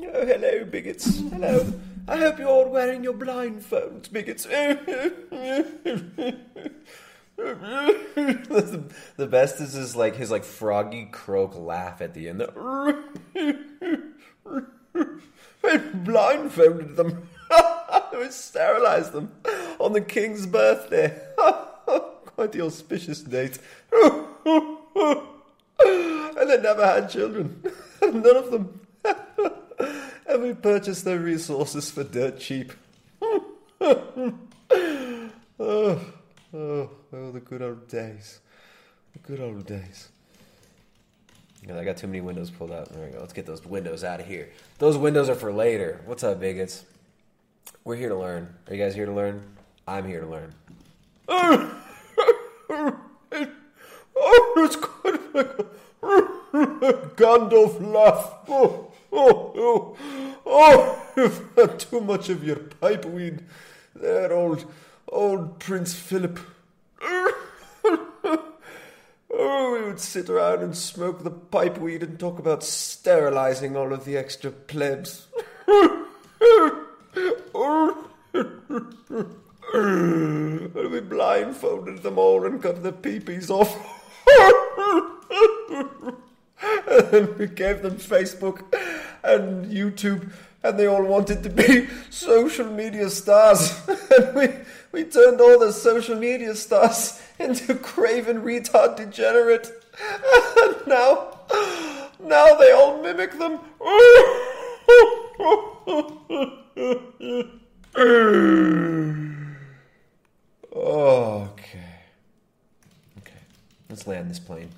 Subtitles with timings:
[0.00, 1.20] Oh, hello, bigots.
[1.30, 1.72] Hello.
[2.08, 4.44] I hope you're all wearing your blindfolds, bigots.
[7.36, 8.84] the,
[9.16, 12.42] the best is his like his like froggy croak laugh at the end.
[15.64, 17.28] I blindfolded them.
[17.50, 19.32] I sterilized them
[19.78, 21.20] on the king's birthday.
[21.36, 23.58] Quite the auspicious date.
[23.92, 24.26] and
[26.50, 27.62] they never had children.
[28.00, 28.80] None of them.
[30.26, 32.72] And we purchased their resources for dirt cheap.
[33.22, 34.34] oh,
[35.60, 36.00] oh,
[36.52, 36.90] oh,
[37.32, 38.40] the good old days.
[39.12, 40.08] The good old days.
[41.66, 42.88] Yeah, I got too many windows pulled out.
[42.92, 43.20] There we go.
[43.20, 44.50] Let's get those windows out of here.
[44.78, 46.00] Those windows are for later.
[46.06, 46.84] What's up, bigots?
[47.84, 48.52] We're here to learn.
[48.68, 49.42] Are you guys here to learn?
[49.86, 50.54] I'm here to learn.
[51.28, 51.74] oh,
[54.56, 55.64] it's kind of like a
[57.16, 58.34] Gandalf laugh.
[58.48, 59.96] Oh, oh, oh,
[60.46, 63.44] oh, you've had too much of your pipe weed
[63.94, 64.64] there, old,
[65.08, 66.38] old Prince Philip.
[69.34, 73.94] Oh, we would sit around and smoke the pipe weed and talk about sterilizing all
[73.94, 75.26] of the extra plebs.
[79.72, 83.74] and we blindfolded them all and cut the peepees off.
[86.86, 88.62] And we gave them Facebook
[89.22, 90.30] and YouTube,
[90.62, 93.80] and they all wanted to be social media stars.
[94.18, 94.48] and we,
[94.92, 99.70] we turned all the social media stars into craven retard degenerate.
[100.58, 101.40] And now,
[102.20, 103.58] now they all mimic them.
[110.74, 111.84] okay.
[113.18, 113.40] Okay.
[113.88, 114.70] Let's land this plane.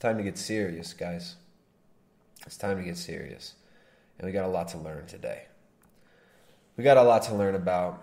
[0.00, 1.36] Time to get serious, guys.
[2.46, 3.54] It's time to get serious.
[4.18, 5.46] And we got a lot to learn today.
[6.76, 8.02] We got a lot to learn about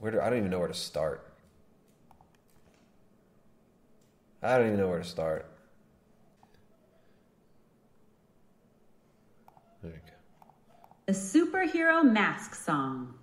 [0.00, 1.26] where do I don't even know where to start.
[4.42, 5.50] I don't even know where to start.
[9.82, 10.46] There you go.
[11.08, 13.14] A superhero mask song.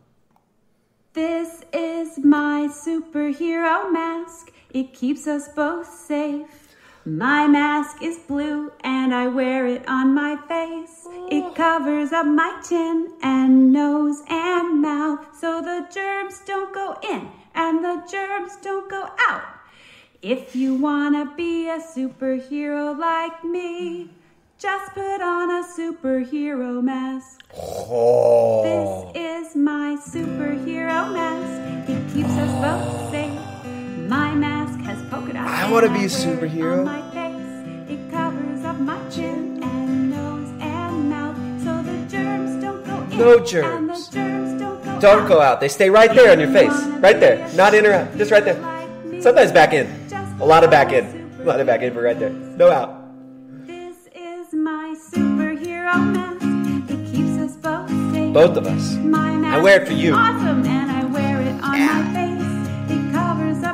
[1.14, 4.52] This is my superhero mask.
[4.72, 6.65] It keeps us both safe.
[7.08, 11.06] My mask is blue and I wear it on my face.
[11.30, 11.54] It oh.
[11.56, 17.86] covers up my chin and nose and mouth so the germs don't go in and
[17.86, 19.44] the germs don't go out.
[20.24, 24.10] If you wanna be a superhero like me,
[24.58, 27.44] just put on a superhero mask.
[27.56, 28.64] Oh.
[29.14, 31.88] This is my superhero mask.
[31.88, 33.45] It keeps us both safe.
[34.08, 35.50] My mask has polka dots.
[35.52, 36.80] I wanna be a superhero.
[36.80, 37.90] on my face.
[37.90, 43.18] It covers up my chin and nose and mouth, so the germs don't go in.
[43.18, 44.08] No germs.
[44.10, 45.28] germs don't go Don't out.
[45.28, 45.60] go out.
[45.60, 46.74] They stay right there on your face.
[47.00, 47.48] Right there.
[47.56, 48.18] Not in or out.
[48.18, 48.60] Just right there.
[49.22, 49.88] Sometimes back in.
[50.40, 51.06] A lot of back in.
[51.40, 52.30] A lot of back in, but right there.
[52.32, 53.02] No out.
[53.66, 56.92] This is my superhero mask.
[56.92, 58.34] It keeps us both safe.
[58.34, 58.94] Both of us.
[58.96, 60.14] My mask I wear it for you.
[60.14, 62.02] Awesome, and I wear it on Yeah.
[62.02, 62.35] my face.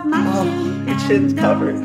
[0.05, 1.75] My Oh, chin your chin's covered.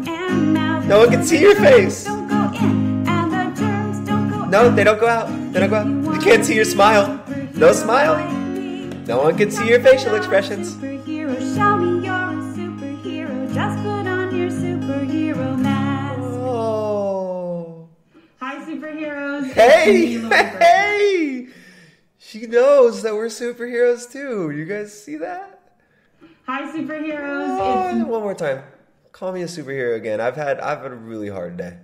[0.87, 2.04] No one can see your face.
[2.04, 5.28] Don't go in, and the germs don't go No, they don't go out.
[5.53, 6.15] They don't go out.
[6.15, 7.22] You can't see your smile.
[7.54, 8.16] No smile.
[9.06, 10.75] No one can see your facial expressions.
[10.77, 13.54] Superhero, show me you're a superhero.
[13.54, 16.21] Just put on your superhero mask.
[16.21, 17.88] Oh.
[18.41, 19.53] Hi, superheroes.
[19.54, 20.62] Hey, It's me, Laura Burke.
[20.62, 21.48] hey!
[22.19, 24.50] She knows that we're superheroes too.
[24.50, 25.56] You guys see that?
[26.47, 27.59] Hi, superheroes.
[27.61, 28.62] Oh, It's one more time.
[29.12, 30.21] Call me a superhero again.
[30.21, 31.77] I've had I've had a really hard day.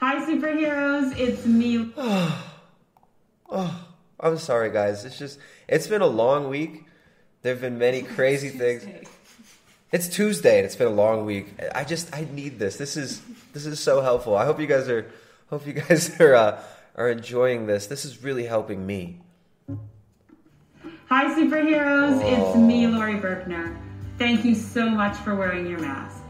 [0.00, 1.16] hi, superheroes.
[1.18, 1.92] It's me.
[3.48, 3.86] Oh,
[4.18, 5.04] I'm sorry, guys.
[5.04, 6.84] It's just it's been a long week.
[7.42, 8.84] There've been many crazy things.
[9.92, 11.54] It's Tuesday and it's been a long week.
[11.72, 12.76] I just I need this.
[12.76, 14.36] This is this is so helpful.
[14.36, 15.06] I hope you guys are
[15.48, 16.60] hope you guys are uh,
[16.96, 17.86] are enjoying this.
[17.86, 19.20] This is really helping me.
[21.08, 22.20] Hi, superheroes.
[22.20, 23.78] It's me, Laurie Berkner.
[24.18, 26.20] Thank you so much for wearing your mask.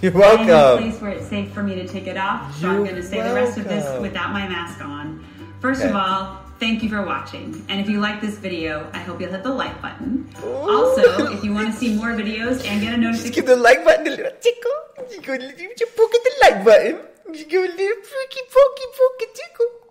[0.00, 2.70] You're I'm in a place where it's safe for me to take it off, so
[2.70, 5.22] I'm going to say the rest of this without my mask on.
[5.60, 7.62] First of all, thank you for watching.
[7.68, 10.26] And if you like this video, I hope you'll hit the like button.
[10.42, 10.48] Ooh.
[10.48, 13.56] Also, if you want to see more videos and get a Just give notification the
[13.56, 14.72] like button a little tickle.
[15.10, 17.00] You go you poke at the like button.
[17.34, 19.81] You give a little pokey pokey pokey tickle.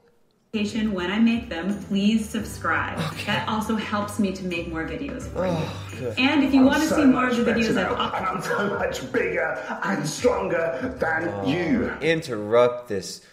[0.54, 2.98] When I make them, please subscribe.
[3.26, 5.54] That also helps me to make more videos for you.
[5.54, 6.20] Oh, good.
[6.20, 8.44] And if you want to so see more of the videos I've now, I'm uploaded,
[8.44, 11.90] so much bigger and stronger than oh, you.
[12.02, 13.26] Interrupt this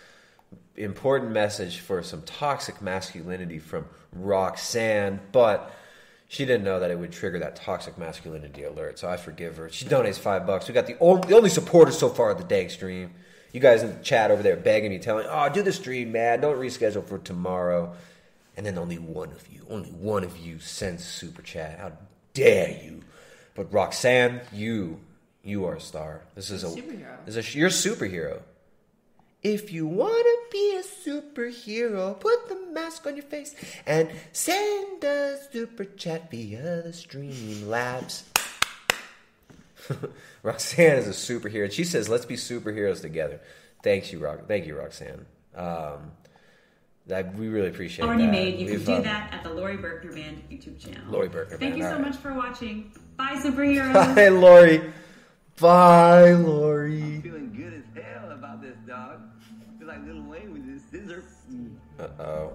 [0.77, 5.75] important message for some toxic masculinity from Roxanne, but
[6.29, 9.01] she didn't know that it would trigger that toxic masculinity alert.
[9.01, 9.69] So I forgive her.
[9.71, 10.69] She donates five bucks.
[10.69, 13.11] We got the only, the only supporters so far of the day stream.
[13.53, 16.41] You guys in the chat over there begging me, telling, "Oh, do the stream, man.
[16.41, 17.95] Don't reschedule for tomorrow."
[18.57, 21.79] And then only one of you, only one of you sends super chat.
[21.79, 21.93] How
[22.35, 23.03] dare you?
[23.55, 25.01] But Roxanne, you,
[25.45, 26.23] you are a star.
[26.35, 27.25] This is a, Superhero.
[27.25, 28.41] This is a, you're a superhero.
[29.43, 33.55] If you wanna be a superhero, put the mask on your face
[33.87, 38.25] and send a super chat via the stream labs.
[40.43, 41.65] Roxanne is a superhero.
[41.65, 43.41] and She says, "Let's be superheroes together."
[43.83, 44.47] Thanks you, Rock.
[44.49, 45.27] Thank you, Roxanne.
[45.55, 46.13] Um,
[47.07, 48.05] that we really appreciate.
[48.05, 48.33] Already that.
[48.33, 48.59] made.
[48.59, 51.01] You We've, can do um, that at the Laurie Berkner Band YouTube channel.
[51.11, 52.07] Laurie Berkner Thank Band, you so alright.
[52.11, 52.93] much for watching.
[53.17, 54.15] Bye, superheroes.
[54.15, 54.93] Bye, Laurie.
[55.61, 57.21] Bye, Laurie.
[57.23, 59.21] Feeling good as hell about this, dog.
[59.79, 61.25] Feel like Lil Wayne with his scissor.
[61.99, 62.53] Uh oh.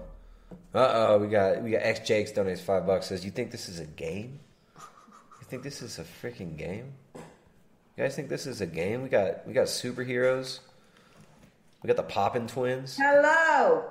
[0.74, 1.18] Uh oh.
[1.18, 3.06] We got we got X Jakes donates five bucks.
[3.06, 4.38] Says, "You think this is a game?
[4.76, 6.92] You think this is a freaking game?
[7.96, 9.02] You guys think this is a game?
[9.02, 10.58] We got we got superheroes.
[11.82, 12.96] We got the Poppin Twins.
[13.00, 13.84] Hello.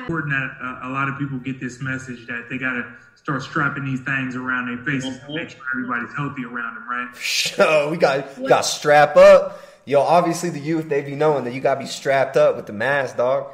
[0.00, 3.42] important that uh, a lot of people get this message that they got to start
[3.42, 7.08] strapping these things around their faces to make sure everybody's healthy around them, right?
[7.16, 9.62] So we got we got strap up.
[9.84, 12.72] Yo, obviously the youth they be knowing that you gotta be strapped up with the
[12.72, 13.52] mask, dog.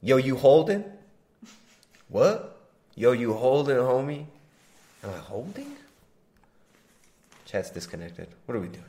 [0.00, 0.84] Yo, you holding?
[2.08, 2.58] What?
[2.94, 4.26] Yo, you holding, homie?
[5.04, 5.76] Am I holding?
[7.52, 8.28] Chat's disconnected.
[8.46, 8.84] What are we doing?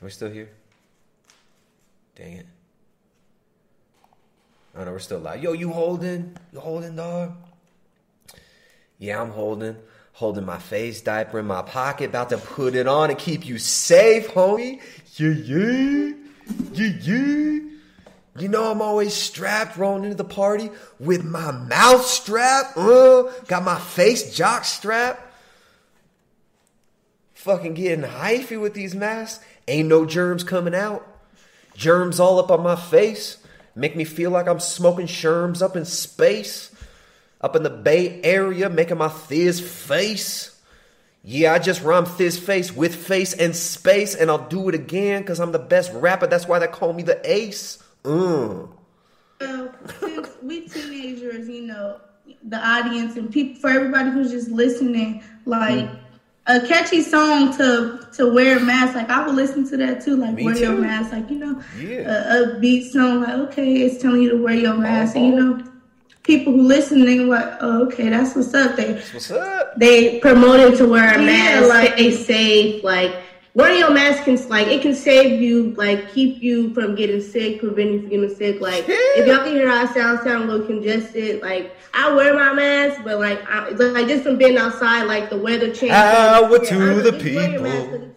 [0.00, 0.48] Are we still here?
[2.14, 2.46] Dang it.
[4.76, 5.42] Oh no, we're still live.
[5.42, 6.36] Yo, you holding?
[6.52, 7.34] You holding, dog?
[9.00, 9.76] Yeah, I'm holding.
[10.12, 13.58] Holding my face diaper in my pocket, about to put it on and keep you
[13.58, 14.80] safe, homie.
[15.16, 16.12] Yeah, yeah.
[16.74, 17.60] Yeah, yeah.
[18.38, 20.70] You know I'm always strapped rolling into the party
[21.00, 22.76] with my mouth strap.
[22.76, 25.23] Uh, got my face jock strap.
[27.44, 29.44] Fucking getting hyphy with these masks.
[29.68, 31.06] Ain't no germs coming out.
[31.76, 33.36] Germs all up on my face.
[33.74, 36.74] Make me feel like I'm smoking sherms up in space.
[37.42, 40.58] Up in the Bay Area, making my thizz face.
[41.22, 45.20] Yeah, I just rhyme thizz face with face and space, and I'll do it again
[45.20, 46.26] because I'm the best rapper.
[46.26, 47.76] That's why they call me the ace.
[48.04, 48.70] Mm.
[49.42, 52.00] Well, since we teenagers, you know,
[52.42, 55.90] the audience and people for everybody who's just listening, like
[56.46, 58.94] a catchy song to to wear a mask.
[58.94, 60.16] Like I would listen to that too.
[60.16, 61.12] Like Me wear your mask.
[61.12, 62.34] Like you know, Yeah.
[62.36, 63.22] a, a beat song.
[63.22, 65.16] Like okay, it's telling you to wear your mask.
[65.16, 65.64] And you know,
[66.22, 68.76] people who listen, they like, oh, okay, that's what's up.
[68.76, 69.74] They What's up?
[69.78, 72.84] They promoted to wear a Yeah, mask, like- stay safe.
[72.84, 73.14] Like
[73.54, 77.60] wearing your mask can like it can save you, like keep you from getting sick,
[77.60, 78.60] prevent you from getting sick.
[78.60, 81.40] Like if y'all can hear how I sound, sound a little congested.
[81.40, 85.30] Like I wear my mask, but like I, it's like just from being outside, like
[85.30, 85.90] the weather changes.
[85.90, 88.10] Power Yeah, to the just wear your mask 'cause people.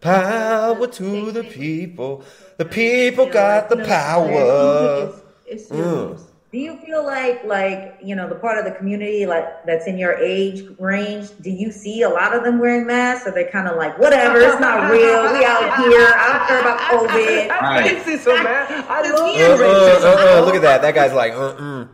[0.00, 2.24] Power to the people.
[2.56, 5.12] The people got the power.
[5.46, 5.76] It's, it's mm.
[5.76, 6.27] serious.
[6.50, 9.98] Do you feel like, like you know, the part of the community like that's in
[9.98, 11.28] your age range?
[11.42, 13.26] Do you see a lot of them wearing masks?
[13.26, 15.22] Or they're kind of like, whatever, it's not real.
[15.32, 16.08] We out here.
[16.16, 17.50] I don't care about COVID.
[17.60, 18.70] I see so mad.
[18.88, 20.80] I love Uh, uh, uh, uh, look at that.
[20.82, 21.86] That guy's like, uh uh.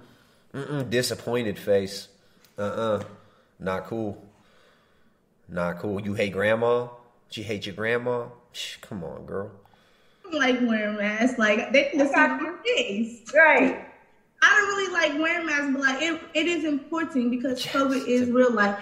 [0.55, 0.83] Uh-uh.
[0.85, 2.07] Disappointed face.
[2.57, 3.03] Uh uh.
[3.59, 4.23] Not cool.
[5.49, 6.01] Not cool.
[6.01, 6.87] You hate grandma?
[7.29, 8.27] Did you hate your grandma?
[8.53, 9.51] Shh, Come on, girl.
[10.23, 11.39] don't like wearing masks.
[11.41, 13.33] Like they can just see your face.
[13.35, 13.85] Right.
[14.45, 18.31] I don't really like wearing masks, but like it, it is important because COVID is
[18.31, 18.53] real.
[18.53, 18.79] Like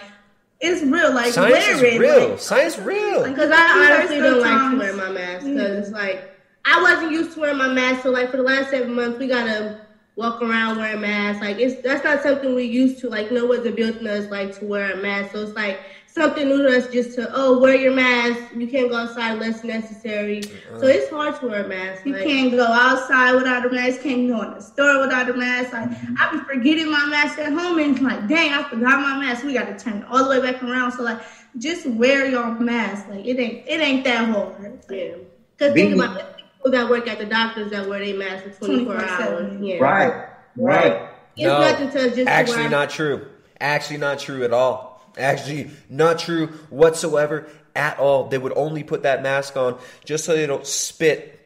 [0.61, 1.13] it's real.
[1.13, 2.31] Like Science wear is real.
[2.31, 3.21] Like, Science real.
[3.21, 6.31] Like, Because I honestly don't like to wear my mask because it's like
[6.65, 8.03] I wasn't used to wearing my mask.
[8.03, 9.81] So like for the last seven months, we gotta
[10.17, 11.41] walk around wearing masks.
[11.41, 13.09] Like it's that's not something we used to.
[13.09, 15.33] Like no one's built in us like to wear a mask.
[15.33, 15.79] So it's like
[16.13, 18.55] something new to us just to oh wear your mask.
[18.55, 20.43] You can't go outside unless necessary.
[20.79, 22.05] So it's hard to wear a mask.
[22.05, 24.03] You like- can't go outside without a mask.
[24.03, 25.73] Can't go in the store without a mask.
[25.73, 26.15] Like mm-hmm.
[26.19, 29.45] I be forgetting my mask at home, and it's like, dang, I forgot my mask.
[29.45, 30.93] We got to turn it all the way back around.
[30.93, 31.21] So like,
[31.59, 33.09] just wear your mask.
[33.09, 34.85] Like it ain't it ain't that hard.
[34.91, 35.15] Yeah.
[35.57, 36.27] Because think about it,
[36.57, 39.53] people that work at the doctors that wear their mask for 24 hours.
[39.61, 39.67] 24/7.
[39.67, 39.79] Yeah.
[39.79, 40.29] Right.
[40.57, 41.09] Right.
[41.37, 43.27] It's nothing to just to actually wear- not true.
[43.61, 44.92] Actually not true at all.
[45.19, 48.29] Actually not true whatsoever at all.
[48.29, 51.39] They would only put that mask on just so they don't spit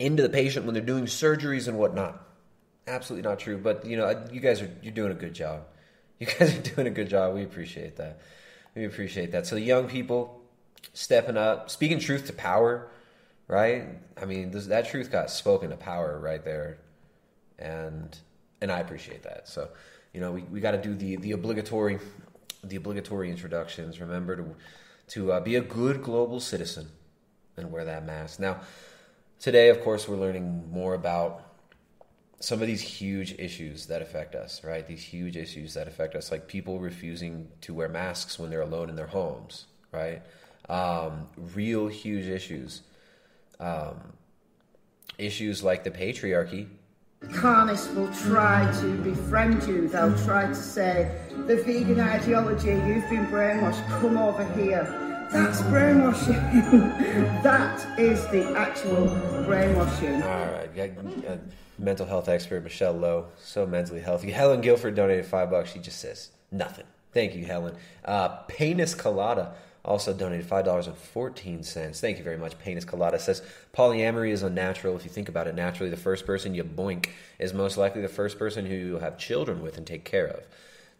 [0.00, 2.26] into the patient when they're doing surgeries and whatnot.
[2.86, 3.58] Absolutely not true.
[3.58, 5.64] But you know, you guys are you're doing a good job.
[6.18, 7.34] You guys are doing a good job.
[7.34, 8.20] We appreciate that.
[8.76, 9.44] We appreciate that.
[9.44, 10.40] So the young people
[10.92, 12.88] stepping up, speaking truth to power.
[13.48, 13.84] right?
[14.20, 16.78] I mean, this, that truth got spoken to power right there,
[17.58, 18.16] and
[18.60, 19.48] and I appreciate that.
[19.48, 19.68] So,
[20.14, 21.98] you know, we, we got to do the the obligatory
[22.62, 24.00] the obligatory introductions.
[24.00, 24.56] Remember to
[25.08, 26.88] to uh, be a good global citizen
[27.56, 28.40] and wear that mask.
[28.40, 28.60] Now,
[29.40, 31.52] today, of course, we're learning more about
[32.40, 34.86] some of these huge issues that affect us, right?
[34.86, 38.88] These huge issues that affect us, like people refusing to wear masks when they're alone
[38.88, 40.22] in their homes, right?
[40.68, 42.82] Um, real huge issues.
[43.60, 44.14] Um,
[45.18, 46.68] issues like the patriarchy.
[47.32, 49.88] Carnists will try to befriend you.
[49.88, 54.84] They'll try to say, the vegan ideology, you've been brainwashed, come over here.
[55.32, 56.34] That's brainwashing.
[57.42, 59.06] that is the actual
[59.44, 60.22] brainwashing.
[60.22, 61.40] All right,
[61.78, 64.30] mental health expert Michelle Lowe, so mentally healthy.
[64.30, 65.72] Helen Guilford donated five bucks.
[65.72, 66.84] She just says nothing.
[67.12, 67.76] Thank you, Helen.
[68.04, 72.00] Uh, Penis Colada also donated five dollars and fourteen cents.
[72.00, 72.58] Thank you very much.
[72.58, 73.42] Penis Colada says
[73.74, 74.96] polyamory is unnatural.
[74.96, 77.08] If you think about it, naturally, the first person you boink
[77.38, 80.44] is most likely the first person who you have children with and take care of.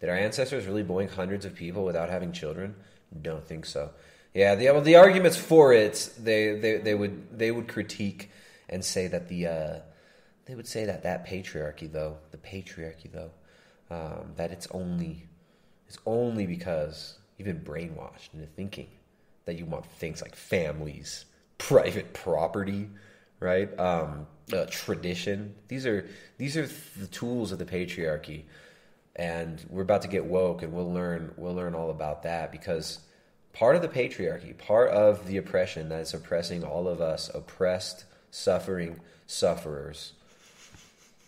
[0.01, 2.75] Did our ancestors really boink hundreds of people without having children?
[3.21, 3.91] Don't think so.
[4.35, 8.31] Yeah, the well, the arguments for it, they, they they would they would critique
[8.69, 9.79] and say that the uh,
[10.47, 13.31] they would say that that patriarchy though the patriarchy though
[13.91, 15.27] um, that it's only
[15.87, 18.89] it's only because you've been brainwashed into thinking
[19.45, 21.25] that you want things like families,
[21.59, 22.89] private property,
[23.41, 23.79] right?
[23.79, 25.55] Um, uh, tradition.
[25.69, 26.09] These are
[26.39, 26.69] these are
[26.99, 28.43] the tools of the patriarchy,
[29.17, 33.01] and we're about to get woke, and we'll learn we'll learn all about that because
[33.53, 38.05] part of the patriarchy, part of the oppression that is oppressing all of us, oppressed,
[38.31, 40.13] suffering sufferers,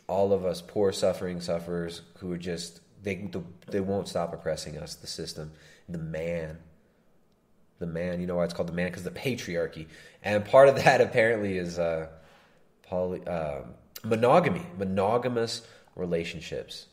[0.06, 3.28] all of us poor, suffering sufferers who are just they
[3.68, 4.94] they won't stop oppressing us.
[4.94, 5.52] The system,
[5.88, 6.58] the man,
[7.78, 8.20] the man.
[8.20, 8.88] You know why it's called the man?
[8.88, 9.86] Because the patriarchy,
[10.22, 12.08] and part of that apparently is uh,
[12.82, 13.60] poly, uh,
[14.02, 15.62] monogamy, monogamous
[15.96, 16.86] relationships,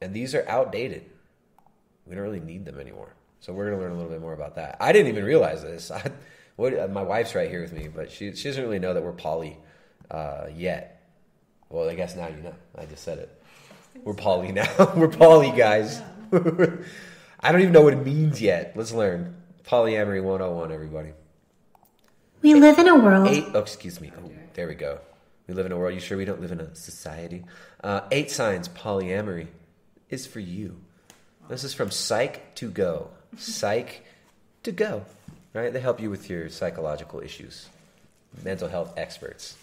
[0.00, 1.04] and these are outdated.
[2.06, 3.14] We don't really need them anymore.
[3.40, 4.76] So we're gonna learn a little bit more about that.
[4.80, 5.90] I didn't even realize this.
[5.90, 6.10] I,
[6.56, 9.12] what, my wife's right here with me, but she she doesn't really know that we're
[9.12, 9.56] poly
[10.10, 11.02] uh, yet.
[11.68, 12.54] Well, I guess now you know.
[12.76, 13.42] I just said it.
[14.04, 14.68] We're poly now.
[14.96, 16.00] we're poly guys.
[17.40, 18.72] I don't even know what it means yet.
[18.74, 19.36] Let's learn.
[19.64, 21.12] Polyamory 101, everybody.
[22.42, 23.28] We live in a world.
[23.28, 24.10] Eight, oh, excuse me.
[24.16, 24.98] Oh, there we go.
[25.46, 25.94] We live in a world.
[25.94, 27.44] You sure we don't live in a society?
[27.82, 29.48] Uh, eight signs polyamory
[30.10, 30.80] is for you.
[31.48, 33.08] This is from Psych2Go.
[33.36, 34.04] Psych
[34.62, 35.04] to Go.
[35.54, 35.72] Right?
[35.72, 37.68] They help you with your psychological issues.
[38.44, 39.56] Mental health experts.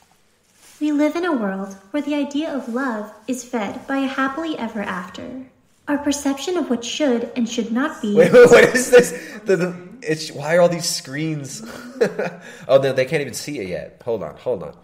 [0.79, 4.57] We live in a world where the idea of love is fed by a happily
[4.57, 5.45] ever after.
[5.87, 8.15] Our perception of what should and should not be.
[8.15, 9.11] Wait, wait, what is this?
[9.45, 11.61] The, the, it's, why are all these screens?
[12.67, 14.01] oh, no, they can't even see it yet.
[14.03, 14.77] Hold on, hold on.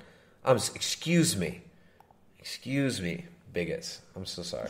[0.45, 1.61] Um, excuse me.
[2.39, 4.01] Excuse me, bigots.
[4.15, 4.69] I'm so sorry.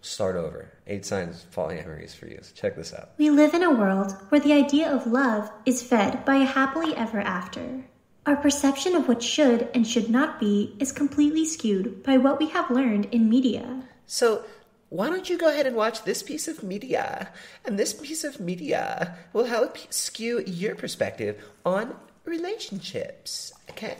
[0.00, 0.70] Start over.
[0.86, 2.38] Eight signs polyamory is for you.
[2.40, 3.10] So check this out.
[3.18, 6.94] We live in a world where the idea of love is fed by a happily
[6.94, 7.84] ever after.
[8.24, 12.48] Our perception of what should and should not be is completely skewed by what we
[12.50, 13.82] have learned in media.
[14.06, 14.44] So,
[14.88, 17.30] why don't you go ahead and watch this piece of media?
[17.64, 23.52] And this piece of media will help skew your perspective on relationships.
[23.70, 23.96] Okay?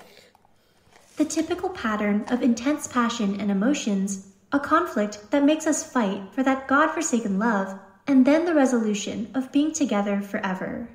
[1.16, 6.42] The typical pattern of intense passion and emotions, a conflict that makes us fight for
[6.42, 10.88] that God forsaken love, and then the resolution of being together forever.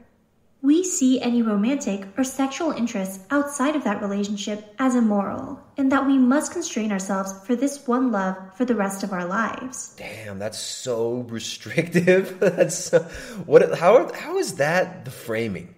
[0.64, 6.06] We see any romantic or sexual interests outside of that relationship as immoral, and that
[6.06, 9.96] we must constrain ourselves for this one love for the rest of our lives.
[9.98, 12.40] Damn, that's so restrictive.
[12.40, 13.00] that's so,
[13.48, 13.76] what?
[13.80, 14.14] How?
[14.14, 15.74] How is that the framing?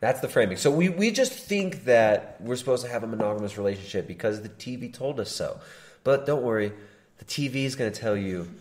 [0.00, 0.58] That's the framing.
[0.58, 4.50] So we we just think that we're supposed to have a monogamous relationship because the
[4.50, 5.58] TV told us so.
[6.04, 6.72] But don't worry,
[7.16, 8.52] the TV is going to tell you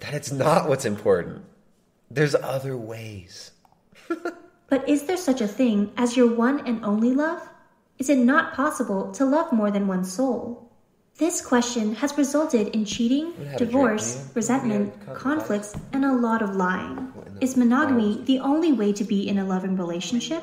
[0.00, 1.44] that it's not what's important.
[2.10, 3.50] There's other ways.
[4.68, 7.48] But is there such a thing as your one and only love?
[7.98, 10.70] Is it not possible to love more than one soul?
[11.18, 17.12] This question has resulted in cheating, divorce, resentment, conflicts, and a lot of lying.
[17.40, 20.42] Is monogamy the only way to be in a loving relationship?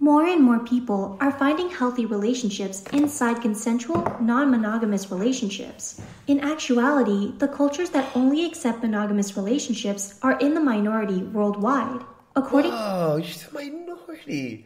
[0.00, 6.00] More and more people are finding healthy relationships inside consensual, non monogamous relationships.
[6.26, 12.04] In actuality, the cultures that only accept monogamous relationships are in the minority worldwide.
[12.38, 14.64] According oh, you're the minority.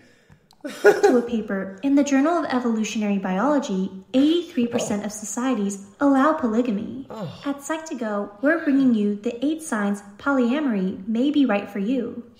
[0.82, 5.04] to a paper in the Journal of Evolutionary Biology, 83% oh.
[5.06, 7.06] of societies allow polygamy.
[7.08, 7.42] Oh.
[7.46, 12.30] At Psych2Go, we're bringing you the eight signs polyamory may be right for you.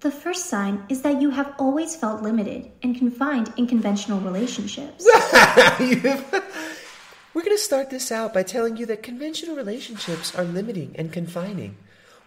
[0.00, 5.08] The first sign is that you have always felt limited and confined in conventional relationships.
[5.80, 11.10] We're going to start this out by telling you that conventional relationships are limiting and
[11.10, 11.76] confining.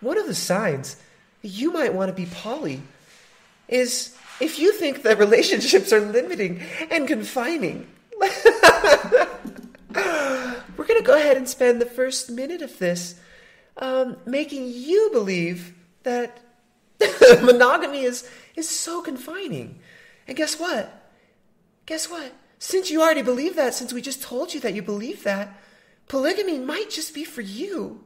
[0.01, 0.97] One of the signs
[1.47, 2.81] you might want to be poly
[3.67, 6.61] is if you think that relationships are limiting
[6.91, 7.87] and confining.
[10.77, 13.19] We're going to go ahead and spend the first minute of this
[13.77, 15.73] um, making you believe
[16.03, 16.39] that
[17.41, 19.79] monogamy is, is so confining.
[20.27, 21.11] And guess what?
[21.85, 22.33] Guess what?
[22.59, 25.59] Since you already believe that, since we just told you that you believe that,
[26.07, 28.04] polygamy might just be for you.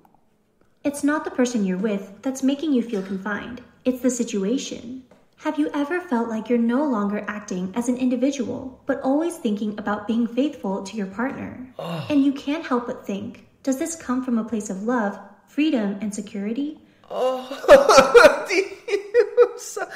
[0.90, 5.04] It's not the person you're with that's making you feel confined, it's the situation.
[5.36, 9.78] Have you ever felt like you're no longer acting as an individual, but always thinking
[9.78, 11.72] about being faithful to your partner?
[11.78, 12.08] Oh.
[12.10, 16.00] And you can't help but think, does this come from a place of love, freedom,
[16.02, 16.80] and security?
[17.12, 19.88] Oh, do you, so-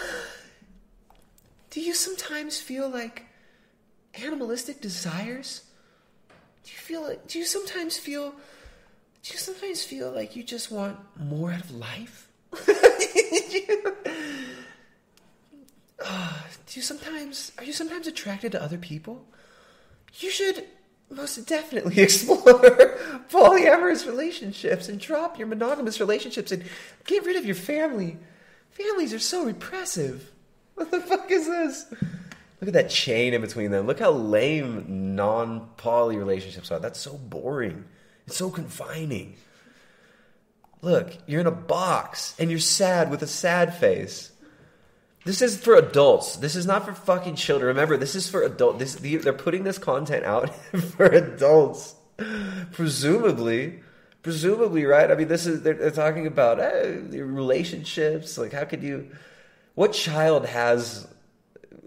[1.71, 3.23] do you sometimes feel like
[4.23, 5.63] animalistic desires?
[6.63, 8.35] Do you feel do you sometimes feel,
[9.23, 12.29] do you sometimes feel like you just want more out of life?
[16.01, 19.25] Ah, do you sometimes, are you sometimes attracted to other people?
[20.15, 20.65] You should
[21.09, 22.41] most definitely explore
[23.29, 26.63] polyamorous relationships and drop your monogamous relationships and
[27.05, 28.17] get rid of your family.
[28.71, 30.31] Families are so repressive.
[30.75, 31.85] What the fuck is this?
[32.59, 33.87] Look at that chain in between them.
[33.87, 36.79] Look how lame non poly relationships are.
[36.79, 37.85] That's so boring.
[38.27, 39.35] It's so confining.
[40.81, 44.31] Look, you're in a box and you're sad with a sad face.
[45.25, 46.35] This is for adults.
[46.35, 47.67] This is not for fucking children.
[47.67, 48.79] Remember, this is for adult.
[48.79, 50.53] This they're putting this content out
[50.97, 51.95] for adults,
[52.73, 53.79] presumably.
[54.21, 55.11] Presumably, right?
[55.11, 58.37] I mean, this is they're, they're talking about eh, relationships.
[58.37, 59.11] Like, how could you?
[59.75, 61.07] What child has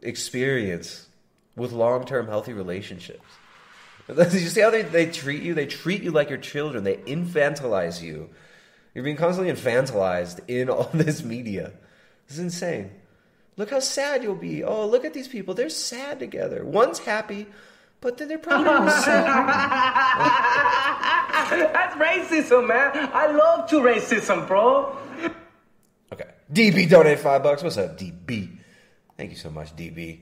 [0.02, 1.06] experience
[1.54, 3.24] with long-term healthy relationships?
[4.16, 5.54] you see how they, they treat you?
[5.54, 6.84] They treat you like your children.
[6.84, 8.30] They infantilize you.
[8.94, 11.72] You're being constantly infantilized in all this media.
[12.28, 12.90] This is insane.
[13.56, 14.62] Look how sad you'll be.
[14.62, 15.54] Oh, look at these people.
[15.54, 16.64] They're sad together.
[16.64, 17.46] One's happy,
[18.00, 19.36] but then they're probably sad.
[21.72, 23.10] That's racism, man.
[23.12, 24.96] I love to racism, bro.
[26.12, 26.26] Okay.
[26.52, 27.62] DB donate five bucks.
[27.62, 28.58] What's up, DB?
[29.16, 30.20] Thank you so much, DB.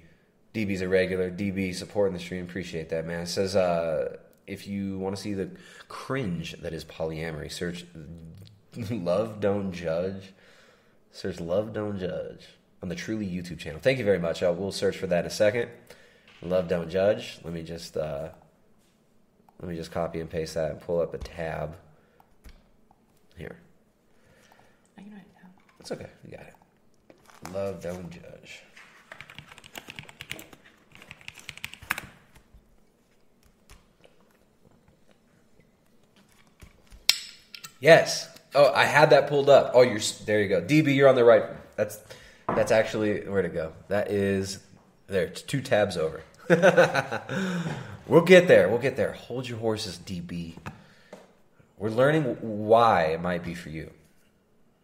[0.54, 1.30] DB's a regular.
[1.30, 2.44] DB supporting the stream.
[2.44, 3.20] Appreciate that, man.
[3.20, 5.50] It says, uh, if you want to see the
[5.88, 7.84] cringe that is polyamory, search
[8.90, 10.32] Love Don't Judge.
[11.12, 12.46] Search Love Don't Judge
[12.82, 13.80] on the Truly YouTube channel.
[13.80, 14.42] Thank you very much.
[14.42, 15.70] Uh, we'll search for that in a second.
[16.40, 17.38] Love Don't Judge.
[17.42, 18.28] Let me just uh,
[19.60, 21.76] let me just copy and paste that and pull up a tab.
[23.36, 23.56] Here.
[24.98, 25.26] I got it.
[25.78, 26.10] That's okay.
[26.24, 26.54] You got it.
[27.52, 28.62] Love Don't Judge.
[37.84, 38.30] Yes.
[38.54, 39.72] Oh, I had that pulled up.
[39.74, 40.40] Oh, you're there.
[40.40, 40.96] You go, DB.
[40.96, 41.42] You're on the right.
[41.76, 42.00] That's
[42.48, 43.74] that's actually where to go.
[43.88, 44.58] That is
[45.06, 45.24] there.
[45.24, 46.22] It's two tabs over.
[48.08, 48.70] we'll get there.
[48.70, 49.12] We'll get there.
[49.12, 50.54] Hold your horses, DB.
[51.76, 53.90] We're learning why it might be for you.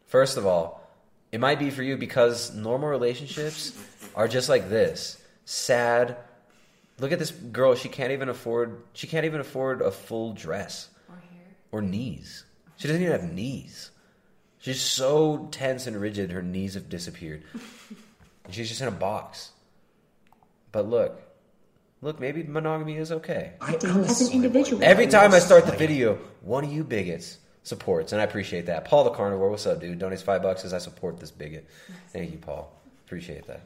[0.09, 0.87] First of all,
[1.33, 3.73] it might be for you because normal relationships
[4.15, 6.19] are just like this sad.
[6.99, 7.75] Look at this girl.
[7.77, 8.83] She can't even afford.
[8.93, 11.47] She can't even afford a full dress Or hair.
[11.73, 12.45] or knees.
[12.81, 13.91] She doesn't even have knees.
[14.59, 17.43] She's so tense and rigid, her knees have disappeared.
[18.47, 19.51] and she's just in a box.
[20.73, 21.21] But look,
[22.01, 23.53] look, maybe monogamy is okay.
[23.61, 24.83] Acting as an individual.
[24.83, 28.87] Every time I start the video, one of you bigots supports, and I appreciate that.
[28.87, 29.99] Paul the Carnivore, what's up, dude?
[29.99, 31.69] Donates five bucks as I support this bigot.
[32.15, 32.73] Thank you, Paul.
[33.05, 33.61] Appreciate that.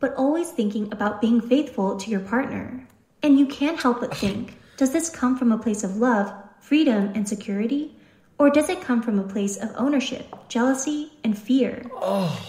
[0.00, 2.84] but always thinking about being faithful to your partner.
[3.22, 7.12] And you can't help but think does this come from a place of love, freedom,
[7.14, 7.94] and security?
[8.40, 11.84] Or does it come from a place of ownership, jealousy, and fear?
[11.94, 12.40] Oh,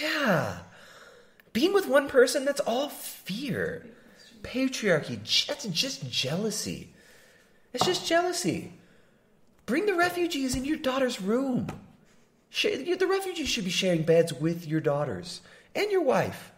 [0.00, 0.60] yeah.
[1.52, 3.84] Being with one person, that's all fear.
[4.40, 6.94] Patriarchy, that's just jealousy.
[7.74, 8.72] It's just jealousy.
[9.66, 11.66] Bring the refugees in your daughter's room.
[12.62, 15.42] The refugees should be sharing beds with your daughters
[15.74, 16.50] and your wife.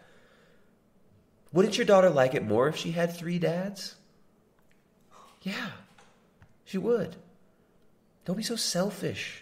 [1.51, 3.95] Wouldn't your daughter like it more if she had three dads?
[5.41, 5.71] Yeah,
[6.63, 7.17] she would.
[8.27, 9.41] Don't be so selfish.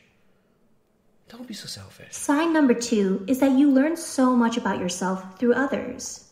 [1.27, 2.13] Don't be so selfish.
[2.13, 6.29] Sign number two is that you learn so much about yourself through others.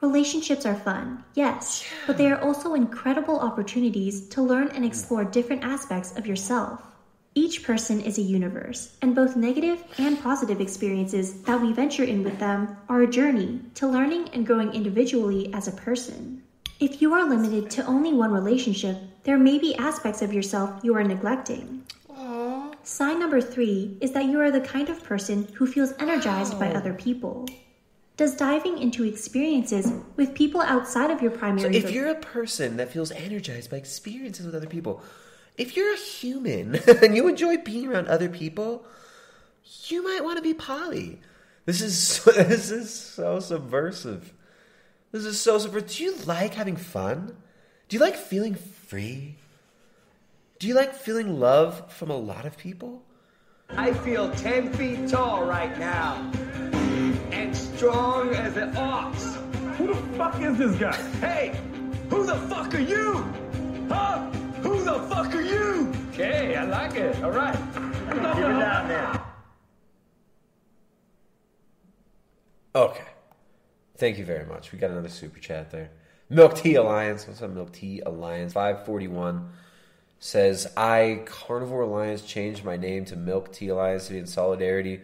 [0.00, 5.62] Relationships are fun, yes, but they are also incredible opportunities to learn and explore different
[5.62, 6.82] aspects of yourself.
[7.36, 12.24] Each person is a universe, and both negative and positive experiences that we venture in
[12.24, 16.42] with them are a journey to learning and growing individually as a person.
[16.80, 20.94] If you are limited to only one relationship, there may be aspects of yourself you
[20.96, 21.84] are neglecting.
[22.84, 26.72] Sign number three is that you are the kind of person who feels energized by
[26.72, 27.48] other people.
[28.16, 31.72] Does diving into experiences with people outside of your primary?
[31.72, 35.02] So if you're a person that feels energized by experiences with other people,
[35.56, 38.84] if you're a human and you enjoy being around other people,
[39.86, 41.20] you might want to be poly.
[41.64, 44.34] This is so, this is so subversive.
[45.12, 45.90] This is so subversive.
[45.90, 47.36] Do you like having fun?
[47.88, 48.56] Do you like feeling
[48.92, 49.34] free?
[50.58, 53.02] Do you like feeling love from a lot of people?
[53.70, 56.30] I feel 10 feet tall right now.
[57.30, 59.38] And strong as an ox.
[59.78, 60.94] Who the fuck is this guy?
[61.20, 61.58] Hey,
[62.10, 63.14] who the fuck are you?
[63.88, 64.30] Huh?
[64.60, 65.90] Who the fuck are you?
[66.10, 67.24] Okay, I like it.
[67.24, 67.56] All right.
[67.56, 69.22] Keep it down there.
[72.74, 73.08] Okay.
[73.96, 74.70] Thank you very much.
[74.70, 75.88] We got another super chat there.
[76.32, 77.28] Milk Tea Alliance.
[77.28, 78.54] What's up, Milk Tea Alliance?
[78.54, 79.50] 541
[80.18, 85.02] says, I, Carnivore Alliance, changed my name to Milk Tea Alliance to be in solidarity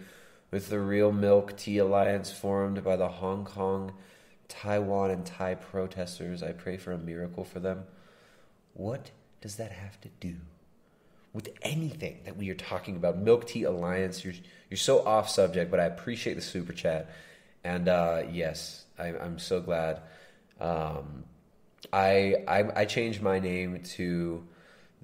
[0.51, 3.93] with the real Milk Tea Alliance formed by the Hong Kong,
[4.49, 6.43] Taiwan, and Thai protesters.
[6.43, 7.85] I pray for a miracle for them.
[8.73, 9.11] What
[9.43, 10.37] does that have to do
[11.35, 13.19] with anything that we are talking about?
[13.19, 14.25] Milk Tea Alliance.
[14.25, 14.33] You're
[14.71, 17.11] you're so off subject, but I appreciate the super chat.
[17.65, 20.01] And uh, yes, I, I'm so glad.
[20.61, 21.25] Um,
[21.93, 24.47] I, I I changed my name to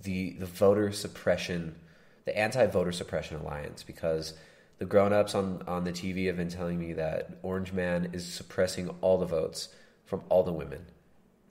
[0.03, 1.77] the the voter suppression,
[2.25, 4.35] the anti voter suppression alliance because
[4.79, 8.27] the grown ups on on the TV have been telling me that Orange Man is
[8.27, 9.69] suppressing all the votes
[10.05, 10.87] from all the women,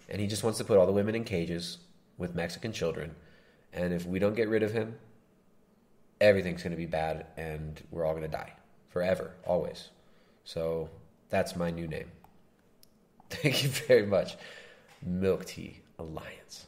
[0.10, 1.80] and he just wants to put all the women in cages
[2.18, 3.16] with Mexican children,
[3.72, 4.96] and if we don't get rid of him,
[6.22, 8.54] everything's going to be bad, and we're all going to die
[8.90, 9.90] forever, always.
[10.44, 10.90] So
[11.30, 12.12] that's my new name.
[13.42, 14.38] Thank you very much,
[15.02, 16.68] Milk Tea Alliance.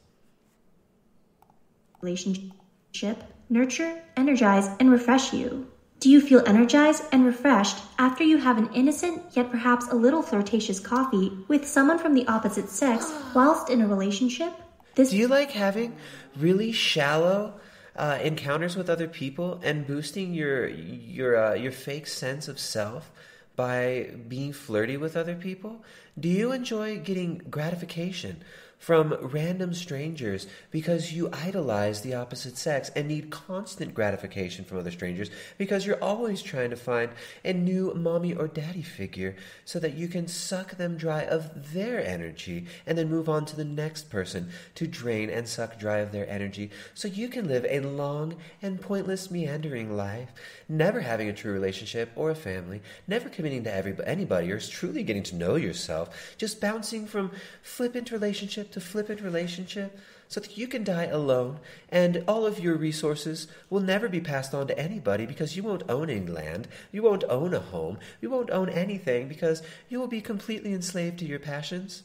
[2.01, 5.67] relationship nurture, energize, and refresh you?
[5.99, 10.21] Do you feel energized and refreshed after you have an innocent yet perhaps a little
[10.21, 14.54] flirtatious coffee with someone from the opposite sex whilst in a relationship?
[14.95, 15.95] This Do you like having
[16.38, 17.60] really shallow
[17.95, 23.12] uh, encounters with other people and boosting your your uh, your fake sense of self
[23.56, 25.84] by being flirty with other people?
[26.20, 28.44] Do you enjoy getting gratification
[28.78, 34.91] from random strangers because you idolize the opposite sex and need constant gratification from other
[34.91, 37.10] strangers because you're always trying to find
[37.44, 42.06] a new mommy or daddy figure so that you can suck them dry of their
[42.06, 46.12] energy and then move on to the next person to drain and suck dry of
[46.12, 50.30] their energy so you can live a long and pointless meandering life,
[50.67, 55.04] never having a true relationship or a family, never committing to every, anybody or truly
[55.04, 59.97] getting to know yourself, just bouncing from flippant relationship to flippant relationship
[60.28, 64.54] so that you can die alone and all of your resources will never be passed
[64.54, 68.30] on to anybody because you won't own any land, you won't own a home, you
[68.30, 72.04] won't own anything because you will be completely enslaved to your passions.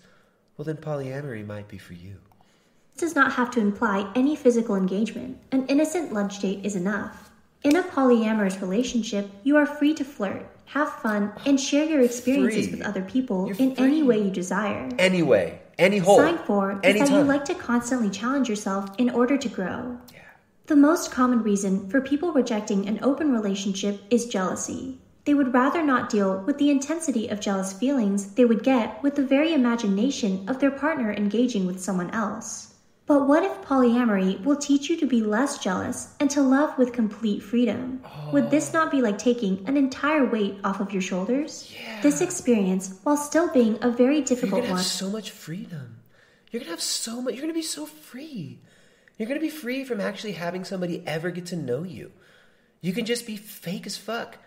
[0.57, 2.16] Well, then polyamory might be for you.
[2.99, 5.38] does not have to imply any physical engagement.
[5.53, 7.30] An innocent lunch date is enough.
[7.62, 12.68] In a polyamorous relationship, you are free to flirt, have fun, and share your experiences
[12.68, 12.79] Free.
[12.79, 14.88] with other people You're in any way you desire.
[14.99, 19.11] Any way, any hole, Sign four is that you like to constantly challenge yourself in
[19.11, 19.99] order to grow.
[20.11, 20.20] Yeah.
[20.68, 24.99] The most common reason for people rejecting an open relationship is jealousy.
[25.27, 29.16] They would rather not deal with the intensity of jealous feelings they would get with
[29.16, 32.70] the very imagination of their partner engaging with someone else.
[33.11, 36.92] But what if polyamory will teach you to be less jealous and to love with
[36.92, 38.05] complete freedom?
[38.33, 41.75] Would this not be like taking an entire weight off of your shoulders?
[41.77, 42.03] Yeah.
[42.03, 45.96] This experience, while still being a very You're difficult one, so much freedom.
[46.53, 47.35] You're gonna have so much.
[47.35, 48.61] You're gonna be so free.
[49.18, 52.12] You're gonna be free from actually having somebody ever get to know you.
[52.81, 54.38] You can just be fake as fuck,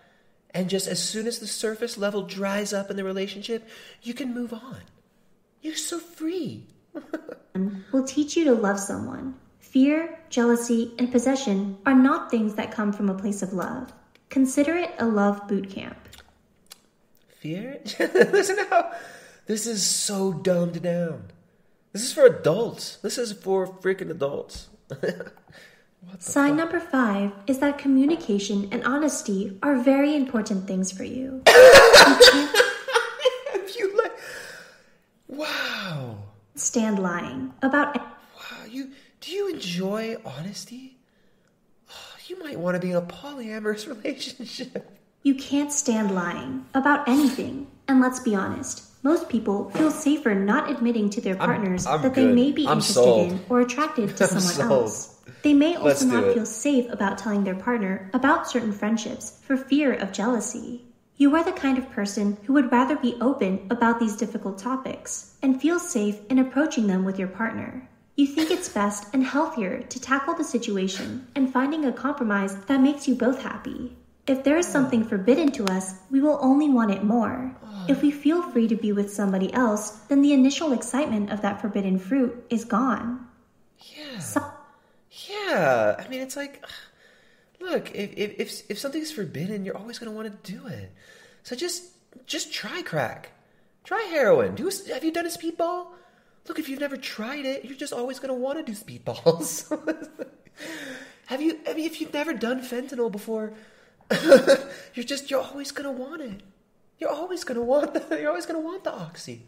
[0.52, 3.68] and just as soon as the surface level dries up in the relationship,
[4.02, 4.84] you can move on.
[5.62, 6.68] You're so free.
[7.92, 9.36] Will teach you to love someone.
[9.60, 13.92] Fear, jealousy, and possession are not things that come from a place of love.
[14.30, 15.98] Consider it a love boot camp.
[17.40, 17.82] Fear?
[18.00, 18.92] Listen how
[19.46, 21.26] this is so dumbed down.
[21.92, 22.98] This is for adults.
[22.98, 24.70] This is for freaking adults.
[26.20, 31.42] Sign number five is that communication and honesty are very important things for you.
[33.78, 34.18] you like,
[35.28, 36.18] wow.
[36.64, 40.98] Stand lying about Wow, you do you enjoy honesty?
[41.90, 44.90] Oh, you might want to be in a polyamorous relationship.
[45.24, 47.68] You can't stand lying about anything.
[47.90, 52.02] And let's be honest, most people feel safer not admitting to their I'm- partners I'm
[52.02, 53.32] that they may be I'm interested sold.
[53.34, 55.22] in or attracted to I'm someone else.
[55.42, 56.34] They may also not it.
[56.34, 60.84] feel safe about telling their partner about certain friendships for fear of jealousy.
[61.16, 65.38] You are the kind of person who would rather be open about these difficult topics
[65.44, 67.88] and feel safe in approaching them with your partner.
[68.16, 72.82] You think it's best and healthier to tackle the situation and finding a compromise that
[72.82, 73.96] makes you both happy.
[74.26, 77.56] If there is something forbidden to us, we will only want it more.
[77.88, 81.60] If we feel free to be with somebody else, then the initial excitement of that
[81.62, 83.28] forbidden fruit is gone.
[83.80, 84.22] Yeah.
[85.30, 85.96] yeah.
[86.00, 86.64] I mean, it's like,
[87.64, 90.92] look, if, if, if, if something's forbidden, you're always going to want to do it.
[91.44, 91.84] So just,
[92.26, 93.32] just try crack.
[93.84, 94.56] Try heroin.
[94.56, 95.88] Do a, have you done a speedball?
[96.48, 99.70] Look, if you've never tried it, you're just always going to want to do speedballs.
[101.28, 103.54] have you, I mean, if you've never done fentanyl before,
[104.94, 106.42] you're just, you're always going to want it.
[107.00, 109.46] You're always going to want the, you're always going to want the oxy.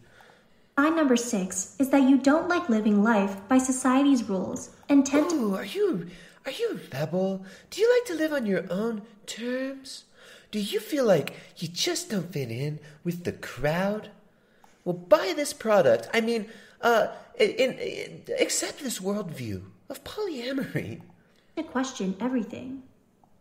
[0.78, 5.30] Sign number six is that you don't like living life by society's rules and tend
[5.30, 5.56] to.
[5.56, 6.08] Are you
[6.45, 7.45] are you a rebel?
[7.69, 10.05] Do you like to live on your own terms?
[10.51, 14.10] Do you feel like you just don't fit in with the crowd?
[14.84, 16.08] Well, buy this product.
[16.13, 16.47] I mean,
[16.81, 17.08] uh,
[17.39, 21.01] in, in, accept this worldview of polyamory.
[21.58, 22.84] to question everything.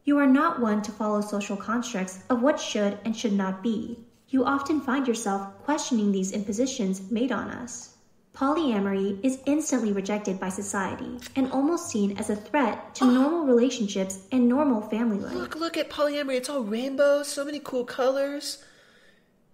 [0.05, 3.99] You are not one to follow social constructs of what should and should not be.
[4.29, 7.94] You often find yourself questioning these impositions made on us.
[8.35, 14.27] Polyamory is instantly rejected by society and almost seen as a threat to normal relationships
[14.33, 15.35] and normal family life.
[15.35, 16.39] Look, look at polyamory.
[16.39, 18.65] It's all rainbows, so many cool colors.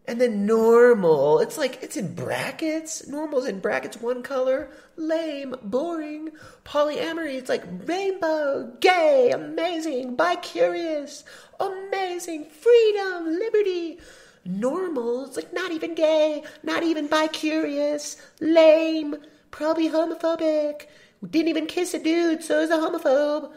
[0.06, 3.06] And then normal, it's like it's in brackets.
[3.06, 4.70] Normal's in brackets, one color.
[4.96, 6.30] Lame, boring.
[6.64, 11.22] Polyamory, it's like rainbow, gay, amazing, bi-curious,
[11.60, 13.98] amazing, freedom, liberty.
[14.44, 19.16] Normal, it's like not even gay, not even bi-curious, lame,
[19.50, 20.86] probably homophobic.
[21.28, 23.50] Didn't even kiss a dude, so is a homophobe.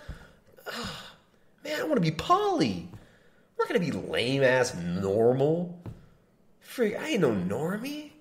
[1.64, 2.90] Man, I want to be poly.
[2.92, 5.82] I'm not gonna be lame ass normal.
[6.60, 8.12] Freak, I ain't no normie.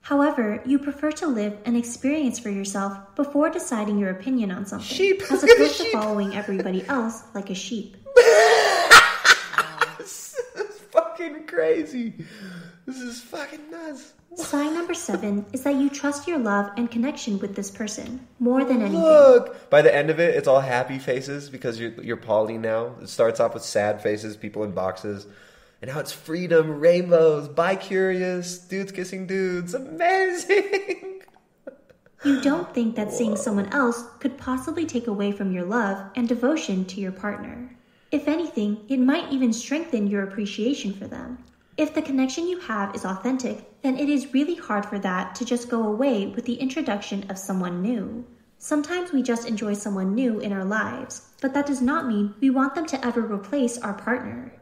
[0.00, 4.86] However, you prefer to live and experience for yourself before deciding your opinion on something,
[4.86, 5.20] Sheep.
[5.30, 7.96] as opposed to following everybody else like a sheep.
[11.28, 12.12] fucking crazy.
[12.86, 14.12] This is fucking nuts.
[14.36, 18.64] Sign number seven is that you trust your love and connection with this person more
[18.64, 19.00] than anything.
[19.00, 19.70] Look.
[19.70, 22.96] By the end of it, it's all happy faces because you're you're poly now.
[23.00, 25.26] It starts off with sad faces, people in boxes.
[25.82, 29.74] And now it's freedom, rainbows, bi-curious, dudes kissing dudes.
[29.74, 31.22] Amazing.
[32.24, 36.26] You don't think that seeing someone else could possibly take away from your love and
[36.26, 37.75] devotion to your partner.
[38.12, 41.38] If anything, it might even strengthen your appreciation for them.
[41.76, 45.44] If the connection you have is authentic, then it is really hard for that to
[45.44, 48.24] just go away with the introduction of someone new.
[48.58, 52.48] Sometimes we just enjoy someone new in our lives, but that does not mean we
[52.48, 54.54] want them to ever replace our partner.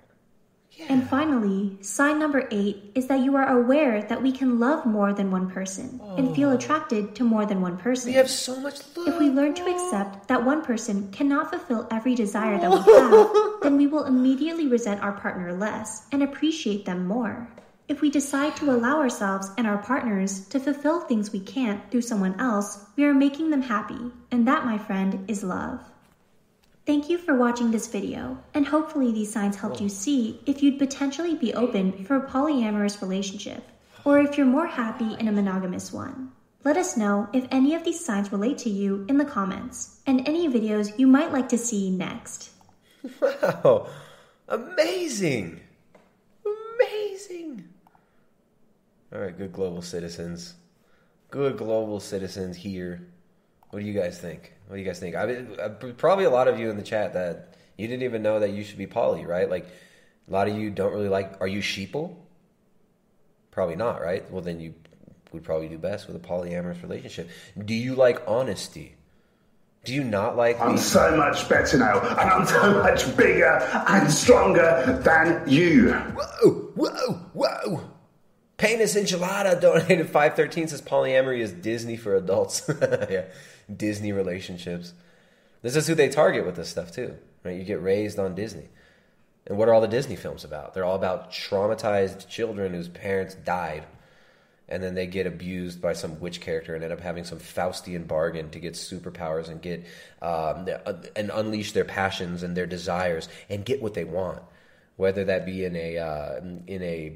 [0.88, 5.12] And finally, sign number eight is that you are aware that we can love more
[5.12, 6.54] than one person and feel oh.
[6.54, 8.10] attracted to more than one person.
[8.10, 9.08] We have so much love.
[9.08, 13.62] If we learn to accept that one person cannot fulfill every desire that we have,
[13.62, 17.48] then we will immediately resent our partner less and appreciate them more.
[17.87, 22.02] If we decide to allow ourselves and our partners to fulfill things we can't through
[22.02, 25.80] someone else, we are making them happy, and that, my friend, is love.
[26.87, 30.79] Thank you for watching this video, and hopefully these signs helped you see if you'd
[30.79, 33.64] potentially be open for a polyamorous relationship,
[34.05, 36.33] or if you're more happy in a monogamous one.
[36.62, 40.29] Let us know if any of these signs relate to you in the comments, and
[40.29, 42.51] any videos you might like to see next.
[43.18, 43.88] Wow.
[44.49, 45.61] Amazing.
[46.44, 47.66] Amazing.
[49.11, 50.53] All right, good global citizens.
[51.31, 53.09] Good global citizens here.
[53.74, 54.52] What do you guys think?
[54.68, 55.16] What do you guys think?
[55.16, 58.22] I mean, uh, probably a lot of you in the chat that you didn't even
[58.22, 59.50] know that you should be poly, right?
[59.50, 59.66] Like,
[60.28, 61.40] a lot of you don't really like.
[61.40, 62.14] Are you sheeple?
[63.50, 64.30] Probably not, right?
[64.30, 64.74] Well, then you
[65.32, 67.28] would probably do best with a polyamorous relationship.
[67.64, 68.94] Do you like honesty?
[69.82, 70.60] Do you not like?
[70.60, 73.58] I'm so much better now, and I'm so much bigger
[73.88, 75.94] and stronger than you.
[75.94, 77.90] Whoa, whoa, whoa.
[78.56, 82.62] Penis Enchilada donated 513 says polyamory is Disney for adults.
[83.10, 83.24] yeah,
[83.74, 84.92] Disney relationships.
[85.62, 87.57] This is who they target with this stuff too, right?
[87.57, 88.68] You get raised on Disney.
[89.46, 90.74] And what are all the Disney films about?
[90.74, 93.85] They're all about traumatized children whose parents died.
[94.68, 98.07] and then they get abused by some witch character and end up having some Faustian
[98.07, 99.85] bargain to get superpowers and get
[100.22, 100.66] um,
[101.14, 104.42] and unleash their passions and their desires and get what they want,
[104.96, 107.12] whether that be in a uh, in a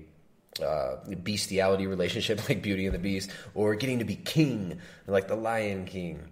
[0.63, 5.37] uh, bestiality relationship like Beauty and the Beast, or getting to be king like the
[5.37, 6.29] Lion King,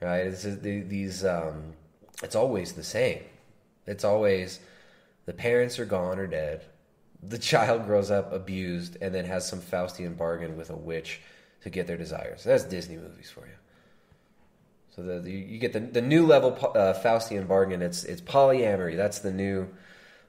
[0.00, 0.26] right?
[0.26, 1.72] It's, these um,
[2.22, 3.22] it's always the same.
[3.86, 4.60] It's always
[5.26, 6.64] the parents are gone or dead
[7.22, 11.20] the child grows up abused and then has some Faustian bargain with a witch
[11.62, 12.44] to get their desires.
[12.44, 13.52] That's Disney movies for you.
[14.94, 17.82] So the, the you get the, the new level uh, Faustian bargain.
[17.82, 18.96] It's it's polyamory.
[18.96, 19.68] That's the new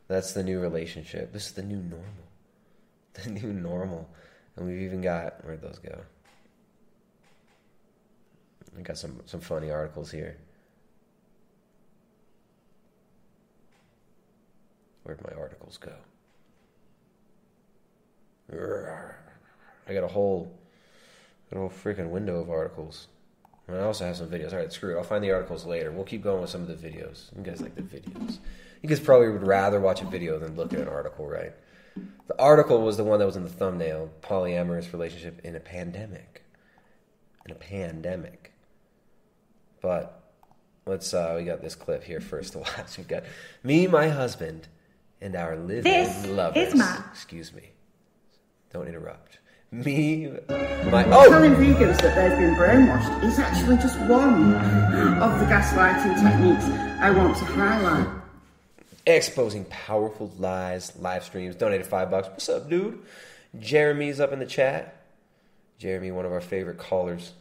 [0.08, 1.34] that's the new relationship.
[1.34, 2.06] This is the new normal.
[3.24, 4.08] The new normal.
[4.56, 6.00] And we've even got where'd those go?
[8.78, 10.38] I got some some funny articles here.
[15.04, 15.94] Where'd my articles go?
[18.52, 20.52] I got a whole,
[21.52, 23.08] a whole freaking window of articles.
[23.68, 24.54] And I also have some videos.
[24.54, 24.98] All right, screw it.
[24.98, 25.92] I'll find the articles later.
[25.92, 27.36] We'll keep going with some of the videos.
[27.36, 28.38] You guys like the videos.
[28.82, 31.54] You guys probably would rather watch a video than look at an article, right?
[32.28, 36.44] The article was the one that was in the thumbnail polyamorous relationship in a pandemic.
[37.46, 38.54] In a pandemic.
[39.82, 40.22] But
[40.86, 42.98] let's, uh, we got this clip here first to watch.
[42.98, 43.24] We've got
[43.64, 44.68] me, my husband,
[45.22, 46.70] and our living this lovers.
[46.70, 47.72] Is my- Excuse me.
[48.72, 49.40] Don't interrupt.
[49.72, 51.30] Me, my oh.
[51.30, 54.56] Telling vegans that they've been brainwashed is actually just one
[55.22, 56.66] of the gaslighting techniques
[57.00, 58.08] I want to highlight.
[59.06, 61.56] Exposing powerful lies, live streams.
[61.56, 62.30] Donated five bucks.
[62.30, 62.98] What's up, dude?
[63.60, 65.04] Jeremy's up in the chat.
[65.78, 67.34] Jeremy, one of our favorite callers,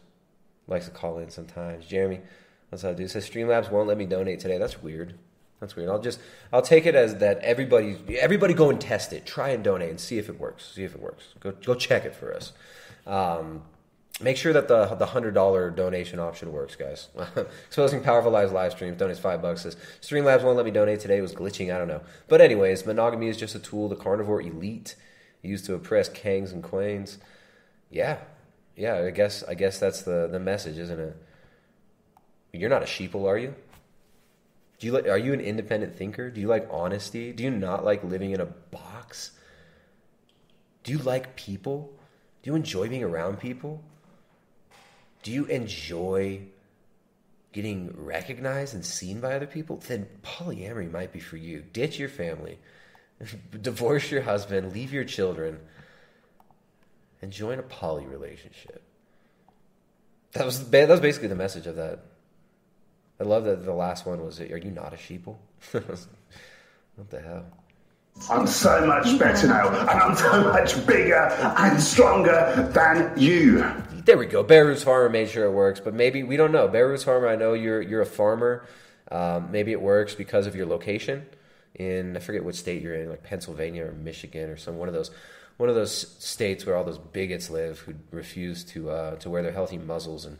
[0.69, 1.85] likes to call in sometimes.
[1.85, 2.21] Jeremy,
[2.69, 3.09] that's what's up, dude?
[3.09, 4.57] Says Streamlabs won't let me donate today.
[4.57, 5.15] That's weird.
[5.59, 5.89] That's weird.
[5.89, 6.19] I'll just
[6.53, 9.25] I'll take it as that everybody everybody go and test it.
[9.25, 10.71] Try and donate and see if it works.
[10.73, 11.33] See if it works.
[11.39, 12.53] Go go check it for us.
[13.05, 13.63] Um,
[14.21, 17.09] make sure that the the hundred dollar donation option works, guys.
[17.67, 19.63] Exposing powerful lives live streams donates five bucks.
[19.63, 21.17] Says Streamlabs won't let me donate today.
[21.17, 21.73] It was glitching.
[21.73, 22.01] I don't know.
[22.29, 24.95] But anyways, monogamy is just a tool the carnivore elite
[25.41, 27.17] used to oppress kangs and queens.
[27.89, 28.19] Yeah,
[28.79, 28.95] yeah.
[28.95, 31.15] I guess I guess that's the the message, isn't it?
[32.53, 33.53] You're not a sheeple, are you?
[34.79, 36.31] Do you like, are you an independent thinker?
[36.31, 37.33] Do you like honesty?
[37.33, 39.31] Do you not like living in a box?
[40.83, 41.93] Do you like people?
[42.41, 43.83] Do you enjoy being around people?
[45.21, 46.43] Do you enjoy
[47.51, 49.77] getting recognized and seen by other people?
[49.85, 51.63] Then polyamory might be for you.
[51.73, 52.57] Ditch your family,
[53.61, 55.59] divorce your husband, leave your children,
[57.21, 58.83] and join a poly relationship.
[60.33, 61.99] That was that was basically the message of that
[63.19, 65.35] I love that the last one was, "Are you not a sheeple?"
[65.71, 67.45] what the hell?
[68.29, 73.65] I'm so much better now, and I'm so much bigger and stronger than you.
[74.05, 74.41] There we go.
[74.43, 76.67] Roots Farmer made sure it works, but maybe we don't know.
[76.67, 78.65] Roots Farmer, I know you're you're a farmer.
[79.11, 81.25] Um, maybe it works because of your location
[81.75, 84.93] in I forget what state you're in, like Pennsylvania or Michigan or some one of
[84.93, 85.11] those
[85.59, 89.43] one of those states where all those bigots live who refuse to uh, to wear
[89.43, 90.37] their healthy muzzles and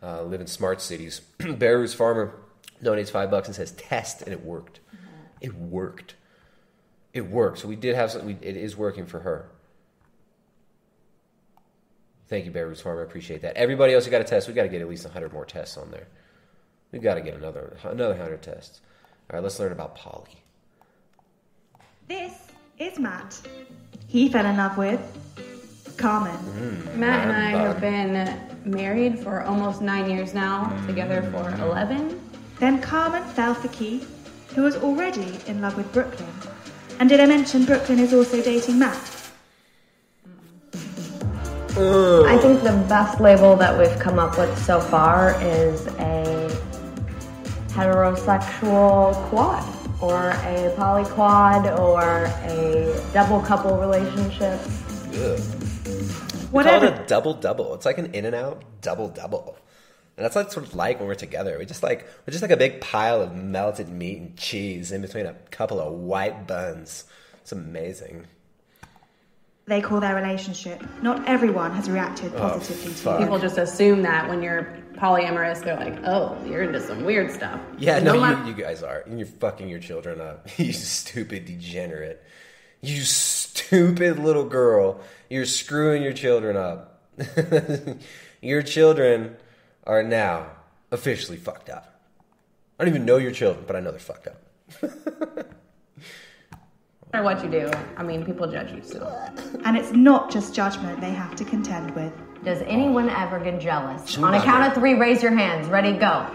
[0.00, 1.22] uh, live in smart cities.
[1.40, 2.36] Roots Farmer
[2.80, 4.78] donates five bucks and says test, and it worked.
[4.94, 5.06] Mm-hmm.
[5.40, 6.14] It worked.
[7.12, 7.58] It worked.
[7.58, 8.38] So we did have something.
[8.40, 9.50] it is working for her.
[12.28, 13.00] Thank you, Roots Farmer.
[13.00, 13.56] I appreciate that.
[13.56, 15.76] Everybody else you got a test, we got to get at least hundred more tests
[15.76, 16.06] on there.
[16.92, 18.80] We've got to get another another hundred tests.
[19.28, 20.44] All right, let's learn about Polly.
[22.06, 22.49] This
[22.80, 23.38] is Matt.
[24.08, 25.00] He fell in love with
[25.98, 26.32] Carmen.
[26.32, 32.18] Mm, Matt and I have been married for almost nine years now, together for 11.
[32.58, 34.08] Then Carmen fell for Keith,
[34.54, 36.32] who was already in love with Brooklyn.
[36.98, 38.96] And did I mention Brooklyn is also dating Matt?
[41.76, 46.48] I think the best label that we've come up with so far is a
[47.72, 54.60] heterosexual quad or a polyquad or a double couple relationship.
[56.52, 57.74] We call it a double double.
[57.74, 59.56] It's like an in and out double double.
[60.16, 61.56] And that's what sort of like when we're together.
[61.58, 65.00] We just like we're just like a big pile of melted meat and cheese in
[65.02, 67.04] between a couple of white buns.
[67.40, 68.26] It's amazing.
[69.66, 70.82] They call their relationship.
[71.02, 75.62] Not everyone has reacted oh, positively oh, to People just assume that when you're polyamorous,
[75.62, 79.00] they're like, "Oh, you're into some weird stuff." Yeah, no, you, you guys are.
[79.06, 80.48] And you're fucking your children up.
[80.58, 82.22] you stupid degenerate.
[82.80, 85.00] You stupid little girl.
[85.28, 87.02] You're screwing your children up.
[88.40, 89.36] your children
[89.84, 90.46] are now
[90.90, 92.00] officially fucked up.
[92.78, 94.42] I don't even know your children, but I know they're fucked up.
[97.12, 99.08] matter what you do, I mean, people judge you still.
[99.64, 102.12] And it's not just judgment they have to contend with.
[102.44, 104.08] Does anyone ever get jealous?
[104.08, 104.26] Sure.
[104.26, 105.68] On a count of three, raise your hands.
[105.68, 106.26] Ready, go.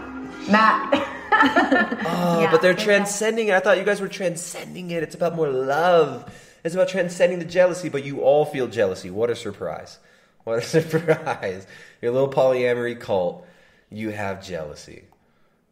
[0.50, 1.12] Matt.
[1.38, 3.54] Oh, Yeah, but they're transcending it.
[3.54, 5.02] I thought you guys were transcending it.
[5.02, 6.32] It's about more love.
[6.64, 9.10] It's about transcending the jealousy, but you all feel jealousy.
[9.10, 9.98] What a surprise.
[10.44, 11.66] What a surprise.
[12.00, 13.46] Your little polyamory cult,
[13.90, 15.04] you have jealousy.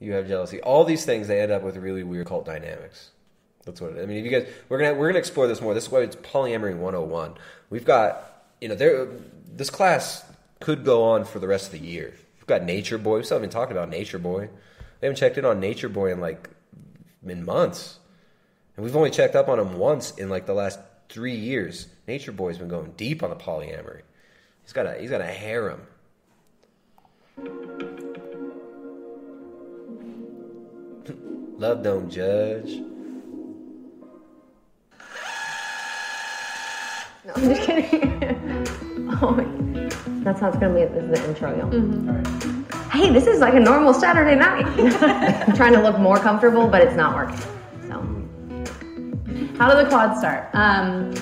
[0.01, 0.61] You have jealousy.
[0.61, 3.11] All these things they end up with really weird cult dynamics.
[3.65, 4.19] That's what it, I mean.
[4.19, 5.75] If you guys, we're gonna we're gonna explore this more.
[5.75, 7.35] This is why it's polyamory 101.
[7.71, 9.09] We've got you know there.
[9.53, 10.25] This class
[10.61, 12.13] could go on for the rest of the year.
[12.37, 13.19] We've got Nature Boy.
[13.19, 14.51] We still haven't talked about Nature Boy.
[15.01, 16.51] We haven't checked in on Nature Boy in like
[17.27, 17.99] in months,
[18.77, 21.89] and we've only checked up on him once in like the last three years.
[22.07, 24.03] Nature Boy's been going deep on the polyamory.
[24.63, 25.83] He's got a he's got a harem.
[31.57, 32.94] Love don't judge.
[37.27, 39.09] No, I'm just kidding.
[39.23, 39.45] oh, my-
[40.25, 40.85] that's how it's gonna be.
[40.85, 41.71] This is the intro, y'all.
[42.91, 44.65] Hey, this is like a normal Saturday night.
[45.49, 47.37] I'm trying to look more comfortable, but it's not working.
[47.89, 48.01] So,
[49.59, 50.49] How did the quad start?
[50.55, 51.13] Um,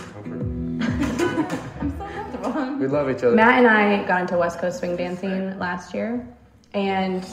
[2.78, 3.36] We love each other.
[3.36, 6.26] Matt and I got into West Coast swing dancing last year,
[6.74, 7.24] and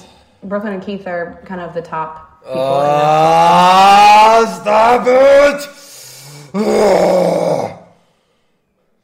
[0.43, 2.59] Brooklyn and Keith are kind of the top people.
[2.59, 5.67] in Ah, stop it!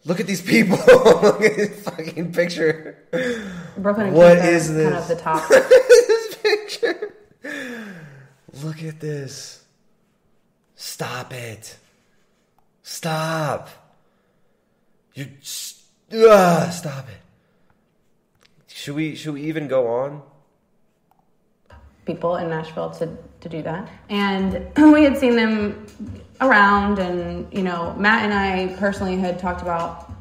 [0.06, 0.78] Look at these people.
[0.88, 2.98] Look at this fucking picture.
[3.78, 4.86] Brooklyn and What is this?
[4.92, 5.48] kind of the top.
[5.50, 7.14] this picture.
[8.64, 9.64] Look at this.
[10.76, 11.76] Stop it.
[12.84, 13.70] Stop.
[15.16, 15.28] You
[16.30, 17.18] uh, stop it.
[18.68, 20.22] Should we should we even go on?
[22.06, 23.10] People in Nashville to,
[23.42, 23.90] to do that.
[24.10, 25.86] And we had seen them
[26.42, 30.12] around, and, you know, Matt and I personally had talked about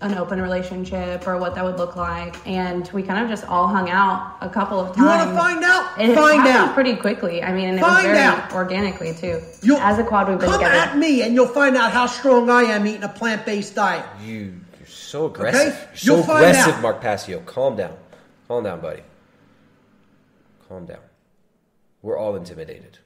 [0.00, 2.34] an open relationship or what that would look like.
[2.44, 4.98] And we kind of just all hung out a couple of times.
[4.98, 5.92] You wanna find out?
[5.96, 6.74] And it Find out.
[6.74, 7.40] pretty quickly.
[7.40, 8.52] I mean, and it Find was very out.
[8.52, 9.40] organically, too.
[9.62, 10.74] You'll- As a quad, we've been Come together.
[10.74, 14.04] at me and you'll find out how strong I am eating a plant based diet.
[14.24, 15.68] You you're so aggressive.
[15.72, 15.78] Okay?
[15.90, 16.82] You're so You'll find aggressive, out.
[16.82, 17.38] Mark Passio.
[17.46, 17.94] Calm down.
[18.48, 19.02] Calm down, buddy.
[20.68, 20.98] Calm down.
[22.02, 22.98] We're all intimidated.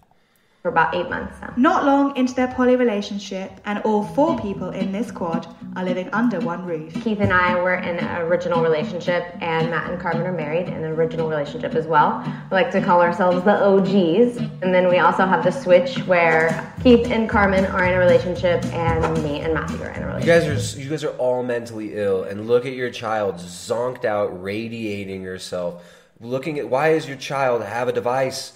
[0.62, 1.54] for about eight months now.
[1.56, 6.08] Not long into their poly relationship, and all four people in this quad are living
[6.12, 6.92] under one roof.
[7.04, 10.74] Keith and I were in an original relationship, and Matt and Carmen are married in
[10.74, 12.20] an original relationship as well.
[12.50, 14.38] We like to call ourselves the OGs.
[14.62, 18.64] And then we also have the switch where Keith and Carmen are in a relationship,
[18.72, 20.26] and me and Matthew are in a relationship.
[20.26, 20.56] You relationship.
[20.56, 24.42] guys are you guys are all mentally ill, and look at your child zonked out,
[24.42, 25.84] radiating herself.
[26.18, 28.55] Looking at why does your child have a device?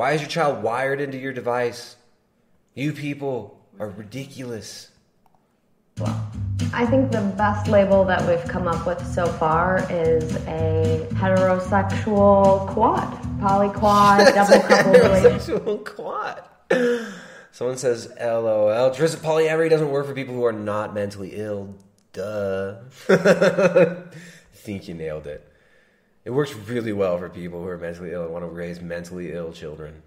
[0.00, 1.96] Why is your child wired into your device?
[2.72, 4.88] You people are ridiculous.
[6.72, 12.66] I think the best label that we've come up with so far is a heterosexual
[12.68, 14.92] quad, polyquad, double couple.
[14.94, 16.44] Heterosexual quad.
[17.52, 18.94] Someone says LOL.
[18.94, 21.74] Tris polyamory doesn't work for people who are not mentally ill.
[22.14, 22.76] Duh.
[23.10, 23.96] I
[24.54, 25.46] think you nailed it.
[26.24, 29.32] It works really well for people who are mentally ill and want to raise mentally
[29.32, 30.02] ill children.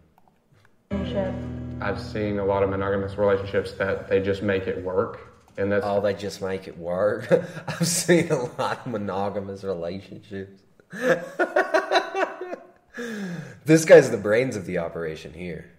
[1.81, 5.19] I've seen a lot of monogamous relationships that they just make it work,
[5.57, 7.27] and that's Oh, they just make it work.
[7.67, 10.61] I've seen a lot of monogamous relationships.
[13.65, 15.71] this guy's the brains of the operation here.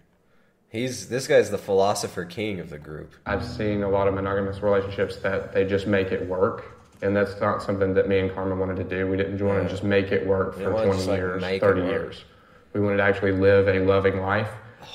[0.69, 3.15] He's this guy's the philosopher king of the group.
[3.25, 6.74] I've seen a lot of monogamous relationships that they just make it work,
[7.05, 9.07] and that's not something that me and Carmen wanted to do.
[9.07, 11.61] We didn't want to just make it work for wanted to 20 just, like, years,
[11.61, 12.25] 30 years.
[12.73, 14.51] We wanted to actually live a loving life,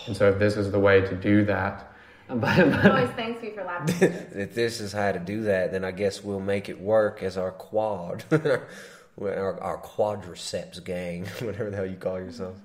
[0.07, 1.89] and so if this is the way to do that,
[2.30, 3.95] but, Always thanks me for laughing.
[4.34, 7.38] if this is how to do that, then I guess we'll make it work as
[7.38, 12.55] our quad, our, our quadriceps gang, whatever the hell you call yourself.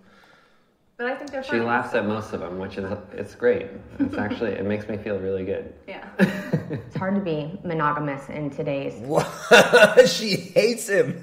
[0.97, 1.65] But I think they're She funny.
[1.65, 3.67] laughs at most of them, which is it's great.
[3.99, 5.75] It's actually it makes me feel really good.
[5.89, 6.05] Yeah.
[6.71, 8.95] It's hard to be monogamous in today's.
[10.11, 11.23] she hates him.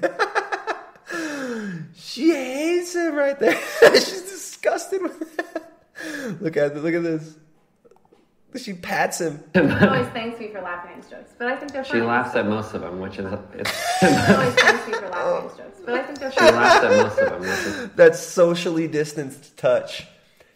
[1.94, 3.58] she hates him right there.
[3.94, 5.40] She's disgusted with
[6.40, 7.34] Look at look at this.
[8.56, 9.42] She pats him.
[9.54, 11.32] Always thanks me for laughing at his jokes.
[11.38, 12.00] But I think they're funny.
[12.00, 15.42] She laughs at most of them, which is it's Always thanks me for laughing at
[15.42, 15.80] his jokes.
[15.84, 19.56] But I think they're she laughs at most of them, which is that socially distanced
[19.56, 20.06] touch.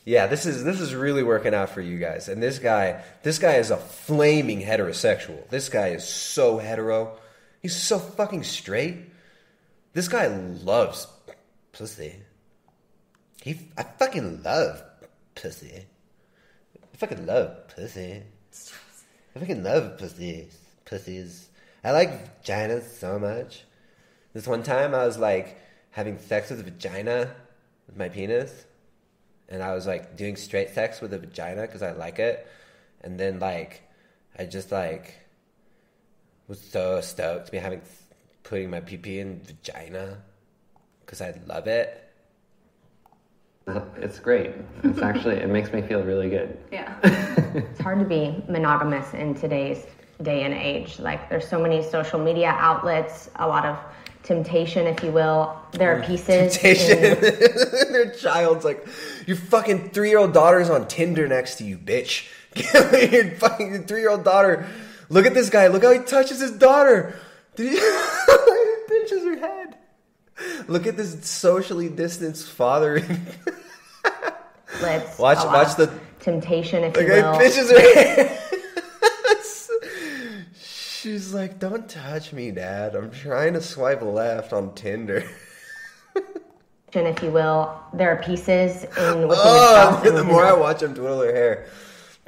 [0.05, 2.29] Yeah, this is this is really working out for you guys.
[2.29, 5.49] And this guy, this guy is a flaming heterosexual.
[5.49, 7.19] This guy is so hetero.
[7.63, 8.97] He's so fucking straight.
[9.95, 11.09] This guy loves
[11.73, 12.17] pussy.
[13.43, 14.83] He, I fucking love
[15.35, 15.87] pussy.
[16.97, 18.23] I fucking love pussy.
[19.35, 20.57] I fucking love pussies.
[20.87, 21.51] Pussies.
[21.85, 23.65] I like vaginas so much.
[24.33, 27.35] This one time I was like having sex with a vagina
[27.87, 28.65] with my penis.
[29.51, 32.47] And I was like doing straight sex with a vagina because I like it.
[33.03, 33.83] And then like
[34.39, 35.19] I just like
[36.49, 37.83] was so stoked to be having
[38.43, 40.23] putting my pee in vagina
[41.05, 42.06] because I love it.
[43.97, 44.53] It's great.
[44.85, 46.57] It's actually, it makes me feel really good.
[46.73, 46.95] Yeah.
[47.03, 49.85] it's hard to be monogamous in today's
[50.23, 51.01] day and age.
[51.01, 53.79] Like, there's so many social media outlets, a lot of
[54.23, 55.59] temptation, if you will.
[55.73, 56.53] There are oh, pieces.
[56.53, 56.99] Temptation.
[56.99, 57.21] in-
[57.93, 58.87] Their child's like,
[59.27, 62.29] your fucking three year old daughter's on Tinder next to you, bitch.
[63.13, 64.67] your fucking three year old daughter.
[65.09, 65.67] Look at this guy.
[65.69, 67.19] Look how he touches his daughter.
[67.57, 67.79] Did he?
[67.79, 69.77] he pinches her head.
[70.69, 73.27] Look at this socially distanced fathering.
[74.83, 77.39] Let's Watch- watch the- temptation, if you will.
[77.71, 78.39] her.
[80.59, 82.95] She's like, don't touch me, dad.
[82.97, 85.25] I'm trying to swipe left on Tinder.
[86.93, 87.79] if you will.
[87.95, 91.67] There are pieces in within Oh, the more I watch him twiddle her hair,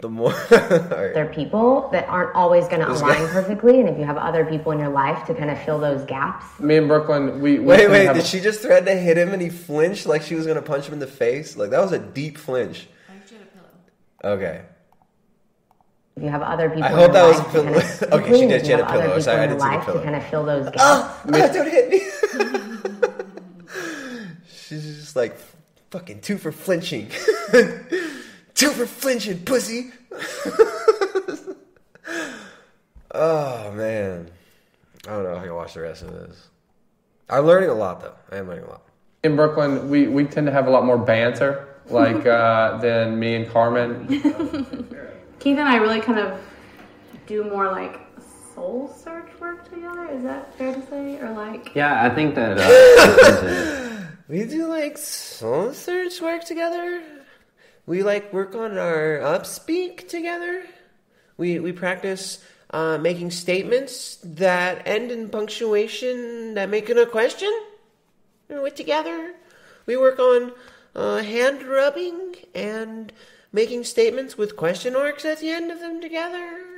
[0.00, 0.32] the more.
[0.52, 1.14] Alright.
[1.14, 4.16] There are people that aren't always going to align guy- perfectly, and if you have
[4.16, 7.58] other people in your life to kind of fill those gaps, Me and Brooklyn, we,
[7.58, 10.22] we Wait, wait, have- did she just threaten to hit him and he flinched like
[10.22, 11.56] she was gonna punch him in the face?
[11.56, 12.86] Like that was a deep flinch.
[14.24, 14.62] Okay.
[16.16, 17.78] if you have other people I hope that was a to kind pillow.
[17.78, 18.50] of Okay, she did.
[18.52, 19.14] if She you had a have other pillow.
[19.14, 20.04] people Sorry, I in your didn't see the life to pillow.
[20.04, 21.32] kind of fill those ah, gaps.
[21.34, 22.00] Oh, oh, don't hit me.
[24.48, 25.36] She's just like,
[25.90, 27.10] fucking two for flinching.
[28.58, 29.92] Two for flinching, pussy.
[33.14, 34.28] oh, man.
[35.06, 36.48] I don't know if I can watch the rest of this.
[37.30, 38.14] I'm learning a lot, though.
[38.32, 38.82] I am learning a lot.
[39.22, 43.36] in Brooklyn, we, we tend to have a lot more banter, like uh, than me
[43.36, 44.06] and Carmen.
[45.38, 46.40] Keith and I really kind of
[47.26, 48.00] do more like
[48.54, 50.08] soul search work together.
[50.10, 51.18] Is that fair to say?
[51.20, 52.58] Or like, Yeah, I think that.
[52.58, 53.84] Uh,
[54.28, 57.02] We do like soul search work together.
[57.88, 60.62] We like work on our upspeak together.
[61.38, 67.50] We we practice uh, making statements that end in punctuation that make it a question.
[68.50, 69.32] We're together.
[69.86, 70.52] We work on
[70.94, 73.10] uh, hand rubbing and
[73.52, 76.68] making statements with question marks at the end of them together.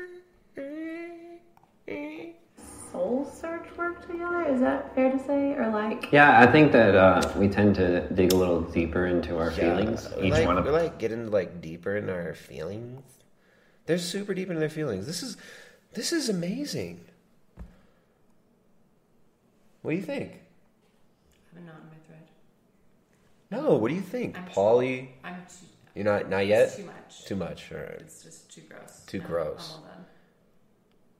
[2.90, 4.42] Soul search work together?
[4.52, 5.52] Is that fair to say?
[5.54, 9.38] Or like, yeah, I think that uh, we tend to dig a little deeper into
[9.38, 10.08] our feelings.
[10.18, 13.02] we Each like, one of we like get into like deeper in our feelings.
[13.86, 15.06] They're super deep into their feelings.
[15.06, 15.36] This is
[15.94, 17.04] this is amazing.
[19.82, 20.32] What do you think?
[21.56, 22.28] I'm not in my thread.
[23.50, 25.14] No, what do you think, I'm Polly?
[25.24, 26.68] I'm too- You're not not yet.
[26.68, 27.24] It's too much.
[27.24, 27.72] Too much.
[27.72, 28.00] All right.
[28.00, 29.02] It's just too gross.
[29.06, 29.78] Too No, gross.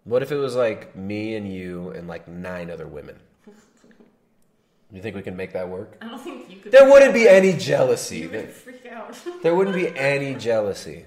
[0.07, 0.21] I'm all done.
[0.21, 3.17] What if it was like me and you and like nine other women?
[4.93, 5.97] You think we can make that work?
[6.03, 6.73] I don't think you could.
[6.73, 8.19] There wouldn't be any jealousy.
[8.19, 9.17] You There- would freak out.
[9.43, 11.05] There wouldn't be any jealousy.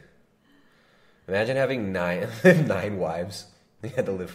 [1.28, 2.30] Imagine having nine
[2.68, 3.48] nine wives.
[3.84, 4.34] You had to live.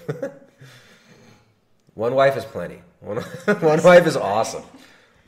[1.95, 2.83] one wife is plenty.
[3.01, 3.19] One
[3.61, 4.65] one wife is awesome.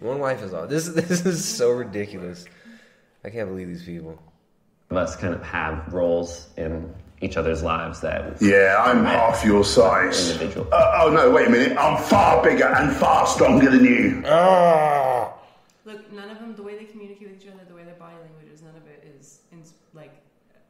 [0.00, 0.68] One wife is awesome.
[0.68, 2.44] This this is so ridiculous.
[3.24, 4.20] I can't believe these people.
[4.90, 8.40] of us kind of have roles in each other's lives that.
[8.40, 10.30] Yeah, I'm half your size.
[10.32, 10.68] Individual.
[10.72, 11.76] Uh, oh no, wait a minute.
[11.76, 14.22] I'm far bigger and far stronger than you.
[14.26, 15.32] Ah.
[15.84, 18.16] Look, none of them, the way they communicate with each other, the way their body
[18.20, 19.62] language is, none of it is in,
[19.92, 20.12] like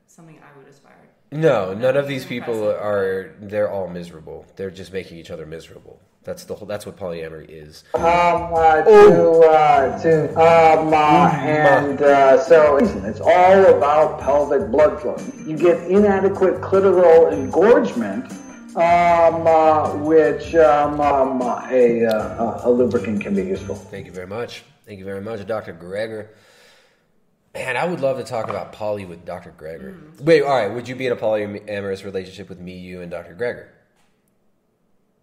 [0.06, 1.08] something I would aspire.
[1.32, 3.34] No, none of these people are.
[3.40, 4.46] They're all miserable.
[4.56, 6.00] They're just making each other miserable.
[6.24, 6.66] That's the whole.
[6.66, 7.84] That's what polyamory is.
[7.94, 15.00] Um, uh, to, uh, to, um, uh, and, uh, so it's all about pelvic blood
[15.00, 15.16] flow.
[15.46, 18.30] You get inadequate clitoral engorgement,
[18.76, 23.76] um, uh, which, um, um, a, uh, a lubricant can be useful.
[23.76, 24.64] Thank you very much.
[24.84, 25.72] Thank you very much, Dr.
[25.72, 26.26] Greger.
[27.54, 29.52] Man, I would love to talk about poly with Dr.
[29.58, 30.20] Greger.
[30.20, 30.72] Wait, all right.
[30.72, 33.34] Would you be in a polyamorous relationship with me, you, and Dr.
[33.34, 33.66] Greger?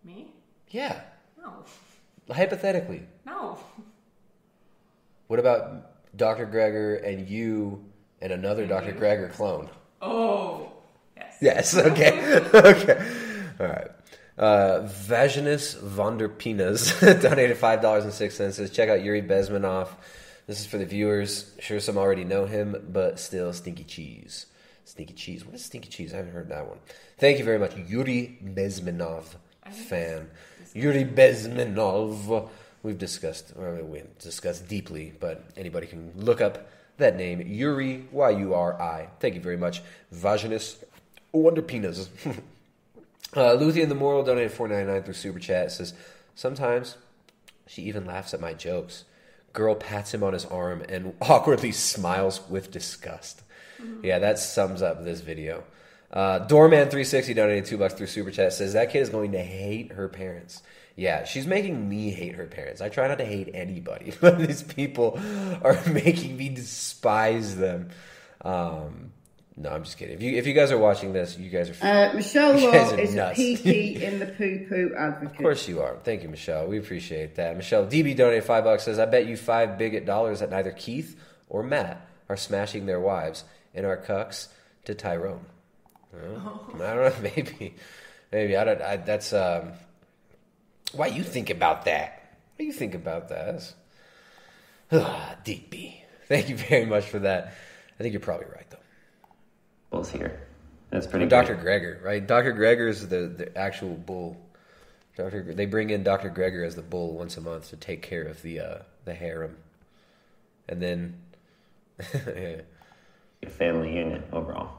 [0.04, 0.28] Me?
[0.70, 1.02] Yeah,
[1.42, 1.64] No.
[2.30, 3.04] hypothetically.
[3.26, 3.58] No.
[5.28, 6.46] What about Dr.
[6.48, 7.86] Greger and you
[8.22, 8.92] and another Dr.
[8.92, 9.70] Greger clone?
[10.02, 10.72] Oh.
[11.16, 11.38] Yes.
[11.42, 11.78] Yes.
[11.78, 12.42] Okay.
[12.54, 13.08] okay.
[13.60, 13.88] All right.
[14.38, 18.58] Uh, Vaginus Vonderpinas donated five dollars and six cents.
[18.58, 19.88] Says check out Yuri Bezmenov.
[20.48, 21.52] This is for the viewers.
[21.60, 24.46] Sure, some already know him, but still, stinky cheese.
[24.86, 25.46] Stinky cheese.
[25.46, 26.14] What is stinky cheese?
[26.14, 26.78] I haven't heard that one.
[27.18, 29.26] Thank you very much, Yuri Bezmenov
[29.70, 30.30] fan.
[30.74, 32.48] Yuri Bezmenov.
[32.82, 38.30] We've discussed, or we discussed deeply, but anybody can look up that name, Yuri Y
[38.30, 39.10] U R I.
[39.20, 39.82] Thank you very much,
[40.14, 40.82] Vaginus
[41.34, 42.10] Wonder Peanuts.
[43.34, 45.74] uh, Luthien the Moral donated four ninety nine through Super Chat.
[45.74, 45.94] Says
[46.36, 46.96] sometimes
[47.66, 49.04] she even laughs at my jokes.
[49.58, 53.42] Girl pats him on his arm and awkwardly smiles with disgust.
[54.04, 55.64] Yeah, that sums up this video.
[56.14, 59.94] Uh, Doorman360 donated two bucks through Super Chat says that kid is going to hate
[59.94, 60.62] her parents.
[60.96, 62.82] Yeah, she's making me hate her parents.
[62.82, 65.20] I try not to hate anybody, but these people
[65.64, 67.90] are making me despise them.
[68.42, 69.12] Um,
[69.60, 70.14] no, I'm just kidding.
[70.14, 72.10] If you if you guys are watching this, you guys are.
[72.10, 73.40] Uh, Michelle Law is a nuts.
[73.40, 75.32] PT in the poo poo advocate.
[75.32, 75.98] Of course you are.
[76.04, 76.68] Thank you, Michelle.
[76.68, 77.58] We appreciate that.
[77.58, 78.84] Michelle DB donated five bucks.
[78.84, 83.00] Says, "I bet you five bigot dollars that neither Keith or Matt are smashing their
[83.00, 84.50] wives and our cucks
[84.86, 85.46] to Tyrone."
[86.14, 87.14] Well, I don't know.
[87.36, 87.76] Maybe,
[88.32, 88.82] maybe I don't.
[88.82, 89.72] I, that's um.
[90.94, 92.22] Why you think about that?
[92.56, 93.74] What do you think about that?
[94.92, 95.96] Ah, DB.
[96.28, 97.54] Thank you very much for that.
[98.00, 98.78] I think you're probably right though.
[99.90, 100.40] Bull's here.
[100.90, 101.26] That's pretty.
[101.26, 101.56] Or Dr.
[101.56, 102.26] Greger, right?
[102.26, 102.54] Dr.
[102.54, 104.38] Greger is the, the actual bull.
[105.16, 105.54] Dr.
[105.54, 106.30] They bring in Dr.
[106.30, 109.58] Greger as the bull once a month to take care of the uh, the harem,
[110.70, 111.16] and then
[112.14, 112.62] yeah.
[113.48, 114.70] Family unit overall.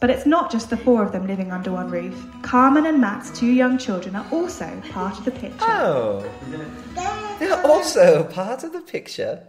[0.00, 2.26] But it's not just the four of them living under one roof.
[2.42, 5.56] Carmen and Matt's two young children are also part of the picture.
[5.60, 6.28] Oh,
[7.38, 9.46] they're also part of the picture.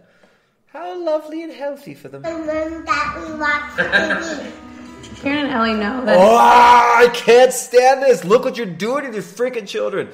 [0.66, 2.24] How lovely and healthy for them.
[2.24, 4.52] And then that we watch
[5.22, 6.16] Karen and Ellie know that.
[6.18, 8.24] Oh, I can't stand this.
[8.24, 10.08] Look what you're doing to these freaking children.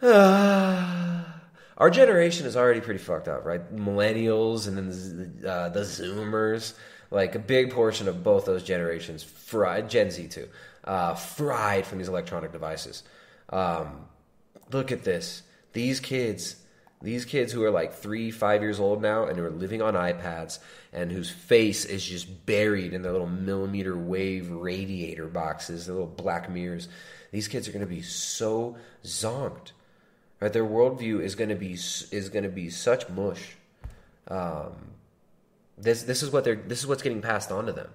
[0.02, 3.74] Our generation is already pretty fucked up, right?
[3.74, 4.88] Millennials and then
[5.40, 6.74] the, uh, the Zoomers,
[7.10, 10.48] like a big portion of both those generations, fried Gen Z too,
[10.84, 13.04] uh, fried from these electronic devices.
[13.50, 14.06] Um,
[14.72, 15.42] look at this.
[15.72, 16.56] These kids,
[17.00, 19.94] these kids who are like three, five years old now and who are living on
[19.94, 20.58] iPads
[20.92, 26.08] and whose face is just buried in their little millimeter wave radiator boxes, their little
[26.08, 26.88] black mirrors.
[27.30, 29.72] These kids are going to be so zonked,
[30.40, 30.52] right?
[30.52, 33.56] Their worldview is going to be is going to be such mush.
[34.28, 34.72] Um,
[35.76, 37.90] this this is what they're this is what's getting passed on to them,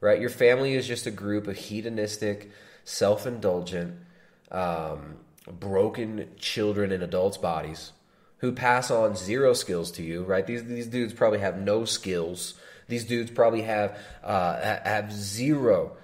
[0.00, 0.20] right?
[0.20, 2.50] Your family is just a group of hedonistic,
[2.84, 3.98] self indulgent,
[4.50, 7.92] um, broken children in adults' bodies
[8.38, 10.46] who pass on zero skills to you, right?
[10.46, 12.54] These these dudes probably have no skills.
[12.86, 15.96] These dudes probably have uh, have zero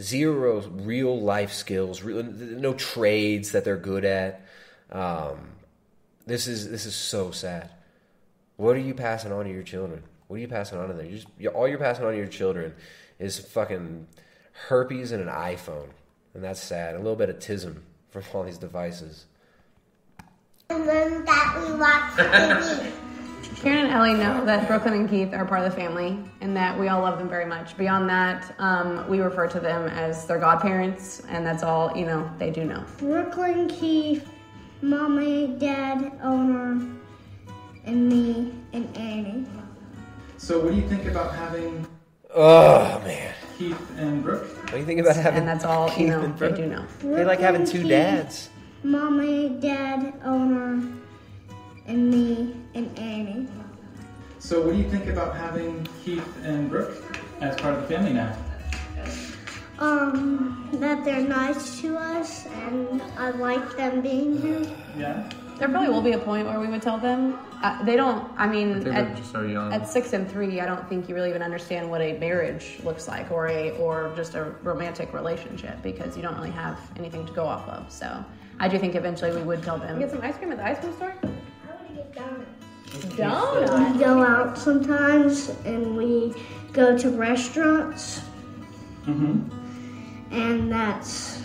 [0.00, 4.44] zero real life skills, no trades that they're good at.
[4.90, 5.38] Um,
[6.26, 7.70] this is this is so sad.
[8.56, 10.02] What are you passing on to your children?
[10.28, 11.06] What are you passing on to them?
[11.06, 12.74] You're just, you're, all you're passing on to your children
[13.18, 14.06] is fucking
[14.68, 15.88] herpes and an iPhone,
[16.34, 16.94] and that's sad.
[16.94, 17.78] A little bit of tism
[18.10, 19.26] from all these devices.
[20.72, 22.92] And then that we watch TV.
[23.62, 26.76] Karen and Ellie know that Brooklyn and Keith are part of the family and that
[26.78, 27.76] we all love them very much.
[27.76, 32.28] Beyond that, um, we refer to them as their godparents, and that's all you know
[32.38, 32.84] they do know.
[32.98, 34.28] Brooklyn Keith,
[34.80, 36.84] Mommy, Dad, Owner,
[37.84, 39.46] and me and Annie.
[40.38, 41.86] So, what do you think about having
[42.34, 44.48] Oh man, Keith and Brooke?
[44.56, 45.40] what do you think about having?
[45.40, 46.56] And that's all you know and they Brooke?
[46.56, 46.84] do know.
[47.00, 48.48] They like having two Brooklyn, dads.
[48.84, 50.82] Mommy, Dad, Owner,
[51.86, 53.48] and me and Annie.
[54.40, 58.12] So, what do you think about having Keith and Brooke as part of the family
[58.12, 58.36] now?
[59.78, 64.66] Um, that they're nice to us, and I like them being here.
[64.96, 65.28] Yeah.
[65.58, 67.38] There probably will be a point where we would tell them.
[67.62, 68.28] Uh, they don't.
[68.36, 69.72] I mean, at, they're just so young.
[69.72, 73.06] at six and three, I don't think you really even understand what a marriage looks
[73.06, 77.32] like, or a or just a romantic relationship, because you don't really have anything to
[77.32, 77.92] go off of.
[77.92, 78.24] So,
[78.62, 79.98] I do think eventually we would tell them.
[79.98, 81.14] Get some ice cream at the ice cream store.
[81.90, 83.16] We Donuts.
[83.16, 83.92] Donuts?
[83.92, 86.32] We go out sometimes, and we
[86.72, 88.22] go to restaurants,
[89.06, 90.32] Mm-hmm.
[90.32, 91.42] and that's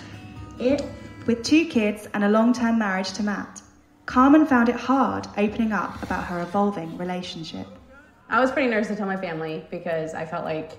[0.59, 0.83] it.
[1.25, 3.63] With two kids and a long term marriage to Matt,
[4.05, 7.65] Carmen found it hard opening up about her evolving relationship.
[8.29, 10.73] I was pretty nervous to tell my family because I felt like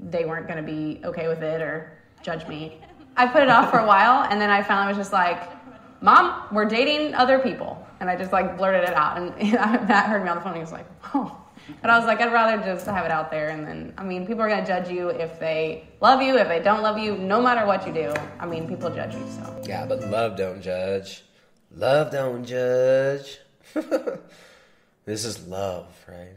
[0.00, 2.80] they weren't going to be okay with it or judge me.
[3.18, 5.42] I put it off for a while, and then I finally was just like,
[6.04, 9.16] "Mom, we're dating other people," and I just like blurted it out.
[9.16, 9.34] And
[9.88, 10.54] Matt heard me on the phone.
[10.54, 11.34] He was like, "Oh,"
[11.80, 14.26] but I was like, "I'd rather just have it out there." And then, I mean,
[14.26, 17.16] people are going to judge you if they love you, if they don't love you,
[17.16, 18.12] no matter what you do.
[18.38, 19.26] I mean, people judge you.
[19.30, 21.24] So Yeah, but love don't judge.
[21.74, 23.38] Love don't judge.
[25.06, 26.36] this is love, right?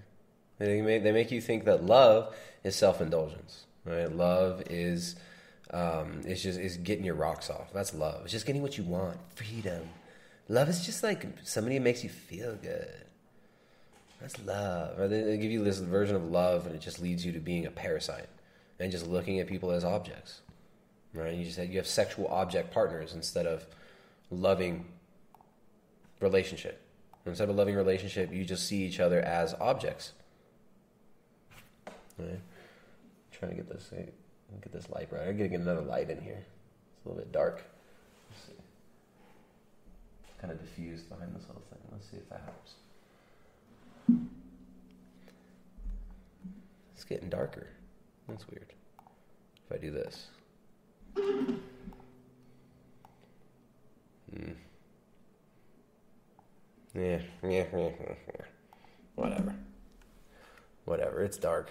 [0.60, 4.12] They make, they make you think that love is self indulgence, right?
[4.12, 5.16] Love is
[5.72, 7.74] um, is just is getting your rocks off.
[7.74, 8.22] That's love.
[8.24, 9.90] It's just getting what you want, freedom.
[10.50, 13.06] Love is just like somebody makes you feel good.
[14.22, 14.98] That's love.
[14.98, 17.40] Or they, they give you this version of love, and it just leads you to
[17.40, 18.28] being a parasite
[18.80, 20.42] and just looking at people as objects.
[21.14, 21.34] right?
[21.34, 23.66] You just have, you have sexual object partners instead of
[24.32, 24.86] loving
[26.20, 26.82] relationship.
[27.26, 30.14] Instead of a loving relationship, you just see each other as objects.
[32.18, 32.40] Right?
[33.32, 33.92] trying to get this
[34.62, 35.28] get this light right.
[35.28, 36.46] I'm gonna get another light in here.
[36.96, 37.64] It's a little bit dark.
[38.30, 38.54] Let's see.
[40.28, 41.80] It's kind of diffused behind this little thing.
[41.92, 42.74] Let's see if that helps.
[46.96, 47.68] It's getting darker.
[48.28, 48.74] That's weird.
[49.70, 50.28] If I do this.
[51.16, 51.54] Hmm.
[56.94, 57.90] Yeah, yeah, yeah, yeah,
[58.28, 58.46] yeah.
[59.16, 59.56] Whatever.
[60.86, 61.22] Whatever.
[61.24, 61.70] It's dark.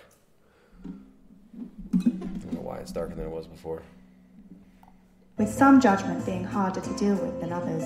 [1.95, 3.83] I don't know why it's darker than it was before.
[5.39, 7.85] with some judgment being harder to deal with than others.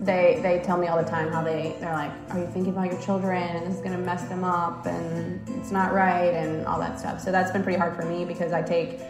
[0.00, 2.90] They they tell me all the time how they they're like, are you thinking about
[2.92, 6.98] your children and it's gonna mess them up and it's not right and all that
[6.98, 7.20] stuff.
[7.20, 9.00] So that's been pretty hard for me because I take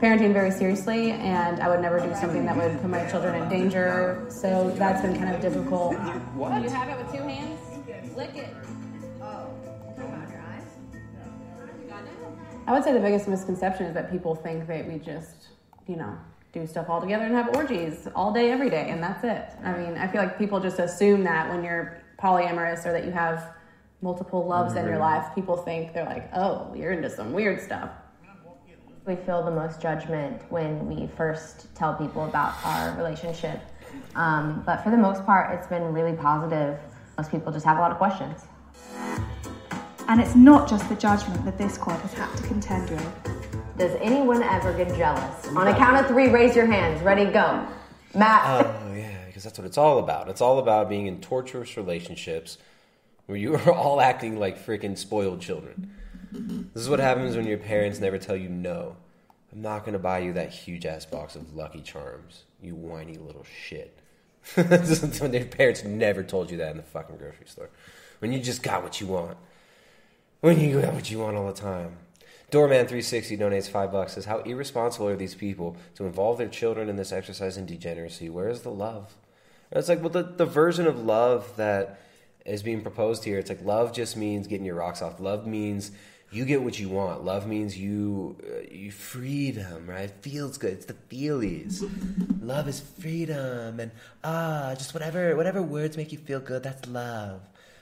[0.00, 3.48] parenting very seriously and I would never do something that would put my children in
[3.48, 4.24] danger.
[4.30, 5.94] So that's been kind of difficult.
[6.34, 6.62] What?
[6.62, 7.60] You have it with two hands?
[8.16, 8.54] Lick it.
[12.68, 15.48] I would say the biggest misconception is that people think that we just,
[15.86, 16.18] you know,
[16.52, 19.48] do stuff all together and have orgies all day, every day, and that's it.
[19.66, 23.10] I mean, I feel like people just assume that when you're polyamorous or that you
[23.10, 23.54] have
[24.02, 27.88] multiple loves in your life, people think they're like, oh, you're into some weird stuff.
[29.06, 33.62] We feel the most judgment when we first tell people about our relationship.
[34.14, 36.78] Um, but for the most part, it's been really positive.
[37.16, 38.42] Most people just have a lot of questions.
[40.08, 43.76] And it's not just the judgment that this quad has had to contend with.
[43.76, 45.46] Does anyone ever get jealous?
[45.48, 47.02] On a count of three, raise your hands.
[47.02, 47.66] Ready, go.
[48.14, 48.42] Matt.
[48.66, 50.30] Oh yeah, because that's what it's all about.
[50.30, 52.56] It's all about being in torturous relationships
[53.26, 55.92] where you are all acting like freaking spoiled children.
[56.32, 58.96] This is what happens when your parents never tell you no.
[59.52, 63.44] I'm not gonna buy you that huge ass box of Lucky Charms, you whiny little
[63.44, 63.98] shit.
[64.56, 67.68] This is when your parents never told you that in the fucking grocery store.
[68.20, 69.36] When you just got what you want.
[70.40, 71.96] When you got what you want all the time.
[72.52, 74.12] Doorman360 donates five bucks.
[74.12, 78.28] Says, How irresponsible are these people to involve their children in this exercise in degeneracy?
[78.28, 79.16] Where is the love?
[79.72, 82.00] And it's like, well, the, the version of love that
[82.46, 85.18] is being proposed here, it's like love just means getting your rocks off.
[85.18, 85.90] Love means
[86.30, 87.24] you get what you want.
[87.24, 90.10] Love means you uh, you freedom, right?
[90.22, 90.72] Feels good.
[90.74, 91.82] It's the feelies.
[92.40, 93.90] love is freedom and
[94.22, 96.62] ah, just whatever whatever words make you feel good.
[96.62, 97.40] That's love.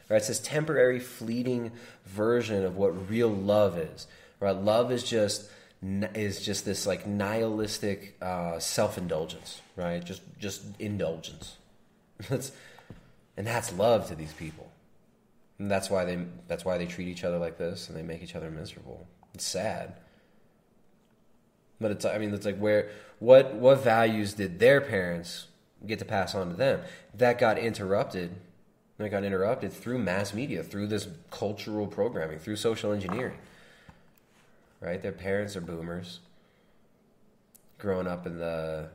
[0.09, 0.19] Right?
[0.19, 1.73] It's this temporary, fleeting
[2.05, 4.07] version of what real love is.
[4.41, 4.57] Right?
[4.57, 5.51] Love is just
[5.83, 9.61] is just this like nihilistic uh, self indulgence.
[9.75, 10.05] Right?
[10.05, 11.57] Just just indulgence.
[12.29, 12.53] that's
[13.37, 14.71] and that's love to these people.
[15.59, 18.23] And that's why they that's why they treat each other like this and they make
[18.23, 19.07] each other miserable.
[19.35, 19.95] It's sad.
[21.81, 25.47] But it's I mean it's like where what what values did their parents
[25.87, 26.81] get to pass on to them?
[27.15, 28.37] That got interrupted.
[28.99, 33.37] That got interrupted through mass media, through this cultural programming, through social engineering.
[34.81, 35.03] Right?
[35.03, 36.21] Their parents are boomers.
[37.79, 38.89] Growing up in the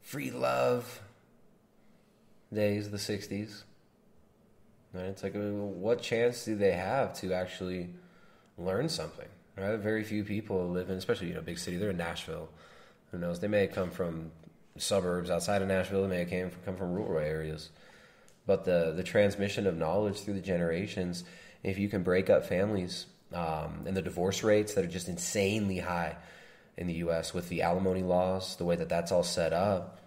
[0.00, 1.02] free love
[2.52, 3.62] days the 60s.
[4.94, 5.04] Right?
[5.04, 7.90] It's like, what chance do they have to actually
[8.56, 9.28] learn something?
[9.56, 9.76] Right?
[9.76, 11.76] Very few people live in, especially you know, big city.
[11.76, 12.48] They're in Nashville.
[13.10, 13.40] Who knows?
[13.40, 14.30] They may have come from
[14.78, 16.02] suburbs outside of Nashville.
[16.02, 17.68] They may have came from, come from rural areas.
[18.46, 21.24] But the the transmission of knowledge through the generations,
[21.62, 25.78] if you can break up families um, and the divorce rates that are just insanely
[25.78, 26.16] high
[26.76, 27.32] in the U.S.
[27.32, 30.00] with the alimony laws, the way that that's all set up,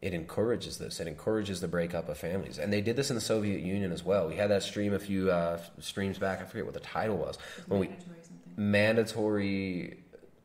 [0.00, 1.00] it encourages this.
[1.00, 4.04] It encourages the breakup of families, and they did this in the Soviet Union as
[4.04, 4.28] well.
[4.28, 6.40] We had that stream a few uh, streams back.
[6.40, 7.36] I forget what the title was.
[7.66, 7.90] When we
[8.56, 9.98] mandatory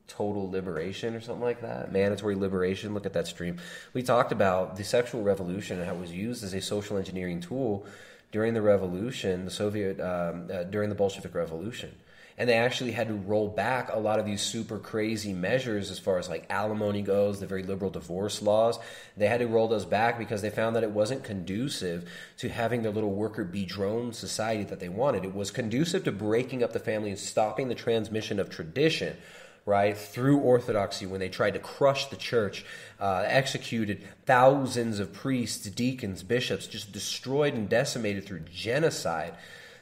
[0.07, 1.91] total liberation or something like that.
[1.91, 2.93] Mandatory liberation.
[2.93, 3.57] Look at that stream.
[3.93, 7.41] We talked about the sexual revolution and how it was used as a social engineering
[7.41, 7.85] tool
[8.31, 11.93] during the revolution, the Soviet um, uh, during the Bolshevik Revolution
[12.37, 15.99] and they actually had to roll back a lot of these super crazy measures as
[15.99, 18.79] far as like alimony goes, the very liberal divorce laws.
[19.15, 22.81] They had to roll those back because they found that it wasn't conducive to having
[22.81, 25.25] their little worker bee drone society that they wanted.
[25.25, 29.15] It was conducive to breaking up the family and stopping the transmission of tradition.
[29.65, 32.65] Right through orthodoxy, when they tried to crush the church,
[32.99, 39.35] uh, executed thousands of priests, deacons, bishops, just destroyed and decimated through genocide.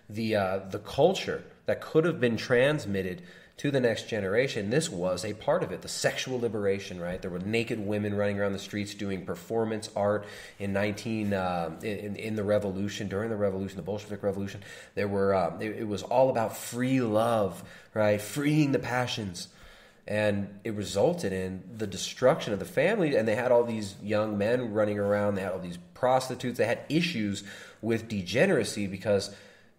[0.07, 3.23] The uh, the culture that could have been transmitted
[3.61, 4.71] to the next generation.
[4.71, 7.21] This was a part of it, the sexual liberation, right?
[7.21, 10.25] There were naked women running around the streets doing performance art
[10.57, 14.63] in 19 uh, in, in the revolution, during the revolution, the Bolshevik Revolution.
[14.95, 17.63] There were uh, it, it was all about free love,
[17.93, 18.19] right?
[18.19, 19.47] Freeing the passions.
[20.07, 23.15] And it resulted in the destruction of the family.
[23.15, 25.35] And they had all these young men running around.
[25.35, 26.57] They had all these prostitutes.
[26.57, 27.43] They had issues
[27.81, 29.33] with degeneracy because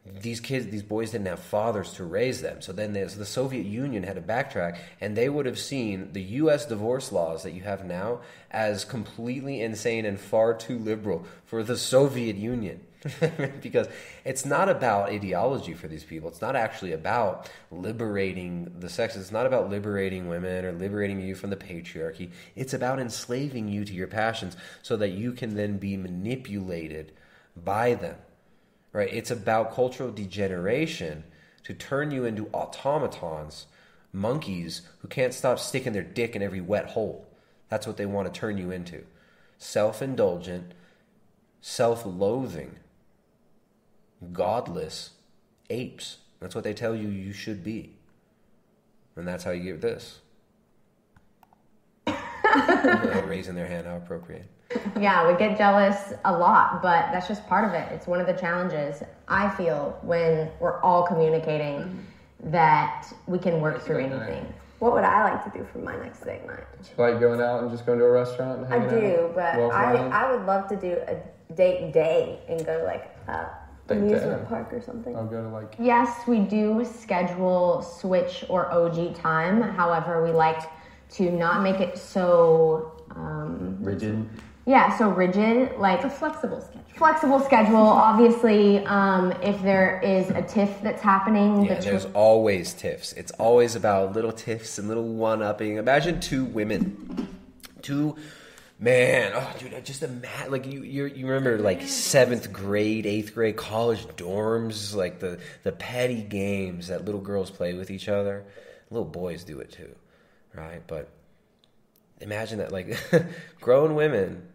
[0.04, 2.60] these kids, these boys didn't have fathers to raise them.
[2.60, 6.66] So then the Soviet Union had to backtrack, and they would have seen the U.S.
[6.66, 8.20] divorce laws that you have now
[8.50, 12.80] as completely insane and far too liberal for the Soviet Union.
[13.60, 13.88] because
[14.24, 16.28] it's not about ideology for these people.
[16.28, 19.22] It's not actually about liberating the sexes.
[19.22, 22.30] It's not about liberating women or liberating you from the patriarchy.
[22.54, 27.12] It's about enslaving you to your passions so that you can then be manipulated
[27.56, 28.16] by them
[28.92, 29.12] right?
[29.12, 31.24] It's about cultural degeneration
[31.64, 33.66] to turn you into automatons,
[34.12, 37.26] monkeys who can't stop sticking their dick in every wet hole.
[37.68, 39.04] That's what they want to turn you into.
[39.58, 40.72] Self indulgent,
[41.60, 42.78] self loathing,
[44.32, 45.10] godless
[45.70, 46.18] apes.
[46.40, 47.94] That's what they tell you you should be.
[49.16, 50.20] And that's how you get this.
[53.26, 54.48] Raising their hand, how appropriate
[55.00, 57.90] yeah, we get jealous a lot, but that's just part of it.
[57.92, 62.06] It's one of the challenges I feel when we're all communicating
[62.44, 64.52] that we can work through anything.
[64.78, 66.64] What would I like to do for my next date night?
[66.96, 69.34] Like going out and just going to a restaurant and I hanging do, out?
[69.34, 70.12] but I, around?
[70.12, 71.16] I would love to do a
[71.54, 73.48] date day and go like a
[73.94, 74.48] Date amusement day.
[74.48, 75.14] park or something.
[75.16, 79.62] I'll go to like Yes, we do schedule switch or OG time.
[79.62, 80.60] However, we like
[81.10, 84.26] to not make it so um, Rigid.
[84.66, 86.82] yeah, so rigid, like a flexible schedule.
[86.96, 87.76] Flexible schedule.
[88.08, 93.12] Obviously, um, if there is a tiff that's happening, Yeah, between- there's always tiffs.
[93.12, 95.76] It's always about little tiffs and little one upping.
[95.76, 97.28] Imagine two women,
[97.82, 98.16] two
[98.82, 99.32] man.
[99.34, 100.82] Oh, dude, I just imagine like you.
[100.82, 106.88] You you remember like seventh grade, eighth grade, college dorms, like the the petty games
[106.88, 108.44] that little girls play with each other.
[108.90, 109.94] Little boys do it too,
[110.54, 110.82] right?
[110.86, 111.08] But
[112.20, 112.98] imagine that like
[113.60, 114.48] grown women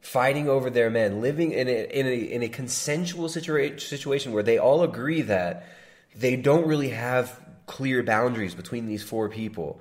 [0.00, 4.42] fighting over their men, living in a in a in a consensual situa- situation where
[4.42, 5.66] they all agree that
[6.14, 9.80] they don't really have clear boundaries between these four people.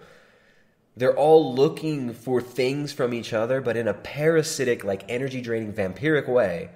[0.99, 5.71] They're all looking for things from each other, but in a parasitic, like energy draining,
[5.71, 6.71] vampiric way.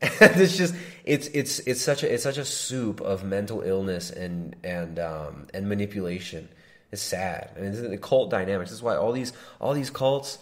[0.02, 0.74] And it's just
[1.04, 5.48] it's it's it's such a it's such a soup of mental illness and and um,
[5.52, 6.48] and manipulation.
[6.92, 7.50] It's sad.
[7.56, 8.70] I mean, is the cult dynamics.
[8.70, 10.38] This is why all these all these cults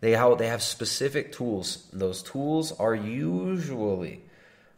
[0.00, 1.86] they how they have specific tools.
[1.92, 4.20] Those tools are usually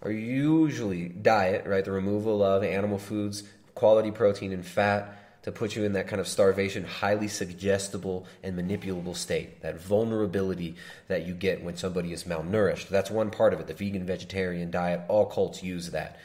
[0.02, 1.84] are usually diet, right?
[1.84, 3.42] The removal of animal foods,
[3.74, 8.58] quality protein and fat to put you in that kind of starvation, highly suggestible and
[8.58, 9.60] manipulable state.
[9.60, 10.76] That vulnerability
[11.08, 12.88] that you get when somebody is malnourished.
[12.88, 13.66] That's one part of it.
[13.66, 16.18] The vegan vegetarian diet, all cults use that,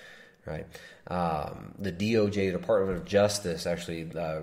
[0.46, 0.66] right?
[1.08, 4.42] Um, the DOJ, Department of Justice, actually uh,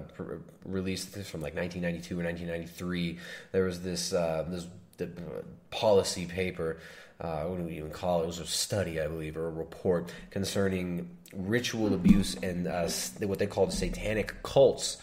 [0.64, 3.18] released this from like 1992 or 1993.
[3.52, 4.66] There was this uh, this
[4.98, 6.78] the, uh, policy paper.
[7.20, 8.24] Uh, what do we even call it?
[8.24, 12.88] It was a study, I believe, or a report concerning ritual abuse and uh,
[13.20, 14.98] what they called satanic cults.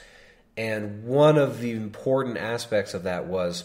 [0.55, 3.63] And one of the important aspects of that was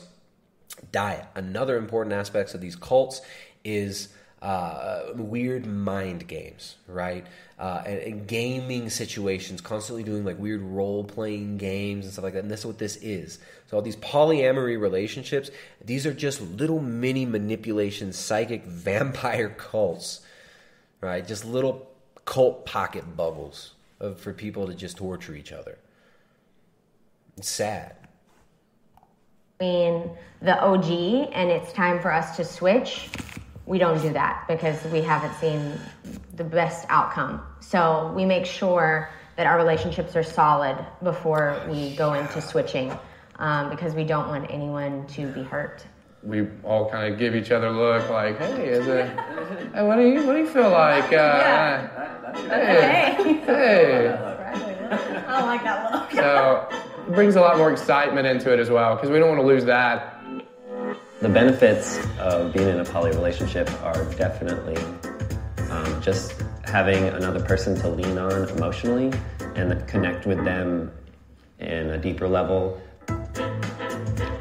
[0.93, 1.27] diet.
[1.35, 3.21] Another important aspects of these cults
[3.65, 4.09] is
[4.41, 7.27] uh, weird mind games, right?
[7.59, 12.35] Uh, and, and gaming situations, constantly doing like weird role playing games and stuff like
[12.35, 12.43] that.
[12.43, 13.39] And that's what this is.
[13.69, 15.51] So all these polyamory relationships,
[15.85, 20.23] these are just little mini manipulation, psychic vampire cults,
[21.03, 21.27] right?
[21.27, 21.91] Just little
[22.25, 25.79] cult pocket bubbles of, for people to just torture each other.
[27.37, 27.95] It's sad.
[29.59, 30.11] between
[30.41, 33.11] the OG and it's time for us to switch,
[33.67, 35.79] we don't do that because we haven't seen
[36.37, 37.43] the best outcome.
[37.61, 42.99] So we make sure that our relationships are solid before we go into switching
[43.39, 45.85] um, because we don't want anyone to be hurt.
[46.23, 49.07] we all kind of give each other a look like, hey, is it?
[49.75, 51.13] Hey, what do you what do you feel like?
[51.13, 51.89] Uh,
[52.35, 54.09] Hey, hey.
[55.29, 56.11] I like that look.
[56.13, 56.69] So
[57.09, 59.47] it brings a lot more excitement into it as well because we don't want to
[59.47, 60.21] lose that.
[61.21, 64.77] The benefits of being in a poly relationship are definitely
[65.71, 66.35] um, just
[66.65, 69.13] having another person to lean on emotionally
[69.57, 70.93] and connect with them
[71.61, 72.81] in a deeper level.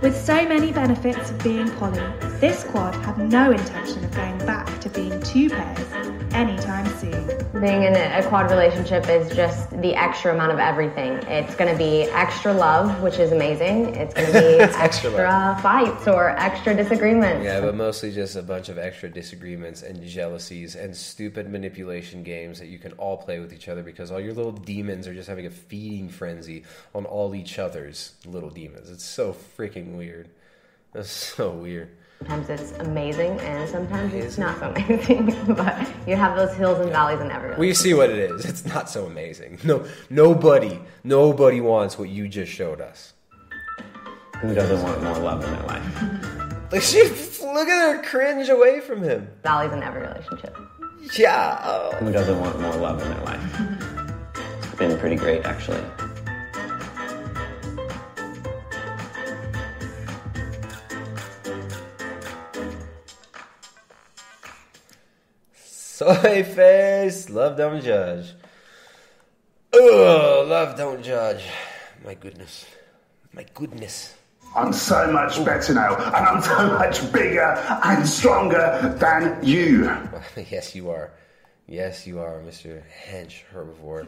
[0.02, 2.02] With so many benefits of being poly,
[2.40, 5.92] this squad have no intention of going back to being two pairs
[6.34, 7.26] anytime soon.
[7.60, 11.14] Being in a, a quad relationship is just the extra amount of everything.
[11.28, 13.96] It's going to be extra love, which is amazing.
[13.96, 17.44] It's going to be extra, extra fights or extra disagreements.
[17.44, 22.60] Yeah, but mostly just a bunch of extra disagreements and jealousies and stupid manipulation games
[22.60, 25.28] that you can all play with each other because all your little demons are just
[25.28, 28.92] having a feeding frenzy on all each other's little demons.
[28.92, 30.30] It's so freaking weird.
[30.94, 31.90] That's so weird.
[32.20, 35.28] Sometimes it's amazing and sometimes it's not so amazing.
[35.54, 38.44] but you have those hills and valleys in every We see what it is.
[38.46, 39.60] It's not so amazing.
[39.64, 43.14] No, nobody, nobody wants what you just showed us.
[44.42, 46.04] Who doesn't want more love in their life?
[46.70, 49.30] Like she, look at her cringe away from him.
[49.42, 50.54] valleys in every relationship.
[51.18, 51.62] Yeah.
[51.64, 51.96] oh.
[52.02, 53.62] Who doesn't want more love in their life?
[54.64, 55.82] It's been pretty great, actually.
[65.98, 68.36] Soy face, love don't judge.
[69.74, 71.44] Oh, love don't judge.
[72.06, 72.68] My goodness,
[73.34, 74.14] my goodness.
[74.56, 77.42] I'm so much better now, and I'm so much bigger
[77.84, 79.92] and stronger than you.
[80.52, 81.14] yes, you are.
[81.66, 82.84] Yes, you are, Mr.
[83.10, 84.06] Hench Herbivore.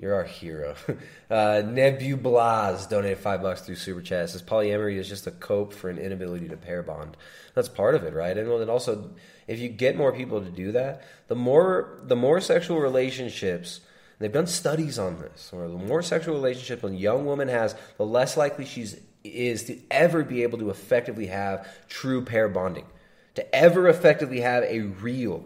[0.00, 0.74] You're our hero.
[1.30, 4.30] Uh, Nebublahs donated five bucks through Super Chat.
[4.30, 7.16] Says polyamory is just a cope for an inability to pair bond.
[7.54, 8.36] That's part of it, right?
[8.36, 9.12] And then also,
[9.50, 13.80] if you get more people to do that, the more the more sexual relationships.
[14.20, 15.50] They've done studies on this.
[15.52, 19.78] Or the more sexual relationships a young woman has, the less likely she's is to
[19.90, 22.86] ever be able to effectively have true pair bonding,
[23.34, 25.44] to ever effectively have a real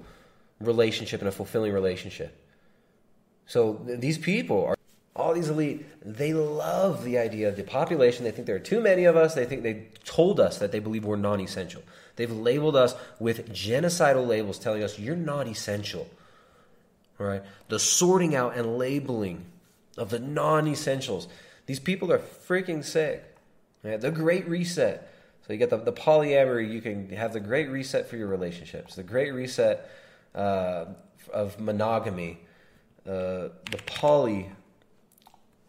[0.60, 2.36] relationship and a fulfilling relationship.
[3.46, 4.76] So these people are
[5.16, 5.86] all these elite.
[6.04, 8.24] They love the idea of the population.
[8.24, 9.34] They think there are too many of us.
[9.34, 11.82] They think they told us that they believe we're non-essential.
[12.16, 16.08] They've labeled us with genocidal labels, telling us you're not essential.
[17.16, 19.44] Right, the sorting out and labeling
[19.96, 21.28] of the non-essentials.
[21.66, 23.24] These people are freaking sick.
[23.84, 25.08] Yeah, the Great Reset.
[25.46, 26.72] So you get the, the polyamory.
[26.72, 28.96] You can have the Great Reset for your relationships.
[28.96, 29.88] The Great Reset
[30.34, 30.86] uh,
[31.32, 32.40] of monogamy.
[33.06, 34.50] Uh, the poly,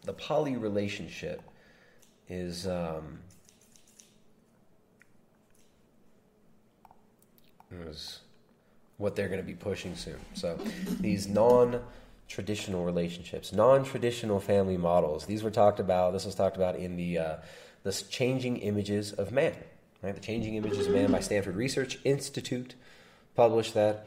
[0.06, 1.42] the poly relationship
[2.28, 3.18] is um,
[7.70, 8.20] is
[8.96, 10.18] what they're going to be pushing soon.
[10.34, 10.58] So
[11.00, 11.80] these non
[12.28, 15.26] traditional relationships, non traditional family models.
[15.26, 16.12] These were talked about.
[16.12, 17.36] This was talked about in the uh,
[18.08, 19.54] changing images of man.
[20.02, 22.74] Right, the changing images of man by Stanford Research Institute
[23.34, 24.06] published that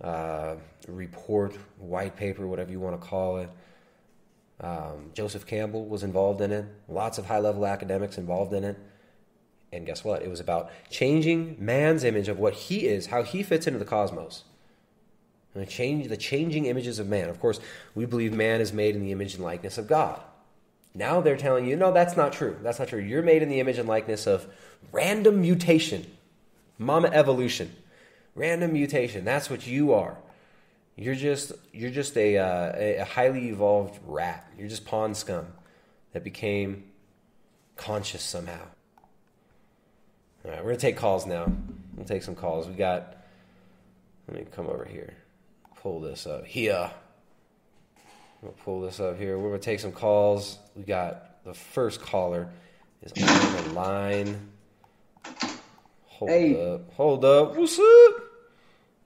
[0.00, 0.54] uh,
[0.88, 3.50] report, white paper, whatever you want to call it.
[4.60, 6.66] Um, Joseph Campbell was involved in it.
[6.88, 8.78] Lots of high level academics involved in it.
[9.72, 10.22] And guess what?
[10.22, 13.84] It was about changing man's image of what he is, how he fits into the
[13.84, 14.44] cosmos.
[15.54, 17.28] And change, the changing images of man.
[17.28, 17.60] Of course,
[17.94, 20.20] we believe man is made in the image and likeness of God.
[20.94, 22.56] Now they're telling you, no, that's not true.
[22.62, 23.00] That's not true.
[23.00, 24.46] You're made in the image and likeness of
[24.92, 26.06] random mutation,
[26.78, 27.74] mama evolution,
[28.36, 29.24] random mutation.
[29.24, 30.18] That's what you are.
[30.96, 34.48] You're just you're just a, uh, a highly evolved rat.
[34.56, 35.46] You're just pond scum
[36.12, 36.84] that became
[37.76, 38.60] conscious somehow.
[40.44, 41.50] All right, we're gonna take calls now.
[41.96, 42.68] We'll take some calls.
[42.68, 43.16] We got.
[44.28, 45.14] Let me come over here.
[45.82, 46.90] Pull this up here.
[48.40, 49.38] We'll pull this up here.
[49.38, 50.58] We're gonna take some calls.
[50.76, 52.48] We got the first caller
[53.02, 54.52] is on the line.
[56.06, 56.72] Hold Hey.
[56.74, 56.92] up.
[56.94, 57.56] Hold up.
[57.56, 58.23] What's up?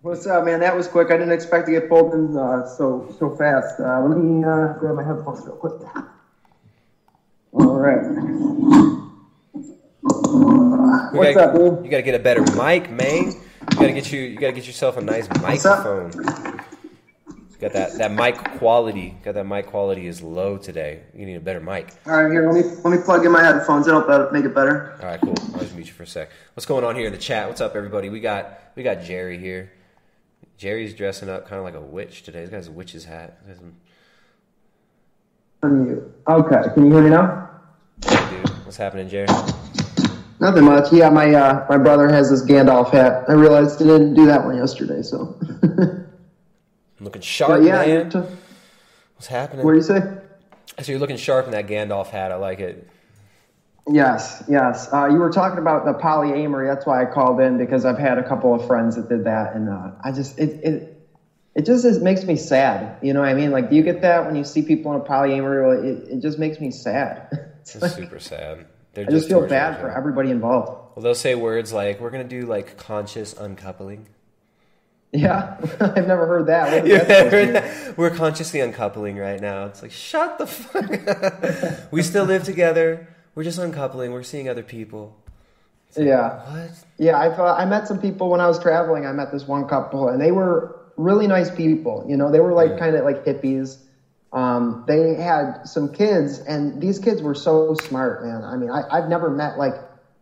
[0.01, 0.61] What's up, man?
[0.61, 1.11] That was quick.
[1.11, 3.81] I didn't expect to get pulled in uh, so so fast.
[3.81, 5.73] Uh, let me uh, grab my headphones real quick.
[7.53, 8.05] All right.
[8.05, 9.11] You
[11.19, 11.85] What's gotta, up, dude?
[11.85, 13.33] You gotta get a better mic, man.
[13.33, 14.21] You gotta get you.
[14.21, 16.13] You gotta get yourself a nice microphone.
[17.61, 19.17] Got that that mic quality.
[19.25, 21.03] Got that mic quality is low today.
[21.13, 21.93] You need a better mic.
[22.07, 22.49] All right, here.
[22.49, 23.87] Let me let me plug in my headphones.
[23.87, 24.97] That'll make it better.
[25.01, 25.35] All right, cool.
[25.55, 26.31] I'll just mute you for a sec.
[26.55, 27.49] What's going on here in the chat?
[27.49, 28.11] What's up, everybody?
[28.11, 29.73] We got we got Jerry here.
[30.59, 32.41] Jerry's dressing up kind of like a witch today.
[32.41, 33.39] This guy's a witch's hat.
[35.63, 36.11] Unmute.
[36.29, 36.75] Okay.
[36.75, 37.49] Can you hear me now?
[38.01, 39.29] Dude, what's happening, Jerry?
[40.41, 40.93] Nothing much.
[40.93, 43.25] Yeah, my uh, my brother has this Gandalf hat.
[43.29, 45.03] I realized I didn't do that one yesterday.
[45.03, 45.39] So.
[47.01, 48.11] Looking sharp, But yeah, man.
[48.11, 48.19] t-
[49.15, 49.65] What's happening?
[49.65, 50.01] What do you say?
[50.83, 52.33] So you're looking sharp in that Gandalf hat.
[52.33, 52.89] I like it.
[53.87, 54.93] Yes, yes.
[54.93, 56.73] Uh, you were talking about the polyamory.
[56.73, 59.55] That's why I called in because I've had a couple of friends that did that,
[59.55, 61.07] and uh, I just it it
[61.55, 62.99] it just is, makes me sad.
[63.03, 63.51] You know what I mean?
[63.51, 65.85] Like, do you get that when you see people in a polyamory?
[65.85, 67.29] It it just makes me sad.
[67.71, 68.65] It's super sad.
[68.95, 70.97] They're I just feel bad for everybody involved.
[70.97, 74.07] Well, they'll say words like, "We're gonna do like conscious uncoupling."
[75.13, 76.73] Yeah, I've never heard that.
[76.73, 77.99] What is You that heard that?
[77.99, 79.67] We're consciously uncoupling right now.
[79.67, 81.93] It's like, shut the fuck up.
[81.93, 83.09] we still live together.
[83.39, 84.11] We're just uncoupling.
[84.11, 85.17] We're seeing other people.
[85.97, 86.41] Yeah.
[86.51, 86.71] What?
[86.99, 89.07] Yeah, I thought I met some people when I was traveling.
[89.07, 92.05] I met this one couple, and they were really nice people.
[92.09, 93.79] You know, they were like kind of like hippies.
[94.33, 98.43] Um, they had some kids, and these kids were so smart, man.
[98.43, 99.75] I mean, I, I've never met like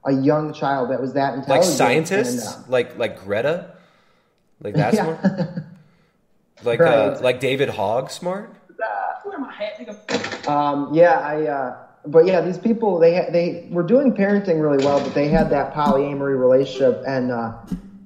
[0.05, 1.71] a young child that was that intelligent.
[1.71, 2.55] Like scientists?
[2.55, 3.77] and, uh, like like Greta?
[4.61, 5.19] Like that Yeah.
[5.19, 5.49] smart?
[6.65, 8.55] Like uh, like David Hogg smart?
[9.23, 10.47] Where my hat, nigga?
[10.47, 11.47] Um, yeah, I.
[11.47, 11.77] Uh,
[12.07, 15.51] but yeah, these people they ha- they were doing parenting really well, but they had
[15.51, 17.53] that polyamory relationship, and uh,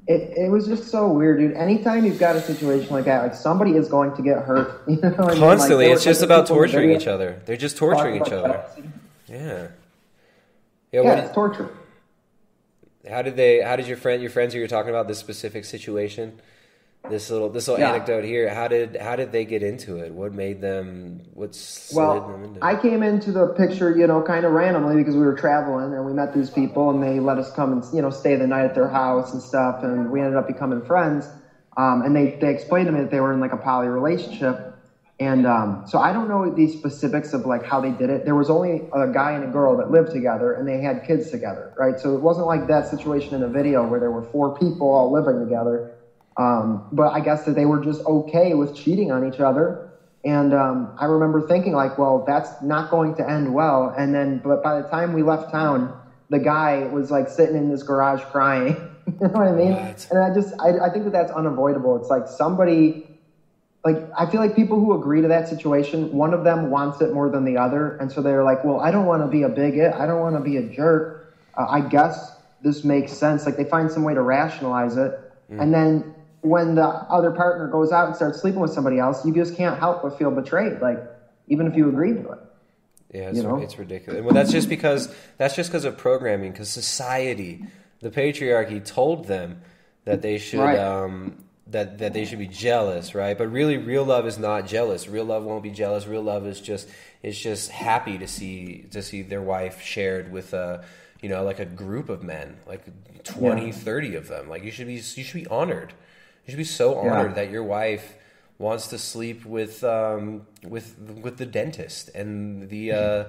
[0.07, 1.53] it it was just so weird, dude.
[1.55, 4.83] Anytime you've got a situation like that, like somebody is going to get hurt.
[4.89, 5.19] You know, I mean?
[5.19, 5.87] Like, Constantly.
[5.87, 7.41] it's just about people in the torturing each other.
[7.47, 8.65] They're just torturing each other.
[9.29, 9.37] Yeah.
[9.39, 9.69] Yeah,
[10.93, 11.71] Yeah, what it's torture.
[13.09, 13.61] How did they?
[13.61, 16.41] How did your friend, your friends who you're talking about this specific situation,
[17.09, 17.91] this little this little Yeah.
[17.91, 18.49] anecdote here?
[18.49, 20.13] How did how did they get into it?
[20.13, 21.21] What made them?
[21.35, 22.65] What slid them Well, into?
[22.65, 26.05] I came into the picture, you know, kind of randomly because we were traveling and
[26.05, 28.65] we met these people and they let us come and, you know, stay the night
[28.65, 29.83] at their house and stuff.
[29.83, 31.29] And we ended up becoming friends.
[31.77, 34.57] Um, and they, they explained to me that they were in like a poly relationship.
[35.19, 38.25] And um, so I don't know the specifics of like how they did it.
[38.25, 41.31] There was only a guy and a girl that lived together and they had kids
[41.31, 41.99] together, right?
[41.99, 45.13] So it wasn't like that situation in the video where there were four people all
[45.13, 45.90] living together.
[46.41, 49.77] Um, but I guess that they were just okay with cheating on each other.
[50.25, 53.93] And um, I remember thinking like, well, that's not going to end well.
[53.97, 55.93] And then, but by the time we left town,
[56.31, 58.79] the guy was like sitting in this garage crying.
[59.07, 59.79] you know what I mean?
[60.11, 61.97] And I just, I, I think that that's unavoidable.
[61.97, 62.97] It's like somebody,
[63.85, 67.11] like I feel like people who agree to that situation, one of them wants it
[67.11, 69.49] more than the other, and so they're like, well, I don't want to be a
[69.49, 69.93] bigot.
[69.95, 71.07] I don't want to be a jerk.
[71.57, 73.47] Uh, I guess this makes sense.
[73.47, 75.15] Like they find some way to rationalize it,
[75.59, 76.05] and then
[76.43, 79.79] when the other partner goes out and starts sleeping with somebody else, you just can't
[79.79, 80.81] help but feel betrayed.
[80.81, 80.99] Like
[81.49, 82.39] even if you agreed to it.
[83.13, 83.57] Yeah, it's, You know?
[83.59, 84.23] it's ridiculous.
[84.23, 86.53] Well, that's just because that's just because of programming.
[86.53, 87.65] Because society,
[88.01, 89.61] the patriarchy, told them
[90.05, 90.79] that they should Right.
[90.79, 93.37] um, that that they should be jealous, right?
[93.37, 95.09] But really, real love is not jealous.
[95.09, 96.07] Real love won't be jealous.
[96.07, 96.89] Real love is just
[97.23, 100.85] is just happy to see to see their wife shared with a
[101.21, 102.83] you know like a group of men, like
[103.25, 103.73] 20, Yeah.
[103.73, 104.49] 30 of them.
[104.49, 105.93] Like you should be you should be honored.
[106.51, 107.13] You should be so Yeah.
[107.13, 108.17] honored that your wife
[108.59, 113.25] wants to sleep with um, with with the dentist and the uh,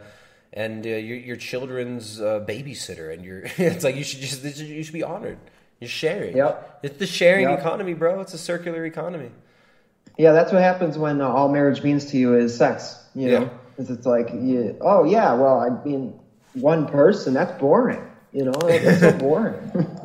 [0.53, 4.81] and uh, your your children's uh, babysitter and your it's like you should just you
[4.81, 5.37] should be honored.
[5.79, 6.35] You're sharing.
[6.35, 6.79] Yep.
[6.81, 7.59] It's the sharing Yep.
[7.59, 8.21] economy, bro.
[8.21, 9.29] It's a circular economy.
[10.17, 12.97] Yeah, that's what happens when uh, all marriage means to you is sex.
[13.13, 13.39] You Yeah.
[13.41, 16.19] know, it's like, you, oh yeah, well, I mean,
[16.53, 18.01] one person that's boring.
[18.33, 19.55] You know, that's so boring.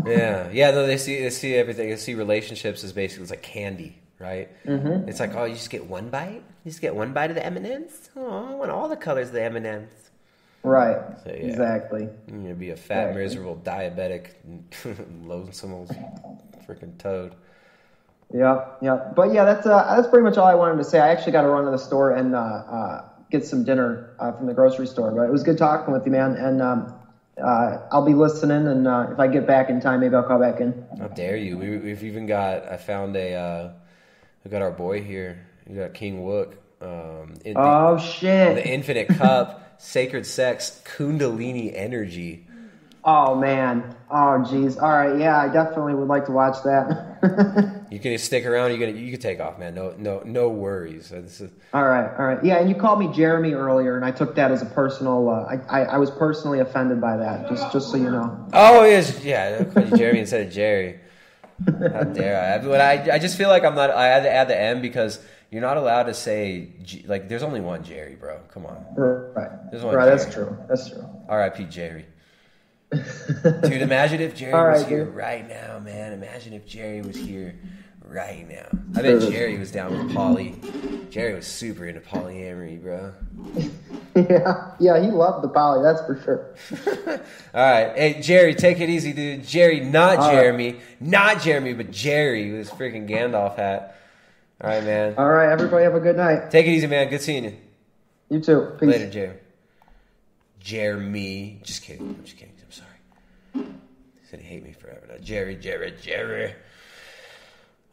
[0.04, 0.70] yeah, yeah.
[0.72, 1.88] No, they see they see everything.
[1.90, 4.48] They see relationships as basically it's like candy, right?
[4.64, 5.06] Mhm.
[5.08, 6.42] It's like oh, you just get one bite.
[6.64, 8.10] You just get one bite of the M and M's.
[8.16, 10.10] Oh, I want all the colors of the M and M's.
[10.64, 10.96] right.
[11.22, 11.34] So, yeah.
[11.36, 12.08] Exactly.
[12.26, 13.22] You're gonna be a fat, Exactly.
[13.22, 14.30] miserable, diabetic,
[15.24, 15.94] lonesome old
[16.66, 17.34] freaking toad.
[18.34, 19.12] Yeah, yeah.
[19.14, 20.98] But yeah, that's uh, that's pretty much all I wanted to say.
[20.98, 24.32] I actually got to run to the store and uh, uh, get some dinner uh,
[24.32, 25.12] from the grocery store.
[25.12, 26.32] But it was good talking with you, man.
[26.34, 26.92] And um,
[27.42, 28.66] uh, I'll be listening.
[28.66, 30.84] And uh, if I get back in time, maybe I'll call back in.
[30.98, 31.58] How dare you?
[31.58, 32.70] We, we've even got.
[32.70, 33.34] I found a.
[33.34, 33.72] Uh,
[34.44, 35.46] we got our boy here.
[35.66, 36.54] We got King Wook.
[36.80, 38.54] Um, the, Oh shit!
[38.56, 42.46] The Infinite Cup, Sacred Sex, Kundalini Energy.
[43.04, 43.94] Oh man.
[44.10, 44.80] Oh jeez.
[44.80, 45.18] All right.
[45.18, 47.72] Yeah, I definitely would like to watch that.
[47.90, 48.72] You can stick around.
[48.72, 49.74] You can you can take off, man.
[49.74, 51.10] No no no worries.
[51.10, 52.10] This is, all right.
[52.18, 52.44] All right.
[52.44, 55.28] Yeah, and you called me Jeremy earlier, and I took that as a personal.
[55.28, 57.48] Uh, I, I I was personally offended by that.
[57.48, 58.48] Just just so you know.
[58.52, 59.58] oh yes, yeah.
[59.60, 61.00] I called you Jeremy instead of Jerry.
[61.64, 62.66] How dare I?
[62.66, 63.90] But I I just feel like I'm not.
[63.90, 65.20] I had to add the M because
[65.50, 66.72] you're not allowed to say
[67.06, 67.28] like.
[67.28, 68.40] There's only one Jerry, bro.
[68.52, 68.84] Come on.
[68.96, 69.50] Right.
[69.70, 70.06] There's one Right.
[70.06, 70.56] That's true.
[70.68, 71.08] That's true.
[71.28, 71.64] R.I.P.
[71.64, 72.06] Jerry.
[72.92, 75.14] Dude, imagine if Jerry All was right, here dude.
[75.14, 76.12] right now, man.
[76.12, 77.58] Imagine if Jerry was here
[78.04, 78.66] right now.
[78.94, 80.54] I bet Jerry was down with poly.
[81.10, 83.12] Jerry was super into polyamory, bro.
[84.14, 84.70] Yeah.
[84.80, 84.98] Yeah.
[85.02, 85.82] He loved the poly.
[85.82, 87.20] That's for sure.
[87.54, 89.44] All right, hey Jerry, take it easy, dude.
[89.46, 90.32] Jerry, not All right.
[90.32, 93.98] Jeremy, not Jeremy, but Jerry with his freaking Gandalf hat.
[94.62, 95.16] All right, man.
[95.18, 95.52] All right.
[95.52, 96.50] Everybody have a good night.
[96.50, 97.10] Take it easy, man.
[97.10, 97.56] Good seeing you.
[98.30, 98.72] You too.
[98.80, 98.88] Peace.
[98.88, 99.36] Later, Jerry.
[100.60, 101.60] Jeremy.
[101.62, 102.16] Just kidding.
[102.18, 102.54] I'm just kidding.
[104.36, 104.52] I'm sorry.
[104.52, 105.06] He said he hate me forever.
[105.08, 106.54] Now, Jerry, Jerry, Jerry.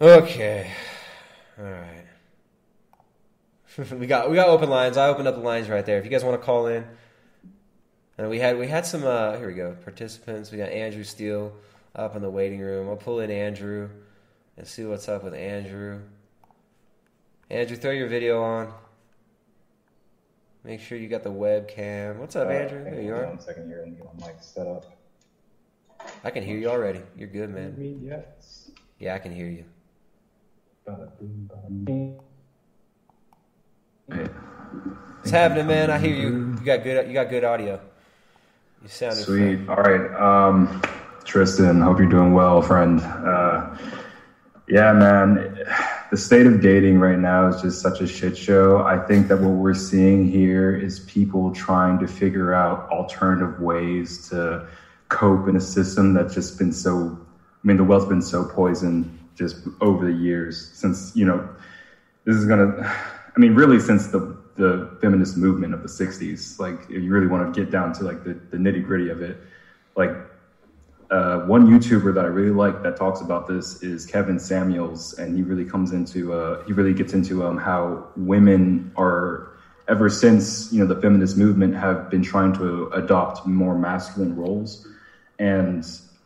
[0.02, 0.72] Okay.
[1.58, 2.06] All right.
[4.00, 4.98] we got we got open lines.
[4.98, 5.98] I opened up the lines right there.
[5.98, 6.86] If you guys want to call in,
[8.18, 9.04] and we had we had some.
[9.04, 9.76] Uh, here we go.
[9.84, 10.52] Participants.
[10.52, 11.54] We got Andrew Steele
[11.96, 12.90] up in the waiting room.
[12.90, 13.90] I'll pull in Andrew.
[14.58, 16.02] and see what's up with Andrew.
[17.50, 18.72] Andrew, throw your video on.
[20.64, 22.18] Make sure you got the webcam.
[22.18, 22.84] What's up, Uh, Andrew?
[22.84, 23.26] There you are.
[23.26, 24.86] One second here and get my mic set up.
[26.24, 27.02] I can hear you already.
[27.18, 27.78] You're good, man.
[27.78, 27.98] me?
[28.02, 28.72] Yes.
[29.00, 29.66] Yeah, I can hear you.
[30.88, 32.20] Bada boom, bada bing.
[34.08, 35.90] What's happening, man?
[35.90, 36.56] I hear you.
[36.60, 37.08] You got good.
[37.08, 37.80] You got good audio.
[38.82, 39.68] You sounded Sweet.
[39.70, 40.14] All right.
[40.14, 40.82] Um,
[41.24, 43.00] Tristan, hope you're doing well, friend.
[43.02, 43.78] Uh,
[44.68, 45.66] yeah, man.
[46.12, 48.84] The state of dating right now is just such a shit show.
[48.84, 54.30] I think that what we're seeing here is people trying to figure out alternative ways
[54.30, 54.68] to
[55.10, 57.18] cope in a system that's just been so.
[57.64, 61.48] I mean, the well's been so poisoned just over the years since you know
[62.26, 62.74] this is gonna
[63.36, 67.28] i mean really since the the feminist movement of the 60s like if you really
[67.28, 69.38] want to get down to like the, the nitty gritty of it
[69.96, 70.12] like
[71.10, 75.36] uh, one youtuber that i really like that talks about this is kevin samuels and
[75.36, 79.48] he really comes into uh, he really gets into um, how women are
[79.88, 84.86] ever since you know the feminist movement have been trying to adopt more masculine roles
[85.44, 85.82] and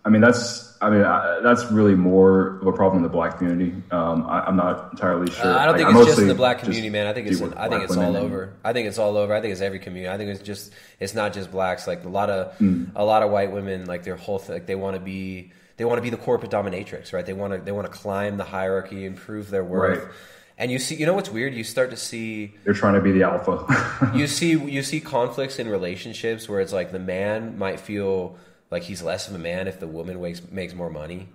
[0.05, 3.39] i mean that's I mean, I, that's really more of a problem in the black
[3.39, 3.73] community.
[3.89, 5.47] Um, I, I'm not entirely sure.
[5.51, 7.07] Uh, I don't Like, think I it's just in the black community, man.
[7.07, 8.53] I think it's I think it's all and- over.
[8.63, 9.33] I think it's all over.
[9.33, 10.13] I think it's every community.
[10.13, 11.87] I think it's just it's not just blacks.
[11.87, 12.91] Like a lot of Mm.
[12.95, 15.85] a lot of white women, like their whole thing, like they want to be they
[15.85, 17.25] want to be the corporate dominatrix, right?
[17.25, 20.03] They want to they want to climb the hierarchy and prove their worth.
[20.03, 20.13] Right.
[20.59, 21.55] And you see, you know what's weird?
[21.55, 24.11] You start to see They're trying to be the alpha.
[24.13, 28.37] you see you see conflicts in relationships where it's like the man might feel
[28.71, 31.29] like he's less of a man if the woman makes makes more money.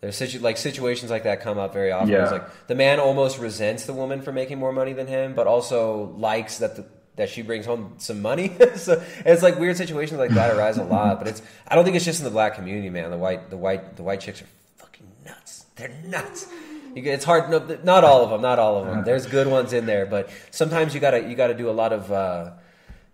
[0.00, 2.10] There's situ- like situations like that come up very often.
[2.24, 5.46] It's like the man almost resents the woman for making more money than him, but
[5.46, 6.84] also likes that the,
[7.16, 8.54] that she brings home some money.
[8.76, 11.18] so it's like weird situations like that arise a lot.
[11.18, 13.10] But it's I don't think it's just in the black community, man.
[13.10, 14.46] The white the white the white chicks are
[14.76, 15.64] fucking nuts.
[15.76, 16.48] They're nuts.
[16.94, 17.48] You, it's hard.
[17.50, 18.42] No, not all of them.
[18.42, 19.04] Not all of them.
[19.04, 22.12] There's good ones in there, but sometimes you gotta you gotta do a lot of.
[22.12, 22.50] Uh,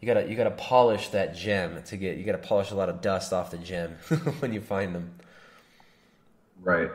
[0.00, 3.00] you gotta you gotta polish that gem to get you gotta polish a lot of
[3.00, 3.92] dust off the gem
[4.40, 5.14] when you find them.
[6.62, 6.90] Right.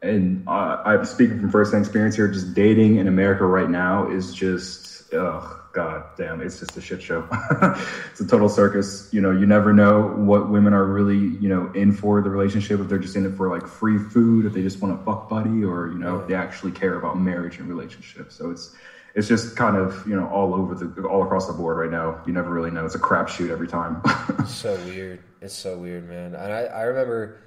[0.00, 2.28] And uh, I'm speaking from first-hand experience here.
[2.28, 7.02] Just dating in America right now is just, oh god damn, it's just a shit
[7.02, 7.26] show.
[8.10, 9.08] it's a total circus.
[9.12, 12.80] You know, you never know what women are really, you know, in for the relationship.
[12.80, 15.28] If they're just in it for like free food, if they just want a fuck
[15.28, 18.36] buddy, or you know, if they actually care about marriage and relationships.
[18.36, 18.74] So it's
[19.18, 22.22] it's just kind of you know all over the all across the board right now.
[22.24, 22.86] You never really know.
[22.86, 24.00] It's a crapshoot every time.
[24.46, 25.20] So weird.
[25.42, 26.34] It's so weird, man.
[26.34, 27.38] And I, I remember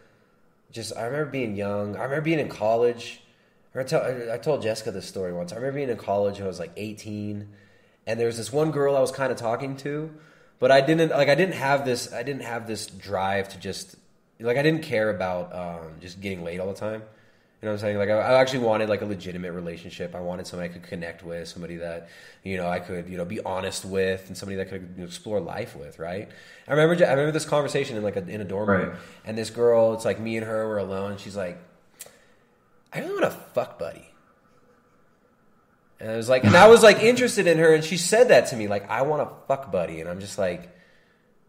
[0.71, 1.95] just I remember being young.
[1.95, 3.21] I remember being in college.
[3.73, 5.53] I, tell, I told Jessica this story once.
[5.53, 7.47] I remember being in college when I was like 18,
[8.05, 10.11] and there was this one girl I was kind of talking to,
[10.59, 13.95] but I didn't like I didn't have this I didn't have this drive to just
[14.39, 17.03] like I didn't care about um, just getting laid all the time.
[17.61, 17.97] You know what I'm saying?
[17.99, 20.15] Like I, I actually wanted like a legitimate relationship.
[20.15, 22.09] I wanted somebody I could connect with, somebody that
[22.43, 25.05] you know I could you know be honest with, and somebody that could you know,
[25.05, 25.99] explore life with.
[25.99, 26.27] Right?
[26.67, 28.97] I remember I remember this conversation in like a, in a dorm room, Right.
[29.25, 31.17] and this girl, it's like me and her were alone.
[31.17, 31.59] She's like,
[32.91, 34.07] I really want a fuck buddy.
[35.99, 38.47] And I was like, and I was like interested in her, and she said that
[38.47, 40.67] to me, like, I want a fuck buddy, and I'm just like,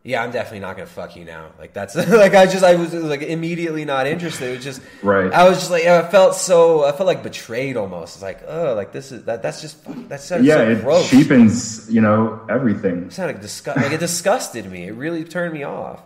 [0.04, 1.50] yeah, I'm definitely not gonna fuck you now.
[1.58, 4.50] Like that's like I just I was like immediately not interested.
[4.50, 5.32] It was just Right.
[5.32, 8.16] I was just like I felt so I felt like betrayed almost.
[8.16, 11.10] It's like oh like this is that that's just that's so, yeah, so it gross.
[11.10, 13.04] cheapens you know everything.
[13.04, 14.88] It sounded disgust like it disgusted me.
[14.88, 16.02] It really turned me off.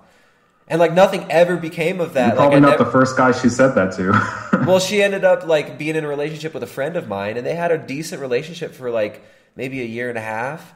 [0.68, 2.28] And like nothing ever became of that.
[2.28, 4.10] You're probably I not never- the first guy she said that to.
[4.66, 7.47] well, she ended up like being in a relationship with a friend of mine, and
[7.47, 9.23] they had a decent relationship for like
[9.55, 10.74] maybe a year and a half.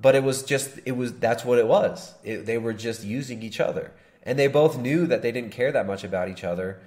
[0.00, 2.14] But it was just it was that's what it was.
[2.24, 3.92] It, they were just using each other,
[4.22, 6.80] and they both knew that they didn't care that much about each other.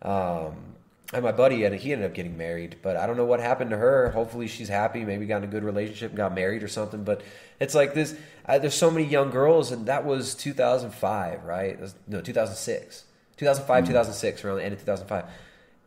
[0.00, 0.72] Um,
[1.12, 3.70] and my buddy, and he ended up getting married, but I don't know what happened
[3.70, 4.10] to her.
[4.10, 5.04] Hopefully, she's happy.
[5.04, 7.04] Maybe got in a good relationship, and got married or something.
[7.04, 7.20] But
[7.60, 8.16] it's like this.
[8.46, 11.78] Uh, there's so many young girls, and that was 2005, right?
[11.78, 13.04] Was- no, 2006,
[13.36, 15.24] 2005, 2006, around the end of 2005.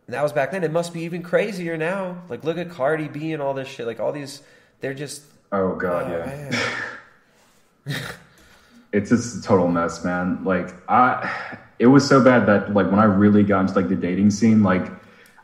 [0.08, 0.64] And that was back then.
[0.64, 2.22] It must be even crazier now.
[2.30, 3.88] Like, look at Cardi B and all this shit.
[3.88, 4.44] Like, all these,
[4.82, 5.24] they're just.
[5.52, 6.50] Oh god, Oh,
[7.88, 8.00] yeah.
[8.92, 10.44] it's just a total mess, man.
[10.44, 13.96] Like I, it was so bad that like when I really got into like the
[13.96, 14.92] dating scene, like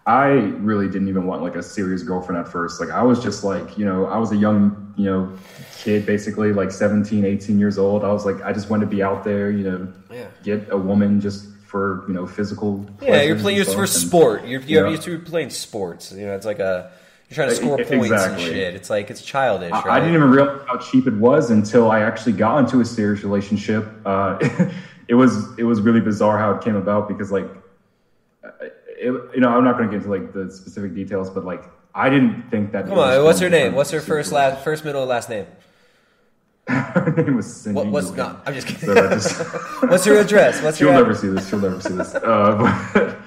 [0.07, 2.79] I really didn't even want like a serious girlfriend at first.
[2.79, 5.31] Like I was just like, you know, I was a young, you know,
[5.77, 8.03] kid basically like 17, 18 years old.
[8.03, 10.27] I was like, I just wanted to be out there, you know, Yeah.
[10.43, 12.85] get a woman just for, you know, physical.
[13.01, 14.45] Yeah, you're playing and it's for sport.
[14.45, 16.11] You're you you're, know, you're playing sports.
[16.11, 16.91] You know, it's like a
[17.31, 18.43] you're trying to score e- points exactly.
[18.43, 18.75] and shit.
[18.75, 19.71] It's like it's childish.
[19.71, 19.87] I, right?
[19.87, 23.23] I didn't even realize how cheap it was until I actually got into a serious
[23.23, 23.87] relationship.
[24.05, 24.37] Uh,
[25.07, 27.47] it was it was really bizarre how it came about because like
[29.01, 31.63] it, you know, I'm not going to get into like the specific details, but like
[31.95, 32.87] I didn't think that.
[32.87, 33.75] Come on, what's her name?
[33.75, 35.47] What's her first last first middle last name?
[36.67, 37.77] her name was Cindy.
[37.77, 38.43] What, what's not?
[38.45, 38.93] I'm just kidding.
[38.93, 39.39] So just-
[39.83, 40.61] what's her address?
[40.61, 41.49] What's She'll ad- never see this.
[41.49, 42.13] She'll never see this.
[42.13, 43.17] Uh, but,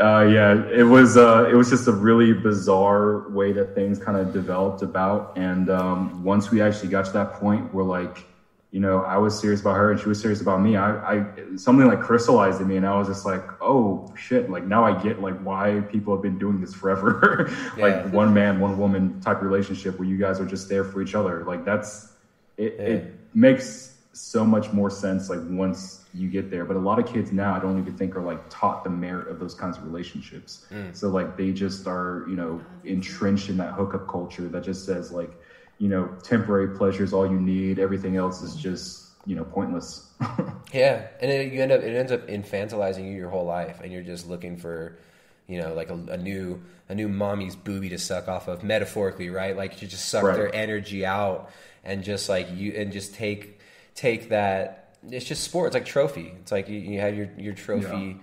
[0.00, 1.16] uh, yeah, it was.
[1.16, 5.26] Uh, it was just a really bizarre way that things kind of developed about.
[5.36, 8.26] And um, once we actually got to that point, where like,
[8.70, 10.76] you know, I was serious about her and she was serious about me.
[10.76, 11.24] I, I
[11.56, 14.48] something like crystallized in me, and I was just like, oh shit!
[14.48, 17.48] Like now I get like why people have been doing this forever.
[17.76, 18.06] like Yeah.
[18.06, 21.44] one man, one woman type relationship where you guys are just there for each other.
[21.44, 22.08] Like that's
[22.56, 23.04] it, it
[23.34, 27.32] makes so much more sense like once you get there but a lot of kids
[27.32, 30.66] now i don't even think are like taught the merit of those kinds of relationships
[30.70, 30.96] Mm.
[30.96, 35.12] so like they just are you know entrenched in that hookup culture that just says
[35.12, 35.30] like
[35.78, 40.06] you know temporary pleasure is all you need everything else is just you know pointless
[40.72, 43.90] Yeah, and it, you end up it ends up infantilizing you your whole life, and
[43.90, 44.98] you're just looking for,
[45.46, 46.60] you know, like a, a new
[46.90, 49.56] a new mommy's booby to suck off of, metaphorically, right?
[49.56, 50.34] Like you just suck Right.
[50.36, 51.50] their energy out,
[51.84, 53.60] and just like you and just take
[53.94, 54.87] take that.
[55.10, 55.68] It's just sport.
[55.68, 56.32] It's like trophy.
[56.40, 57.86] It's like you, you have your your trophy.
[57.86, 58.14] Yeah.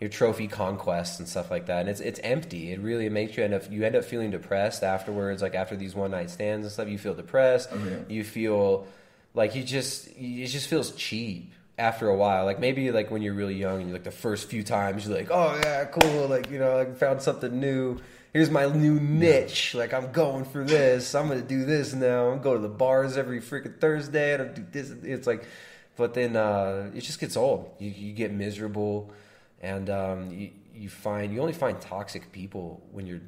[0.00, 2.72] Your trophy conquests and stuff like that, and it's it's empty.
[2.72, 5.40] It really makes you end up you end up feeling depressed afterwards.
[5.40, 7.68] Like after these one night stands and stuff, you feel depressed.
[7.72, 7.98] Oh, yeah.
[8.08, 8.88] You feel
[9.34, 13.34] like you just it just feels cheap after a while like maybe like when you're
[13.34, 16.48] really young and you're like the first few times you're like oh yeah cool like
[16.50, 17.98] you know like found something new
[18.32, 22.40] here's my new niche like i'm going for this i'm gonna do this now i'm
[22.40, 25.44] going to the bars every freaking thursday and i do this it's like
[25.96, 27.74] but then uh it just gets old.
[27.78, 29.12] You, you get miserable
[29.60, 33.22] and um you, you find you only find toxic people when you're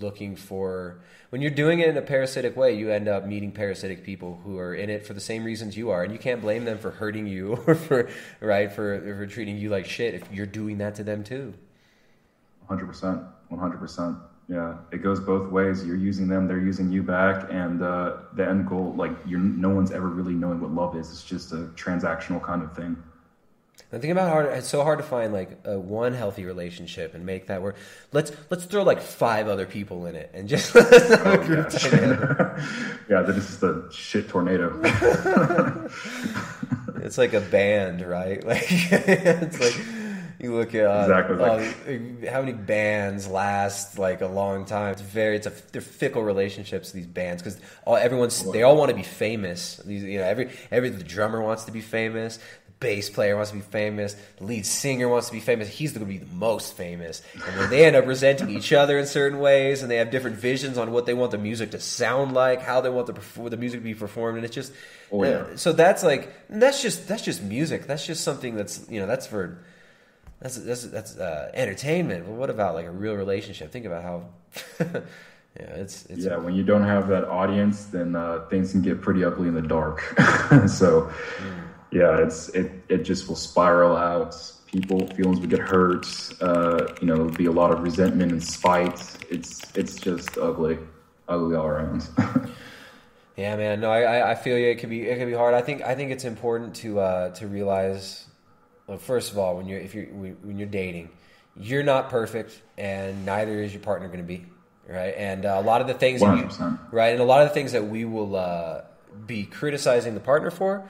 [0.00, 1.00] looking for
[1.30, 4.58] when you're doing it in a parasitic way you end up meeting parasitic people who
[4.58, 6.90] are in it for the same reasons you are and you can't blame them for
[6.90, 8.08] hurting you or for
[8.40, 11.52] right for for treating you like shit if you're doing that to them too.
[12.70, 17.82] 100% 100% yeah it goes both ways you're using them they're using you back and
[17.82, 21.24] uh, the end goal like you're no one's ever really knowing what love is it's
[21.24, 22.96] just a transactional kind of thing
[23.92, 27.24] And think about how it's so hard to find like a one healthy relationship and
[27.26, 27.76] make that work.
[28.10, 30.80] Let's let's throw like five other people in it and just Oh,
[31.48, 31.68] yeah.
[33.10, 34.80] yeah this is the shit tornado
[36.96, 38.42] it's like a band, right?
[38.44, 39.74] Like it's like
[40.42, 44.92] you look at uh, Exactly, like- uh, how many bands last like a long time.
[44.92, 46.92] It's very it's a they're fickle relationships.
[46.92, 49.76] These bands because all everyone's they all want to be famous.
[49.78, 52.36] These you know every every the drummer wants to be famous.
[52.38, 54.16] The bass player wants to be famous.
[54.38, 55.68] The lead singer wants to be famous.
[55.68, 58.98] He's going to be the most famous, and then they end up resenting each other
[58.98, 61.78] in certain ways, and they have different visions on what they want the music to
[61.80, 64.72] sound like, how they want the the music to be performed, and it's just
[65.12, 65.30] Oh, yeah.
[65.30, 67.86] uh, so that's like that's just that's just music.
[67.86, 69.62] That's just something that's you know that's for
[70.42, 72.26] that's that's that's uh, entertainment.
[72.26, 73.70] But what about like a real relationship?
[73.70, 74.24] Think about how
[74.78, 75.02] yeah
[75.56, 79.22] it's it's yeah when you don't have that audience then uh, things can get pretty
[79.24, 80.00] ugly in the dark
[80.66, 81.10] so
[81.90, 84.34] yeah it's it, it just will spiral out
[84.66, 86.06] people feelings will get hurt
[86.40, 88.98] uh, you know there'll be a lot of resentment and spite
[89.30, 90.78] it's it's just ugly
[91.28, 92.08] ugly all around
[93.36, 93.80] Yeah, man.
[93.80, 94.66] No, I, I- I feel you.
[94.68, 95.54] It could be it could be hard.
[95.54, 98.26] I think I think it's important to uh, to realize.
[98.92, 101.08] Well, first of all, when you're if you're when you're dating,
[101.56, 104.44] you're not perfect, and neither is your partner going to be.
[104.86, 107.48] Right, and uh, a lot of the things that you, right, and a lot of
[107.48, 108.82] the things that we will uh,
[109.26, 110.86] be criticizing the partner for,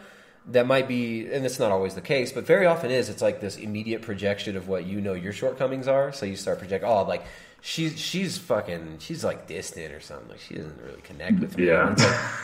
[0.49, 3.09] that might be, and it's not always the case, but very often is.
[3.09, 6.13] It's like this immediate projection of what you know your shortcomings are.
[6.13, 7.23] So you start projecting, oh, like
[7.63, 10.29] she's she's fucking, she's like distant or something.
[10.29, 11.69] Like she doesn't really connect with me.
[11.69, 11.95] Yeah.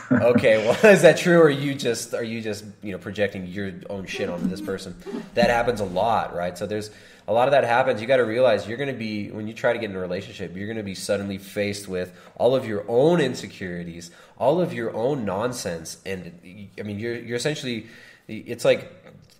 [0.09, 2.97] Like, okay, well, is that true, or are you just are you just you know
[2.97, 4.95] projecting your own shit onto this person?
[5.35, 6.57] That happens a lot, right?
[6.57, 6.89] So there's
[7.27, 8.01] a lot of that happens.
[8.01, 9.99] You got to realize you're going to be when you try to get in a
[9.99, 14.09] relationship, you're going to be suddenly faced with all of your own insecurities,
[14.39, 17.87] all of your own nonsense, and I mean, you're you're essentially
[18.27, 18.91] it's like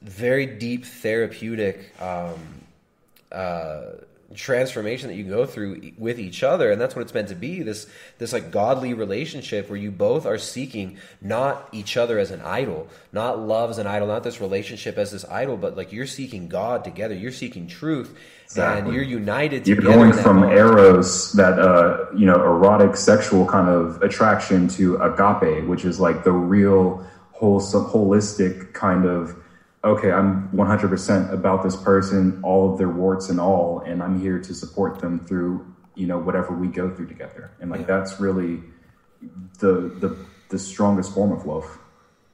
[0.01, 1.99] very deep therapeutic.
[2.01, 2.37] Um,
[3.31, 3.91] uh,
[4.35, 7.63] transformation that you go through with each other and that's what it's meant to be
[7.63, 7.87] this
[8.19, 12.87] this like godly relationship where you both are seeking not each other as an idol
[13.11, 16.47] not love as an idol not this relationship as this idol but like you're seeking
[16.47, 18.15] god together you're seeking truth
[18.55, 20.53] and you're united you're together going from bond.
[20.53, 26.23] eros that uh you know erotic sexual kind of attraction to agape which is like
[26.23, 29.35] the real wholesome holistic kind of
[29.83, 34.39] okay i'm 100% about this person all of their warts and all and i'm here
[34.39, 35.65] to support them through
[35.95, 38.59] you know whatever we go through together and like that's really
[39.59, 40.17] the the
[40.49, 41.79] the strongest form of love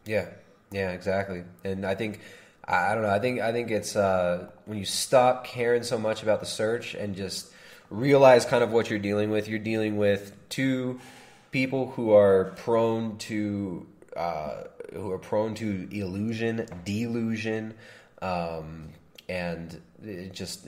[0.06, 0.28] Yeah,
[0.72, 1.44] yeah, exactly.
[1.64, 2.20] And I think
[2.64, 3.10] I I don't know.
[3.10, 6.94] I think I think it's uh, when you stop caring so much about the search
[6.94, 7.52] and just
[7.90, 9.48] realize kind of what you're dealing with.
[9.48, 11.00] You're dealing with two
[11.52, 13.86] people who are prone to
[14.16, 14.64] uh,
[14.94, 17.74] who are prone to illusion, delusion,
[18.22, 18.90] um,
[19.28, 19.82] and
[20.32, 20.68] just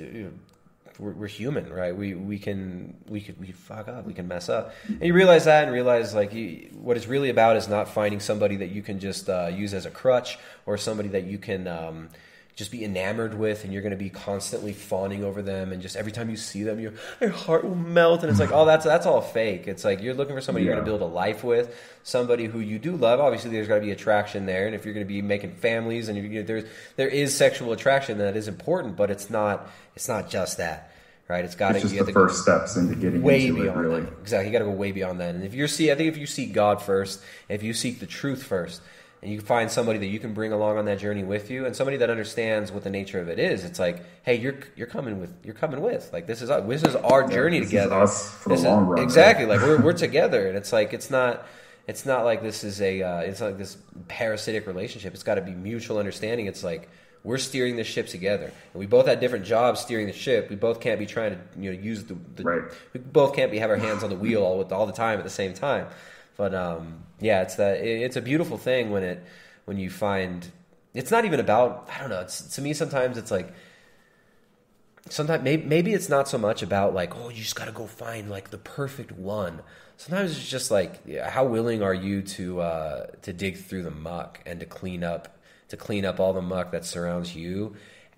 [1.00, 1.96] we're, we're human, right?
[1.96, 5.46] We we can we could we fuck up, we can mess up, and you realize
[5.46, 8.82] that, and realize like you, what it's really about is not finding somebody that you
[8.82, 11.68] can just uh, use as a crutch or somebody that you can.
[11.68, 12.10] Um,
[12.58, 15.96] just be enamored with and you're going to be constantly fawning over them and just
[15.96, 18.84] every time you see them your, your heart will melt and it's like oh that's
[18.84, 19.68] that's all fake.
[19.68, 20.72] It's like you're looking for somebody Yeah.
[20.72, 23.20] you're going to build a life with somebody who you do love.
[23.20, 26.10] Obviously there's got to be attraction there and if you're going to be making families
[26.10, 26.64] and you're, you know, there's
[26.96, 30.92] there is sexual attraction that is important but it's not it's not just that
[31.30, 31.44] right?
[31.46, 34.02] It's got It's to be the first steps into getting way into it, beyond really.
[34.02, 34.14] that.
[34.22, 35.36] Exactly you got to go way beyond that.
[35.36, 38.08] And if you're see i think if you seek god first if you seek the
[38.08, 38.82] truth first
[39.22, 41.76] and you find somebody that you can bring along on that journey with you and
[41.76, 45.20] somebody that understands what the nature of it is it's like hey you're you're coming
[45.20, 47.72] with you're coming with like this is our- this is our Yeah, journey this is
[47.72, 47.96] together.
[47.96, 49.58] us for the This is- long run, exactly right?
[49.60, 51.46] like we're, we're together and it's like it's not
[51.88, 53.78] it's not like this is a uh, it's not like this
[54.08, 56.90] parasitic relationship it's got to be mutual understanding it's like
[57.24, 58.46] we're steering the ship together.
[58.46, 61.40] And we both had different jobs steering the ship we both can't be trying to
[61.62, 64.44] you know use the, the we both can't be have our hands on the wheel
[64.44, 65.88] all with all the time at the same time
[66.38, 69.26] but um yeah it's that it, it's a beautiful thing when it
[69.66, 70.48] when you find
[70.94, 73.54] it's not even about i don't know it's to me sometimes it's like
[75.10, 77.86] sometimes maybe, maybe it's not so much about like oh you just got to go
[77.86, 79.62] find like the perfect one.
[79.98, 84.40] Sometimes it's just like how willing are you to uh to dig through the muck
[84.46, 85.38] and to clean up
[85.70, 87.76] to clean up all the muck that surrounds you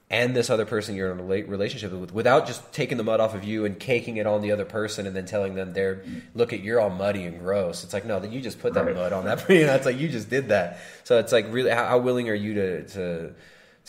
[0.09, 3.35] and this other person you're in a relationship with without just taking the mud off
[3.35, 6.03] of you and caking it on the other person and then telling them they're
[6.33, 7.83] look at you're all muddy and gross.
[7.83, 9.99] It's like no that you just put that mud on that you know it's like
[9.99, 10.79] you just did that.
[11.03, 13.33] So it's like really how, how willing are you to to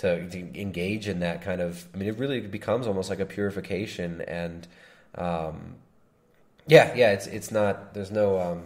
[0.01, 3.27] to, to engage in that kind of i mean it really becomes almost like a
[3.27, 4.67] purification and
[5.17, 5.75] um
[6.67, 8.63] yeah yeah it's it's not there's no um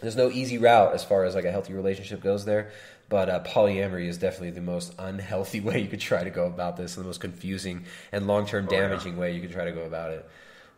[0.00, 2.70] there's no easy route as far as like a healthy relationship goes there
[3.08, 6.76] but uh, polyamory is definitely the most unhealthy way you could try to go about
[6.76, 10.10] this and the most confusing and long-term damaging way you could try to go about
[10.10, 10.28] it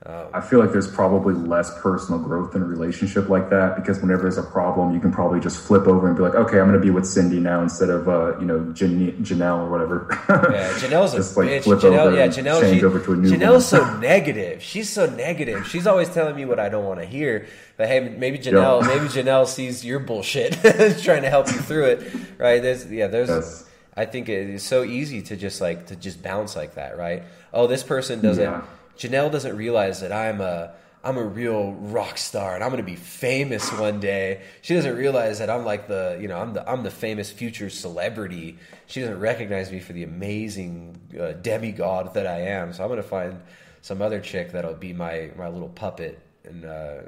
[0.06, 4.00] um, I feel like there's probably less personal growth in a relationship like that because
[4.00, 6.68] whenever there's a problem, you can probably just flip over and be like, okay, I'm
[6.68, 10.06] going to be with Cindy now instead of, uh, you know, Jan- Janelle or whatever.
[10.30, 11.64] Yeah, Janelle's a just like bitch.
[11.64, 12.62] flip Janelle, over yeah, Janelle.
[12.62, 14.62] change She, over to a new Janelle's so negative.
[14.62, 15.66] She's so negative.
[15.66, 17.46] She's always telling me what I don't want to hear.
[17.76, 20.52] But hey, maybe Janelle, maybe Janelle sees your bullshit,
[21.02, 22.62] trying to help you through it, right?
[22.62, 23.66] There's, yeah, there's.
[23.94, 27.22] I think it is so easy to just like to just bounce like that, right?
[27.52, 28.42] Oh, this person doesn't.
[28.42, 28.62] Yeah.
[29.00, 30.72] Janelle doesn't realize that I'm a
[31.02, 34.42] I'm a real rock star and I'm going to be famous one day.
[34.60, 37.70] She doesn't realize that I'm like the you know I'm the I'm the famous future
[37.70, 38.58] celebrity.
[38.86, 42.74] She doesn't recognize me for the amazing uh, demigod that I am.
[42.74, 43.40] So I'm going to find
[43.80, 47.00] some other chick that'll be my my little puppet and, uh,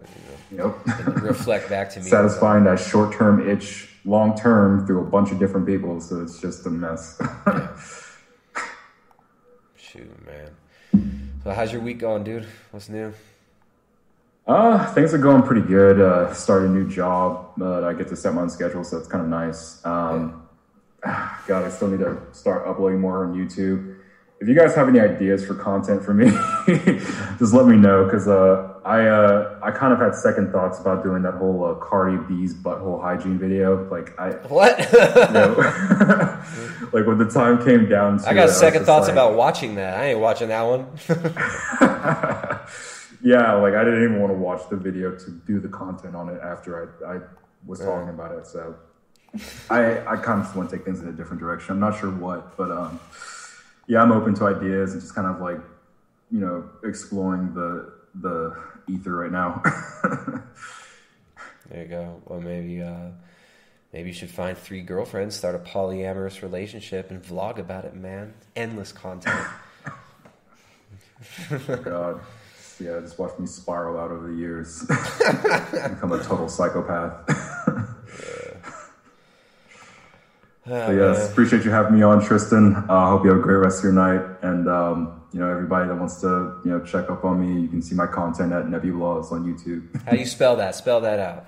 [0.51, 2.07] you know, and reflect back to me.
[2.07, 6.01] Satisfying that short term itch long term through a bunch of different people.
[6.01, 7.21] So it's just a mess.
[9.77, 10.51] Shoot, man.
[11.45, 12.47] So how's your week going, dude?
[12.71, 13.13] What's new?
[14.47, 16.01] Uh, things are going pretty good.
[16.01, 17.51] Uh, started a new job.
[17.57, 19.85] but I get to set my own schedule, so it's kind of nice.
[19.85, 20.47] Um,
[21.05, 23.97] God, I still need to start uploading more on YouTube.
[24.41, 26.31] If you guys have any ideas for content for me,
[27.41, 31.05] just let me know because uh, I uh, I kind of had second thoughts about
[31.05, 33.89] doing that whole uh, Cardi B's butthole hygiene video.
[33.89, 34.79] Like I what?
[36.93, 39.37] like when the time came down to I got was second just thoughts like- about
[39.37, 39.99] watching that.
[40.01, 40.87] I ain't watching that one.
[43.23, 46.29] yeah, like I didn't even want to watch the video to do the content on
[46.29, 47.21] it after I, I
[47.67, 47.87] was Yeah.
[47.87, 48.47] talking about it.
[48.47, 48.75] So
[49.71, 51.75] I I kind of just want to take things in a different direction.
[51.75, 52.99] I'm not sure what, but um,
[53.87, 55.59] yeah, I'm open to ideas and just kind of like
[56.33, 58.55] you know exploring the the
[58.89, 59.63] ether right now.
[61.71, 62.21] There you go.
[62.27, 63.13] Well, maybe uh,
[63.95, 68.35] maybe you should find three girlfriends, start a polyamorous relationship, and vlog about it, man.
[68.55, 69.41] Endless content.
[71.51, 72.21] Oh, God.
[72.79, 74.85] Yeah, just watch me spiral out over the years.
[74.87, 77.25] Become a total psychopath.
[80.67, 81.31] Oh, So yes, man.
[81.33, 82.77] appreciate you having me on, Tristan.
[82.89, 84.21] Uh, I hope you have a great rest of your night.
[84.43, 87.69] And um, you know, everybody that wants to you know check up on me, you
[87.69, 90.05] can see my content at Nebublahs on YouTube.
[90.05, 90.75] How do you spell that?
[90.75, 91.47] Spell that out.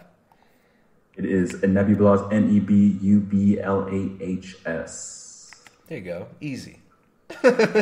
[1.16, 5.52] It is Nebublahs, N E B U B L A H S.
[5.86, 6.26] There you go.
[6.40, 6.80] Easy.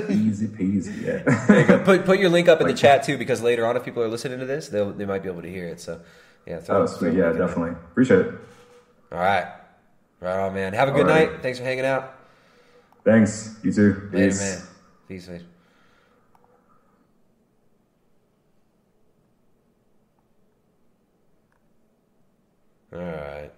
[0.08, 1.02] Easy peasy.
[1.02, 1.46] Yeah.
[1.46, 1.84] There you go.
[1.84, 4.08] Put put your link up in the chat too, because later on, if people are
[4.08, 5.80] listening to this, they they might be able to hear it.
[5.80, 6.00] So,
[6.46, 6.60] yeah.
[6.68, 7.14] Oh, sweet.
[7.14, 7.70] Yeah, definitely.
[7.70, 8.34] Appreciate it.
[9.12, 9.46] All right.
[10.20, 10.72] Right on, man.
[10.72, 11.32] Have a good right.
[11.32, 11.42] night.
[11.42, 12.14] Thanks for hanging out.
[13.04, 13.56] Thanks.
[13.62, 14.10] You too.
[14.12, 14.40] Later, Peace.
[14.40, 14.68] man.
[15.08, 15.46] Peace, man.
[22.92, 23.50] All right.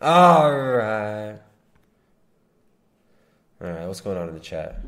[0.00, 1.38] All right.
[3.60, 3.86] All right.
[3.86, 4.80] What's going on in the chat?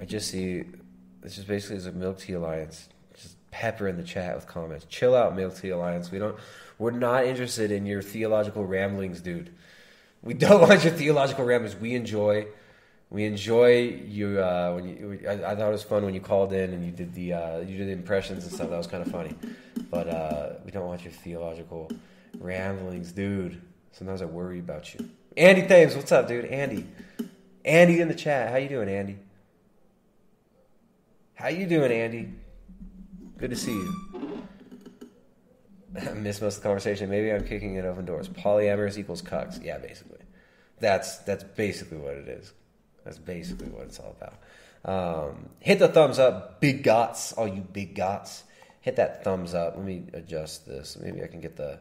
[0.00, 0.64] I just see.
[1.22, 2.88] This is basically a Milk Tea Alliance.
[3.14, 4.86] Just pepper in the chat with comments.
[4.88, 6.10] Chill out, Milk Tea Alliance.
[6.10, 6.36] We don't.
[6.78, 9.50] We're not interested in your theological ramblings, dude.
[10.22, 11.76] We don't want your theological ramblings.
[11.76, 12.46] We enjoy.
[13.10, 15.20] We enjoy you uh, when you.
[15.26, 17.58] I, I thought it was fun when you called in and you did the uh,
[17.60, 18.68] you did the impressions and stuff.
[18.68, 19.34] That was kind of funny,
[19.90, 21.90] but uh, we don't want your theological
[22.38, 23.62] ramblings, dude.
[23.92, 25.08] Sometimes I worry about you.
[25.36, 26.44] Andy Thames, what's up, dude?
[26.46, 26.86] Andy,
[27.64, 28.50] Andy in the chat.
[28.50, 29.16] How you doing, Andy?
[31.34, 32.28] How you doing, Andy?
[33.38, 34.42] Good to see you.
[35.96, 37.08] I missed most of the conversation.
[37.08, 38.28] Maybe I'm kicking it open doors.
[38.28, 39.64] Polyamorous equals cucks.
[39.64, 40.18] Yeah, basically.
[40.80, 42.52] That's that's basically what it is.
[43.08, 44.34] That's basically what it's all about.
[44.84, 48.42] Um, hit the thumbs up, big gots, all you big gots.
[48.82, 49.76] Hit that thumbs up.
[49.76, 50.98] Let me adjust this.
[51.00, 51.78] Maybe I can get the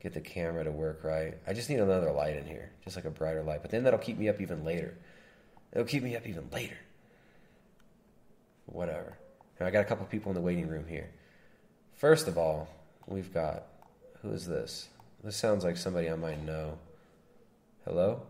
[0.00, 1.34] get the camera to work right.
[1.48, 3.60] I just need another light in here, just like a brighter light.
[3.60, 4.96] But then that'll keep me up even later.
[5.72, 6.78] It'll keep me up even later.
[8.66, 9.18] Whatever.
[9.58, 11.10] Now, I got a couple people in the waiting room here.
[11.96, 12.68] First of all,
[13.08, 13.64] we've got
[14.22, 14.88] who is this?
[15.24, 16.78] This sounds like somebody I might know.
[17.84, 18.22] Hello?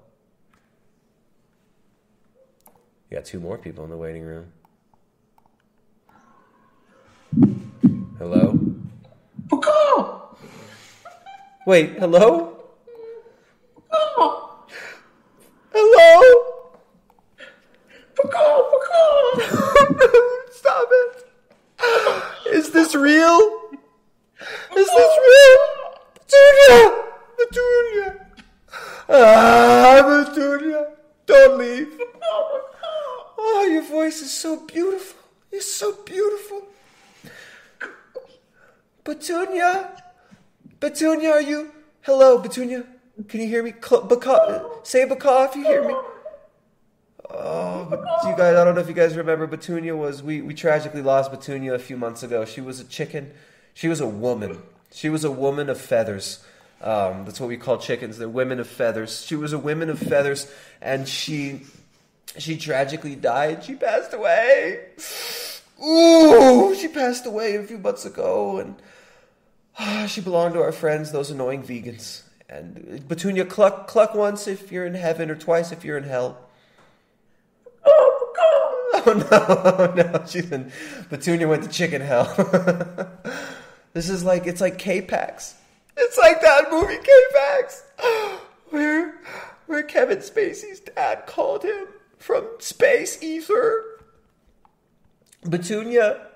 [3.13, 4.47] You got two more people in the waiting room.
[8.17, 8.59] Hello?
[11.67, 12.57] Wait, hello?
[15.75, 16.71] Hello?
[20.53, 21.27] Stop it.
[22.55, 23.61] Is this real?
[24.75, 25.59] Is this real?
[26.15, 27.03] Petunia!
[27.37, 28.27] Petunia!
[29.11, 30.87] Ah, Petunia!
[31.27, 31.92] Don't leave.
[33.63, 35.23] Oh, your voice is so beautiful.
[35.53, 36.67] It's so beautiful.
[39.05, 40.03] Petunia?
[40.81, 41.71] Petunia, are you?
[42.01, 42.85] Hello, Petunia.
[43.29, 43.73] Can you hear me?
[43.81, 45.95] Cl- Baca- say Baca if you hear me.
[47.31, 47.87] Oh,
[48.29, 51.31] you guys, I don't know if you guys remember, Petunia was, we, we tragically lost
[51.31, 52.45] Petunia a few months ago.
[52.45, 53.31] She was a chicken.
[53.75, 54.61] She was a woman.
[54.91, 56.45] She was a woman of feathers.
[56.81, 58.19] Um, that's what we call chickens.
[58.19, 59.25] They're women of feathers.
[59.25, 61.63] She was a woman of feathers, and she,
[62.39, 63.65] she tragically died.
[63.65, 64.87] She passed away.
[65.85, 68.77] Ooh, she passed away a few months ago, and
[69.79, 72.23] ah, she belonged to our friends, those annoying vegans.
[72.49, 76.39] And Petunia, cluck, cluck once if you're in heaven, or twice if you're in hell.
[77.85, 80.71] Oh no, oh, no, she's in
[81.09, 82.33] Petunia went to chicken hell.
[83.93, 85.55] this is like it's like K-Pax.
[85.97, 87.85] It's like that movie K-Pax.
[88.71, 89.21] Where
[89.67, 91.87] where Kevin Spacey's dad called him
[92.23, 93.85] from space ether.
[95.49, 96.29] Petunia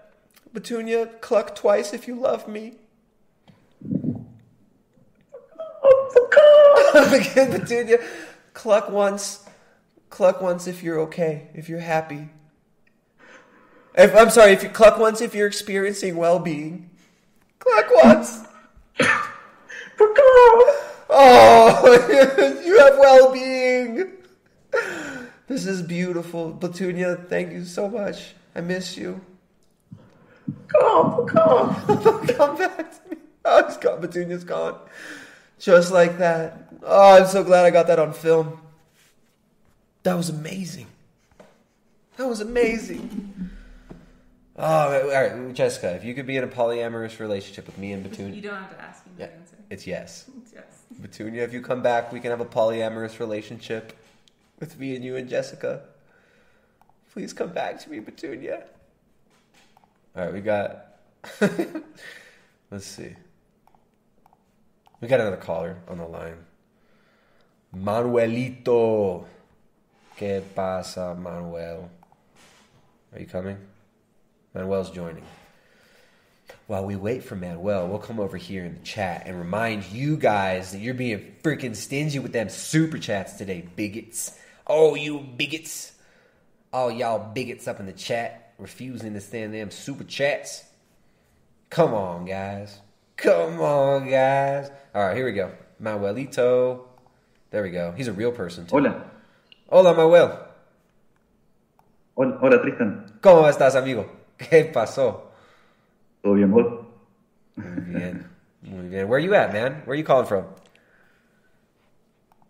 [0.56, 2.76] Petunia, cluck twice if you love me.
[6.94, 7.98] Again, Petunia,
[8.54, 9.44] cluck once.
[10.08, 12.30] Cluck once if you're okay, if you're happy.
[13.98, 16.88] If, I'm sorry, if you cluck once if you're experiencing well-being.
[17.58, 18.40] Cluck once.
[21.10, 24.10] oh, you have well-being.
[25.48, 27.16] This is beautiful, Petunia.
[27.16, 28.34] Thank you so much.
[28.54, 29.20] I miss you.
[30.68, 31.74] Come, come,
[32.28, 33.16] come back to me.
[33.44, 34.00] Oh, it's gone.
[34.00, 34.78] Petunia's gone.
[35.58, 36.68] Just like that.
[36.82, 38.60] Oh, I'm so glad I got that on film.
[40.02, 40.86] That was amazing.
[42.16, 43.50] That was amazing.
[44.58, 48.02] Oh, all right, Jessica, if you could be in a polyamorous relationship with me and
[48.08, 48.34] Petunia.
[48.34, 49.56] You don't have to ask me the Yeah, answer.
[49.70, 50.30] it's yes.
[50.42, 50.64] It's yes.
[51.02, 53.92] Petunia, if you come back, we can have a polyamorous relationship
[54.58, 55.82] with me and you and Jessica.
[57.12, 58.64] Please come back to me, Petunia.
[60.16, 60.98] All right, we got.
[62.70, 63.14] Let's see.
[65.00, 66.38] We got another caller on the line.
[67.74, 69.26] Manuelito.
[70.18, 71.90] ¿Qué pasa, Manuel?
[73.12, 73.58] Are you coming?
[74.54, 75.24] Manuel's joining.
[76.66, 80.16] While we wait for Manuel, we'll come over here in the chat and remind you
[80.16, 84.38] guys that you're being freaking stingy with them super chats today, bigots.
[84.66, 85.92] Oh, you bigots.
[86.72, 90.64] All y'all bigots up in the chat refusing to stand them super chats.
[91.70, 92.80] Come on, guys.
[93.16, 94.70] Come on, guys.
[94.94, 95.52] All right, here we go.
[95.82, 96.86] Manuelito.
[97.50, 97.92] There we go.
[97.96, 98.76] He's a real person, too.
[98.76, 99.04] Hola.
[99.68, 100.38] Hola, Manuel.
[102.16, 103.18] Hola, hola, Tristan.
[103.20, 104.06] ¿Cómo estás, amigo?
[104.38, 105.32] ¿Qué pasó?
[106.22, 106.86] ¿Todo bien, vos?
[107.56, 108.26] Muy bien.
[108.62, 109.08] Muy bien.
[109.08, 109.82] Where are you at, man?
[109.84, 110.44] Where are you calling from?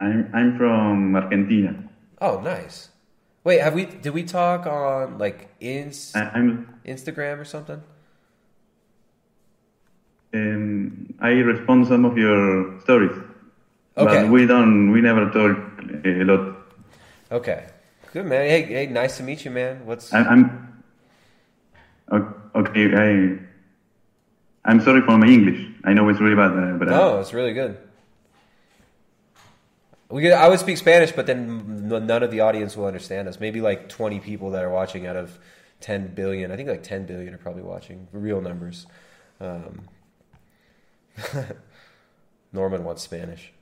[0.01, 1.85] I'm, I'm from Argentina.
[2.20, 2.88] Oh, nice.
[3.44, 7.82] Wait, have we did we talk on like ins I'm- Instagram or something?
[10.34, 13.16] um, I respond some of your stories.
[13.97, 14.22] Okay.
[14.22, 14.90] But we don't.
[14.93, 15.56] We never talk
[16.05, 16.56] a lot.
[17.32, 17.66] Okay.
[18.12, 18.48] Good man.
[18.48, 19.86] Hey, hey, nice to meet you, man.
[19.86, 20.82] What's I, I'm.
[22.55, 22.94] Okay.
[22.94, 23.38] I.
[24.64, 25.60] I'm sorry for my English.
[25.84, 27.78] I know it's really bad, uh, but No, it's really good.
[30.08, 33.40] We could, I would speak Spanish, but then none of the audience will understand us.
[33.40, 35.36] Maybe like 20 people that are watching out of
[35.80, 36.52] 10 billion.
[36.52, 38.06] I think like 10 billion are probably watching.
[38.12, 38.86] Real numbers.
[39.40, 39.88] Um,
[42.52, 43.52] Norman wants Spanish.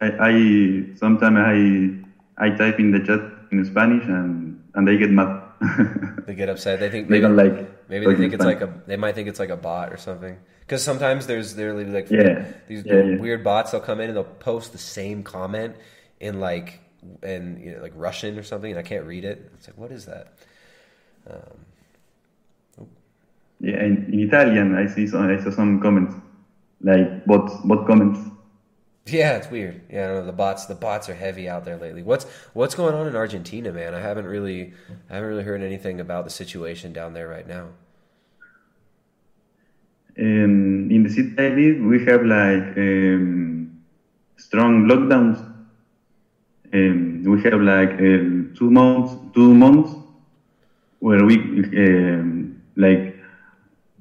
[0.00, 3.20] I, I sometimes I I type in the chat
[3.52, 5.42] in Spanish and and they get mad.
[6.26, 6.80] They get upset.
[6.80, 8.72] They think They don't like Maybe they think it's like a.
[8.86, 10.38] They might think it's like a bot or something.
[10.60, 12.46] Because sometimes there's there like Yeah.
[12.68, 13.16] these Yeah, yeah.
[13.18, 13.72] weird bots.
[13.72, 15.76] They'll come in and they'll post the same comment
[16.20, 16.80] in like
[17.22, 19.50] in you know, like Russian or something, and I can't read it.
[19.54, 20.32] It's like what is that?
[21.30, 22.86] Um,
[23.60, 26.14] Yeah, in, in Italian I see some I saw some comments
[26.82, 28.20] like bot bot comments.
[29.06, 29.82] Yeah, it's weird.
[29.90, 30.26] Yeah, I don't know.
[30.26, 32.02] The bots the bots are heavy out there lately.
[32.02, 32.24] What's
[32.54, 33.94] what's going on in Argentina, man?
[33.94, 34.72] I haven't really
[35.10, 37.68] I haven't really heard anything about the situation down there right now.
[40.18, 43.82] Um, in the city I live, we have like um,
[44.38, 45.38] strong lockdowns.
[46.72, 49.92] Um, we have like um, two months, two months
[51.00, 51.36] where we
[51.76, 53.18] um, like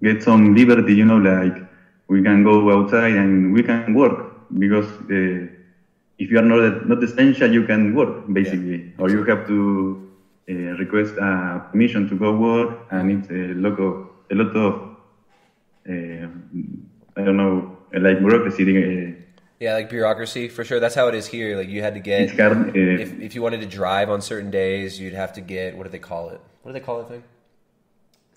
[0.01, 0.95] get some liberty.
[0.95, 1.57] You know, like
[2.07, 5.47] we can go outside and we can work because uh,
[6.19, 10.11] if you are not not essential, you can work basically, or you have to
[10.49, 14.73] uh, request a permission to go work, and it's a lot of a lot of
[15.89, 16.27] uh,
[17.17, 18.63] I don't know, like bureaucracy.
[18.63, 19.19] Uh,
[19.59, 20.79] Yeah, like bureaucracy for sure.
[20.79, 21.55] That's how it is here.
[21.55, 24.51] Like you had to get hard, uh, if if you wanted to drive on certain
[24.51, 26.41] days, you'd have to get what do they call it?
[26.61, 27.23] What do they call it thing?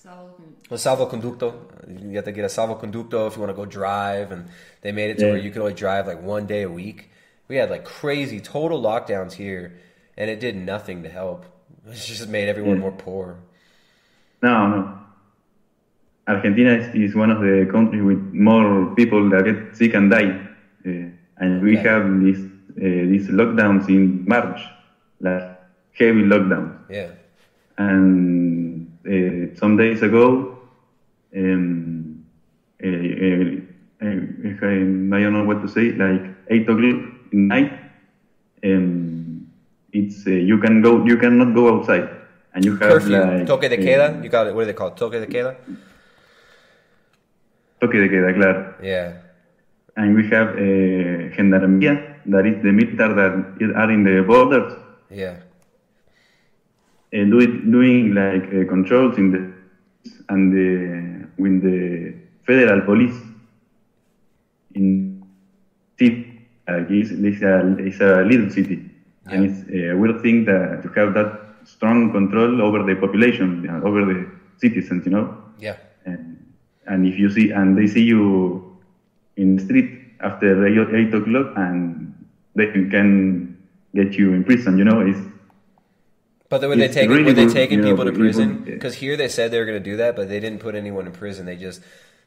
[0.06, 1.52] A salvoconducto.
[2.00, 4.46] You have to get a salvo salvoconducto if you want to go drive, and
[4.82, 5.32] they made it to Yeah.
[5.32, 7.10] where you could only drive like one day a week.
[7.48, 9.72] We had like crazy total lockdowns here,
[10.16, 11.44] and it did nothing to help.
[11.90, 12.82] It just made everyone Yeah.
[12.86, 13.36] more poor.
[14.42, 14.98] no, no.
[16.28, 20.30] Argentina is, is one of the countries with more people that get sick and die,
[20.86, 20.90] uh,
[21.42, 21.88] and we Okay.
[21.88, 22.40] have these
[22.78, 24.60] uh, these lockdowns in March,
[25.20, 25.42] like
[25.98, 26.72] heavy lockdowns.
[26.90, 27.10] Yeah.
[27.78, 28.65] And
[29.56, 30.58] some days ago,
[31.36, 32.24] um,
[32.82, 33.50] uh, uh,
[34.02, 37.72] uh, I don't know what to say, like eight o'clock at night,
[38.64, 39.46] um,
[39.92, 42.08] it's uh, you can go, you cannot go outside,
[42.54, 44.22] and you have Curfew, like toque de uh, queda.
[44.22, 44.54] You got it.
[44.54, 44.96] What do they call it?
[44.96, 45.56] Toque de queda.
[47.80, 48.74] toque de queda, claro.
[48.82, 49.12] Yeah.
[49.96, 54.72] And we have uh, gendarmería, that is the military that are in the borders,
[55.10, 55.36] Yeah.
[57.14, 59.52] Uh, do it, doing like uh, controls in the
[60.28, 62.14] and the with the
[62.44, 63.16] federal police
[64.74, 65.22] in
[65.98, 66.32] city.
[66.68, 68.90] Like it's, it's, a, it's a little city,
[69.26, 73.86] and it's a weird thing that to have that strong control over the population, uh,
[73.86, 74.26] over the
[74.58, 75.36] citizens, you know.
[75.58, 75.76] Yeah.
[76.04, 76.54] And
[76.86, 78.76] and if you see and they see you
[79.36, 82.14] in the street after eight, eight o'clock, and
[82.54, 83.58] they can
[83.94, 85.00] get you in prison, you know.
[85.00, 85.20] It's
[86.48, 88.64] But were they taking really were they taking you know, people to people, prison?
[88.66, 88.74] yeah.
[88.74, 91.06] Because here they said they were going to do that, but they didn't put anyone
[91.06, 91.46] in prison.
[91.46, 91.80] They just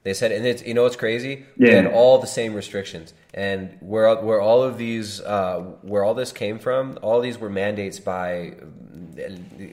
[0.03, 1.45] they said, and it's you know what's crazy?
[1.57, 1.73] Yeah.
[1.73, 6.31] had all the same restrictions, and where where all of these uh, where all this
[6.31, 8.53] came from, all these were mandates by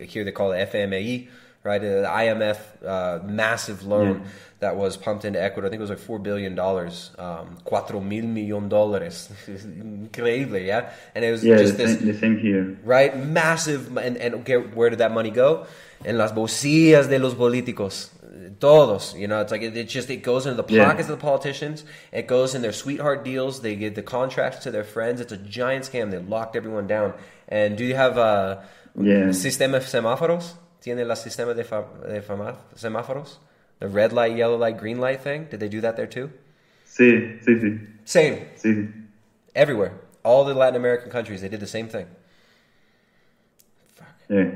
[0.02, 1.28] here they call it FMI,
[1.62, 1.80] right?
[1.80, 4.30] Uh, The IMF uh, massive loan Yeah.
[4.60, 5.66] That was pumped into Ecuador.
[5.66, 9.28] I think it was like four billion dollars, um, cuatro mil millón dólares.
[9.48, 10.90] Increíble, yeah.
[11.14, 12.78] And it was yeah, just the, this same, the same here.
[12.84, 13.16] right?
[13.16, 15.66] Massive, and, and okay, where did that money go?
[16.04, 18.10] En las bolsillas de los políticos.
[18.60, 20.84] Todos, you know, it's like it, it just it goes into the Yeah.
[20.86, 21.84] pockets of the politicians.
[22.12, 23.60] It goes in their sweetheart deals.
[23.60, 25.20] They give the contracts to their friends.
[25.20, 26.10] It's a giant scam.
[26.10, 27.14] They locked everyone down.
[27.48, 28.64] And do you have a
[28.98, 29.30] Yeah.
[29.32, 30.52] sistema de semáforos?
[30.80, 32.20] Tiene la sistema de, fa- de
[32.76, 33.36] semáforos?
[33.78, 35.46] The red light, yellow light, green light thing.
[35.50, 36.30] Did they do that there too?
[36.86, 37.86] Sí, sí, sí.
[38.04, 38.46] Same.
[38.56, 38.88] Sí.
[39.54, 39.92] Everywhere.
[40.24, 42.06] All the Latin American countries, they did the same thing.
[44.28, 44.50] Yeah.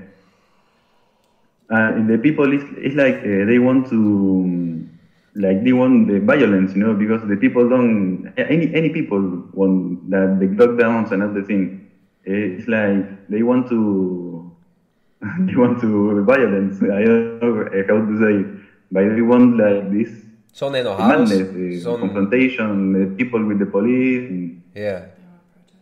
[1.71, 4.99] Uh, the people is it's like uh, they want to um,
[5.37, 9.21] like they want the violence, you know, because the people don't any any people
[9.53, 11.89] want that the lockdowns and everything.
[12.27, 14.51] Uh, It's like they want to
[15.47, 16.83] they want to violence.
[16.83, 18.47] I don't know how to say it,
[18.91, 20.11] but everyone like this
[20.53, 21.09] Son enojados.
[21.29, 24.29] madness, uh, Son- confrontation, uh, people with the police.
[24.31, 25.07] And, Yeah.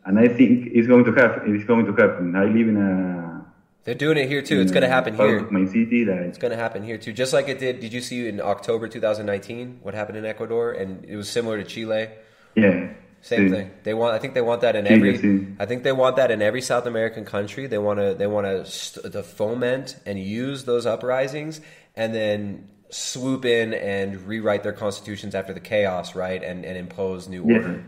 [0.04, 1.54] and I think it's going to happen.
[1.54, 2.34] It's going to happen.
[2.36, 3.44] I live in a
[3.84, 4.60] They're doing it here too.
[4.60, 5.40] It's going to happen here.
[5.50, 7.80] My city, like It's going to happen here too, just like it did.
[7.80, 10.72] Did you see in October 2019 what happened in Ecuador?
[10.72, 12.08] And it was similar to Chile.
[12.54, 12.88] yeah,
[13.22, 13.50] Same sí.
[13.50, 13.70] thing.
[13.84, 14.12] They want.
[14.14, 15.16] I think they want that in Sí, every.
[15.18, 15.54] sí.
[15.58, 17.66] I think they want that in every South American country.
[17.66, 18.14] They want to.
[18.14, 21.60] They want to st- to foment and use those uprisings,
[21.96, 26.42] and then swoop in and rewrite their constitutions after the chaos, right?
[26.42, 27.56] And and impose new Yeah.
[27.56, 27.84] order.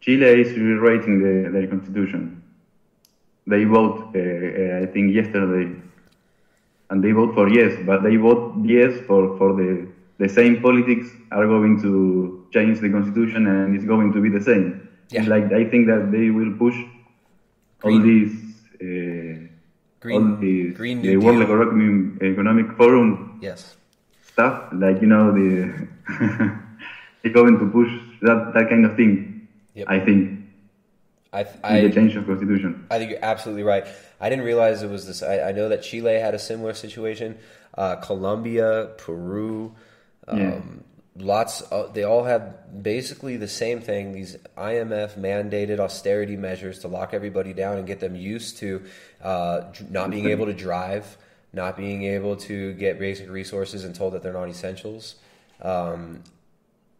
[0.00, 2.42] Chile is rewriting the, their constitution.
[3.46, 5.74] They vote, uh, uh, I think, yesterday,
[6.88, 9.88] and they vote for yes, but they vote yes for, for the,
[10.18, 14.40] the same politics are going to change the constitution and it's going to be the
[14.40, 14.88] same.
[15.12, 16.76] It's like I think that they will push
[17.82, 18.32] all these,
[20.04, 23.76] all these Green the New World Economic, Economic Forum Yes.
[24.26, 25.88] stuff, like you know the
[27.22, 27.90] they're going to push
[28.22, 29.48] that that kind of thing.
[29.74, 29.86] Yep.
[29.88, 30.36] I think.
[31.32, 32.86] I, with I, the change of constitution.
[32.90, 33.86] I think you're absolutely right.
[34.20, 35.22] I didn't realize it was this.
[35.22, 37.38] I, I know that Chile had a similar situation.
[37.78, 39.72] Uh, Colombia, Peru,
[40.26, 40.60] um, Yeah.
[41.20, 41.60] Lots.
[41.62, 44.12] Of, they all have basically the same thing.
[44.12, 48.82] These IMF mandated austerity measures to lock everybody down and get them used to
[49.22, 51.16] uh, not being able to drive,
[51.52, 55.16] not being able to get basic resources, and told that they're not essentials.
[55.62, 56.22] Um,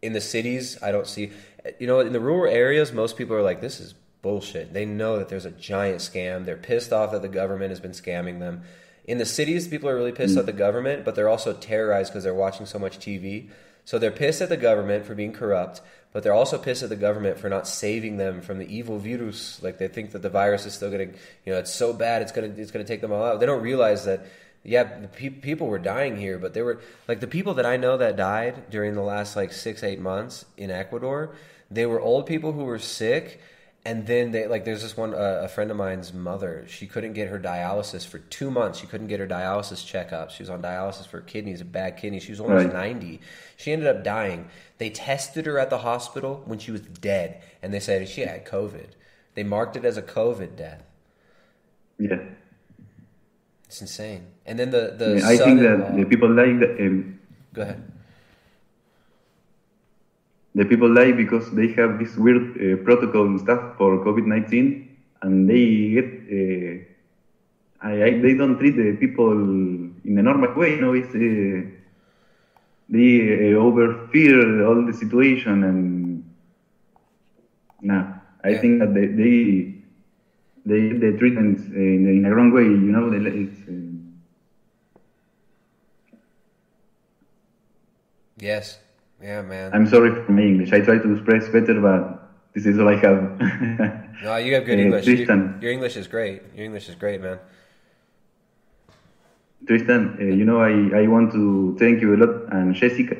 [0.01, 1.31] in the cities, I don't see.
[1.79, 5.17] You know, in the rural areas, most people are like, "This is bullshit." They know
[5.17, 6.45] that there's a giant scam.
[6.45, 8.63] They're pissed off that the government has been scamming them.
[9.05, 10.39] In the cities, people are really pissed Mm.
[10.39, 13.49] at the government, but they're also terrorized because they're watching so much TV.
[13.85, 15.81] So they're pissed at the government for being corrupt,
[16.13, 19.61] but they're also pissed at the government for not saving them from the evil virus.
[19.63, 22.21] Like they think that the virus is still going to, you know, it's so bad,
[22.21, 23.39] it's going to, it's going to take them all out.
[23.39, 24.25] They don't realize that,
[24.63, 24.83] yeah,
[25.13, 28.15] pe- people were dying here, but they were like the people that I know that
[28.15, 31.35] died during the last like six, eight months in Ecuador.
[31.71, 33.41] They were old people who were sick,
[33.83, 34.63] and then they like.
[34.65, 36.65] There's this one uh, a friend of mine's mother.
[36.67, 38.79] She couldn't get her dialysis for two months.
[38.79, 40.29] She couldn't get her dialysis checkup.
[40.31, 42.19] She was on dialysis for kidneys, a bad kidney.
[42.19, 42.73] She was almost Right.
[42.73, 43.21] 90.
[43.57, 44.47] She ended up dying.
[44.77, 48.45] They tested her at the hospital when she was dead, and they said she had
[48.45, 48.89] COVID.
[49.33, 50.83] They marked it as a COVID death.
[51.97, 52.19] Yeah.
[53.65, 54.27] It's insane.
[54.45, 57.19] And then the the Yeah, I think that the people like the, um,
[57.53, 57.90] Go ahead.
[60.55, 64.97] The people like because they have this weird uh, protocol and stuff for COVID nineteen,
[65.21, 66.09] and they get.
[66.31, 66.87] Uh,
[67.83, 70.75] I, I, they don't treat the people in a normal way.
[70.75, 71.67] You know, it's uh,
[72.89, 76.23] they uh, overfear all the situation, and
[77.81, 78.05] nah,
[78.43, 79.73] I think that they they
[80.65, 82.65] they get the treatment uh, in, in a wrong way.
[82.65, 83.67] You know, they, it's.
[83.67, 83.91] Uh,
[88.41, 88.79] Yes.
[89.21, 89.71] Yeah, man.
[89.73, 90.73] I'm sorry for my English.
[90.73, 92.01] I try to express better, but
[92.53, 93.19] this is all I have.
[94.23, 95.05] No, you have good Uh, English.
[95.07, 96.41] You- Tristan, your English is great.
[96.55, 97.37] Your English is great, man.
[99.67, 103.15] Tristan, uh, you know, I, I want to thank you a lot and Jessica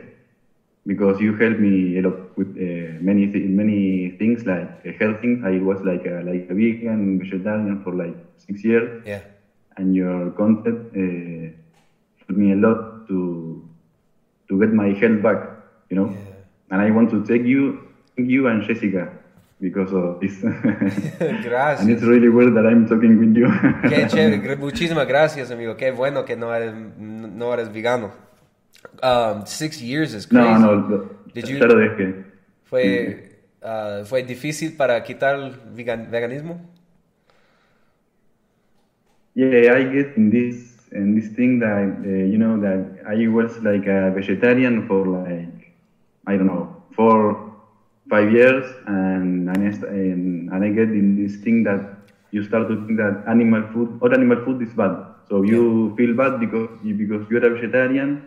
[0.88, 5.22] because you helped me a lot with uh, many th- many things like uh, health
[5.22, 5.44] things.
[5.46, 8.90] I was like a, like a vegan, vegetarian for like six years.
[9.06, 9.22] Yeah.
[9.78, 11.54] And your content uh,
[12.18, 13.62] helped me a lot to
[14.50, 15.61] to get my health back.
[15.92, 16.16] You know,
[16.70, 17.80] and I want to thank you,
[18.16, 19.12] thank you and Jessica
[19.60, 20.40] because of this.
[20.40, 21.82] Gracias.
[21.82, 23.48] and it's really weird that I'm talking with you.
[23.90, 24.38] Qué chévere.
[24.42, 25.76] Gra- Muchísimas gracias, amigo.
[25.76, 28.12] Qué bueno que no eres, no eres vegano.
[29.04, 30.48] Um, six years is crazy.
[30.48, 32.24] No, no, Did you- dejé.
[32.64, 33.30] Fue,
[33.62, 36.62] uh, fue difícil para quitar el vegan- veganismo.
[39.36, 43.58] Yeah, I get in this in this thing that uh, you know that I was
[43.62, 45.48] like a vegetarian for like
[46.28, 47.38] I don't know four
[48.10, 51.82] five years, and and I, and, I get in this thing that
[52.32, 54.98] you start to think that animal food all animal food is bad.
[55.28, 58.20] So you feel bad because you, because you're a vegetarian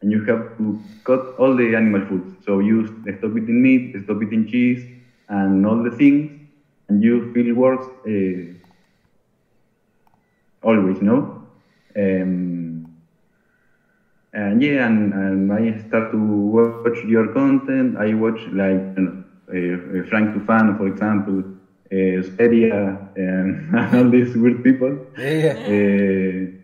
[0.00, 2.24] and you have to cut all the animal food.
[2.40, 4.86] So you stop eating meat, stop eating cheese,
[5.28, 6.28] and all the things,
[6.88, 7.88] and you feel worse.
[8.06, 8.54] Uh,
[10.62, 11.28] always, know.
[11.96, 12.51] Um,
[14.32, 17.96] and yeah, and, and I start to watch your content.
[17.98, 21.40] I watch like you know, uh, Frank Tufano, for example,
[21.92, 22.72] uh, Sv3rige,
[23.16, 24.92] and all these weird people.
[25.18, 25.56] Yeah.
[25.74, 26.58] Uh,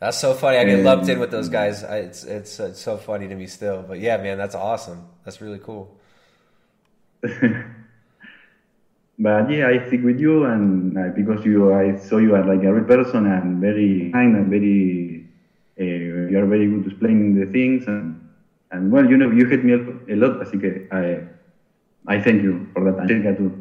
[0.00, 0.58] That's so funny.
[0.58, 1.84] I get Um, lumped in with those guys.
[1.84, 3.84] I, it's, it's it's so funny to me still.
[3.86, 5.00] But yeah, man, that's awesome.
[5.24, 5.84] That's really cool.
[9.18, 12.64] But yeah, I stick with you, and uh, because you, I saw you are like
[12.64, 15.26] a real person and very kind and very,
[15.78, 15.84] uh,
[16.32, 18.18] you are very good explaining the things, and
[18.70, 21.28] and well, you know, you helped me a lot, así que I,
[22.06, 23.52] I thank you for that, Angelica too.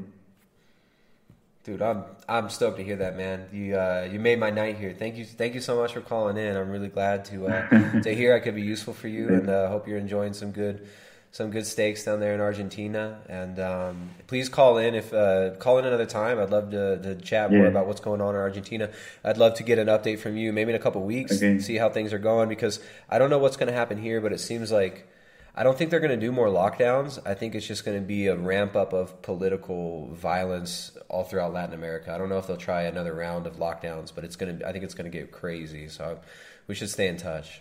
[1.66, 3.50] Dude, I'm I'm stoked to hear that, man.
[3.52, 4.96] You uh, you made my night here.
[4.98, 6.56] Thank you, thank you so much for calling in.
[6.56, 9.68] I'm really glad to uh, to hear I could be useful for you, and uh,
[9.68, 10.88] hope you're enjoying some good
[11.32, 13.22] some good steaks down there in Argentina.
[13.30, 16.40] And um, please call in if uh, call in another time.
[16.40, 18.90] I'd love to, to chat more about what's going on in Argentina.
[19.24, 21.60] I'd love to get an update from you, maybe in a couple weeks, Okay.
[21.60, 22.80] see how things are going because
[23.10, 25.08] I don't know what's going to happen here, but it seems like.
[25.54, 27.20] I don't think they're going to do more lockdowns.
[27.26, 31.52] I think it's just going to be a ramp up of political violence all throughout
[31.52, 32.14] Latin America.
[32.14, 34.66] I don't know if they'll try another round of lockdowns, but it's going to.
[34.66, 35.90] I think it's going to get crazy.
[35.90, 36.20] So
[36.68, 37.60] we should stay in touch.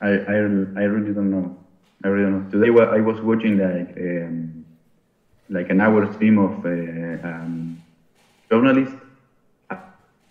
[0.00, 1.58] I, I, I really don't know.
[2.04, 2.44] I really don't know.
[2.50, 4.64] Today I was watching like um,
[5.48, 7.78] like an hour stream of uh, um,
[8.50, 8.96] journalist.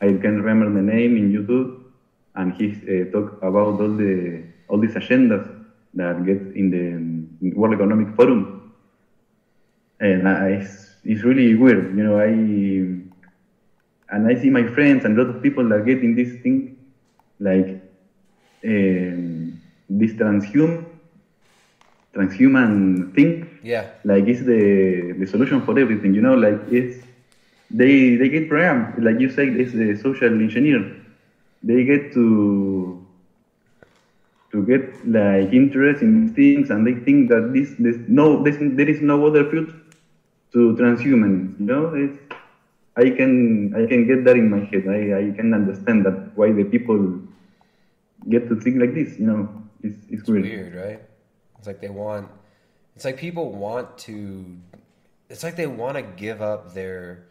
[0.01, 1.71] I can't remember the name in YouTube,
[2.35, 5.45] and he uh, talked about all the all these agendas
[5.93, 8.47] that get in the um, World Economic Forum,
[9.99, 11.95] and I, it's, it's really weird.
[11.95, 12.27] You know, I
[14.15, 16.69] and I see my friends and a lot of people that get in this thing,
[17.39, 17.77] like
[18.65, 19.57] um,
[19.89, 20.85] this transhuman
[22.15, 23.31] transhuman thing
[23.63, 23.85] Yeah.
[24.11, 24.61] like it's the
[25.19, 26.35] the solution for everything you know?
[26.35, 26.97] Like it's
[27.79, 29.03] they they get programmed.
[29.03, 30.81] Like you said it's the social engineer.
[31.63, 32.25] They get to
[34.51, 38.87] to get like interest in things and they think that this this no this, there
[38.89, 39.73] is no other field
[40.53, 41.83] to transhuman you know?
[42.03, 42.17] It's
[42.95, 44.87] I can I can get that in my head.
[44.87, 47.19] I, I can understand that why the people
[48.29, 49.49] get to think like this you know?
[49.83, 50.43] It's, it's, It's weird.
[50.43, 51.01] weird, right?
[51.65, 52.29] It's like they want.
[52.95, 54.45] It's like people want to.
[55.31, 57.23] It's like they want to give up their.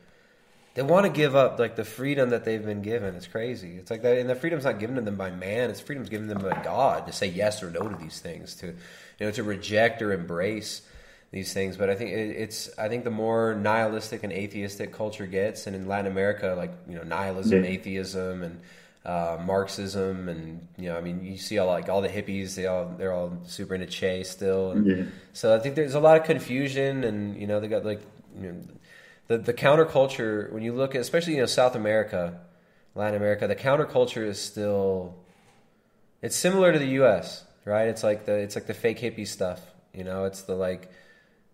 [0.74, 3.15] They want to give up like the freedom that they've been given.
[3.15, 3.77] It's crazy.
[3.77, 5.70] It's like that, and the freedom's not given to them by man.
[5.70, 8.66] It's freedom's given them by God to say yes or no to these things, to
[8.66, 8.74] you
[9.20, 10.82] know, to reject or embrace
[11.31, 11.77] these things.
[11.77, 12.77] But I think it, it's.
[12.77, 16.97] I think the more nihilistic and atheistic culture gets, and in Latin America, like you
[16.97, 17.70] know, nihilism, Yeah.
[17.70, 18.61] atheism, and
[19.05, 22.55] uh, Marxism, and you know, I mean, you see all like all the hippies.
[22.55, 25.05] They all they're all super into Che still, and Yeah.
[25.32, 28.01] so I think there's a lot of confusion, and you know, they got like
[28.40, 28.60] you know,
[29.28, 30.51] the the counterculture.
[30.52, 32.40] When you look at, especially you know, South America,
[32.94, 35.14] Latin America, the counterculture is still.
[36.22, 37.89] It's similar to the U.S., right?
[37.89, 39.60] It's like the it's like the fake hippie stuff.
[39.93, 40.90] You know, it's the like,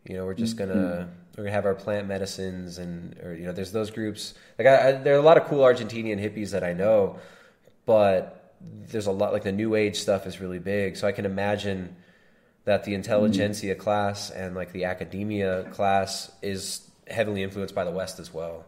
[0.04, 1.08] you know, we're just gonna Mhm.
[1.36, 4.34] we're gonna have our plant medicines, and or you know, there's those groups.
[4.58, 7.18] Like, I, I, there are a lot of cool Argentinian hippies that I know,
[7.86, 10.96] but there's a lot like the new age stuff is really big.
[10.96, 11.96] So I can imagine
[12.64, 18.20] that the intelligentsia class and like the academia class is heavily influenced by the West
[18.20, 18.66] as well.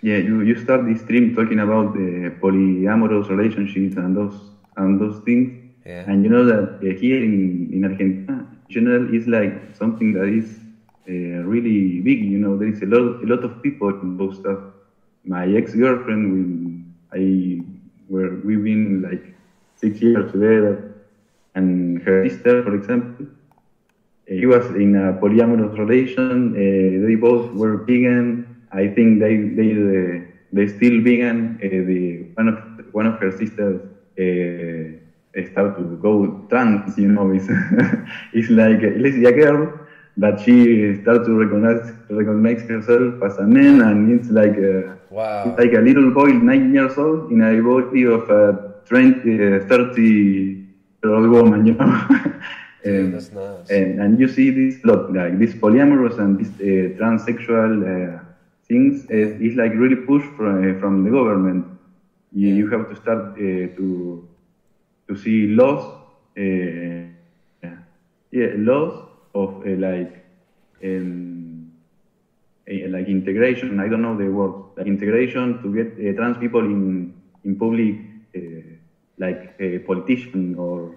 [0.00, 4.38] Yeah, you, you start this stream talking about the polyamorous relationships and those
[4.76, 5.70] and those things.
[5.84, 6.04] Yeah.
[6.06, 10.28] And you know that uh, here in, in Argentina, in general, is like something that
[10.28, 10.60] is
[11.08, 12.24] uh, really big.
[12.24, 14.58] You know, there is a lot a lot of people in those stuff.
[15.28, 16.42] My ex girlfriend, we
[17.20, 17.62] I
[18.08, 19.24] were we've been like
[19.76, 20.74] six years together,
[21.54, 23.26] and her sister, for example,
[24.30, 26.52] uh, he was in a polyamorous relation.
[26.54, 28.46] Uh, they both were vegan.
[28.72, 30.20] I think they they uh,
[30.52, 31.58] they still vegan.
[31.62, 32.58] Uh, the one of
[32.92, 33.80] one of her sisters
[34.18, 36.14] uh, start to go
[36.50, 36.96] trans.
[36.98, 37.48] You know, it's
[38.32, 39.72] it's like it's a girl
[40.18, 45.44] that she starts to recognize recognize herself as a man, and it's like a, Wow.
[45.44, 49.60] it's like a little boy, nine years old, in a body of a 20, uh,
[49.68, 50.10] 30
[51.02, 51.66] year old woman.
[51.66, 51.92] You know.
[52.86, 53.68] Um, That's nice.
[53.70, 58.18] and, and you see this lot, like this polyamorous and this uh, transsexual uh,
[58.68, 59.14] things uh,
[59.46, 61.64] is like really pushed from, uh, from the government.
[62.32, 64.22] You, you have to start uh, to
[65.08, 65.84] to see laws,
[66.38, 66.42] uh,
[67.62, 67.76] yeah,
[68.30, 68.92] yeah, laws
[69.34, 70.24] of uh, like
[70.84, 71.72] um,
[72.70, 73.80] uh, like integration.
[73.80, 74.54] I don't know the word.
[74.76, 77.14] Like integration to get uh, trans people in
[77.44, 77.96] in public,
[78.36, 78.40] uh,
[79.18, 80.94] like a politician or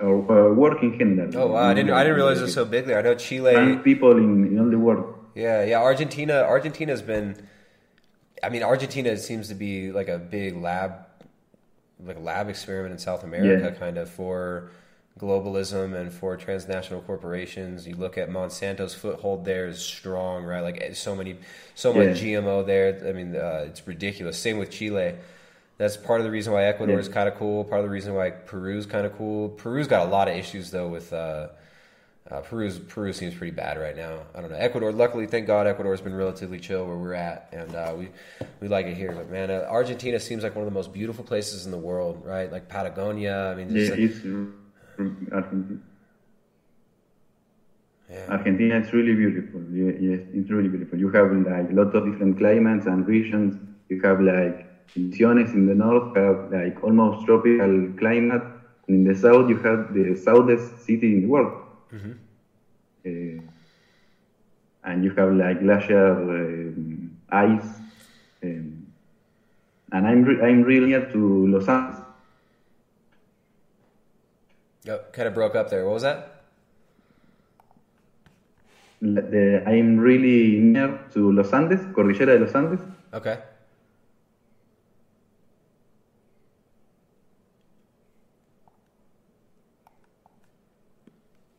[0.00, 1.30] or uh, work in general.
[1.36, 2.98] Oh wow, I didn't I didn't realize it was so big there.
[2.98, 3.52] I know Chile.
[3.52, 5.14] Trans people in, in all the world.
[5.34, 5.80] Yeah, yeah.
[5.80, 7.36] Argentina, Argentina's been.
[8.42, 10.92] I mean, Argentina seems to be like a big lab,
[12.04, 13.78] like a lab experiment in South America, Yeah.
[13.78, 14.70] kind of for
[15.18, 17.86] globalism and for transnational corporations.
[17.86, 20.60] You look at Monsanto's foothold there is strong, right?
[20.60, 21.36] Like eh, so many,
[21.74, 22.40] so much Yeah.
[22.40, 23.00] GMO there.
[23.08, 24.38] I mean, uh, it's ridiculous.
[24.38, 25.14] Same with Chile.
[25.76, 27.00] That's part of the reason why Ecuador Yeah.
[27.00, 27.64] is kind of cool.
[27.64, 29.48] Part of the reason why Peru's kind of cool.
[29.50, 31.12] Peru's got a lot of issues though with.
[31.12, 31.48] Uh,
[32.30, 34.18] uh, Peru's Peru seems pretty bad right now.
[34.34, 34.56] I don't know.
[34.58, 38.10] Ecuador, luckily, thank God, Ecuador's been relatively chill where we're at, and uh, we
[38.60, 39.12] we like it here.
[39.12, 42.20] But man, uh, Argentina seems like one of the most beautiful places in the world,
[42.26, 42.52] right?
[42.52, 43.50] Like Patagonia.
[43.50, 43.98] I mean, Yeah, like-
[44.98, 45.78] Argentina.
[48.28, 49.60] Argentina is really beautiful.
[49.72, 50.98] Yes, it's really beautiful.
[50.98, 53.56] You have like a lot of different climates and regions.
[53.88, 54.66] You have like
[54.96, 58.42] Misiones in the north have like almost tropical climate.
[58.86, 61.52] and In the south, you have the southest city in the world.
[61.92, 62.14] Mhm.
[63.06, 63.40] Uh,
[64.84, 67.80] and you have like glacier um, ice.
[68.42, 68.86] Um,
[69.92, 72.07] and I'm, re- I'm really near to Los Angeles.
[74.88, 75.84] Oh, kind of broke up there.
[75.84, 76.42] What was that?
[79.00, 82.80] The, I'm really near to Los Andes, Cordillera de Los Andes.
[83.12, 83.38] Okay.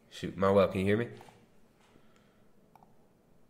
[0.10, 1.07] Shoot, Manuel, can you hear me?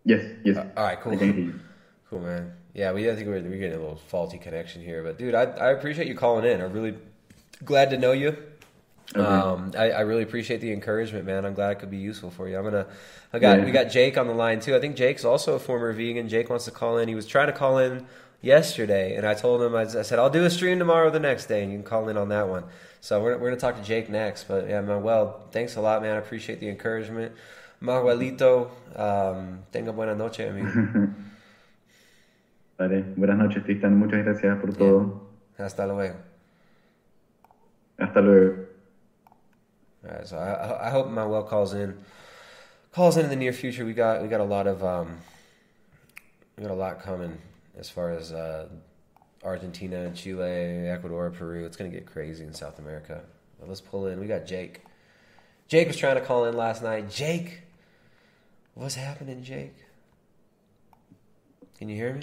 [0.05, 0.57] Yes, yes.
[0.57, 1.53] Uh, all right, cool.
[2.09, 2.53] Cool, man.
[2.73, 5.43] Yeah, we I think we're, we're getting a little faulty connection here, but dude, I,
[5.43, 6.59] I appreciate you calling in.
[6.59, 6.95] I'm really
[7.63, 8.35] glad to know you.
[9.15, 9.25] Okay.
[9.25, 11.43] Um, I, I really appreciate the encouragement, man.
[11.45, 12.57] I'm glad it could be useful for you.
[12.57, 12.85] I'm gonna,
[13.33, 13.65] I got Yeah.
[13.65, 14.75] we got Jake on the line too.
[14.75, 16.29] I think Jake's also a former vegan.
[16.29, 17.07] Jake wants to call in.
[17.07, 18.05] He was trying to call in
[18.41, 21.47] yesterday, and I told him I, I said I'll do a stream tomorrow the next
[21.47, 22.65] day, and you can call in on that one.
[23.01, 24.43] So we're we're gonna talk to Jake next.
[24.47, 26.15] But yeah, Manuel, thanks a lot, man.
[26.15, 27.33] I appreciate the encouragement.
[27.81, 30.69] Manuelito, um, tenga buena noche, amigo.
[32.77, 33.97] Vale, buenas noches, Tristan.
[33.97, 35.21] Muchas gracias por todo.
[35.57, 36.15] Hasta luego.
[37.97, 38.68] Hasta luego.
[40.09, 41.97] All right, so I, I- hope Manuel calls in,
[42.91, 43.85] calls in in the near future.
[43.85, 45.17] We got we got a lot of um,
[46.57, 47.37] we got a lot coming
[47.77, 48.69] as far as uh,
[49.43, 51.65] Argentina, Chile, Ecuador, Peru.
[51.65, 53.21] It's gonna get crazy in South America.
[53.59, 54.19] But let's pull in.
[54.19, 54.81] We got Jake.
[55.67, 57.11] Jake was trying to call in last night.
[57.11, 57.59] Jake,
[58.73, 59.75] what's happening, Jake?
[61.77, 62.21] Can you hear me?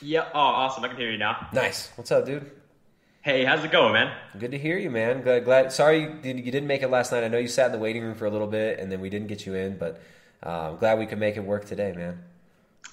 [0.00, 0.28] Yeah.
[0.32, 0.84] Oh, awesome.
[0.84, 1.48] I can hear you now.
[1.52, 1.90] Nice.
[1.96, 2.50] What's up, dude?
[3.22, 4.14] Hey, how's it going, man?
[4.38, 5.20] Good to hear you, man.
[5.22, 5.72] Glad, glad.
[5.72, 7.22] Sorry you, did- you didn't make it last night.
[7.22, 9.10] I know you sat in the waiting room for a little bit, and then we
[9.10, 10.00] didn't get you in, but
[10.44, 12.22] uh, I'm glad we could make it work today, man.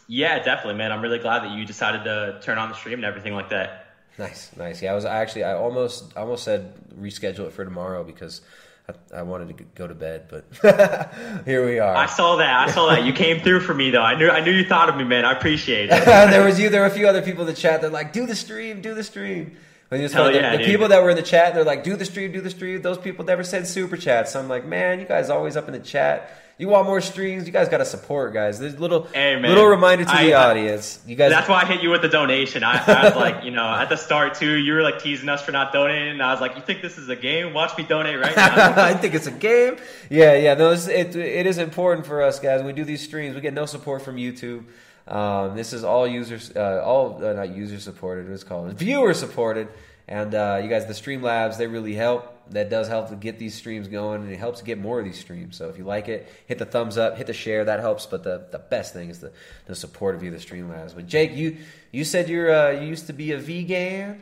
[0.08, 0.92] Yeah, definitely, man.
[0.92, 3.86] I'm really glad that you decided to turn on the stream and everything like that.
[4.18, 4.82] Nice, nice.
[4.82, 8.42] Yeah, I was I actually I almost almost said reschedule it for tomorrow because
[8.90, 11.14] I, I wanted to go to bed, but
[11.46, 11.96] here we are.
[11.96, 12.68] I saw that.
[12.68, 13.04] I saw that.
[13.06, 14.02] You came through for me, though.
[14.02, 14.30] I knew.
[14.30, 15.24] I knew you thought of me, man.
[15.24, 16.06] I appreciate it.
[16.06, 16.70] there was you.
[16.70, 17.80] There were a few other people in the chat.
[17.82, 19.56] They're like, "Do the stream, do the stream."
[19.90, 22.06] It's Hell funny, the- the, people that were in the chat, they're like, "Do the
[22.06, 24.34] stream, do the stream." Those people never send super chats.
[24.34, 26.30] So I'm like, man, you guys always up in the chat.
[26.60, 27.46] You want more streams?
[27.46, 28.58] You guys got to support, guys.
[28.60, 29.50] There's little Hey, man.
[29.52, 31.00] little reminder to I- the audience.
[31.06, 32.64] You guys, That's why I hit you with the donation.
[32.64, 35.44] I, I was like, you know, at the start too, you were like teasing us
[35.44, 37.54] for not donating, and I was like, you think this is a game?
[37.54, 38.74] Watch me donate right now.
[38.84, 39.78] I think it's a game.
[40.10, 40.56] Yeah, yeah.
[40.56, 42.58] No, it it is important for us, guys.
[42.58, 44.64] When we do these streams, we get no support from YouTube.
[45.08, 48.30] Um, this is all users, uh, all uh, not user supported.
[48.30, 49.70] It's called viewer supported.
[50.08, 52.34] And uh, you guys, the Streamlabs, they really help.
[52.52, 55.20] That does help to get these streams going, and it helps get more of these
[55.20, 55.58] streams.
[55.58, 57.66] So if you like it, hit the thumbs up, hit the share.
[57.66, 58.06] That helps.
[58.06, 59.34] But the, the best thing is the,
[59.66, 60.96] the support of you, the Streamlabs.
[60.96, 61.58] But Jake, you
[61.92, 64.22] you said you're uh, you used to be a vegan.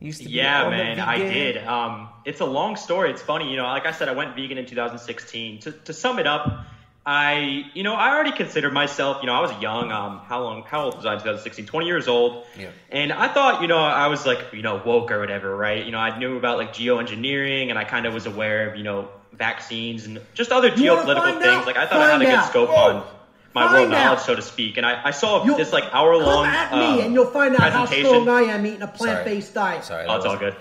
[0.00, 1.58] You used to Yeah, man, I did.
[1.58, 3.10] Um, it's a long story.
[3.10, 3.64] It's funny, you know.
[3.64, 5.58] Like I said, I went vegan in 2016.
[5.60, 6.64] To, to sum it up,
[7.10, 9.22] I, you know, I already considered myself.
[9.22, 9.90] You know, I was young.
[9.90, 10.62] Um, how long?
[10.64, 11.14] How old was I?
[11.14, 11.64] in 2016.
[11.64, 12.44] 20 years old.
[12.58, 12.68] Yeah.
[12.90, 15.86] And I thought, you know, I was like, you know, woke or whatever, right?
[15.86, 18.82] You know, I knew about like geoengineering, and I kind of was aware of, you
[18.82, 21.44] know, vaccines and just other You geopolitical things.
[21.46, 21.66] out?
[21.66, 22.48] Like I thought I had a good out.
[22.50, 22.76] scope Whoa.
[22.76, 23.06] on
[23.54, 24.26] my world Find knowledge, out.
[24.26, 24.76] so to speak.
[24.76, 26.44] And I, I saw You'll- this like hour long.
[26.44, 29.54] Come at me, um, and you'll find out how strong I am eating a plant-based
[29.54, 29.84] diet.
[29.84, 30.56] Sorry, Oh, it's that all good.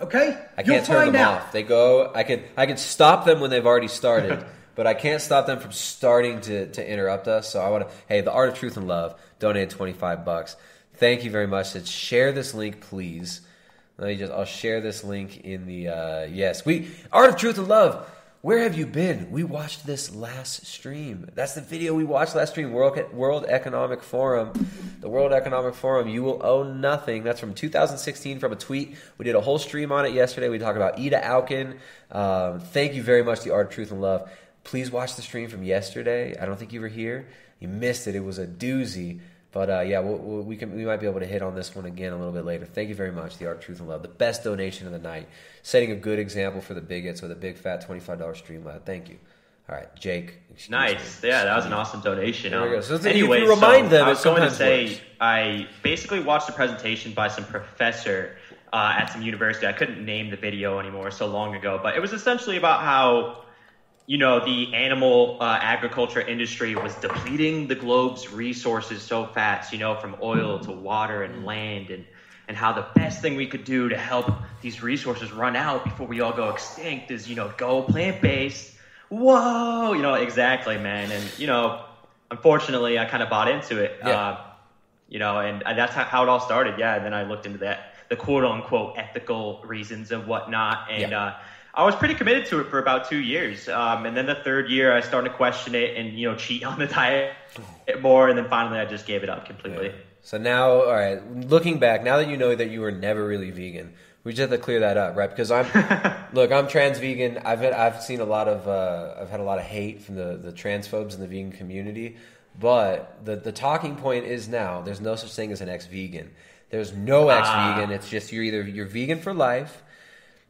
[0.00, 1.34] Okay, I you'll can't turn find them out.
[1.42, 1.52] off.
[1.52, 2.12] They go.
[2.14, 2.44] I can.
[2.56, 4.44] I can stop them when they've already started,
[4.80, 7.50] but I can't stop them from starting to, to interrupt us.
[7.50, 7.94] So I want to.
[8.08, 10.56] Hey, the Art of Truth and Love donated twenty five bucks.
[10.94, 11.66] Thank you very much.
[11.66, 13.42] Said share this link, please.
[13.98, 14.32] Let me just.
[14.32, 15.88] I'll share this link in the.
[15.88, 18.10] Uh, yes, we Art of Truth and Love.
[18.40, 19.30] Where have you been?
[19.30, 21.28] We watched this last stream.
[21.34, 22.72] That's the video we watched last stream.
[22.72, 24.66] World World Economic Forum,
[25.02, 26.08] the World Economic Forum.
[26.08, 27.22] You will own nothing.
[27.22, 28.96] That's from 2016 from a tweet.
[29.18, 30.48] We did a whole stream on it yesterday.
[30.48, 31.76] We talked about Ida Auken.
[32.10, 34.30] Um, thank you very much, the Art of Truth and Love.
[34.64, 36.36] Please watch the stream from yesterday.
[36.38, 37.28] I don't think you were here.
[37.58, 38.14] You missed it.
[38.14, 39.20] It was a doozy.
[39.52, 41.74] But uh, yeah, we'll, we'll, we can we might be able to hit on this
[41.74, 42.66] one again a little bit later.
[42.66, 45.26] Thank you very much, the Art Truth and Love, the best donation of the night,
[45.62, 48.64] setting a good example for the bigots with a big fat twenty five dollar stream
[48.64, 48.86] lad.
[48.86, 49.18] Thank you.
[49.68, 50.38] All right, Jake.
[50.68, 51.22] Nice.
[51.22, 51.28] me.
[51.30, 52.52] Yeah, that was an awesome donation.
[52.52, 52.80] There we Um, go.
[52.80, 55.00] So if you anyway, remind so them, I was going to say works.
[55.20, 58.36] I basically watched a presentation by some professor
[58.72, 59.66] uh, at some university.
[59.66, 63.42] I couldn't name the video anymore, so long ago, but it was essentially about how
[64.10, 69.72] you know the animal uh, agriculture industry was depleting the globe's resources so fast.
[69.72, 72.04] You know, from oil to water and land and.
[72.48, 74.26] And how the best thing we could do to help
[74.60, 78.74] these resources run out before we all go extinct is, you know, go plant based,
[79.08, 81.12] whoa, you know, exactly, man.
[81.12, 81.84] And you know,
[82.28, 83.92] unfortunately, I kind of bought into it.
[84.00, 84.08] Yeah.
[84.08, 84.40] Uh,
[85.08, 86.76] you know, and that's how, how it all started.
[86.76, 91.12] Yeah, and then I looked into that, the quote unquote ethical reasons and whatnot, and
[91.12, 91.22] Yeah.
[91.26, 91.34] uh,
[91.74, 93.68] I was pretty committed to it for about two years.
[93.68, 96.64] Um, and then the third year, I started to question it and you know cheat
[96.70, 97.32] on the diet
[98.00, 99.92] more, and then finally, I just gave it up completely.
[100.22, 103.50] So now, all right, looking back, now that you know that you were never really
[103.50, 105.30] vegan, we just have to clear that up, right?
[105.30, 105.66] Because I'm,
[106.34, 107.38] look, I'm trans vegan.
[107.38, 110.16] I've had, I've seen a lot of, uh, I've had a lot of hate from
[110.16, 112.16] the the transphobes in the vegan community.
[112.58, 116.30] But the the talking point is now there's no such thing as an ex vegan.
[116.68, 117.90] There's no ex vegan.
[117.90, 117.94] Ah.
[117.94, 119.82] It's just you're either you're vegan for life,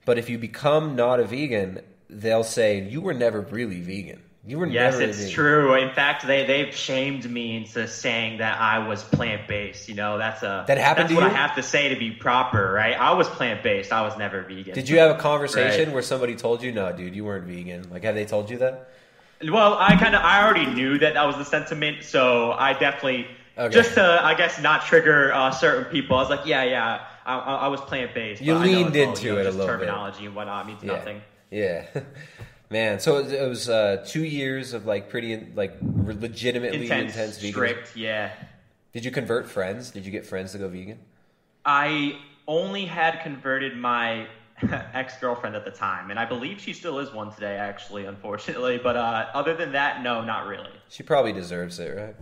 [0.05, 4.22] but if you become not a vegan, they'll say you were never really vegan.
[4.47, 5.02] You were Yes, never.
[5.06, 5.35] Yes, it's vegan.
[5.35, 5.74] true.
[5.74, 9.89] In fact, they they've shamed me into saying that I was plant based.
[9.89, 11.36] You know, that's a That happened That's to what you?
[11.36, 12.98] I have to say to be proper, right?
[12.98, 13.93] I was plant based.
[13.93, 14.74] I was never vegan.
[14.74, 15.93] Did you have a conversation Right.
[15.94, 17.90] where somebody told you, "No, dude, you weren't vegan"?
[17.90, 18.89] Like, have they told you that?
[19.47, 23.27] Well, I kind of I already knew that that was the sentiment, so I definitely
[23.59, 23.74] Okay.
[23.74, 26.16] just to I guess not trigger uh, certain people.
[26.16, 28.40] I was like, yeah, yeah, I, I, was plant based.
[28.42, 29.66] You leaned into it a little bit.
[29.66, 30.92] terminology and whatnot means Yeah.
[30.92, 31.22] nothing.
[31.51, 31.84] Yeah,
[32.70, 33.01] man.
[33.01, 37.52] So it was, uh, two years of like pretty like legitimately Intense, intense, vegan.
[37.52, 38.30] strict, yeah.
[38.92, 39.90] Did you convert friends?
[39.90, 40.98] Did you get friends to go vegan?
[41.64, 42.18] I
[42.48, 44.26] only had converted my
[44.94, 48.78] ex girlfriend at the time, and I believe she still is one today, actually, unfortunately.
[48.82, 50.70] But uh, other than that, no, not really.
[50.88, 52.16] She probably deserves it, right?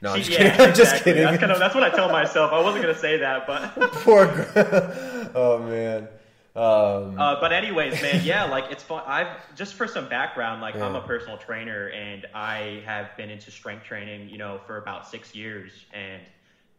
[0.00, 0.60] No, I'm just yeah, kidding.
[0.66, 1.22] I'm just kidding.
[1.24, 2.52] That's, kind of, that's what I tell myself.
[2.52, 3.74] I wasn't going to say that, but.
[3.92, 5.30] Poor girl.
[5.34, 6.08] Oh man.
[6.54, 9.02] Um, Uh, but anyways, man, yeah, like it's fun.
[9.06, 13.50] I've just for some background, like I'm a personal trainer and I have been into
[13.50, 16.20] strength training, you know, for about six years, and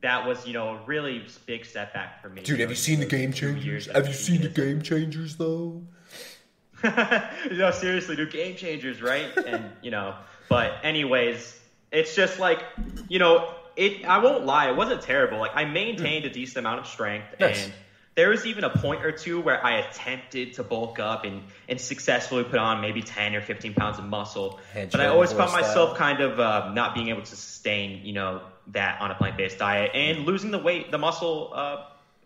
[0.01, 2.41] that was, you know, a really big setback for me.
[2.41, 3.87] Dude, have you seen the game changers?
[3.87, 5.81] Have you seen the game changers though?
[6.83, 9.35] know, seriously, dude, game changers, right?
[9.37, 10.15] and you know,
[10.49, 11.58] but anyways,
[11.91, 12.63] it's just like,
[13.07, 14.05] you know, it.
[14.05, 15.39] I won't lie, it wasn't terrible.
[15.39, 17.63] Like I maintained a decent amount of strength, Nice.
[17.65, 17.73] and
[18.15, 21.79] there was even a point or two where I attempted to bulk up and and
[21.79, 24.59] successfully put on maybe ten or fifteen pounds of muscle.
[24.73, 25.61] Head but I always found style.
[25.61, 29.37] myself kind of uh, not being able to sustain, you know, that on a plant
[29.37, 31.77] based diet and losing the weight, the muscle, uh,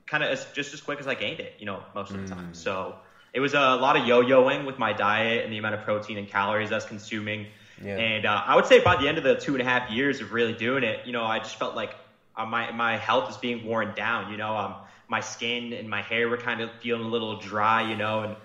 [0.07, 2.33] kind of as, just as quick as I gained it, you know, most of the
[2.33, 2.35] Mm.
[2.37, 2.53] time.
[2.53, 2.95] So
[3.33, 6.27] it was a lot of yo-yoing with my diet and the amount of protein and
[6.27, 7.47] calories I was consuming.
[7.81, 7.97] Yeah.
[7.97, 10.21] And uh, I would say by the end of the two and a half years
[10.21, 11.95] of really doing it, you know, I just felt like
[12.35, 14.27] uh, my my health is being worn down.
[14.27, 14.75] You know, um,
[15.07, 17.81] my skin and my hair were kind of feeling a little dry.
[17.81, 18.35] You know, and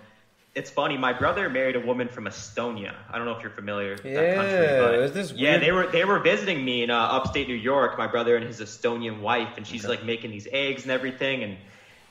[0.55, 0.97] it's funny.
[0.97, 2.93] My brother married a woman from Estonia.
[3.09, 5.71] I don't know if you're familiar with that Yeah, country, but this yeah, weird- they
[5.71, 7.97] were they were visiting me in uh, upstate New York.
[7.97, 11.57] My brother and his Estonian wife, and she's like making these eggs and everything, and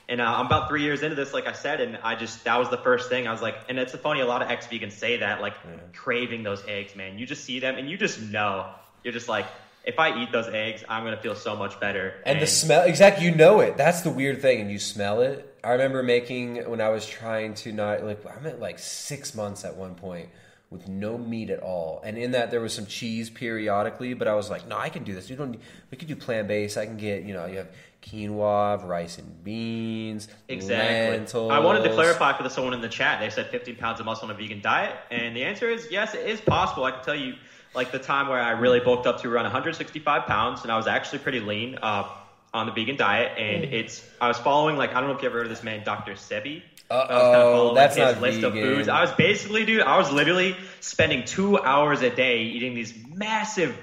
[0.09, 2.57] and uh, I'm about three years into this, like I said, and I just that
[2.57, 4.21] was the first thing I was like, and it's funny.
[4.21, 5.53] A lot of ex vegans say that, like
[5.93, 7.19] craving those eggs, man.
[7.19, 8.71] You just see them, and you just know.
[9.03, 9.45] You're just like,
[9.85, 12.15] if I eat those eggs, I'm gonna feel so much better.
[12.25, 13.77] And the smell, exactly, you know it.
[13.77, 15.45] That's the weird thing, and you smell it.
[15.63, 19.63] I remember making when I was trying to not like I'm at like six months
[19.63, 20.29] at one point
[20.71, 24.15] with no meat at all, and in that there was some cheese periodically.
[24.15, 25.29] But I was like, no, I can do this.
[25.29, 25.59] You don't.
[25.91, 26.77] We could do plant based.
[26.77, 27.69] I can get you know you have
[28.01, 31.17] quinoa, rice and beans, Exactly.
[31.17, 31.51] lentils.
[31.51, 33.19] I wanted to clarify for the someone in the chat.
[33.19, 36.13] They said 15 pounds of muscle on a vegan diet, and the answer is yes,
[36.13, 36.83] it is possible.
[36.85, 37.35] I can tell you,
[37.75, 40.87] like the time where I really bulked up to around 165 pounds, and I was
[40.87, 42.07] actually pretty lean uh,
[42.53, 43.73] on the vegan diet, and Mm.
[43.73, 45.83] it's I was following like I don't know if you ever heard of this man,
[45.83, 46.13] Dr.
[46.13, 46.63] Sebi.
[46.91, 48.87] Uh I was kind of oh, following that's his not list of foods.
[48.89, 53.77] I was basically, dude, I was literally spending two hours a day eating these massive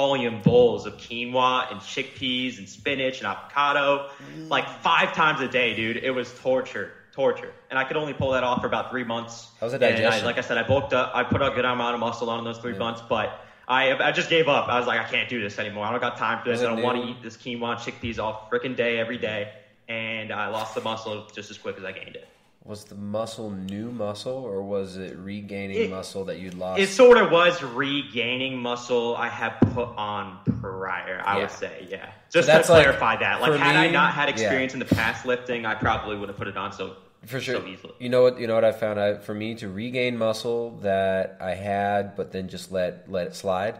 [0.00, 4.50] volume bowls of quinoa and chickpeas and spinach and avocado, Mm.
[4.50, 5.96] like five times a day, dude.
[5.96, 9.48] It was torture, torture, and I could only pull that off for about three months.
[9.58, 10.26] How's the And I, digestion?
[10.26, 11.12] like I said, I bulked up.
[11.14, 13.28] I put a good amount of muscle on in those three months, but.
[13.68, 14.68] I, I just gave up.
[14.68, 15.84] I was like, I can't do this anymore.
[15.86, 16.60] I don't got time for this.
[16.60, 19.50] I don't want to eat this quinoa and chickpeas all freaking day, every day.
[19.88, 22.28] And I lost the muscle just as quick as I gained it.
[22.66, 26.80] Was the muscle new muscle, or was it regaining It- muscle that you lost?
[26.80, 31.40] It sort of was regaining muscle I had put on prior, I Yeah.
[31.42, 32.06] would say, yeah.
[32.28, 33.40] So Just to that's like- clarify that.
[33.40, 34.32] Like, had I not had yeah.
[34.32, 37.60] experience in the past lifting, I probably would have put it on so, for sure.
[37.60, 37.94] so easily.
[38.00, 38.40] You know what?
[38.40, 42.32] You know what I found out for me to regain muscle that I had, but
[42.32, 43.78] then just let let it slide.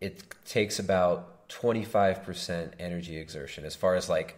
[0.00, 4.36] It takes about twenty five percent energy exertion, as far as like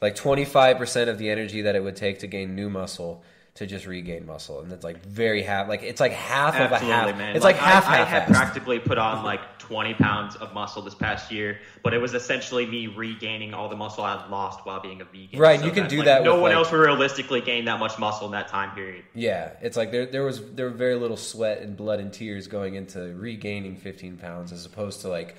[0.00, 3.22] like twenty five percent of the energy that it would take to gain new muscle
[3.54, 6.78] to just regain muscle, and it's like very half, like it's like half of a
[6.78, 7.16] half.
[7.18, 7.34] man.
[7.34, 8.06] It's like, half I, I half.
[8.06, 12.14] had practically put on like 20 pounds of muscle this past year, but it was
[12.14, 15.40] essentially me regaining all the muscle I had lost while being a vegan.
[15.40, 17.98] Right, you can do like, that No one like- else would realistically gain that much
[17.98, 19.04] muscle in that time period.
[19.12, 22.46] Yeah, it's like there there was there were very little sweat and blood and tears
[22.46, 25.34] going into regaining 15 pounds as opposed to like,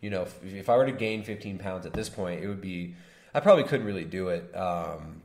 [0.00, 2.62] you know, if, if I were to gain 15 pounds at this point, it would
[2.62, 2.94] be
[3.34, 4.54] I probably couldn't really do it.
[4.56, 5.22] Um,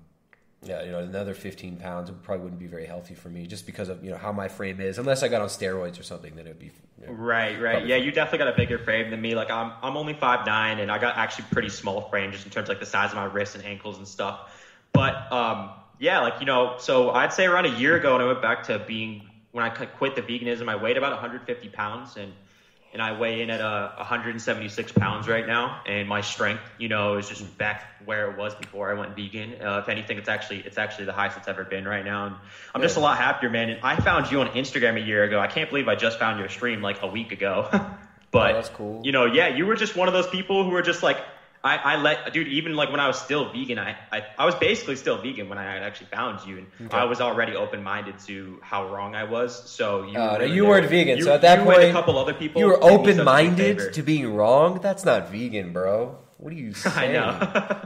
[0.65, 3.89] yeah, you know, another 15 pounds probably wouldn't be very healthy for me just because
[3.89, 4.97] of you know how my frame is.
[4.97, 6.71] Unless I got on steroids or something, then it'd be
[7.01, 7.85] you know, Right, right.
[7.85, 9.35] Yeah, you definitely got a bigger frame than me.
[9.35, 12.51] Like I'm, I'm only five nine, and I got actually pretty small frame just in
[12.51, 14.51] terms of like the size of my wrists and ankles and stuff.
[14.93, 18.25] But um, yeah, like you know, so I'd say around a year ago, when I
[18.25, 22.31] went back to being when I quit the veganism, I weighed about 150 pounds, and
[22.93, 27.17] and I weigh in at uh, 176 pounds right now, and my strength, you know,
[27.17, 29.55] is just back where it was before I went vegan.
[29.61, 32.35] Uh, if anything, it's actually it's actually the highest it's ever been right now, and
[32.73, 33.71] I'm just a lot happier, man.
[33.71, 35.39] And I found you on Instagram a year ago.
[35.39, 37.67] I can't believe I just found your stream like a week ago.
[38.31, 39.01] but that's cool.
[39.03, 41.17] You know, yeah, you were just one of those people who were just like.
[41.65, 44.53] I, I let dude even like when I was still vegan I, I I was
[44.55, 46.97] basically still vegan when I had actually found you and Okay.
[46.97, 50.45] I was already open minded to how wrong I was so you Uh, no, were
[50.45, 52.67] you weren't vegan, You- so at that you point, and a couple other people you
[52.67, 54.79] were did me such a big open minded to being wrong.
[54.81, 56.17] That's not vegan, bro.
[56.37, 57.13] What are you I saying?
[57.13, 57.79] know.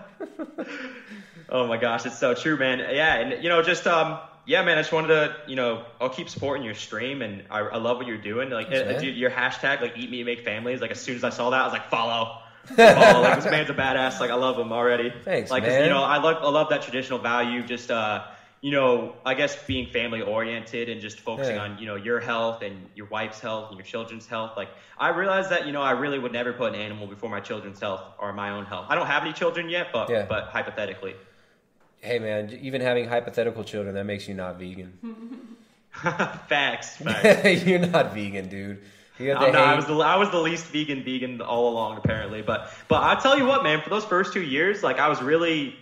[1.50, 2.80] oh my gosh, it's so true, man.
[2.80, 4.78] Yeah, and you know, just um, yeah, man.
[4.78, 7.98] I just wanted to, you know, I'll keep supporting your stream, and I, I love
[7.98, 8.50] what you're doing.
[8.50, 10.82] Like, Thanks, uh, dude, your hashtag, like, eat meat, make families.
[10.82, 12.40] Like, as soon as I saw that, I was like, follow.
[12.76, 13.22] Follow.
[13.22, 14.20] Like, this man's a badass.
[14.20, 15.14] Like, I love him already.
[15.24, 15.84] Thanks, like, man.
[15.84, 17.64] you know, I love, I love that traditional value.
[17.64, 18.26] Just, uh,
[18.62, 21.64] you know, I guess being family oriented and just focusing Yeah.
[21.64, 24.58] on, you know, your health and your wife's health and your children's health.
[24.58, 27.40] Like, I realized that, you know, I really would never put an animal before my
[27.40, 28.88] children's health or my own health.
[28.90, 30.26] I don't have any children yet, but, Yeah.
[30.28, 31.16] but hypothetically.
[32.00, 34.98] Hey man, even having hypothetical children that makes you not vegan.
[35.92, 36.98] Facts.
[36.98, 37.64] Facts.
[37.66, 38.84] You're not vegan, dude.
[39.20, 41.70] You have to I'm not, I was the I was the least vegan vegan all
[41.70, 45.00] along apparently, but but I tell you what, man, for those first two years, like
[45.00, 45.74] I was really,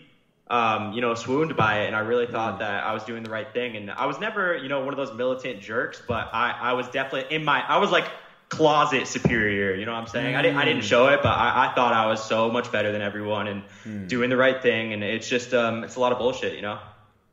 [0.49, 3.30] um, you know, swooned by it, and I really thought that I was doing the
[3.30, 6.53] right thing, and I was never, you know, one of those militant jerks, but I
[6.60, 8.10] I was definitely in my I was like
[8.49, 10.36] closet superior, you know what I'm saying?
[10.36, 10.88] I didn't I didn't Mm.
[10.88, 14.07] show it, but I, I thought I was so much better than everyone and Hmm.
[14.07, 16.78] doing the right thing, and it's just um it's a lot of bullshit, you know.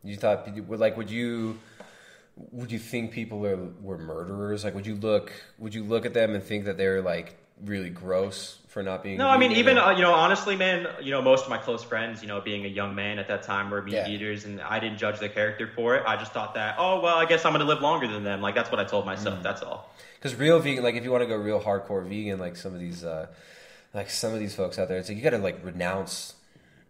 [0.05, 1.55] You thought, like, would you,
[2.37, 4.65] would you think people are were murderers?
[4.65, 7.91] Like, would you look, would you look at them and think that they're like really
[7.91, 9.19] gross for not being?
[9.19, 11.85] No, I mean, even uh, you know, honestly, man, you know, most of my close
[11.85, 14.09] friends, you know, being a young man at that time, were meat Yeah.
[14.09, 16.05] eaters, and I didn't judge their character for it.
[16.07, 18.41] I just thought that, oh well, I guess I'm gonna live longer than them.
[18.41, 19.41] Like that's what I told myself.
[19.41, 19.43] Mm.
[19.43, 19.91] That's all.
[20.15, 22.81] Because real vegan, like if you want to go real hardcore vegan, like some of
[22.81, 23.27] these, uh,
[23.93, 26.35] like some of these folks out there, it's like you got to like renounce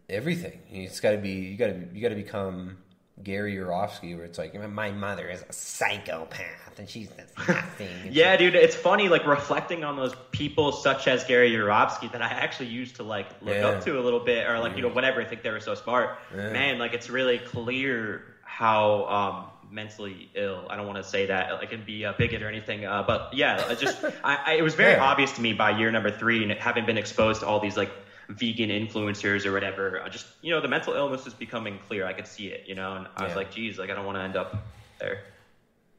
[0.09, 0.61] everything.
[0.71, 2.79] It's got to be you got to you got to become
[3.23, 7.09] Gary Yourofsky, where it's like my mother is a psychopath and she's
[7.49, 7.89] nothing.
[8.11, 12.27] Yeah, dude, it's funny, like reflecting on those people such as Gary Yourofsky that I
[12.29, 13.69] actually used to like look Yeah.
[13.69, 15.21] up to a little bit, or like you know whatever.
[15.21, 16.19] I think they were so smart.
[16.35, 16.51] Yeah.
[16.53, 20.67] Man, like it's really clear how um, mentally ill.
[20.69, 23.31] I don't want to say that like and be a bigot or anything, uh, but
[23.35, 25.05] yeah, I just I, I, it was very Yeah.
[25.05, 27.91] obvious to me by year number three, and having been exposed to all these like
[28.33, 32.07] vegan influencers or whatever, I just you know the mental illness is becoming clear.
[32.07, 33.37] I could see it, you know, and I was Yeah.
[33.37, 34.57] like, geez, like I don't want to end up
[34.99, 35.25] there.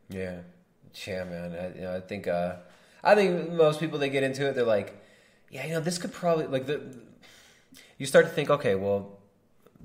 [0.10, 0.40] Yeah,
[1.08, 1.54] yeah, man.
[1.54, 2.56] I, you know, I think uh,
[3.04, 5.02] I think most people they get into it, they're like,
[5.50, 6.82] yeah, you know, this could probably like the.
[7.98, 9.20] You start to think, okay, well,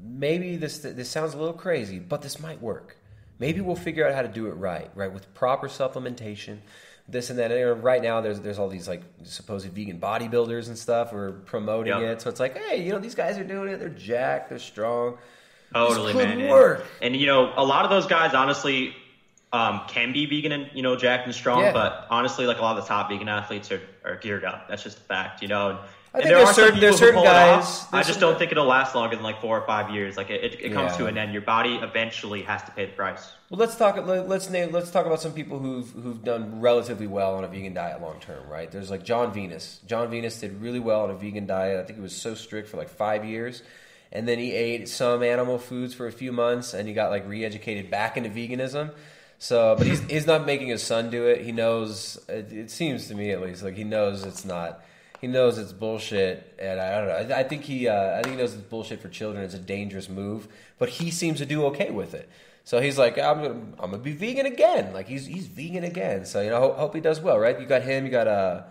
[0.02, 2.96] maybe this this sounds a little crazy, but this might work.
[3.38, 6.58] Maybe we'll figure out how to do it right, right, with proper supplementation,
[7.09, 7.51] this and that.
[7.51, 11.32] And, right now, there's there's all these like supposed vegan bodybuilders and stuff who are
[11.32, 12.02] promoting Yep.
[12.02, 12.20] it.
[12.22, 13.78] So it's like, hey, you know, these guys are doing it.
[13.78, 14.51] They're jacked.
[14.51, 15.18] They're strong.
[15.74, 16.40] Totally, man.
[16.40, 16.85] And- work.
[17.02, 18.94] And, you know, a lot of those guys honestly
[19.52, 21.72] um, can be vegan and you know jacked and strong, Yeah.
[21.72, 24.68] but honestly, like a lot of the top vegan athletes are, are geared up.
[24.68, 25.70] That's just a fact, you know.
[25.70, 25.78] And,
[26.14, 27.94] I and think there there's are certain- there's certain guys- off.
[27.94, 30.16] I just don't think it'll last longer than like four or five years.
[30.16, 31.32] Like it, it, it comes to an end.
[31.35, 33.30] Your body eventually has to pay the price.
[33.51, 33.97] Well, let's talk.
[34.06, 34.72] let- Let's name.
[34.72, 38.20] Let's talk about some people who've who've done relatively well on a vegan diet long
[38.20, 38.48] term.
[38.48, 38.70] Right?
[38.70, 39.80] There's like John Venus.
[39.86, 41.78] John Venus did really well on a vegan diet.
[41.78, 43.62] I think he was so strict for like five years,
[44.10, 47.28] and then he ate some animal foods for a few months, and he got like
[47.28, 48.93] re-educated back into veganism.
[49.39, 51.43] So, but he's he's not making his son do it.
[51.43, 52.18] He knows.
[52.28, 54.82] It, it seems to me at least like he knows it's not.
[55.20, 57.35] He knows it's bullshit, and I don't know.
[57.35, 59.45] I, I think he, uh, I think he knows it's bullshit for children.
[59.45, 60.47] It's a dangerous move,
[60.78, 62.28] but he seems to do okay with it.
[62.65, 64.93] So he's like, I'm gonna, I'm gonna be vegan again.
[64.93, 66.27] Like he's he's vegan again.
[66.27, 67.59] So you know, hope, hope he does well, right?
[67.59, 68.05] You got him.
[68.05, 68.62] You got uh,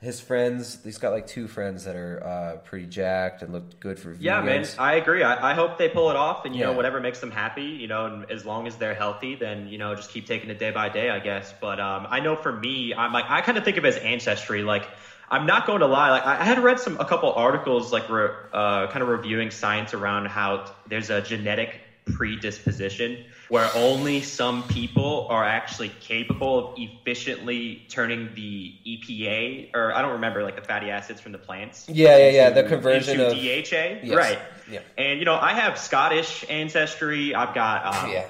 [0.00, 0.78] his friends.
[0.84, 4.12] He's got like two friends that are uh, pretty jacked and look good for.
[4.12, 4.64] Yeah, man.
[4.78, 5.22] I agree.
[5.22, 7.88] I, I hope they pull it off, and you know, whatever makes them happy, you
[7.88, 10.70] know, and as long as they're healthy, then you know, just keep taking it day
[10.70, 11.52] by day, I guess.
[11.60, 13.96] But um, I know for me, I'm like, I kind of think of it as
[13.96, 14.62] ancestry.
[14.62, 14.86] Like,
[15.32, 16.10] I'm not going to lie.
[16.10, 19.94] Like, I had read some a couple articles, like, re, uh, kind of reviewing science
[19.94, 27.84] around how there's a genetic predisposition where only some people are actually capable of efficiently
[27.88, 31.86] turning the EPA, or I don't remember, like the fatty acids from the plants.
[31.88, 34.14] Yeah, yeah, yeah, the conversion into of- DHA, Yes.
[34.16, 34.38] right?
[34.70, 34.80] Yeah.
[34.98, 37.34] And you know, I have Scottish ancestry.
[37.34, 38.26] I've got um, Yeah.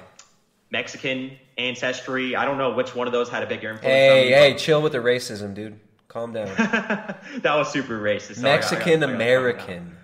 [0.70, 2.34] Mexican ancestry.
[2.36, 3.84] I don't know which one of those had a bigger influence.
[3.84, 5.78] on Hey, hey, chill with the racism, dude.
[6.12, 6.46] Calm down.
[6.56, 8.36] that was super racist.
[8.36, 9.96] Sorry, Mexican American.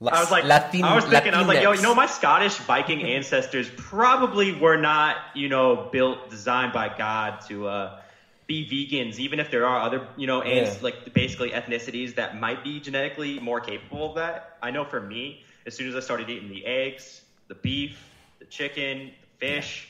[0.00, 2.56] I was like, Latin, I was thinking, I was like, yo, you know, my Scottish
[2.58, 7.98] Viking ancestors probably were not, you know, built, designed by God to uh,
[8.46, 10.72] be vegans, even if there are other, you know, Yeah.
[10.82, 14.58] like basically ethnicities that might be genetically more capable of that.
[14.62, 17.98] I know for me, as soon as I started eating the eggs, the beef,
[18.38, 19.10] the chicken,
[19.40, 19.88] the fish,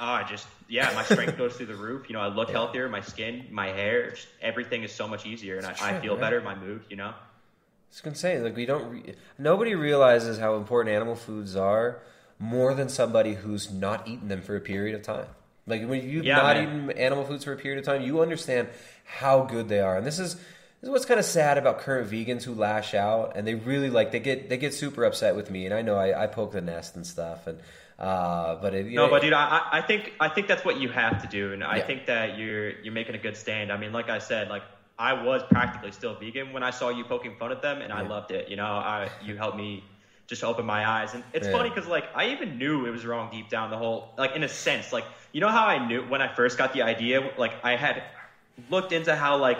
[0.00, 2.08] oh, I just, yeah, my strength goes through the roof.
[2.08, 5.58] You know, I look healthier, my skin, my hair, just everything is so much easier,
[5.58, 6.20] and I, I feel right?
[6.20, 7.12] better, my mood, you know.
[7.90, 8.90] It's gonna say like we don't.
[8.90, 12.00] Re- nobody realizes how important animal foods are
[12.38, 15.26] more than somebody who's not eaten them for a period of time.
[15.66, 16.64] Like when you've Yeah, not man.
[16.86, 18.68] eaten animal foods for a period of time, you understand
[19.04, 19.96] how good they are.
[19.96, 23.32] And this is this is what's kind of sad about current vegans who lash out
[23.36, 25.66] and they really like they get they get super upset with me.
[25.66, 27.46] And I know I, I poke the nest and stuff.
[27.48, 27.58] And
[28.00, 30.76] uh, but it, you No, know, but dude, I, I- think I think that's what
[30.76, 33.70] you have to do, and I think that you're you're making a good stand.
[33.70, 34.64] I mean, like I said, like
[34.98, 38.00] I was practically still vegan when I saw you poking fun at them, and I
[38.02, 38.48] loved it.
[38.48, 39.84] You know, I you helped me
[40.28, 41.52] just open my eyes, and it's Yeah.
[41.52, 43.70] funny because like I even knew it was wrong deep down.
[43.70, 46.56] The whole like in a sense, like you know how I knew when I first
[46.56, 48.02] got the idea, like I had
[48.70, 49.58] looked into how like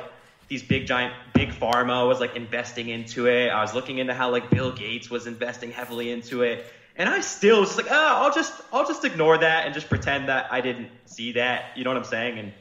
[0.48, 3.48] these big giant big pharma was like investing into it.
[3.48, 6.60] I was looking into how like Bill Gates was investing heavily into it.
[7.01, 9.89] And I still was just like, oh, I'll just I'll just ignore that and just
[9.89, 11.74] pretend that I didn't see that.
[11.74, 12.39] You know what I'm saying?
[12.39, 12.52] And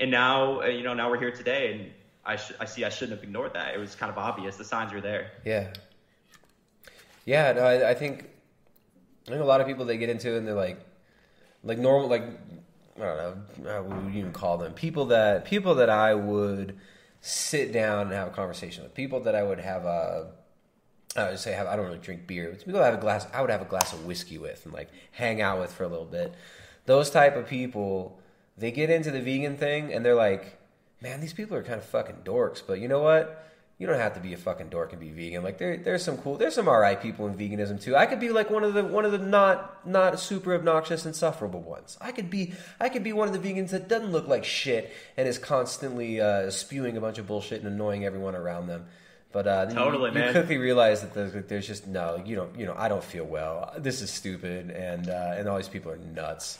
[0.00, 1.90] and now uh, you know now we're here today, and
[2.24, 3.74] I sh- I see I shouldn't have ignored that.
[3.74, 4.56] It was kind of obvious.
[4.56, 5.32] The signs were there.
[5.44, 5.68] Yeah.
[7.26, 8.30] Yeah, no, I, I think
[9.26, 10.80] I think a lot of people they get into and they're like
[11.62, 12.24] like normal like
[12.96, 16.78] I don't know how would you even call them people that people that I would
[17.20, 20.37] sit down and have a conversation with people that I would have a
[21.18, 23.40] I would say have I don't really drink beer people I have a glass I
[23.40, 26.04] would have a glass of whiskey with and like hang out with for a little
[26.04, 26.34] bit
[26.86, 28.18] those type of people
[28.56, 30.58] they get into the vegan thing and they're like
[31.00, 34.14] man these people are kind of fucking dorks but you know what you don't have
[34.14, 35.44] to be a fucking dork and be vegan.
[35.44, 37.94] Like there, there's some cool, there's some alright people in veganism too.
[37.94, 41.60] I could be like one of the one of the not not super obnoxious, insufferable
[41.60, 41.96] ones.
[42.00, 44.92] I could be I could be one of the vegans that doesn't look like shit
[45.16, 48.86] and is constantly uh, spewing a bunch of bullshit and annoying everyone around them.
[49.32, 50.32] But uh, you- Totally, you, man.
[50.32, 53.74] quickly realize that there's, there's just no, you don't, you know, I don't feel well.
[53.78, 56.58] This is stupid, and uh, and all these people are nuts.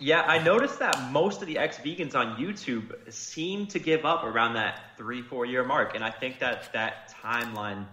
[0.00, 4.22] Yeah, I noticed that most of the ex vegans on YouTube seem to give up
[4.22, 5.94] around that three, four year mark.
[5.96, 7.84] And I think that that timeline,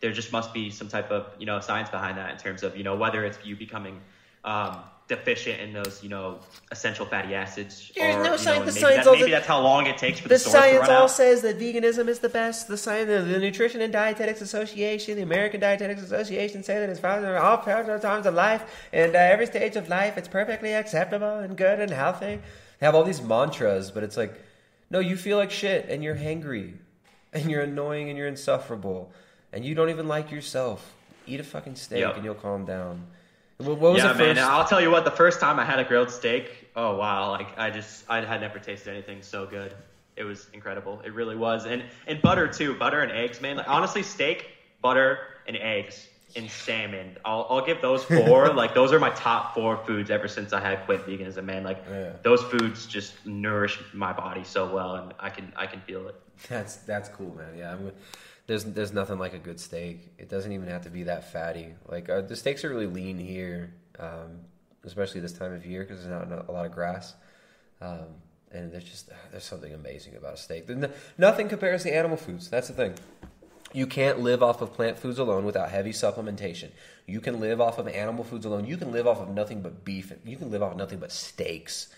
[0.00, 2.74] there just must be some type of, you know, science behind that in terms of,
[2.76, 4.00] you know, whether it's you becoming
[4.44, 4.78] um,
[5.16, 6.38] deficient in those, you know,
[6.70, 7.92] essential fatty acids.
[7.94, 9.98] There's or, no science- know, the maybe, science that, also- maybe that's how long it
[9.98, 11.10] takes for the, The science all out.
[11.10, 12.66] says that veganism is the best.
[12.68, 17.00] The science, the, the Nutrition and Dietetics Association, the American Dietetics Association, say that it's
[17.00, 18.62] found in all times of life
[18.92, 20.16] and uh, every stage of life.
[20.16, 22.40] It's perfectly acceptable and good and healthy.
[22.78, 24.34] They have all these mantras, but it's like,
[24.90, 26.74] no, you feel like shit and you're hangry
[27.32, 29.12] and you're annoying and you're insufferable
[29.52, 30.94] and you don't even like yourself.
[31.26, 32.16] Eat a fucking steak Yep.
[32.16, 33.06] and you'll calm down.
[33.66, 34.38] What was yeah, the man.
[34.38, 35.04] I'll tell you what.
[35.04, 37.30] The first time I had a grilled steak, oh wow!
[37.30, 39.74] Like I just, I had never tasted anything so good.
[40.16, 41.00] It was incredible.
[41.04, 41.66] It really was.
[41.66, 42.74] And and butter too.
[42.74, 43.56] Butter and eggs, man.
[43.56, 44.46] Like honestly, steak,
[44.80, 47.16] butter, and eggs, and salmon.
[47.24, 48.48] I'll I'll give those four.
[48.54, 51.62] like those are my top four foods ever since I had quit veganism, man.
[51.62, 56.08] Like those foods just nourish my body so well, and I can I can feel
[56.08, 56.16] it.
[56.48, 57.56] That's that's cool, man.
[57.56, 57.92] Yeah, I'm,
[58.46, 60.12] there's there's nothing like a good steak.
[60.18, 61.74] It doesn't even have to be that fatty.
[61.86, 64.40] Like uh, the steaks are really lean here, um,
[64.84, 67.14] especially this time of year because there's not a lot of grass.
[67.80, 68.06] Um,
[68.50, 70.68] and there's just there's something amazing about a steak.
[71.18, 72.50] Nothing compares to animal foods.
[72.50, 72.94] That's the thing.
[73.72, 76.70] You can't live off of plant foods alone without heavy supplementation.
[77.06, 78.66] You can live off of animal foods alone.
[78.66, 80.12] You can live off of nothing but beef.
[80.26, 81.88] You can live off of nothing but steaks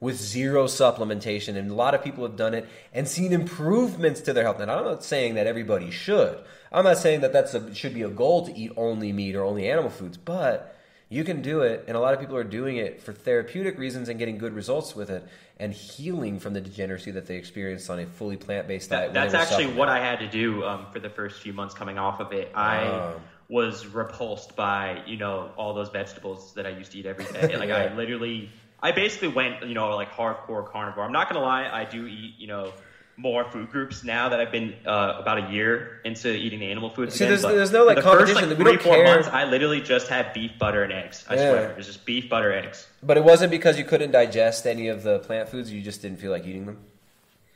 [0.00, 1.56] with zero supplementation.
[1.56, 4.60] And a lot of people have done it and seen improvements to their health.
[4.60, 6.38] And I'm not saying that everybody should.
[6.72, 9.68] I'm not saying that that should be a goal to eat only meat or only
[9.70, 10.76] animal foods, but
[11.08, 11.84] you can do it.
[11.88, 14.94] And a lot of people are doing it for therapeutic reasons and getting good results
[14.96, 15.26] with it.
[15.58, 19.12] and healing from the degeneracy that they experienced on a fully plant based diet.
[19.12, 21.98] That, that's actually what I had to do um, for the first few months coming
[21.98, 22.50] off of it.
[22.54, 23.20] I Oh.
[23.50, 27.56] was repulsed by you know all those vegetables that I used to eat every day.
[27.58, 28.48] Like I literally,
[28.82, 31.04] I basically went you know like hardcore carnivore.
[31.04, 32.72] I'm not gonna lie, I do eat you know
[33.16, 36.88] more food groups now that I've been uh, about a year into eating the animal
[36.88, 37.14] foods.
[37.14, 38.48] See, again, there's- there's no, like, the first competition.
[38.48, 39.04] like We three don't four care.
[39.04, 39.28] months.
[39.28, 41.26] I literally just had beef, butter, and eggs.
[41.28, 41.50] I Yeah.
[41.50, 42.86] swear, it was just beef, butter, eggs.
[43.02, 45.70] But it wasn't because you couldn't digest any of the plant foods.
[45.70, 46.78] You just didn't feel like eating them.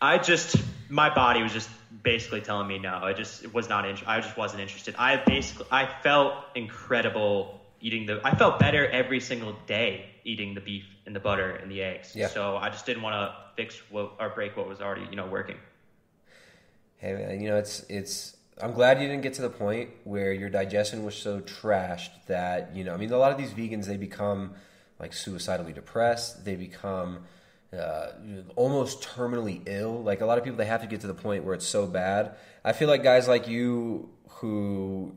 [0.03, 0.57] I just
[0.91, 1.71] my body was just
[2.03, 2.99] basically telling me no.
[3.03, 3.89] I just was not.
[3.89, 4.95] In, I just wasn't interested.
[4.99, 8.21] I basically I felt incredible eating the.
[8.23, 12.15] I felt better every single day eating the beef and the butter and the eggs.
[12.15, 12.29] Yeah.
[12.29, 15.27] So I just didn't want to fix what or break what was already you know
[15.27, 15.57] working.
[16.97, 18.37] Hey man, you know it's it's.
[18.63, 22.75] I'm glad you didn't get to the point where your digestion was so trashed that
[22.77, 22.95] you know.
[22.95, 24.55] I mean, a lot of these vegans they become
[24.99, 26.45] like suicidally depressed.
[26.45, 27.25] They become
[27.79, 28.09] uh,
[28.57, 30.03] almost terminally ill.
[30.03, 31.87] Like a lot of people, they have to get to the point where it's so
[31.87, 32.37] bad.
[32.65, 35.15] I feel like guys like you who,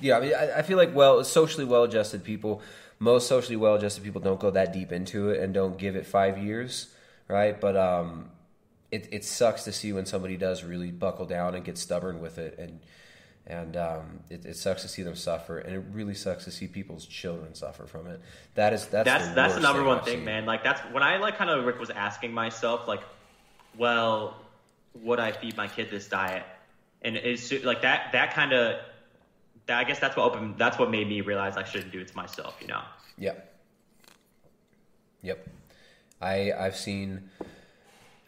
[0.00, 2.62] yeah, I mean, I, I feel like well, socially well-adjusted people.
[3.02, 6.38] Most socially well-adjusted people don't go that deep into it and don't give it five
[6.38, 6.94] years,
[7.26, 7.60] right?
[7.60, 8.30] But um,
[8.92, 12.38] it, it sucks to see when somebody does really buckle down and get stubborn with
[12.38, 12.78] it and
[13.44, 16.68] and um, it, it sucks to see them suffer and it really sucks to see
[16.68, 18.20] people's children suffer from it
[18.54, 20.24] that is that's that's the that's the number thing one I've thing, seen.
[20.24, 20.46] man.
[20.46, 23.00] Like that's when I like kind of Rick was asking myself like,
[23.76, 24.36] well,
[25.02, 26.44] would I feed my kid this diet?
[27.04, 28.76] And it's like that that kind of.
[29.68, 30.56] I guess that's what opened.
[30.58, 32.56] That's what made me realize I shouldn't do it to myself.
[32.60, 32.82] You know.
[33.18, 33.54] Yep.
[35.22, 35.48] Yep.
[36.20, 37.30] I I've seen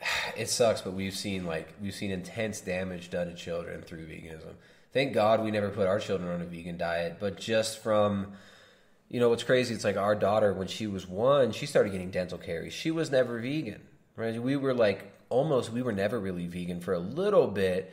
[0.36, 4.55] it sucks, but we've seen like we've seen intense damage done to children through veganism.
[4.93, 8.32] Thank God we never put our children on a vegan diet, but just from
[9.09, 12.11] you know what's crazy, it's like our daughter when she was one, she started getting
[12.11, 12.73] dental caries.
[12.73, 13.82] She was never vegan.
[14.16, 14.40] Right?
[14.40, 17.93] We were like almost we were never really vegan for a little bit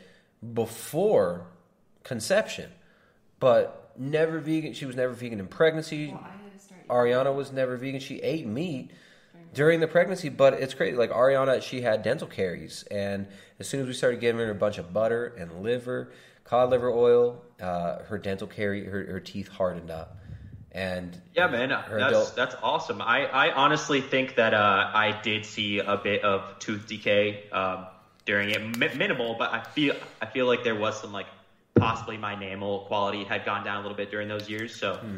[0.53, 1.47] before
[2.03, 2.69] conception.
[3.41, 4.71] But never vegan.
[4.71, 6.15] She was never vegan in pregnancy.
[6.89, 7.99] Ariana was never vegan.
[7.99, 8.91] She ate meat
[9.53, 10.95] during the pregnancy, but it's crazy.
[10.95, 13.27] Like Ariana, she had dental caries, and
[13.59, 16.11] as soon as we started giving her a bunch of butter and liver,
[16.43, 20.17] cod liver oil, uh, her dental carie, her, her teeth hardened up,
[20.71, 23.01] and Yeah, man, that's adult- that's awesome.
[23.01, 27.87] I, I honestly think that uh, I did see a bit of tooth decay um,
[28.25, 31.27] during it, Mi- minimal, but I feel I feel like there was some like
[31.75, 34.75] possibly my enamel quality had gone down a little bit during those years.
[34.75, 35.17] So Hmm.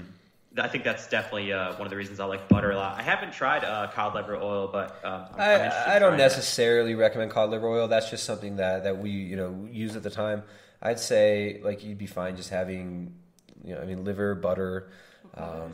[0.56, 3.00] I think that's definitely uh, one of the reasons I like butter a lot.
[3.00, 6.10] I haven't tried uh, cod liver oil, but um, I'm, I'm I, interested I don't
[6.10, 6.24] trying that.
[6.26, 7.88] necessarily recommend cod liver oil.
[7.88, 10.44] That's just something that, that we you know use at the time.
[10.82, 13.16] I'd say like you'd be fine just having
[13.64, 14.90] you know I mean liver butter.
[15.36, 15.72] Um,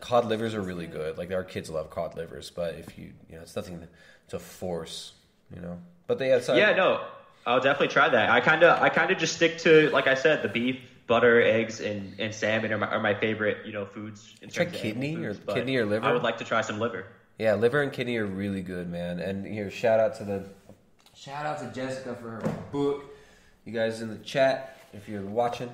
[0.00, 1.16] cod livers are really good.
[1.16, 3.86] Like our kids love cod livers, but if you you know it's nothing
[4.28, 5.14] to force,
[5.54, 5.78] you know.
[6.06, 7.06] But they have yeah, no,
[7.46, 8.30] I'll definitely try that.
[8.30, 11.42] I kind of, I kind of just stick to, like I said, the beef, butter,
[11.42, 14.34] eggs, and, and salmon are my, are my favorite, you know, foods.
[14.42, 16.06] In Try kidney or foods, but kidney or liver?
[16.06, 17.06] I would like to try some liver.
[17.38, 19.18] Yeah, liver and kidney are really good, man.
[19.18, 20.44] And here, shout out to the
[21.14, 23.04] shout out to Jessica for her book.
[23.64, 25.70] You guys in the chat, if you're watching,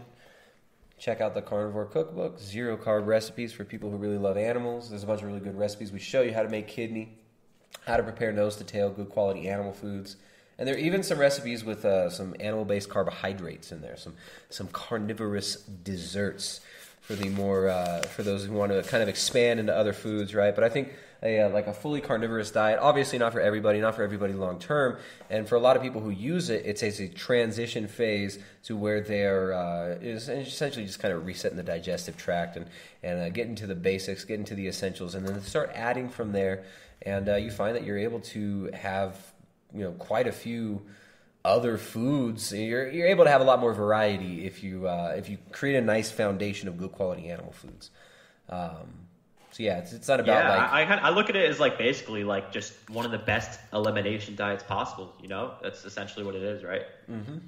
[0.99, 2.39] check out the Carnivore Cookbook.
[2.39, 4.91] Zero carb recipes for people who really love animals.
[4.91, 5.91] There's a bunch of really good recipes.
[5.91, 7.19] We show you how to make kidney,
[7.85, 10.17] how to prepare nose to tail, good quality animal foods.
[10.59, 14.15] And there are even some recipes with uh, some animal-based carbohydrates in there, some
[14.49, 16.61] some carnivorous desserts
[17.07, 20.35] for the more uh, for those who want to kind of expand into other foods,
[20.35, 20.55] right?
[20.55, 20.93] But I think
[21.23, 24.59] a uh, like a fully carnivorous diet, obviously not for everybody, not for everybody long
[24.59, 24.99] term,
[25.31, 29.01] and for a lot of people who use it, it's a transition phase to where
[29.01, 32.67] they're uh, is essentially just kind of resetting the digestive tract and
[33.03, 36.33] and uh, getting to the basics, getting to the essentials, and then start adding from
[36.33, 36.65] there,
[37.03, 39.17] and uh, you find that you're able to have
[39.77, 40.83] you know quite a few
[41.45, 42.53] other foods.
[42.53, 45.77] You're you're able to have a lot more variety if you uh, if you create
[45.77, 47.91] a nice foundation of good quality animal foods.
[48.49, 49.07] Um,
[49.53, 51.61] so yeah, it's, it's not about yeah, like I, I, I look at it as
[51.61, 55.15] like basically like just one of the best elimination diets possible.
[55.23, 56.83] You know, that's essentially what it is, right?
[57.07, 57.39] hmm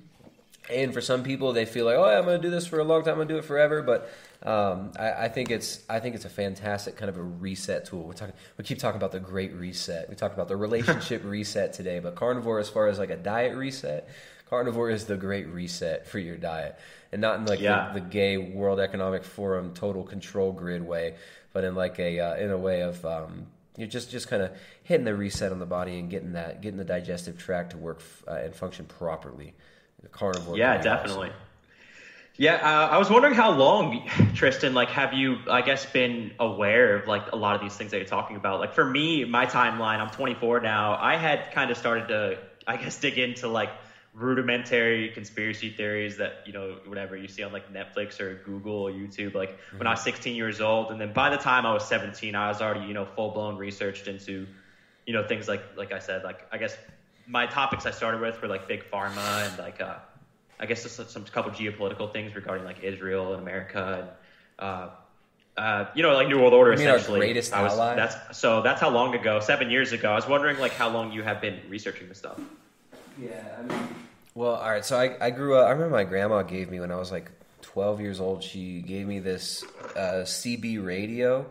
[0.71, 2.85] And for some people, they feel like, oh, I'm going to do this for a
[2.85, 3.13] long time.
[3.13, 3.83] I'm going to do it forever.
[3.83, 4.11] But
[4.43, 8.05] um, I, I think it's I think it's a fantastic kind of a reset tool.
[8.05, 10.09] We're talking we keep talking about the great reset.
[10.09, 13.57] We talked about the relationship reset today, but carnivore, as far as like a diet
[13.57, 14.09] reset,
[14.49, 16.79] carnivore is the great reset for your diet,
[17.13, 17.93] and not in like Yeah.
[17.95, 21.15] the, the gay World Economic Forum total control grid way,
[21.53, 23.47] but in like a uh, in a way of um,
[23.77, 24.51] you're just just kind of
[24.85, 27.99] hitting the reset on the body and getting that getting the digestive tract to work
[28.01, 29.55] f- uh, and function properly.
[30.03, 30.57] The carnivore.
[30.57, 30.83] Yeah, awesome.
[30.83, 31.33] definitely.
[32.41, 36.95] Yeah, uh, I was wondering how long, Tristan, like, have you, I guess, been aware
[36.95, 38.61] of like a lot of these things that you're talking about?
[38.61, 40.97] Like, for me, my timeline, I'm 24 now.
[41.01, 43.71] I had kind of started to, I guess, dig into like
[44.15, 48.93] rudimentary conspiracy theories that you know, whatever you see on like Netflix or Google or
[48.93, 49.35] YouTube.
[49.35, 52.37] Like when I was 16 years old, and then by the time I was 17,
[52.37, 54.47] I was already, you know, full blown researched into,
[55.07, 56.77] you know, things like, like I said, like I guess
[57.29, 59.81] my topics I started with were like big pharma and like.
[59.81, 59.97] uh
[60.61, 64.09] I guess just some, some couple geopolitical things regarding like Israel and America
[64.59, 64.89] and uh,
[65.57, 67.21] uh, you know like New World Order You mean our essentially.
[67.21, 67.95] greatest was, ally?
[67.95, 70.11] That's so that's how long ago, seven years ago.
[70.11, 72.41] I was wondering like how long you have been researching this stuff.
[73.21, 73.89] Yeah, I mean.
[74.35, 74.85] Well, all right.
[74.85, 75.69] So I, I grew up.
[75.69, 77.31] I remember my grandma gave me when I was like
[77.63, 78.43] 12 years old.
[78.43, 79.65] She gave me this
[79.97, 81.43] uh, CB radio.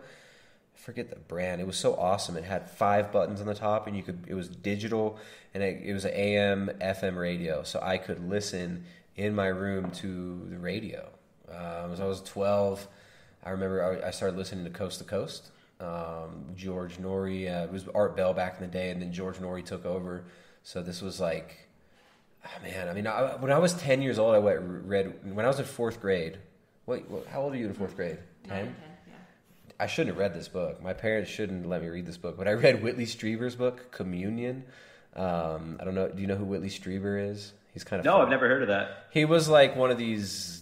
[0.76, 1.60] I forget the brand.
[1.62, 2.36] It was so awesome.
[2.38, 4.26] It had five buttons on the top, and you could.
[4.28, 5.18] It was digital,
[5.58, 8.86] and it, it was an AM FM radio, so I could listen
[9.16, 11.10] in my room to the radio.
[11.50, 12.88] Um, as I was 12,
[13.44, 15.50] I remember I, I started listening to Coast to Coast.
[15.80, 19.38] Um, George Noory uh, it was Art Bell back in the day, and then George
[19.38, 20.26] Noory took over.
[20.62, 21.68] So this was like
[22.46, 25.12] Ah, man, I mean, I, when I was ten years old, I went, read.
[25.24, 26.38] When I was in fourth grade,
[26.86, 28.20] wait, what, how old are you in fourth grade?
[28.48, 28.76] Ten.
[29.80, 30.82] I shouldn't have read this book.
[30.84, 34.64] My parents shouldn't let me read this book, but I read Whitley Strieber's book, Communion.
[35.18, 36.08] Um, I don't know.
[36.10, 37.54] Do you know who Whitley Strieber is?
[37.74, 39.08] He's kind of No, I've never heard of that.
[39.12, 40.62] he was like one of these.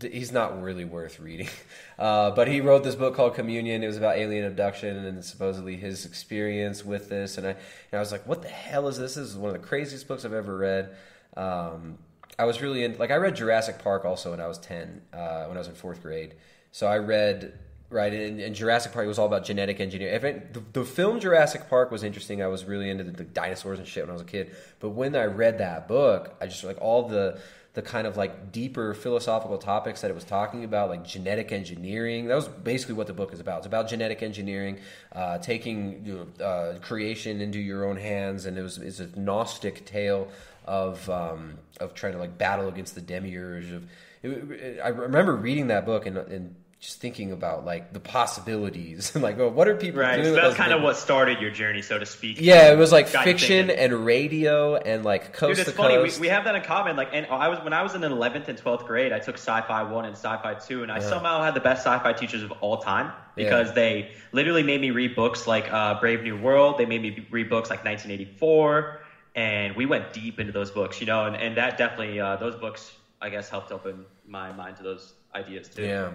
[0.00, 1.48] He's not really worth reading,
[1.98, 3.82] uh, but he wrote this book called Communion.
[3.82, 7.38] It was about alien abduction and supposedly his experience with this.
[7.38, 7.58] And I, and
[7.94, 9.14] I was like, "What the hell is this?
[9.16, 10.94] This is one of the craziest books I've ever read."
[11.36, 11.98] Um,
[12.38, 15.46] I was really in, like I read Jurassic Park also when I was ten, uh,
[15.46, 16.36] when I was in fourth grade.
[16.70, 17.58] So I read
[17.90, 19.06] right And, in Jurassic Park.
[19.06, 20.42] Was all about genetic engineering.
[20.52, 22.42] The, the film Jurassic Park was interesting.
[22.42, 24.54] I was really into the, the dinosaurs and shit when I was a kid.
[24.78, 27.40] But when I read that book, I just like all the
[27.72, 32.26] the kind of like deeper philosophical topics that it was talking about, like genetic engineering.
[32.26, 33.58] That was basically what the book is about.
[33.58, 34.80] It's about genetic engineering,
[35.12, 39.06] uh, taking you know, uh, creation into your own hands, and it was it's a
[39.18, 40.28] gnostic tale
[40.64, 43.70] of um, of trying to like battle against the demiurge.
[43.70, 43.84] Of
[44.22, 49.14] it, it- I remember reading that book and, and just thinking about like the possibilities,
[49.16, 50.16] like well, what are people Right.
[50.16, 50.34] doing?
[50.34, 52.38] So that's kind of what started your journey, so to speak.
[52.40, 55.98] Yeah, it was like fiction and radio and like coast Dude, it's funny.
[55.98, 56.96] We, we have that in common.
[56.96, 59.82] Like, and I was when I was in 11th and 12th grade, I took Sci-Fi
[59.92, 61.08] One and Sci-Fi Two, and I Yeah.
[61.08, 63.44] somehow had the best sci-fi teachers of all time Yeah.
[63.44, 66.78] because they literally made me read books like uh, Brave New World.
[66.78, 69.00] They made me read books like 1984,
[69.34, 71.26] and we went deep into those books, you know.
[71.26, 72.90] And, and that definitely uh, those books,
[73.20, 75.82] I guess, helped open my mind to those ideas too.
[75.82, 76.10] Yeah,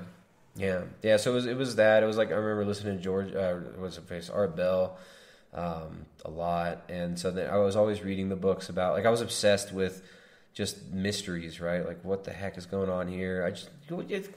[0.55, 1.17] yeah, yeah.
[1.17, 2.03] So it was it was that.
[2.03, 3.33] It was like I remember listening to George.
[3.33, 4.29] Uh, what's his face?
[4.29, 4.97] Art Bell.
[5.53, 8.93] Um, a lot, and so then I was always reading the books about.
[8.93, 10.03] Like I was obsessed with
[10.53, 11.85] just mysteries, right?
[11.85, 13.45] Like what the heck is going on here?
[13.45, 13.69] I just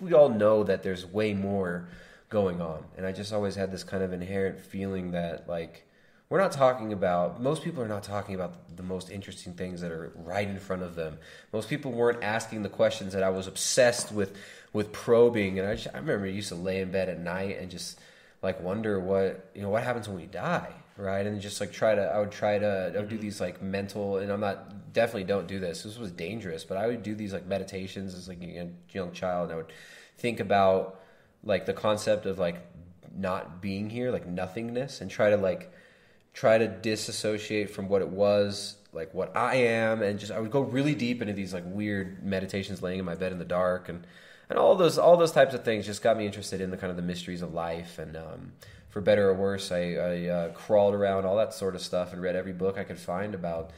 [0.00, 1.88] we all know that there's way more
[2.28, 5.88] going on, and I just always had this kind of inherent feeling that like
[6.28, 9.90] we're not talking about most people are not talking about the most interesting things that
[9.90, 11.18] are right in front of them
[11.52, 14.36] most people weren't asking the questions that i was obsessed with
[14.78, 17.58] with probing and i just i remember i used to lay in bed at night
[17.58, 17.98] and just
[18.42, 21.26] like wonder what you know what happens when we die right?
[21.26, 23.22] And just like try to i would try to i would do mm-hmm.
[23.22, 25.82] these like mental and i'm not definitely don't do this.
[25.82, 29.12] This was dangerous but i would do these like meditations as like a young- young
[29.12, 29.72] child and i would
[30.16, 31.00] think about
[31.42, 32.56] like the concept of like
[33.16, 35.72] not being here like nothingness and try to like
[36.34, 40.50] try to disassociate from what it was like what i am and just i would
[40.50, 43.88] go really deep into these like weird meditations laying in my bed in the dark
[43.88, 44.06] and
[44.50, 46.90] and all those all those types of things just got me interested in the kind
[46.90, 48.52] of the mysteries of life and um,
[48.88, 52.22] for better or worse i, I uh, crawled around all that sort of stuff and
[52.22, 53.70] read every book i could find about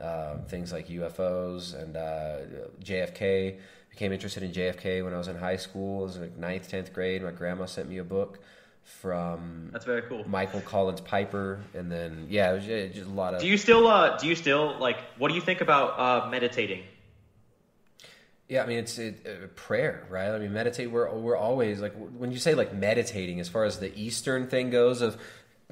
[0.00, 2.38] um, things like ufos and uh,
[2.82, 3.58] jfk
[3.90, 6.92] became interested in jfk when i was in high school it was like ninth 10th
[6.92, 8.38] grade my grandma sent me a book
[8.88, 10.26] from That's very cool.
[10.26, 13.40] Michael Collins Piper, and then yeah, it was just a lot of.
[13.40, 16.84] Do you still uh do you still like what do you think about uh meditating?
[18.48, 20.30] Yeah, I mean it's it, uh, prayer, right?
[20.30, 20.90] I mean meditate.
[20.90, 24.70] We're we're always like when you say like meditating, as far as the Eastern thing
[24.70, 25.18] goes, of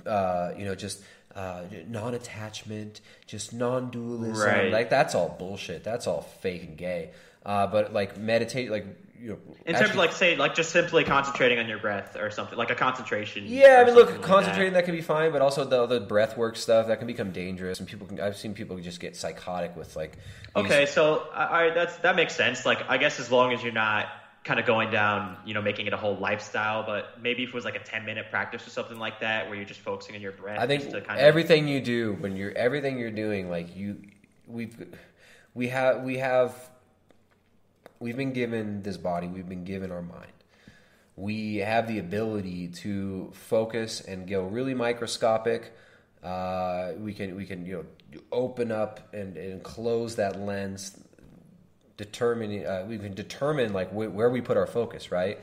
[0.04, 1.02] uh, you know just
[1.34, 4.46] uh, non-attachment, just non-dualism.
[4.46, 4.72] Right.
[4.72, 5.84] Like that's all bullshit.
[5.84, 7.10] That's all fake and gay.
[7.44, 8.86] Uh, but like meditate, like
[9.20, 12.30] you know, In terms of like say like just simply concentrating on your breath or
[12.30, 13.44] something like a concentration.
[13.46, 14.84] Yeah, I mean, look, like concentrating that.
[14.84, 17.88] can be fine, but also the other breath work stuff that can become dangerous, and
[17.88, 18.20] people can.
[18.20, 20.18] I've seen people just get psychotic with like.
[20.54, 22.64] Okay, so I, I, that's that makes sense.
[22.64, 24.08] Like, I guess as long as you're not
[24.44, 27.54] kind of going down, you know, making it a whole lifestyle, but maybe if it
[27.54, 30.20] was like a 10 minute practice or something like that, where you're just focusing on
[30.20, 30.60] your breath.
[30.60, 33.76] I think just to kind of, everything you do when you're everything you're doing, like
[33.76, 34.00] you,
[34.46, 34.86] we've,
[35.54, 36.54] we have we have
[37.98, 40.32] we've been given this body, we've been given our mind.
[41.16, 45.72] We have the ability to focus and go really microscopic.
[46.22, 50.98] Uh, we can we can you know open up and, and close that lens,
[51.96, 55.38] determine uh, we can determine like wh- where we put our focus, right?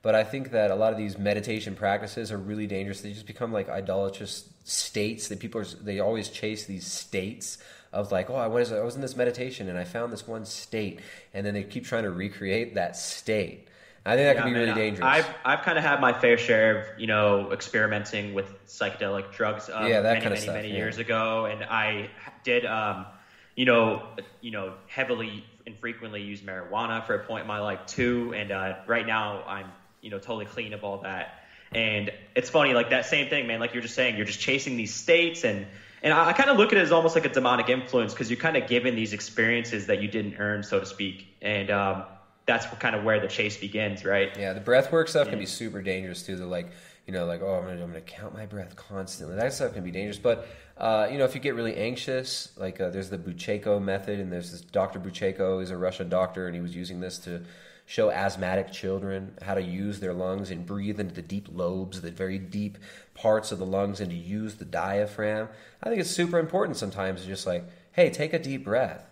[0.00, 3.00] But I think that a lot of these meditation practices are really dangerous.
[3.00, 7.58] They just become like idolatrous states that people are, they always chase these states
[7.92, 10.44] of like, oh, I was, I was in this meditation and I found this one
[10.44, 11.00] state,
[11.32, 13.68] and then they keep trying to recreate that state.
[14.06, 15.04] I think that Yeah, can be man, really dangerous.
[15.04, 19.68] I've I've kind of had my fair share of you know experimenting with psychedelic drugs.
[19.72, 20.76] Um, Yeah, that many kinda many stuff, many yeah.
[20.76, 22.10] years ago, and I
[22.44, 23.06] did um,
[23.54, 24.02] you know
[24.40, 28.32] you know heavily and frequently use marijuana for a point in my life too.
[28.34, 29.66] And uh, right now I'm
[30.00, 31.34] you know totally clean of all that.
[31.74, 33.60] And it's funny, like that same thing, man.
[33.60, 35.66] Like you're just saying, you're just chasing these states and.
[36.02, 38.30] And I, I kind of look at it as almost like a demonic influence because
[38.30, 41.26] you're kind of given these experiences that you didn't earn, so to speak.
[41.42, 42.04] And um,
[42.46, 44.36] that's kind of where the chase begins, right?
[44.38, 46.36] Yeah, the breath work stuff can be super dangerous too.
[46.36, 46.70] They're like,
[47.06, 49.36] you know, like, oh, I'm gonna, I'm gonna count my breath constantly.
[49.36, 50.18] That stuff can be dangerous.
[50.18, 50.46] But,
[50.76, 54.30] uh, you know, if you get really anxious, like, uh, there's the Buteyko method, and
[54.30, 55.00] there's this Dr.
[55.00, 57.42] Buteyko is a Russian doctor, and he was using this to
[57.88, 62.10] show asthmatic children how to use their lungs and breathe into the deep lobes, the
[62.10, 62.76] very deep
[63.14, 65.48] parts of the lungs, and to use the diaphragm.
[65.82, 67.24] I think it's super important sometimes.
[67.24, 69.06] Just like, hey, take a deep breath.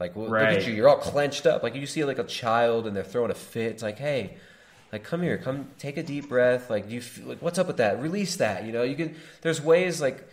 [0.00, 1.62] Like, well, look at you, you're all clenched up.
[1.62, 3.72] Like you see like a child and they're throwing a fit.
[3.72, 4.38] It's like, hey,
[4.90, 6.70] like come here, come take a deep breath.
[6.70, 8.00] Like do you feel, like what's up with that?
[8.00, 8.64] Release that.
[8.64, 9.16] You know, you can.
[9.42, 10.26] There's ways like,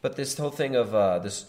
[0.00, 1.44] but this whole thing of uh, this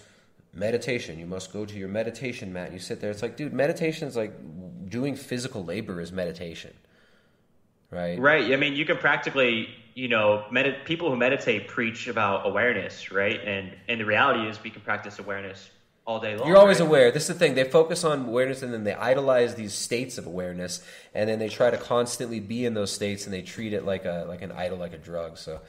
[0.55, 1.19] meditation.
[1.19, 2.65] You must go to your meditation mat.
[2.65, 3.11] And you sit there.
[3.11, 4.33] It's like, dude, meditation is like
[4.89, 6.73] doing physical labor is meditation,
[7.91, 8.17] right?
[8.19, 8.51] Right.
[8.51, 13.39] I mean, you can practically, you know, med- people who meditate preach about awareness, right?
[13.43, 15.69] And and the reality is, we can practice awareness
[16.05, 16.47] all day long.
[16.47, 16.87] You're always right?
[16.87, 17.11] aware.
[17.11, 17.55] This is the thing.
[17.55, 20.83] They focus on awareness and then they idolize these states of awareness,
[21.13, 24.05] and then they try to constantly be in those states, and they treat it like
[24.05, 25.37] a like an idol, like a drug.
[25.37, 25.61] So,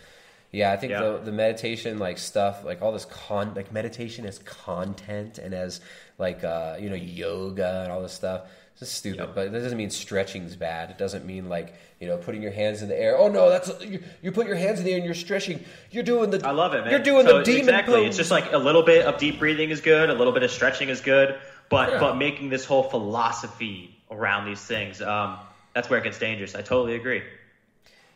[0.56, 1.02] yeah, I think Yeah.
[1.02, 5.80] the the meditation like stuff, like all this con, like meditation as content and as
[6.18, 8.42] like uh, you know yoga and all this stuff.
[8.72, 10.90] It's just stupid, but that doesn't mean stretching's bad.
[10.90, 13.18] It doesn't mean like you know putting your hands in the air.
[13.18, 15.62] Oh no, that's you, you put your hands in the air and you're stretching.
[15.90, 16.46] You're doing the.
[16.46, 16.90] I love it, man.
[16.90, 17.94] You're doing So the demon exactly.
[17.94, 18.06] pose.
[18.08, 20.50] It's just like a little bit of deep breathing is good, a little bit of
[20.50, 21.38] stretching is good,
[21.68, 22.00] but Yeah.
[22.00, 25.38] but making this whole philosophy around these things, um,
[25.74, 26.54] that's where it gets dangerous.
[26.54, 27.22] I totally agree.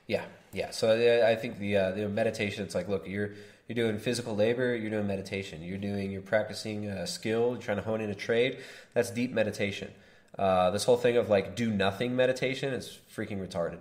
[0.07, 0.71] Yeah, yeah.
[0.71, 2.65] So I think the uh, the meditation.
[2.65, 3.33] It's like, look, you're
[3.69, 4.75] you're doing physical labor.
[4.75, 5.63] You're doing meditation.
[5.63, 7.51] You're doing you're practicing a skill.
[7.53, 8.59] You're trying to hone in a trade.
[8.95, 9.93] That's deep meditation.
[10.39, 13.79] Uh, this whole thing of like do nothing meditation is freaking retarded.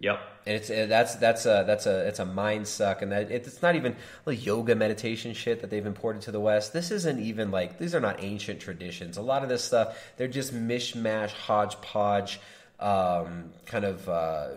[0.00, 0.20] Yep.
[0.46, 3.60] And it's uh, that's that's a that's a it's a mind suck, and that it's
[3.60, 6.72] not even like yoga meditation shit that they've imported to the West.
[6.72, 9.18] This isn't even like these are not ancient traditions.
[9.18, 12.40] A lot of this stuff they're just mishmash, hodgepodge,
[12.80, 14.48] um, kind of uh,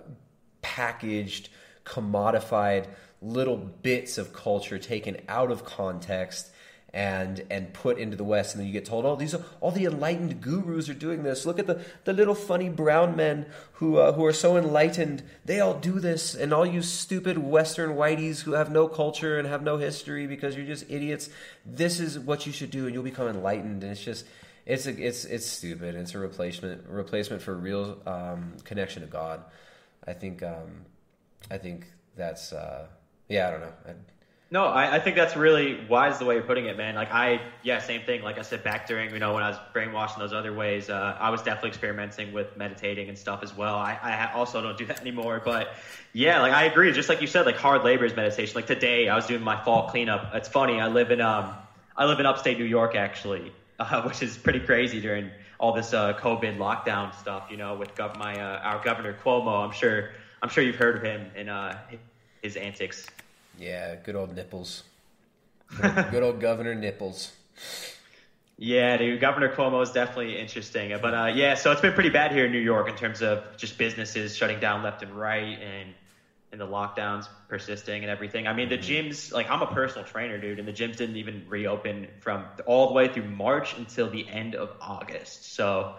[0.64, 1.50] packaged,
[1.86, 2.88] commodified
[3.22, 6.50] little bits of culture taken out of context
[6.94, 9.72] and and put into the West, and then you get told, "Oh, these are all
[9.72, 11.44] the enlightened gurus are doing this.
[11.44, 15.24] Look at the, the little funny brown men who uh, who are so enlightened.
[15.44, 19.48] They all do this, and all you stupid Western whiteys who have no culture and
[19.48, 21.30] have no history because you're just idiots.
[21.66, 24.26] This is what you should do, and you'll become enlightened." And it's just
[24.68, 25.96] it's a, it's it's stupid.
[25.96, 29.44] It's a replacement replacement for real um, connection to God.
[30.08, 30.86] I think um,
[31.50, 32.88] I think that's uh,
[33.30, 33.48] yeah.
[33.48, 33.74] I don't know.
[33.88, 33.94] I,
[34.52, 36.96] No, I, I think that's really wise the way you're putting it, man.
[36.96, 38.22] Like I, yeah, same thing.
[38.22, 40.90] Like I said back during, you know, when I was brainwashed in those other ways,
[40.90, 43.76] uh, I was definitely experimenting with meditating and stuff as well.
[43.76, 45.74] I, I also don't do that anymore, but
[46.14, 46.92] yeah, like I agree.
[46.92, 48.54] Just like you said, like hard labor is meditation.
[48.56, 50.36] Like today, I was doing my fall cleanup.
[50.36, 50.80] It's funny.
[50.80, 51.54] I live in um,
[51.98, 55.94] I live in upstate New York actually, uh, which is pretty crazy during all this
[55.94, 57.48] uh, COVID lockdown stuff.
[57.50, 59.66] You know, with gov- my uh, our governor Cuomo.
[59.66, 61.76] I'm sure I'm sure you've heard of him and uh,
[62.42, 63.08] his antics.
[63.58, 64.84] Yeah, good old nipples.
[65.82, 67.32] Good, good old Governor Nipples.
[68.58, 70.96] Yeah, dude, Governor Cuomo is definitely interesting.
[71.02, 73.44] But uh, yeah, so it's been pretty bad here in New York in terms of
[73.58, 75.94] just businesses shutting down left and right and
[76.54, 78.48] and the lockdowns persisting and everything.
[78.48, 81.46] I mean, the gyms, like I'm a personal trainer, dude, and the gyms didn't even
[81.50, 85.56] reopen from all the way through March until the end of August.
[85.56, 85.98] So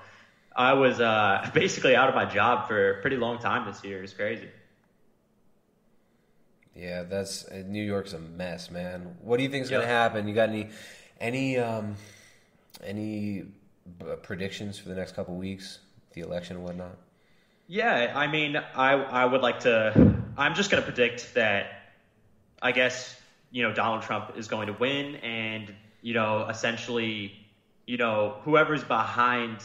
[0.56, 4.02] I was uh, basically out of my job for a pretty long time this year.
[4.02, 4.50] It's crazy.
[6.74, 9.16] Yeah, that's uh, New York's a mess, man.
[9.20, 9.78] What do you think's Yeah.
[9.78, 10.26] gonna happen?
[10.28, 10.70] You got any
[11.20, 11.96] any um
[12.82, 13.44] any
[14.02, 15.80] uh, predictions for the next couple weeks,
[16.14, 16.98] the election and whatnot?
[17.66, 20.23] Yeah, I mean, I I would like to.
[20.36, 21.80] I'm just going to predict that.
[22.62, 27.32] I guess you know Donald Trump is going to win, and you know essentially,
[27.86, 29.58] you know whoever's behind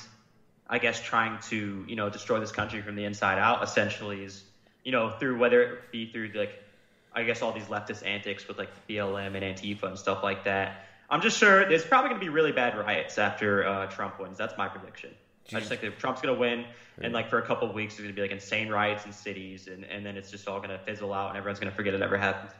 [0.70, 3.64] I guess, trying to you know destroy this country from the inside out.
[3.64, 4.44] Essentially, is
[4.84, 6.64] you know through whether it be through like
[7.12, 10.86] I guess all these leftist antics with like BLM and Antifa and stuff like that.
[11.10, 14.38] I'm just sure there's probably going to be really bad riots after uh, Trump wins.
[14.38, 15.10] That's my prediction.
[15.58, 16.66] I just think that Trump's going to win,
[17.02, 19.68] and like for a couple weeks, there's going to be like insane riots in cities,
[19.68, 21.94] and, and then it's just all going to fizzle out, and everyone's going to forget
[21.94, 22.52] it ever happened.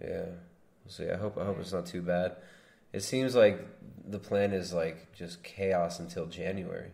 [0.00, 0.24] Yeah,
[0.84, 1.10] we'll see.
[1.10, 2.36] I hope I hope it's not too bad.
[2.92, 3.66] It seems like
[4.06, 6.90] the plan is like just chaos until January.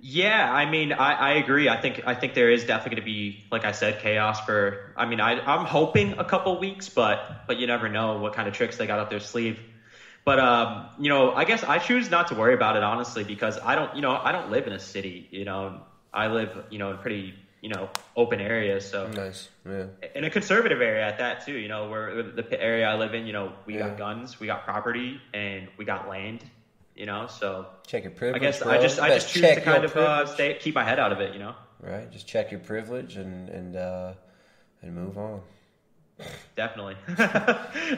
[0.00, 1.68] Yeah, I mean, I, I agree.
[1.68, 4.92] I think I think there is definitely going to be, like I said, chaos for.
[4.96, 8.46] I mean, I I'm hoping a couple weeks, but but you never know what kind
[8.46, 9.58] of tricks they got up their sleeve.
[10.28, 13.58] But um, you know, I guess I choose not to worry about it honestly because
[13.60, 15.26] I don't, you know, I don't live in a city.
[15.30, 15.80] You know,
[16.12, 17.32] I live, you know, in pretty,
[17.62, 18.84] you know, open areas.
[18.84, 19.86] So nice, yeah.
[20.14, 21.54] In a conservative area at that too.
[21.54, 23.88] You know, where the area I live in, you know, we Yeah.
[23.88, 26.44] got guns, we got property, and we got land.
[26.94, 28.42] You know, so Check your privilege.
[28.42, 28.72] I guess bro.
[28.72, 31.20] I just I just choose to kind of uh, stay keep my head out of
[31.22, 31.32] it.
[31.32, 31.54] You know.
[31.80, 34.12] Right, just check your privilege and and uh,
[34.82, 35.40] and move on.
[36.56, 36.96] Definitely.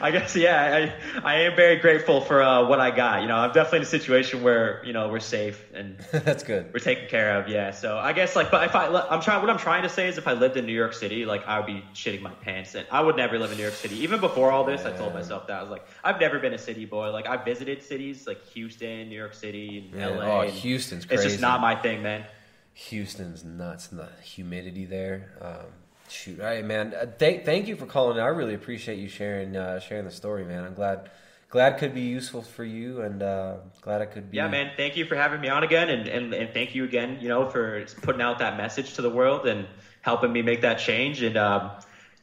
[0.01, 0.91] I guess yeah.
[1.23, 3.23] I I am very grateful for uh, what I got.
[3.23, 6.71] You know, I'm definitely in a situation where you know we're safe and that's good.
[6.71, 7.47] We're taken care of.
[7.49, 7.71] Yeah.
[7.71, 10.19] So I guess like, but if I I'm trying, what I'm trying to say is,
[10.19, 12.85] if I lived in New York City, like I would be shitting my pants, and
[12.91, 13.97] I would never live in New York City.
[14.03, 16.59] Even before all this, I told myself that I was like, I've never been a
[16.59, 17.09] city boy.
[17.09, 20.09] Like I visited cities like Houston, New York City, and Yeah.
[20.09, 20.25] LA.
[20.25, 22.25] Oh, and Houston's It's just not my thing, man.
[22.73, 23.87] Houston's nuts.
[23.87, 25.31] The humidity there.
[25.41, 25.80] Um,
[26.11, 26.93] shoot, all right, man.
[26.93, 28.19] Uh, thank thank you for calling.
[28.19, 30.63] I really appreciate you sharing uh, sharing the story, man.
[30.63, 31.09] I'm glad
[31.49, 34.37] glad could be useful for you, and uh, glad I could be.
[34.37, 34.71] Yeah, man.
[34.77, 37.49] Thank you for having me on again, and, and and thank you again, you know,
[37.49, 39.67] for putting out that message to the world and
[40.01, 41.21] helping me make that change.
[41.21, 41.71] And um,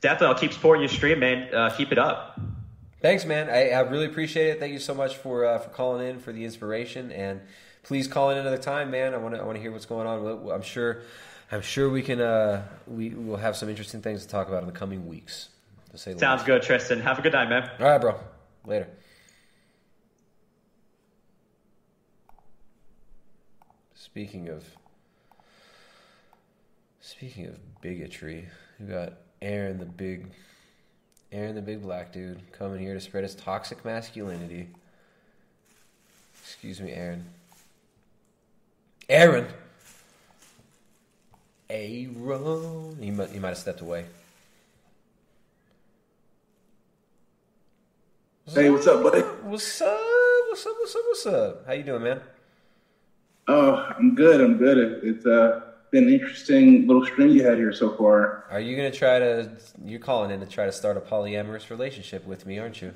[0.00, 1.54] definitely, I'll keep supporting your stream, man.
[1.54, 2.40] Uh, keep it up.
[3.00, 3.48] Thanks, man.
[3.48, 4.58] I, I really appreciate it.
[4.58, 7.40] Thank you so much for uh, for calling in for the inspiration, and
[7.84, 9.14] please call in another time, man.
[9.14, 10.50] I want to I want to hear what's going on.
[10.50, 11.02] I'm sure
[11.50, 14.66] I'm sure we can uh, we will have some interesting things to talk about in
[14.66, 15.48] the coming weeks.
[15.90, 16.46] To say Sounds least.
[16.46, 17.00] good, Tristan.
[17.00, 17.70] Have a good night, man.
[17.80, 18.16] All right, bro.
[18.66, 18.88] Later.
[23.94, 24.64] Speaking of
[27.00, 28.46] speaking of bigotry,
[28.78, 30.26] we got Aaron the big
[31.32, 34.68] Aaron the big black dude coming here to spread his toxic masculinity.
[36.42, 37.26] Excuse me, Aaron.
[39.08, 39.46] Aaron.
[41.70, 42.96] Aaron.
[43.00, 44.06] He might he might have stepped away.
[48.54, 49.20] Hey, what's up, buddy?
[49.20, 50.00] What's up?
[50.48, 50.72] What's up?
[50.78, 51.02] What's up?
[51.06, 51.66] What's up?
[51.66, 52.20] How you doing, man?
[53.46, 54.40] Oh, I'm good.
[54.40, 54.78] I'm good.
[54.78, 58.44] It, it's uh, been an interesting little stream you had here so far.
[58.50, 59.50] Are you gonna try to?
[59.84, 62.94] You're calling in to try to start a polyamorous relationship with me, aren't you?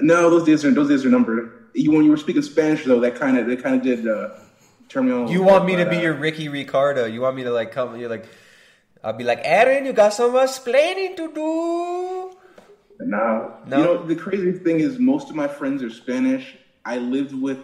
[0.00, 1.64] No, those days are those days are numbered.
[1.74, 4.30] You, when you were speaking Spanish, though, that kind of that kind of did uh,
[4.94, 5.28] turn me on.
[5.28, 7.04] a You want me to be uh, your Ricky Ricardo?
[7.06, 7.98] You want me to like come?
[7.98, 8.26] You're like,
[9.02, 12.36] I'll be like, Aaron, you got some explaining to do.
[13.00, 13.56] No.
[13.66, 13.78] No?
[13.78, 16.56] You know, the crazy thing is most of my friends are Spanish.
[16.84, 17.58] I lived with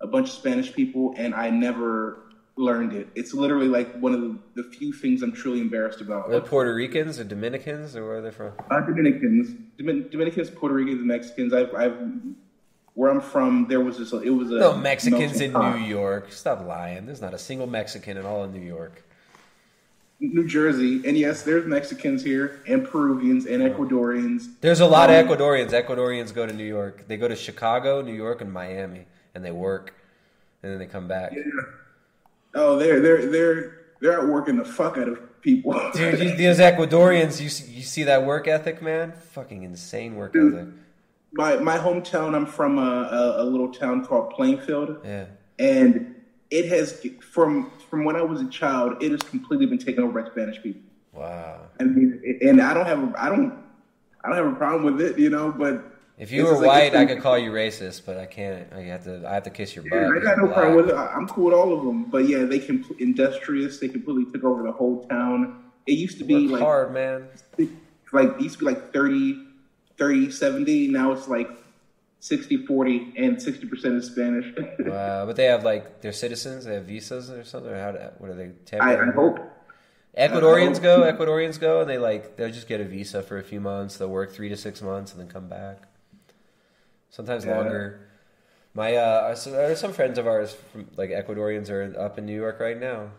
[0.00, 2.18] a bunch of Spanish people and I never
[2.56, 3.08] learned it.
[3.14, 6.32] It's literally like one of the, the few things I'm truly embarrassed about.
[6.32, 8.52] Are Puerto Ricans or Dominicans or where are they from?
[8.70, 11.54] Uh, Dominicans, Domin- Dominicans, Puerto Ricans, and Mexicans.
[11.54, 11.96] I've, I've,
[12.94, 14.12] where I'm from, there was this.
[14.12, 15.78] It was a No Mexicans in pot.
[15.78, 16.30] New York.
[16.32, 17.06] Stop lying.
[17.06, 19.02] There's not a single Mexican in all of New York.
[20.20, 24.50] New Jersey, and yes, there's Mexicans here, and Peruvians, and Ecuadorians.
[24.60, 25.70] There's a lot Um, of Ecuadorians.
[25.70, 27.08] Ecuadorians go to New York.
[27.08, 29.94] They go to Chicago, New York, and Miami, and they work,
[30.62, 31.32] and then they come back.
[32.54, 35.72] Oh, they're they're they're they're out working the fuck out of people.
[35.92, 39.14] Dude, you- those Ecuadorians, you see, you see that work ethic, man?
[39.32, 40.68] Fucking insane work ethic.
[41.32, 42.34] My my hometown.
[42.34, 45.26] I'm from a, a, a little town called Plainfield, Yeah.
[45.58, 46.14] and
[46.50, 50.22] it has from from when I was a child, it has completely been taken over
[50.22, 50.82] by Spanish people.
[51.12, 51.60] Wow.
[51.80, 53.52] I mean, and I don't have a, I don't
[54.24, 55.50] I don't have a problem with it, you know.
[55.52, 55.84] But
[56.18, 58.72] If you were just like- white, I could call you racist, but I can't.
[58.72, 59.26] I have to.
[59.26, 59.92] I have to kiss your butt.
[60.00, 60.94] Yeah, I got no problem with it.
[60.94, 62.04] I'm cool with all of them.
[62.04, 63.78] But yeah, they can industrious.
[63.80, 65.64] They completely took over the whole town.
[65.86, 67.28] It used to be Work like hard, man.
[68.12, 69.46] Like it used to be like 30,
[70.02, 70.88] 30, 70.
[70.88, 71.48] Now it's like
[72.18, 74.52] 60, 40, and 60% is Spanish.
[74.84, 76.64] Wow, but they have like they're citizens.
[76.64, 77.70] They have visas or something.
[77.70, 77.92] Or how?
[77.92, 78.50] Do, what are they?
[78.78, 79.38] I, I hope.
[80.18, 81.00] Ecuadorians I go.
[81.02, 83.96] Ecuadorians go, and they like they'll just get a visa for a few months.
[83.96, 85.82] They'll work three to six months and then come back.
[87.10, 87.56] Sometimes Yeah.
[87.56, 88.08] longer.
[88.74, 92.58] My uh, are some friends of ours from like Ecuadorians are up in New York
[92.58, 93.10] right now,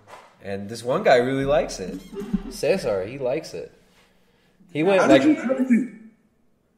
[0.44, 2.02] and this one guy really likes it.
[2.50, 3.72] Cesar, he likes it.
[4.74, 5.22] He went How like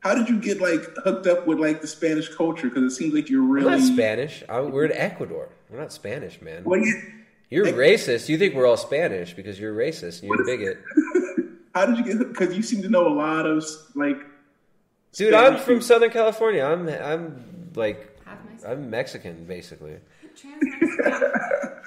[0.05, 2.69] how did you, how did you get like hooked up with like the Spanish culture?
[2.69, 4.43] Because it seems like you're We're really not Spanish.
[4.47, 5.49] I, we're in Ecuador.
[5.69, 6.63] We're not Spanish, man.
[6.63, 7.01] Well, you-
[7.49, 8.29] You're racist.
[8.29, 10.77] You think we're all Spanish because you're racist and you're a bigot.
[11.75, 12.27] How did you get?
[12.29, 13.63] Because you seem to know a lot of
[13.95, 14.17] like.
[15.13, 16.63] Dude, I'm Spanish from Southern California.
[16.63, 18.17] I'm I'm like
[18.65, 19.97] I'm Mexican basically.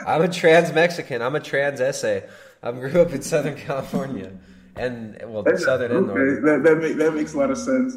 [0.07, 1.23] I'm a trans Mexican.
[1.23, 2.25] I'm a trans essay.
[2.63, 4.33] I grew up in Southern California,
[4.79, 6.45] and well, That's- Southern and okay, Northern.
[6.45, 7.97] that that, make, that makes a lot of sense.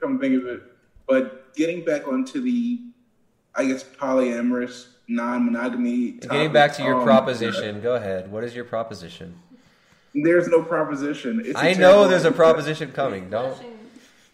[0.00, 0.62] Come to think of it,
[1.06, 2.80] but getting back onto the,
[3.54, 6.12] I guess polyamorous non-monogamy.
[6.12, 8.30] Getting back to your um, proposition, go ahead.
[8.30, 9.38] What is your proposition?
[10.14, 11.40] There's no proposition.
[11.44, 13.30] It's a I know terrible- there's a proposition coming.
[13.30, 13.56] Don't.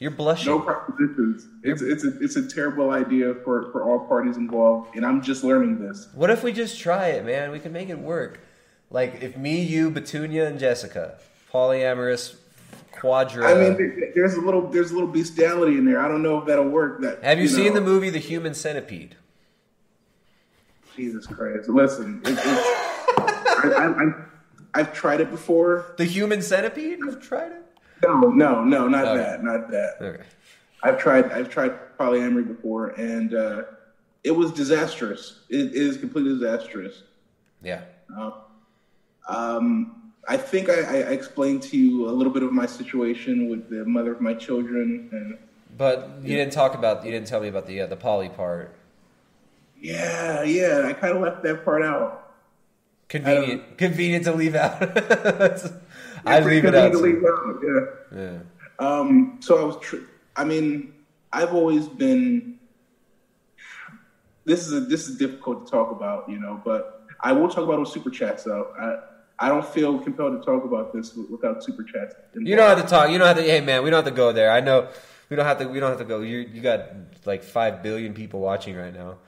[0.00, 0.46] You're blushing.
[0.52, 1.48] No propositions.
[1.64, 5.42] It's it's a it's a terrible idea for for all parties involved, and I'm just
[5.42, 6.08] learning this.
[6.14, 7.50] What if we just try it, man?
[7.50, 8.40] We can make it work.
[8.90, 11.18] Like if me, you, Petunia, and Jessica,
[11.52, 12.36] polyamorous
[12.92, 13.50] quadra.
[13.50, 16.00] I mean, there's a little there's a little bestiality in there.
[16.00, 17.00] I don't know if that'll work.
[17.02, 17.74] That have you, seen know.
[17.74, 19.16] the movie The Human Centipede?
[20.96, 21.68] Jesus Christ!
[21.68, 24.12] Listen, it, it's, I,
[24.74, 25.94] I've tried it before.
[25.96, 26.98] The Human Centipede?
[26.98, 27.64] You've tried it?
[28.02, 29.16] No, no, no, not Okay.
[29.16, 29.96] that, not that.
[30.00, 30.22] Okay.
[30.82, 33.62] I've tried I've tried polyamory before, and uh,
[34.24, 35.40] it was disastrous.
[35.48, 37.02] It, it is completely disastrous.
[37.62, 37.82] Yeah.
[38.16, 38.30] Uh,
[39.28, 39.97] um,
[40.28, 43.84] I think I, I explained to you a little bit of my situation with the
[43.86, 45.38] mother of my children, and
[45.76, 47.04] But you didn't talk about.
[47.04, 48.74] You didn't tell me about the uh, the poly part.
[49.80, 52.34] yeah, yeah, I kind of left that part out.
[53.08, 53.78] Convenient.
[53.78, 54.82] Convenient to leave out.
[56.26, 56.92] I leave it out.
[56.92, 58.20] To leave out, yeah.
[58.20, 58.38] Yeah.
[58.78, 60.04] Um, so I was, tr-
[60.36, 60.92] I mean,
[61.32, 62.58] I've always been.
[64.44, 67.64] This is a, this is difficult to talk about, you know, but I will talk
[67.64, 68.68] about those super chats though.
[68.78, 69.07] I
[69.40, 72.14] I don't feel compelled to talk about this without super chats.
[72.34, 73.10] You don't have to talk.
[73.10, 73.42] You don't have to.
[73.42, 74.50] Hey, man, we don't have to go there.
[74.50, 74.88] I know.
[75.30, 75.68] We don't have to.
[75.68, 76.20] We don't have to go.
[76.20, 76.90] You you got
[77.24, 79.18] like five billion people watching right now,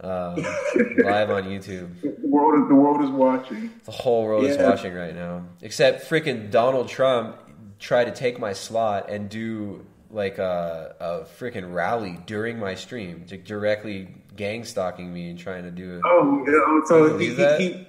[0.00, 0.36] um,
[1.04, 2.00] live on YouTube.
[2.00, 3.70] The world is the world is watching.
[3.84, 5.44] The whole world is watching right now.
[5.60, 7.36] Except freaking Donald Trump
[7.78, 13.26] tried to take my slot and do like a, a freaking rally during my stream,
[13.30, 16.02] like directly gang stalking me and trying to do it.
[16.04, 17.86] Oh, yeah, oh, so he, he, he,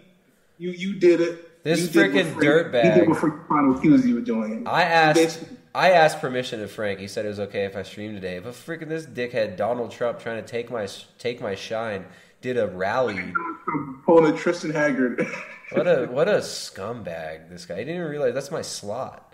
[0.58, 1.51] you you did it.
[1.64, 2.93] This freaking dirtbag.
[2.93, 4.67] He did Frank Tufano accused you of doing.
[4.67, 5.43] I asked.
[5.73, 6.99] I asked permission of Frank.
[6.99, 8.40] He said it was okay if I streamed today.
[8.40, 12.06] But freaking this dickhead Donald Trump trying to take my take my shine
[12.41, 13.33] did a rally.
[14.06, 15.25] Pulling a Tristan Haggard.
[15.73, 17.75] What a what a scumbag this guy.
[17.75, 19.33] I didn't even realize that's my slot.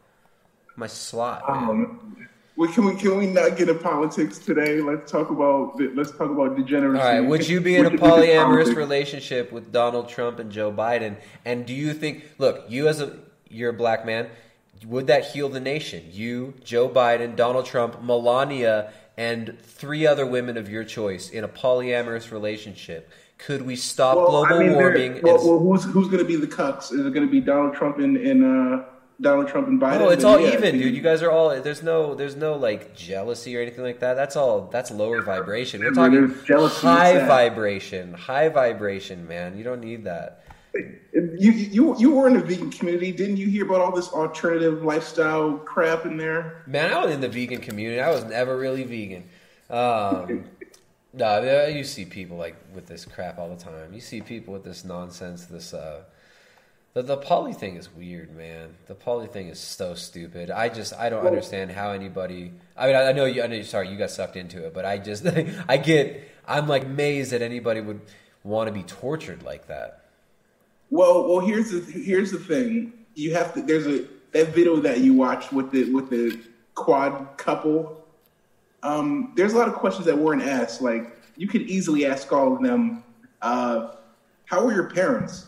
[0.75, 1.41] My slot.
[1.49, 1.57] man.
[1.67, 2.27] Um,
[2.57, 4.81] well, can we can we not get into politics today?
[4.81, 6.99] Let's talk about let's talk about degeneracy.
[6.99, 7.21] All right.
[7.21, 10.51] Would you be in a Would you be in polyamorous relationship with Donald Trump and
[10.51, 11.17] Joe Biden?
[11.45, 12.23] And do you think?
[12.39, 13.15] Look, you as a
[13.47, 14.29] you're a black man.
[14.87, 16.03] Would that heal the nation?
[16.11, 21.47] You, Joe Biden, Donald Trump, Melania, and three other women of your choice in a
[21.47, 23.09] polyamorous relationship.
[23.37, 25.21] Could we stop Well, global I mean, warming?
[25.21, 26.91] Well, and- well, who's who's going to be the cucks?
[26.91, 28.83] Is it going to be Donald Trump and, and uh,
[29.19, 29.99] Donald Trump and Biden?
[29.99, 30.95] No, it's all yeah, even, dude.
[30.95, 34.13] You guys are all there's no there's no like jealousy or anything like that.
[34.13, 35.81] That's all that's lower vibration.
[35.81, 39.57] We're talking jealousy, high vibration, high vibration, man.
[39.57, 40.43] You don't need that.
[40.75, 44.83] You you you were in the vegan community, didn't you hear about all this alternative
[44.83, 46.63] lifestyle crap in there?
[46.67, 47.99] Man, I was in the vegan community.
[47.99, 49.23] I was never really vegan.
[49.71, 50.45] Um,
[51.13, 53.93] no, you see people like with this crap all the time.
[53.93, 55.45] You see people with this nonsense.
[55.45, 56.03] This uh,
[56.97, 58.75] the the poly thing is weird, man.
[58.87, 60.49] The poly thing is so stupid.
[60.49, 62.53] I just I don't understand how anybody.
[62.75, 63.43] I mean, I, I know you.
[63.43, 63.61] I know.
[63.61, 65.23] Sorry, you got sucked into it, but I just
[65.69, 66.27] I get.
[66.47, 68.01] I'm like amazed that anybody would
[68.43, 70.05] want to be tortured like that.
[70.89, 72.93] Well, well, here's the here's the thing.
[73.13, 73.61] You have to.
[73.61, 76.39] There's a that video that you watched with the with the
[76.73, 78.03] quad couple.
[78.81, 80.81] Um, there's a lot of questions that weren't asked.
[80.81, 83.03] Like you could easily ask all of them.
[83.39, 83.91] Uh,
[84.45, 85.45] how were your parents?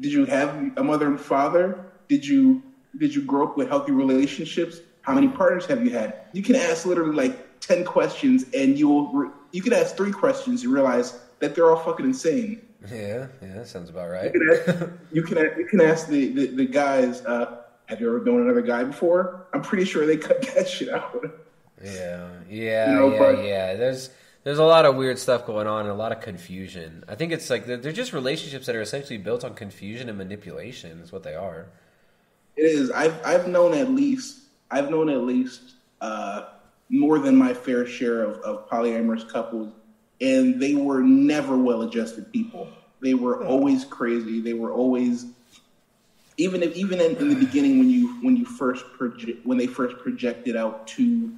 [0.00, 1.84] Did you have a mother and father?
[2.08, 2.62] Did you
[2.98, 4.80] did you grow up with healthy relationships?
[5.02, 6.14] How many partners have you had?
[6.32, 9.12] You can ask literally like ten questions, and you will.
[9.12, 12.60] Re- you can ask three questions and realize that they're all fucking insane.
[12.92, 14.30] Yeah, yeah, that sounds about right.
[14.32, 18.08] You can ask, you can, you can ask the, the, the guys, uh, have you
[18.08, 19.46] ever known another guy before?
[19.52, 21.24] I'm pretty sure they cut that shit out.
[21.82, 23.74] Yeah, yeah, You know, yeah, but- yeah.
[23.74, 24.10] There's
[24.44, 27.04] there's a lot of weird stuff going on and a lot of confusion.
[27.08, 30.16] I think it's like they're, they're just relationships that are essentially built on confusion and
[30.16, 31.00] manipulation.
[31.00, 31.66] Is what they are.
[32.56, 32.90] It is.
[32.90, 36.46] I've, I've known at least, I've known at least uh,
[36.88, 39.72] more than my fair share of, of polyamorous couples,
[40.20, 42.68] and they were never well adjusted people.
[43.00, 44.40] They were always crazy.
[44.40, 45.26] They were always,
[46.36, 49.66] even if, even in, in the beginning when you when you first proje- when they
[49.66, 51.32] first projected out to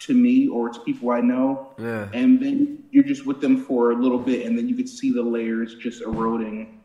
[0.00, 2.08] to me or to people I know, Yeah.
[2.12, 5.12] and then you're just with them for a little bit, and then you can see
[5.12, 6.80] the layers just eroding.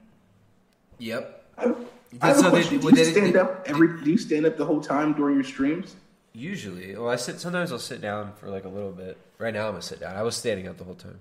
[1.00, 1.44] Yep.
[1.58, 1.78] I have
[2.20, 4.02] That's a how they- Do you they- stand up every?
[4.04, 5.96] Do you stand up the whole time during your streams?
[6.34, 7.40] Usually, well, I sit.
[7.40, 9.18] Sometimes I'll sit down for like a little bit.
[9.38, 10.16] Right now, I'm gonna sit down.
[10.16, 11.20] I was standing up the whole time.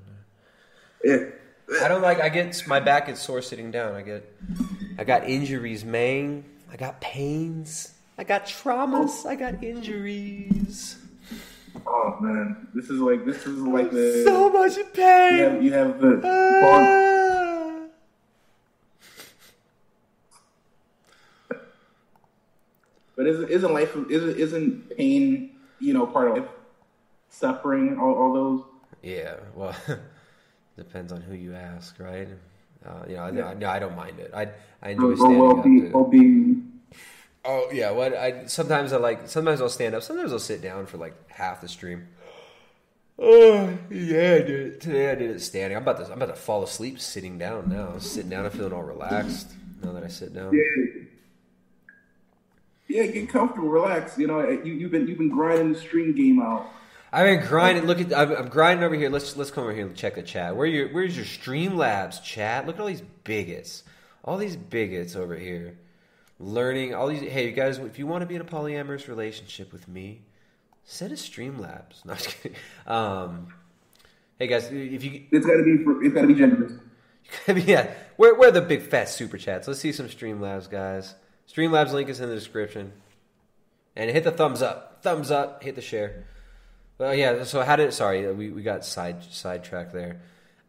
[1.04, 1.26] Yeah.
[1.82, 2.20] I don't like.
[2.20, 3.94] I get my back is sore sitting down.
[3.94, 4.30] I get.
[4.98, 6.44] I got injuries, man.
[6.72, 7.92] I got pains.
[8.18, 9.24] I got traumas.
[9.26, 10.96] I got injuries.
[11.86, 15.36] Oh man, this is like this is like the So much pain.
[15.36, 17.86] You have, you have the Ah.
[23.16, 26.48] But isn't isn't life isn't isn't pain you know part of life?
[27.28, 28.62] Suffering, all, all those.
[29.02, 29.34] Yeah.
[29.54, 29.74] Well,
[30.76, 32.28] depends on who you ask, right?
[32.84, 33.46] Uh, you know, I, Yeah.
[33.48, 34.30] I, no, I don't mind it.
[34.34, 34.50] I
[34.82, 35.64] I enjoy or standing well up.
[35.64, 35.90] being, too.
[35.92, 36.63] well being.
[37.44, 40.86] Oh yeah, what I sometimes I like sometimes I'll stand up, sometimes I'll sit down
[40.86, 42.08] for like half the stream.
[43.18, 44.80] Oh yeah, I did it.
[44.80, 45.76] Today I did it standing.
[45.76, 47.88] I'm about to I'm about to fall asleep sitting down now.
[47.92, 50.54] I'm sitting down, I'm feeling all relaxed now that I sit down.
[50.54, 51.02] Yeah.
[52.86, 54.16] Yeah, get comfortable, relax.
[54.18, 56.66] You know, you, you've been you've been grinding the stream game out.
[57.12, 57.84] I've been grinding.
[57.86, 59.10] Look at I'm, I'm grinding over here.
[59.10, 60.56] Let's let's come over here and check the chat.
[60.56, 62.66] Where your where's your Streamlabs chat?
[62.66, 63.84] Look at all these bigots.
[64.24, 65.76] All these bigots over here.
[66.40, 69.72] Learning all these hey you guys if you want to be in a polyamorous relationship
[69.72, 70.22] with me,
[70.84, 72.04] send us Streamlabs.
[72.04, 72.58] No, I'm just kidding.
[72.86, 73.48] Um,
[74.38, 76.72] hey guys, if you It's got to be for, it's got to be generous.
[77.66, 79.68] yeah, where where are the big fat super chats?
[79.68, 81.14] Let's see some Streamlabs guys.
[81.48, 82.92] Streamlabs link is in the description.
[83.96, 85.02] And hit the thumbs up.
[85.02, 86.24] Thumbs up, hit the share.
[86.98, 87.44] Well, yeah.
[87.44, 87.92] So how did?
[87.92, 90.20] Sorry, we, we got side sidetracked there.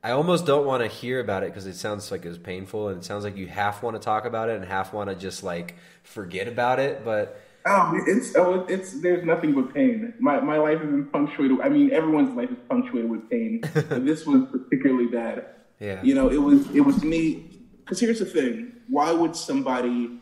[0.05, 2.89] I almost don't want to hear about it because it sounds like it was painful,
[2.89, 5.15] and it sounds like you half want to talk about it and half want to
[5.15, 7.03] just like forget about it.
[7.03, 10.13] But Oh, it's oh, it's there's nothing but pain.
[10.19, 11.59] My my life has been punctuated.
[11.61, 15.47] I mean, everyone's life is punctuated with pain, this was particularly bad.
[15.79, 16.03] Yeah.
[16.03, 17.49] You know, it was it was me.
[17.79, 20.21] Because here's the thing: why would somebody?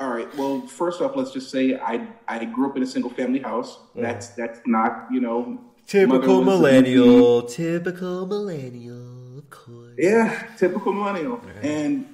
[0.00, 0.34] All right.
[0.38, 3.78] Well, first off, let's just say I I grew up in a single family house.
[3.94, 4.04] Yeah.
[4.04, 5.60] That's that's not you know
[5.90, 9.94] typical millennial, typical millennial, of course.
[9.98, 11.40] Yeah, typical millennial.
[11.62, 12.06] And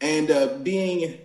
[0.00, 1.18] and uh, being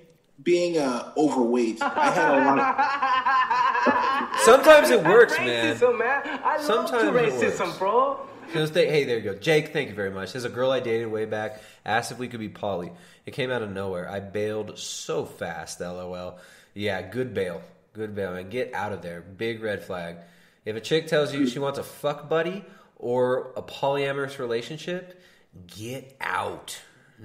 [0.44, 2.60] being uh, overweight, I had a lot.
[2.60, 4.40] of.
[4.46, 5.76] Sometimes it works, man.
[5.76, 6.40] Racism, man.
[6.44, 7.78] I Sometimes love it racism, works.
[7.78, 8.20] bro.
[8.46, 9.36] Because they, hey, there you go.
[9.36, 10.34] Jake, thank you very much.
[10.34, 12.92] There's a girl I dated way back, asked if we could be poly.
[13.26, 14.10] It came out of nowhere.
[14.10, 16.38] I bailed so fast, lol.
[16.74, 17.62] Yeah, good bail.
[17.94, 18.50] Good bail, man.
[18.50, 19.22] Get out of there.
[19.22, 20.18] Big red flag.
[20.66, 22.64] If a chick tells you she wants a fuck buddy
[22.98, 25.20] or a polyamorous relationship,
[25.68, 26.80] get out.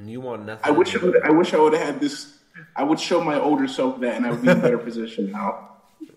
[0.05, 0.65] You want nothing.
[0.65, 2.39] I wish I, would, I wish I would have had this.
[2.75, 5.33] I would show my older self that, and I would be in a better position
[5.33, 5.69] now.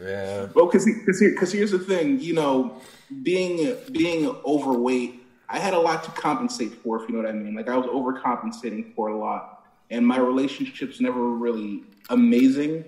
[0.00, 0.48] Yeah.
[0.54, 2.78] Well, because because here, 'cause here's the thing, you know,
[3.22, 7.32] being being overweight, I had a lot to compensate for, if you know what I
[7.32, 7.54] mean.
[7.54, 12.84] Like I was overcompensating for a lot, and my relationships never were really amazing.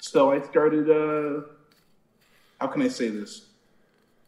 [0.00, 0.90] So I started.
[0.90, 1.42] uh
[2.60, 3.46] How can I say this?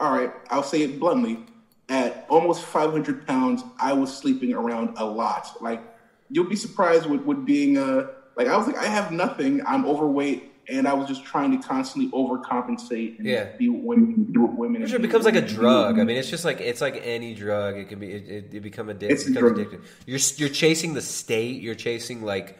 [0.00, 1.44] All right, I'll say it bluntly.
[1.88, 5.48] At almost 500 pounds, I was sleeping around a lot.
[5.60, 5.82] Like
[6.30, 9.60] you'll be surprised with with being uh like I was like I have nothing.
[9.66, 10.48] I'm overweight.
[10.68, 13.46] And I was just trying to constantly overcompensate and Yeah.
[13.58, 14.86] be with women, be with women.
[14.86, 15.98] Sure, it becomes like a drug.
[15.98, 17.76] I mean, it's just like it's like any drug.
[17.76, 18.12] It can be.
[18.12, 19.12] It, it, it become addicted.
[19.12, 19.66] It's becomes drug.
[19.66, 19.82] addictive.
[20.06, 21.60] You're you're chasing the state.
[21.60, 22.58] You're chasing like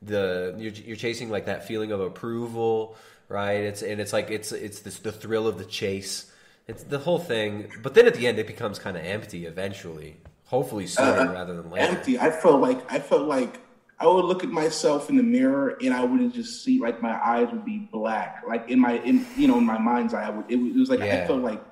[0.00, 2.96] the you're, you're chasing like that feeling of approval,
[3.32, 3.62] right?
[3.64, 6.30] It's and it's like it's it's this, the thrill of the chase.
[6.68, 7.72] It's the whole thing.
[7.82, 9.46] But then at the end, it becomes kind of empty.
[9.46, 11.96] Eventually, hopefully sooner Uh, rather than later.
[11.96, 12.18] empty.
[12.18, 13.60] I felt like I felt like
[13.98, 17.14] I would look at myself in the mirror and I would just see like my
[17.24, 20.26] eyes would be black, like in my in you know in my mind's eye.
[20.26, 21.62] I would, it, was- it was like I felt like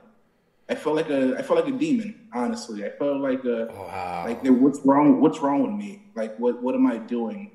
[0.68, 2.28] I felt like a I felt like a demon.
[2.32, 4.24] Honestly, I felt like a wow.
[4.26, 5.20] like what's wrong?
[5.20, 6.02] What's wrong with me?
[6.14, 7.50] Like what what am I doing?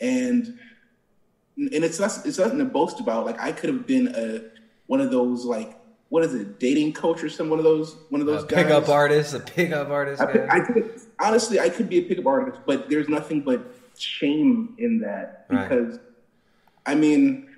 [0.00, 0.58] And
[1.72, 3.26] and it's not it's nothing to boast about.
[3.26, 4.42] Like I could have been a
[4.86, 5.76] one of those like
[6.08, 8.64] what is it dating coach or some one of those one of those A guys.
[8.64, 10.20] pickup artist, a pickup artist.
[10.22, 10.46] I, guy.
[10.50, 13.60] I could, honestly, I could be a pickup artist, but there's nothing but
[13.98, 15.68] shame in that Right.
[15.68, 15.98] because,
[16.86, 17.48] I mean,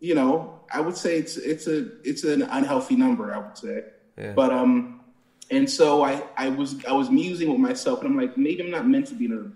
[0.00, 3.34] you know, I would say it's it's a it's an unhealthy number.
[3.34, 3.84] I would say,
[4.18, 4.32] Yeah.
[4.34, 5.00] but um,
[5.50, 8.70] and so I I was I was musing with myself, and I'm like, maybe I'm
[8.70, 9.50] not meant to be in a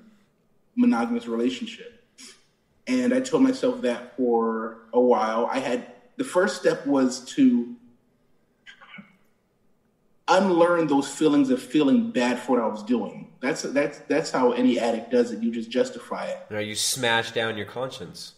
[0.74, 1.97] monogamous relationship.
[2.88, 5.46] And I told myself that for a while.
[5.52, 7.76] I had the first step was to
[10.26, 13.32] unlearn those feelings of feeling bad for what I was doing.
[13.40, 15.42] That's that's that's how any addict does it.
[15.42, 16.38] You just justify it.
[16.50, 18.34] You, you smash down your conscience.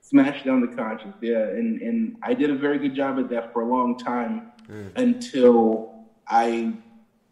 [0.00, 1.42] Smash down the conscience, yeah.
[1.42, 4.88] And and I did a very good job at that for a long time hmm.
[4.96, 6.74] until I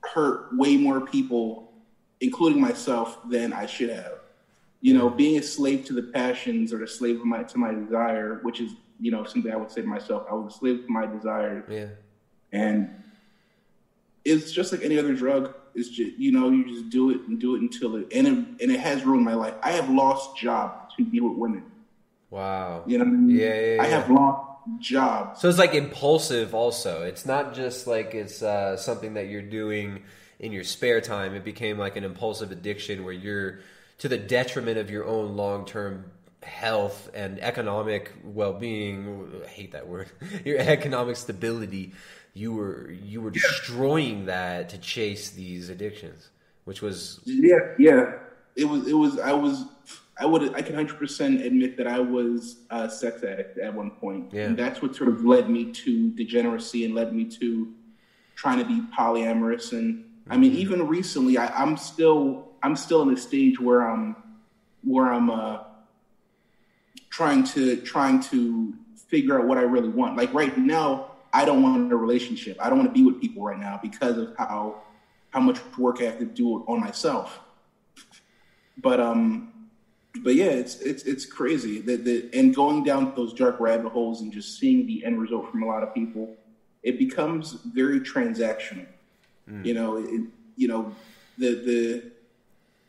[0.03, 1.73] hurt way more people,
[2.21, 4.21] including myself, than I should have.
[4.85, 7.73] You know, being a slave to the passions or a slave of my to my
[7.73, 10.79] desire, which is you know something I would say to myself, I was a slave
[10.85, 11.89] to my desire, Yeah.
[12.53, 12.91] and
[14.27, 15.55] it's just like any other drug.
[15.75, 18.35] It's just you know you just do it and do it until it and it,
[18.63, 19.55] and it has ruined my life.
[19.63, 21.65] I have lost jobs to be with women.
[22.31, 22.83] Wow.
[22.87, 23.37] You know what I mean?
[23.39, 25.41] Yeah, yeah, I have lost jobs.
[25.41, 27.05] So it's like impulsive also.
[27.05, 30.03] It's not just like it's uh, something that you're doing
[30.39, 31.35] in your spare time.
[31.35, 33.61] It became like an impulsive addiction where you're
[34.05, 36.05] to the detriment of your own long term
[36.43, 39.31] health and economic well being.
[39.43, 40.11] I hate that word.
[40.45, 41.93] Your economic stability.
[42.35, 46.29] You were you were destroying that to chase these addictions,
[46.67, 48.13] which was Yeah, yeah.
[48.57, 48.87] It was.
[48.87, 49.19] It was.
[49.19, 49.65] I was.
[50.21, 50.55] I would.
[50.55, 54.35] I can hundred percent admit that I was a sex addict at one point.
[54.35, 54.45] Yeah.
[54.45, 57.73] And that's what sort of led me to degeneracy and led me to
[58.35, 59.73] trying to be polyamorous.
[59.73, 60.61] And I mean, mm-hmm.
[60.61, 62.51] even recently, I, I'm still.
[62.65, 64.17] I'm still in a stage where I'm,
[64.83, 65.59] where I'm uh,
[67.11, 68.75] trying to trying to
[69.09, 70.17] figure out what I really want.
[70.17, 72.57] Like right now, I don't want a relationship.
[72.61, 74.83] I don't want to be with people right now because of how
[75.31, 77.39] how much work I have to do on myself.
[78.79, 79.69] But um,
[80.23, 84.23] but yeah, it's it's it's crazy that that and going down those dark rabbit holes
[84.23, 86.35] and just seeing the end result from a lot of people,
[86.83, 88.87] it becomes very transactional.
[89.63, 90.23] You know, it,
[90.57, 90.95] you know
[91.37, 92.14] the the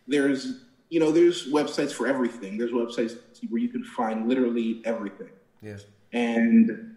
[0.08, 2.58] there's you know there's websites for everything.
[2.58, 3.18] There's websites
[3.50, 5.30] where you can find literally everything.
[5.62, 5.86] Yes.
[6.14, 6.96] And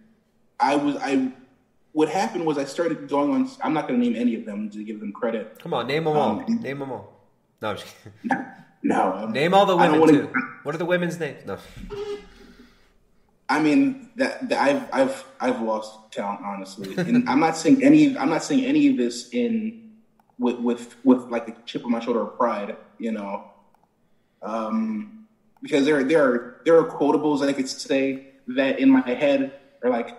[0.60, 1.32] I was I
[1.92, 3.50] what happened was I started going on.
[3.62, 5.58] I'm not going to name any of them to give them credit.
[5.60, 6.40] Come on, name them all.
[6.40, 7.26] Um, name them all.
[7.60, 8.44] No, I'm just kidding.
[8.80, 10.32] No, Name all the women wanna- too.
[10.62, 11.44] What are the women's names?
[11.44, 11.58] No.
[13.48, 18.16] I mean that, that I've I've I've lost count honestly, and I'm not saying any
[18.16, 19.94] I'm not saying any of this in
[20.38, 23.50] with with with like a chip on my shoulder of pride, you know,
[24.42, 25.26] um,
[25.62, 29.52] because there there are there are quotables that I could say that in my head
[29.82, 30.16] are like,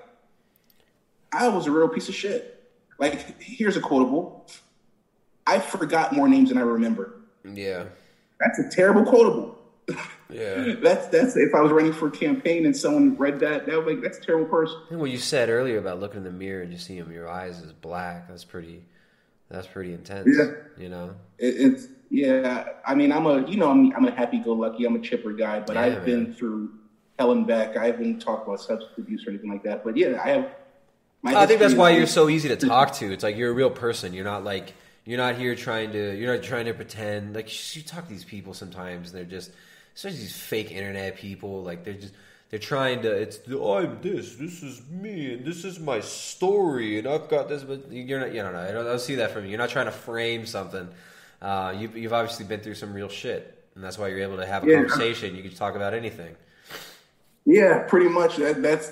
[1.31, 2.55] I was a real piece of shit.
[2.97, 4.45] Like here's a quotable,
[5.47, 7.15] I forgot more names than I remember.
[7.43, 7.85] Yeah.
[8.39, 9.57] That's a terrible quotable.
[10.29, 10.75] Yeah.
[10.81, 13.87] That's that's if I was running for a campaign and someone read that, that would
[13.87, 14.77] be like that's a terrible person.
[14.91, 17.59] And what you said earlier about looking in the mirror and just seeing your eyes
[17.59, 18.27] is black.
[18.27, 18.83] That's pretty.
[19.49, 20.27] That's pretty intense.
[20.31, 20.51] Yeah.
[20.77, 21.15] You know.
[21.37, 22.69] It, it's yeah.
[22.85, 24.85] I mean, I'm a you know I'm I'm a happy-go-lucky.
[24.85, 26.05] I'm a chipper guy, but Yeah, I've man.
[26.05, 26.71] been through
[27.17, 27.75] hell and back.
[27.75, 29.83] I haven't talked about substance abuse or anything like that.
[29.83, 30.49] But yeah, I have.
[31.21, 33.11] my I think that's why you're so easy to talk to.
[33.11, 34.13] It's like you're a real person.
[34.13, 34.73] You're not like
[35.05, 36.15] you're not here trying to.
[36.15, 37.35] You're not trying to pretend.
[37.35, 39.51] Like you talk to these people sometimes, and they're just
[39.95, 41.63] especially these fake internet people.
[41.63, 42.13] Like they're just
[42.49, 43.11] they're trying to.
[43.11, 44.35] It's I'm this.
[44.35, 47.63] This is me, and this is my story, and I've got this.
[47.63, 48.33] But you're not.
[48.33, 48.59] You don't know.
[48.59, 49.51] I don't, I don't see that from you.
[49.51, 50.87] You're not trying to frame something.
[51.41, 54.45] Uh, you've you've obviously been through some real shit, and that's why you're able to
[54.45, 54.75] have a Yeah.
[54.77, 55.35] conversation.
[55.35, 56.35] You can talk about anything.
[57.45, 58.37] Yeah, pretty much.
[58.37, 58.91] That that's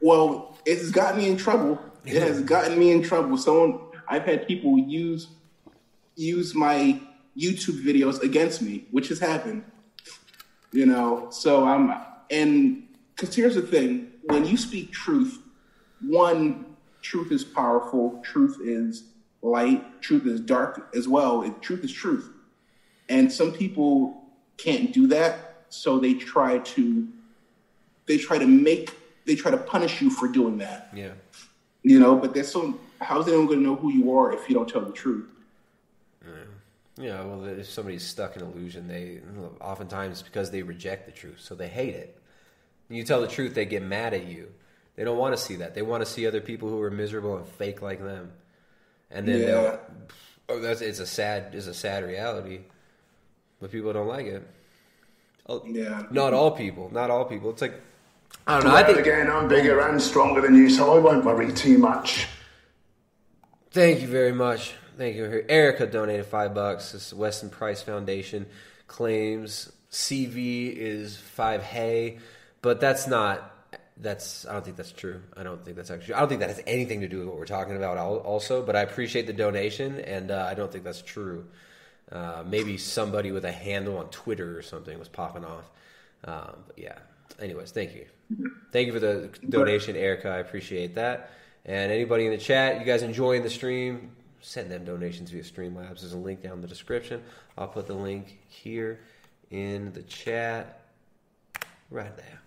[0.00, 1.78] well, it has gotten me in trouble.
[2.04, 3.36] It has gotten me in trouble.
[3.38, 5.28] Someone I've had people use
[6.16, 7.00] use my
[7.36, 9.64] YouTube videos against me, which has happened.
[10.72, 11.92] You know, so I'm
[12.30, 12.84] and
[13.20, 15.38] because here's the thing: when you speak truth,
[16.00, 16.64] one,
[17.02, 18.20] truth is powerful.
[18.24, 19.04] Truth is
[19.42, 20.00] light.
[20.00, 21.42] Truth is dark as well.
[21.42, 22.30] It, truth is truth,
[23.08, 24.24] and some people
[24.56, 27.06] can't do that, so they try to
[28.06, 28.94] they try to make
[29.26, 30.88] they try to punish you for doing that.
[30.94, 31.12] Yeah.
[31.82, 34.54] You know, but there's so how's anyone going to know who you are if you
[34.54, 35.26] don't tell the truth?
[36.98, 39.20] Yeah, well, if somebody's stuck in illusion, they
[39.60, 42.19] oftentimes because they reject the truth, so they hate it.
[42.90, 44.48] When you tell the truth, they get mad at you.
[44.96, 45.76] They don't want to see that.
[45.76, 48.32] They want to see other people who are miserable and fake like them.
[49.12, 49.76] And then Yeah.
[50.48, 52.62] oh, that's it's a sad it's a sad reality,
[53.60, 54.42] but people don't like it.
[55.48, 57.50] Oh, yeah, not all people, not all people.
[57.50, 57.74] It's like
[58.48, 58.70] I don't know.
[58.74, 61.78] Well, I think again, I'm bigger and stronger than you, so I won't worry too
[61.78, 62.26] much.
[63.70, 64.74] Thank you very much.
[64.98, 65.44] Thank you.
[65.48, 66.90] Erica donated five bucks.
[66.90, 68.46] This Weston Price Foundation
[68.88, 72.18] claims CV is five hey,
[72.62, 73.54] but that's not.
[73.96, 75.20] That's I don't think that's true.
[75.36, 76.14] I don't think that's actually.
[76.14, 77.98] I don't think that has anything to do with what we're talking about.
[77.98, 81.46] Also, but I appreciate the donation, and uh, I don't think that's true.
[82.10, 85.70] Uh, maybe somebody with a handle on Twitter or something was popping off.
[86.24, 86.98] Um, but yeah.
[87.38, 88.06] Anyways, thank you.
[88.72, 90.28] Thank you for the donation, Erica.
[90.28, 91.30] I appreciate that.
[91.64, 96.00] And anybody in the chat, you guys enjoying the stream, send them donations via Streamlabs.
[96.00, 97.22] There's a link down in the description.
[97.56, 99.00] I'll put the link here
[99.50, 100.82] in the chat
[101.90, 102.39] right there.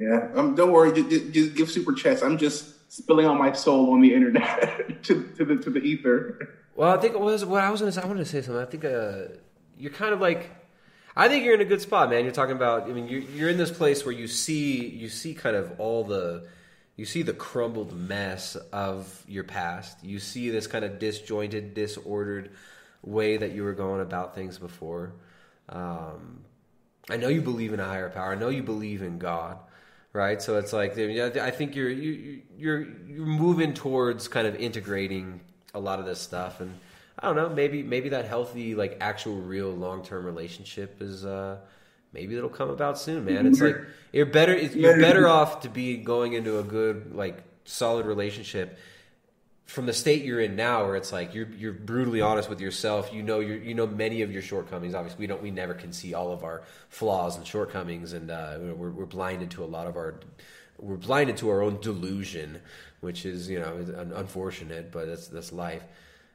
[0.00, 0.92] Yeah, um, don't worry.
[0.92, 2.22] Just, just give super chats.
[2.22, 6.54] I'm just spilling out my soul on the internet to, to the to the ether.
[6.78, 8.40] Well, I think what, was, what I was going to say, I wanted to say
[8.40, 8.62] something.
[8.62, 9.34] I think uh,
[9.76, 10.48] you're kind of like,
[11.16, 12.22] I think you're in a good spot, man.
[12.22, 15.34] You're talking about, I mean, you're, you're in this place where you see, you see
[15.34, 16.46] kind of all the,
[16.94, 20.04] you see the crumbled mess of your past.
[20.04, 22.52] You see this kind of disjointed, disordered
[23.02, 25.14] way that you were going about things before.
[25.68, 26.44] Um,
[27.10, 28.30] I know you believe in a higher power.
[28.30, 29.58] I know you believe in God,
[30.18, 30.42] right?
[30.42, 35.40] So it's like I think you're you, you're you're moving towards kind of integrating
[35.74, 36.74] a lot of this stuff, and
[37.18, 41.24] I don't know, maybe maybe that healthy, like actual, real, long term relationship is.
[41.24, 41.58] uh
[42.10, 43.46] Maybe it'll come about soon, man.
[43.46, 43.76] It's like
[44.12, 44.56] you're better.
[44.56, 48.78] You're better off to be going into a good, like, solid relationship
[49.68, 53.12] from the state you're in now, where it's like you're you're brutally honest with yourself.
[53.12, 54.94] You know you you know many of your shortcomings.
[54.94, 58.56] Obviously, we don't we never can see all of our flaws and shortcomings, and uh,
[58.58, 60.20] we're we're blinded to a lot of our
[60.78, 62.60] we're blinded to our own delusion,
[63.00, 63.76] which is you know
[64.16, 65.82] unfortunate, but that's that's life.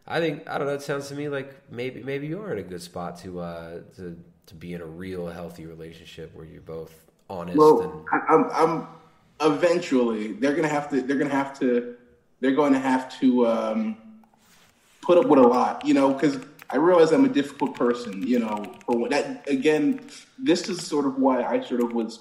[0.06, 0.76] I think I don't know.
[0.76, 3.80] It sounds to me like maybe maybe you are in a good spot to uh,
[3.95, 6.94] to to be in a real healthy relationship where you're both
[7.32, 7.58] honest.
[7.58, 8.88] Well, and I, I'm,
[9.42, 11.95] I'm eventually they're gonna have to they're gonna have to
[12.44, 13.98] they're going to have to um,
[15.02, 16.40] put up with a lot, you know, because
[16.70, 18.76] I realize I'm a difficult person, you know.
[18.86, 20.02] For that again,
[20.38, 22.20] this is sort of why I sort of was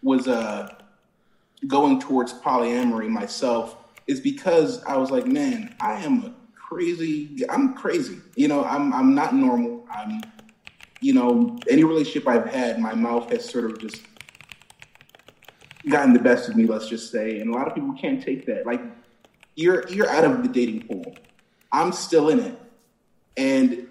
[0.00, 0.72] was uh,
[1.66, 7.40] going towards polyamory myself is because I was like, man, I am a crazy.
[7.50, 8.62] I'm crazy, you know.
[8.64, 9.88] I'm I'm not normal.
[9.90, 10.22] I'm,
[11.00, 14.02] you know, any relationship I've had, my mouth has sort of just
[15.88, 16.64] gotten the best of me.
[16.64, 18.64] Let's just say, and a lot of people can't take that.
[18.64, 18.82] Like
[19.58, 21.16] you're you're out of the dating pool.
[21.72, 22.58] I'm still in it,
[23.36, 23.88] and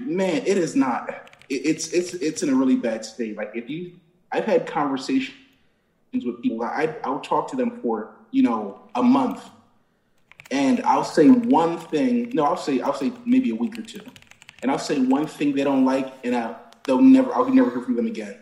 [0.00, 1.10] man, it is not.
[1.50, 3.36] It, it's it's it's in a really bad state.
[3.36, 3.92] Like if you,
[4.32, 5.34] I've had conversations
[6.12, 6.64] with people.
[6.64, 9.44] I I'll talk to them for you know a month,
[10.50, 12.30] and I'll say one thing.
[12.32, 14.00] No, I'll say I'll say maybe a week or two,
[14.62, 17.82] and I'll say one thing they don't like, and I, they'll never I'll never hear
[17.82, 18.38] from them again.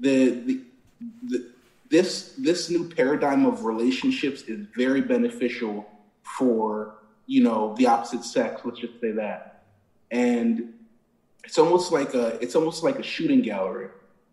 [0.00, 0.60] The the
[1.24, 1.51] the
[1.92, 5.86] this this new paradigm of relationships is very beneficial
[6.22, 6.94] for
[7.26, 8.62] you know the opposite sex.
[8.64, 9.64] Let's just say that,
[10.10, 10.72] and
[11.44, 13.88] it's almost like a it's almost like a shooting gallery.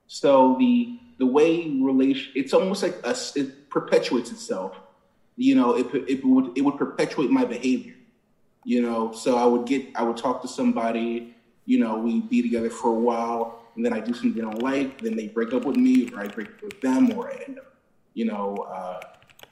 [0.08, 4.80] So the the way relation it's almost like a, it perpetuates itself.
[5.36, 7.96] You know, it it would it would perpetuate my behavior.
[8.64, 11.36] You know, so I would get I would talk to somebody.
[11.66, 14.61] You know, we'd be together for a while and then I do something they don't
[14.61, 17.35] like, then they break up with me, or I break up with them, or I
[17.48, 17.77] end up,
[18.14, 18.99] you know, uh,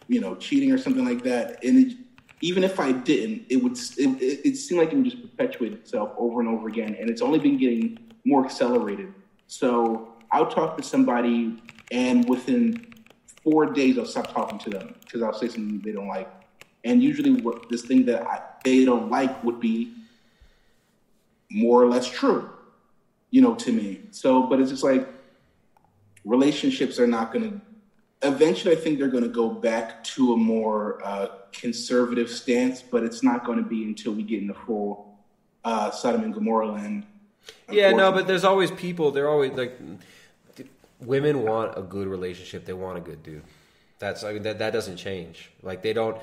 [0.10, 1.64] you know, cheating or something like that.
[1.64, 1.98] And it,
[2.42, 6.12] even if I didn't, it would it, it seemed like it would just perpetuate itself
[6.18, 9.14] over and over again, and it's only been getting more accelerated.
[9.48, 12.86] So I'll talk to somebody, and within
[13.46, 16.30] four days, I'll stop talking to them because I'll say something they don't like.
[16.84, 19.94] And usually, what this thing that I, they don't like would be
[21.50, 22.50] more or less true
[23.38, 24.02] you know, to me.
[24.10, 25.08] So, but it's just like
[26.26, 28.28] relationships are not going to.
[28.28, 33.04] Eventually, I think they're going to go back to a more uh, conservative stance, but
[33.04, 35.20] it's not going to be until we get in the full
[35.64, 37.06] uh, Sodom and Gomorrah land.
[37.70, 39.12] Yeah, no, but there's always people.
[39.12, 39.80] They're always like,
[41.00, 42.66] women want a good relationship.
[42.66, 43.44] They want a good dude.
[44.00, 45.52] That's I mean that that doesn't change.
[45.62, 46.18] Like they don't.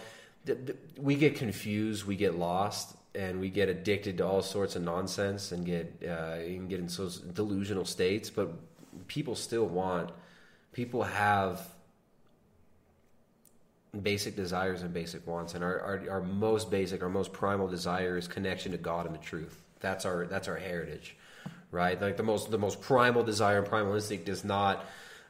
[0.99, 2.07] We get confused.
[2.07, 6.39] We get lost and we get addicted to all sorts of nonsense and get uh,
[6.39, 8.31] and get in so delusional states.
[8.31, 8.51] But
[9.07, 10.11] people still want.
[10.73, 11.69] People have
[14.03, 18.17] basic desires and basic wants, and our, our, our most basic, our most primal desire
[18.17, 19.63] is connection to God and the truth.
[19.81, 21.17] That's our that's our heritage,
[21.71, 22.01] right?
[22.01, 24.85] Like the most the most primal desire and primal instinct is not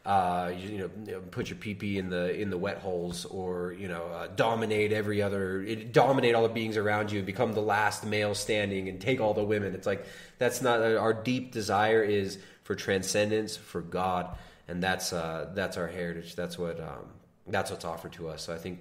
[0.05, 3.89] uh, you, you, know, put your PP in the in the wet holes, or you
[3.89, 8.05] know, uh, dominate every other, dominate all the beings around you, and become the last
[8.05, 9.75] male standing, and take all the women.
[9.75, 10.05] It's like
[10.39, 14.37] that's not our deep desire is for transcendence, for God,
[14.69, 16.37] and that's uh, that's our heritage.
[16.37, 17.07] That's what um,
[17.47, 18.43] that's what's offered to us.
[18.43, 18.81] So I think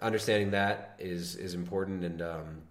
[0.00, 2.62] understanding that is is important, and um,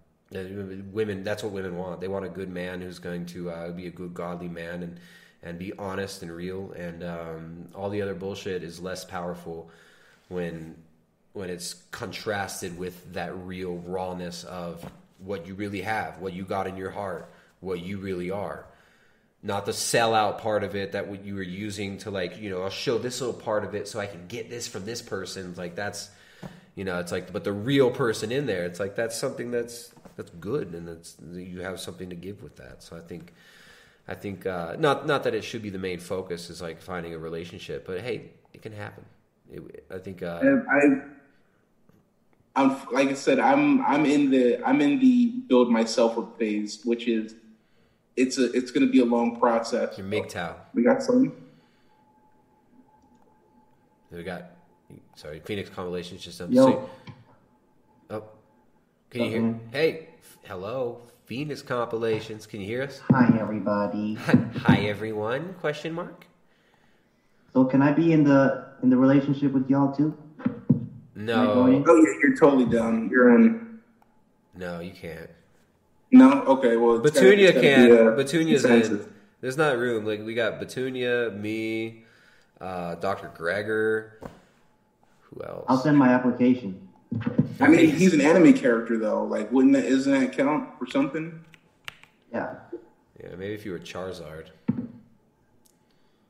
[0.94, 2.00] women that's what women want.
[2.00, 5.00] They want a good man who's going to uh, be a good godly man and
[5.44, 6.72] and be honest and real.
[6.74, 9.70] And um, all the other bullshit is less powerful
[10.28, 10.76] when
[11.34, 14.84] when it's contrasted with that real rawness of
[15.20, 18.66] what you really have, what you got in your heart, what you really are.
[19.44, 22.64] Not the sellout part of it that what you were using to like, you know,
[22.64, 25.54] I'll show this little part of it so I can get this from this person.
[25.56, 26.10] Like that's,
[26.76, 29.94] you know, it's like, but the real person in there, it's like that's something that's
[30.20, 32.84] that's good, and that's you have something to give with that.
[32.84, 33.34] So I think
[34.10, 37.14] I think uh, not not that it should be the main focus is like finding
[37.14, 39.06] a relationship, but hey, it can happen.
[39.52, 40.24] It, I think.
[40.24, 40.82] Uh, I,
[42.56, 46.82] I'm like I said, I'm I'm in the I'm in the build myself up phase,
[46.84, 47.36] which is
[48.16, 49.96] it's a it's going to be a long process.
[49.98, 50.56] Your MGTOW.
[50.74, 51.32] We got some.
[54.12, 54.44] We got.
[55.16, 56.50] Sorry, Phoenix Compilations just up.
[56.52, 56.66] Yo.
[56.66, 56.90] so-
[58.10, 58.24] oh,
[59.12, 59.42] can you hear?
[59.42, 59.60] Mhm.
[59.72, 62.48] Hey, f- hello, Phoenix Compilations.
[62.48, 63.00] Can you hear us?
[63.12, 64.16] Hi, everybody.
[64.64, 65.54] Hi, everyone?
[65.60, 66.26] Question mark.
[67.54, 70.18] So, can I be in the in the relationship with y'all too?
[71.16, 71.86] Am I going in?
[71.88, 73.10] Oh yeah, you're totally down.
[73.12, 73.80] You're in.
[74.56, 75.30] No, you can't.
[76.12, 76.42] No.
[76.46, 76.78] Okay.
[76.78, 77.90] Well, it's gotta- Batunia gotta can.
[77.90, 79.06] be, uh, Betunia's consensus.
[79.06, 79.14] in.
[79.42, 80.08] There's not room.
[80.08, 82.06] Like we got Batunia, me,
[82.60, 83.32] uh, Dr.
[83.38, 84.14] Greger.
[85.30, 85.66] Who else?
[85.68, 86.89] I'll send my application.
[87.60, 89.24] I mean, he's an anime character though.
[89.24, 91.44] Like, wouldn't that isn't that count for something?
[92.32, 92.56] Yeah.
[93.22, 94.48] Yeah, maybe if you were Charizard.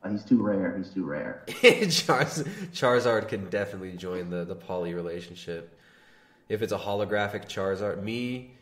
[0.02, 0.76] Uh, he's too rare.
[0.76, 1.44] He's too rare.
[1.46, 5.78] Charz- Charizard can definitely join the the poly relationship.
[6.48, 8.54] If it's a holographic Charizard, me,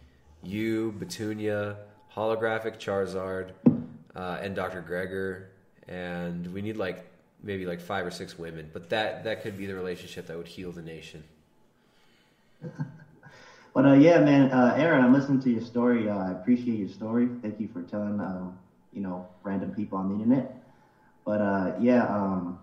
[0.43, 1.77] you, Batunia,
[2.15, 3.53] holographic Charizard,
[4.15, 4.83] uh, and Dr.
[4.83, 5.47] Greger,
[5.91, 7.07] and we need like
[7.43, 8.69] maybe like five or six women.
[8.73, 11.23] But that that could be the relationship that would heal the nation.
[13.75, 16.09] But uh, yeah, man, uh, Aaron, I'm listening to your story.
[16.09, 17.31] Uh, I appreciate your story.
[17.43, 18.59] Thank you for telling, um,
[18.93, 20.49] you know, random people on the internet.
[21.25, 22.59] But uh, yeah, um,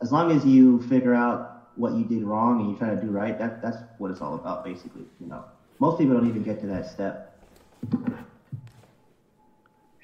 [0.00, 1.42] as long as you figure out
[1.76, 4.34] what you did wrong and you try to do right, that that's what it's all
[4.34, 5.06] about, basically.
[5.20, 5.44] You know,
[5.78, 7.16] most people don't even get to that step.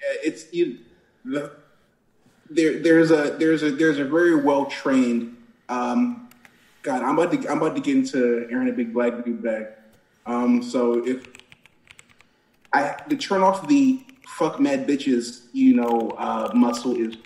[0.03, 0.77] Yeah, it's you.
[1.25, 1.51] The,
[2.51, 5.27] there, there's a there's a there's a very well trained.
[5.69, 6.24] Um,
[6.85, 9.69] God, I'm about to I'm about to get into Aaron a big black dude bag.
[10.27, 11.27] Um, so if
[12.75, 17.17] I to turn off the fuck mad bitches, you know, uh, muscle is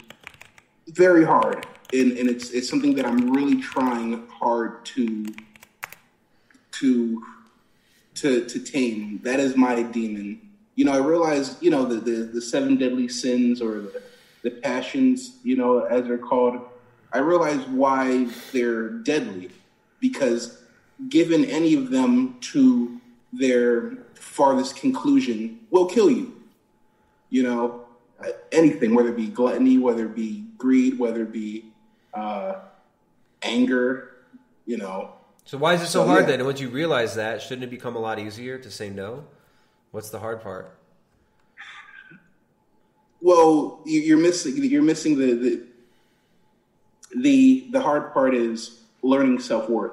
[0.87, 5.27] very hard, and, and it's it's something that I'm really trying hard to
[6.73, 7.25] to
[8.15, 9.21] to to tame.
[9.25, 10.41] That is my demon.
[10.77, 14.03] You know, I realize, you know, the the, the seven deadly sins or the,
[14.43, 16.61] the passions, you know, as they're called.
[17.13, 19.51] I realize why they're deadly
[20.01, 20.63] because
[21.09, 23.01] given any of them to
[23.33, 26.35] their farthest conclusion will kill you.
[27.31, 27.85] You know,
[28.53, 31.73] anything, whether it be gluttony, whether it be greed, whether it be
[32.15, 32.57] uh,
[33.43, 34.17] anger,
[34.67, 35.13] you know.
[35.45, 36.31] So why is it so So, hard yeah.
[36.31, 36.41] then?
[36.41, 39.25] And once you realize that, shouldn't it become a lot easier to say no?
[39.93, 40.75] What's the hard part?
[43.21, 45.63] Well, you- you're missing you're missing the the
[47.17, 49.93] the, the hard part is learning self worth.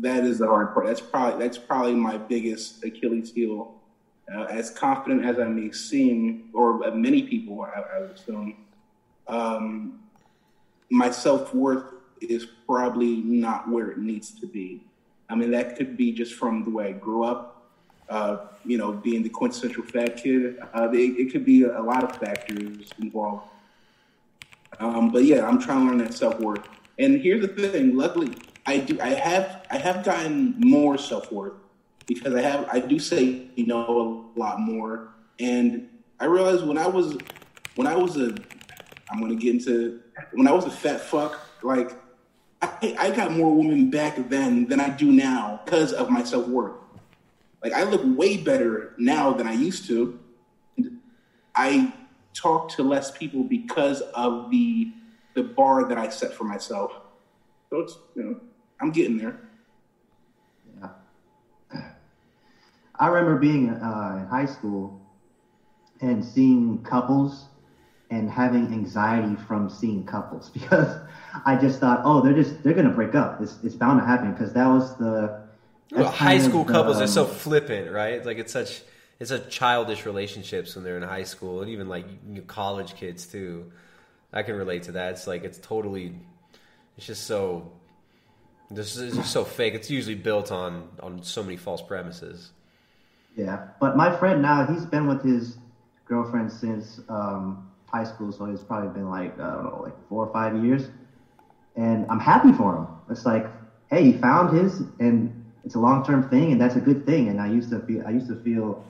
[0.00, 0.86] That is the hard part.
[0.86, 3.74] That's probably that's probably my biggest Achilles heel.
[4.32, 8.56] Uh, as confident as I may seem, or uh, many people, I, I would assume,
[9.26, 10.00] um,
[10.88, 14.82] my self worth is probably not where it needs to be.
[15.28, 17.70] I mean, that could be just from the way I grew up,
[18.08, 20.58] uh, you know, being the quintessential fat kid.
[20.74, 23.49] Uh, it, it could be a, lot of factors involved.
[24.78, 26.66] Um, but yeah, I'm trying to learn that self worth.
[26.98, 28.34] And here's the thing: luckily,
[28.66, 29.00] I do.
[29.00, 29.66] I have.
[29.70, 31.54] I have gotten more self worth
[32.06, 32.68] because I have.
[32.70, 35.08] I do say you know a lot more,
[35.38, 37.16] and I realized when I was
[37.74, 38.34] when I was a.
[39.10, 40.00] I'm gonna get into
[40.32, 41.40] when I was a fat fuck.
[41.62, 41.92] Like
[42.62, 46.46] I, I got more women back then than I do now because of my self
[46.46, 46.76] worth.
[47.62, 50.18] Like I look way better now than I used to.
[51.54, 51.92] I
[52.34, 54.92] talk to less people because of the
[55.34, 56.92] the bar that I set for myself.
[57.70, 58.40] So it's you know
[58.80, 59.40] I'm getting there.
[60.80, 61.82] Yeah.
[62.98, 65.00] I remember being uh, in high school
[66.00, 67.46] and seeing couples
[68.10, 70.96] and having anxiety from seeing couples because
[71.46, 73.40] I just thought, oh, they're just they're gonna break up.
[73.40, 75.42] It's it's bound to happen because that was the
[75.92, 78.24] Well, high school the, couples are um, so flippant, right?
[78.24, 78.82] Like it's such
[79.20, 82.06] it's a childish relationships when they're in high school, and even like
[82.46, 83.70] college kids too.
[84.32, 85.12] I can relate to that.
[85.12, 86.14] It's like it's totally,
[86.96, 87.70] it's just so,
[88.70, 89.74] this is just so fake.
[89.74, 92.50] It's usually built on on so many false premises.
[93.36, 95.56] Yeah, but my friend now, he's been with his
[96.06, 100.26] girlfriend since um, high school, so it's probably been like I don't know, like four
[100.26, 100.88] or five years,
[101.76, 102.86] and I'm happy for him.
[103.10, 103.46] It's like,
[103.90, 107.28] hey, he found his, and it's a long term thing, and that's a good thing.
[107.28, 108.84] And I used to feel, I used to feel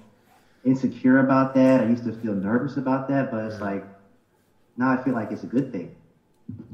[0.65, 1.81] insecure about that.
[1.81, 3.85] I used to feel nervous about that, but it's like
[4.77, 5.95] now I feel like it's a good thing.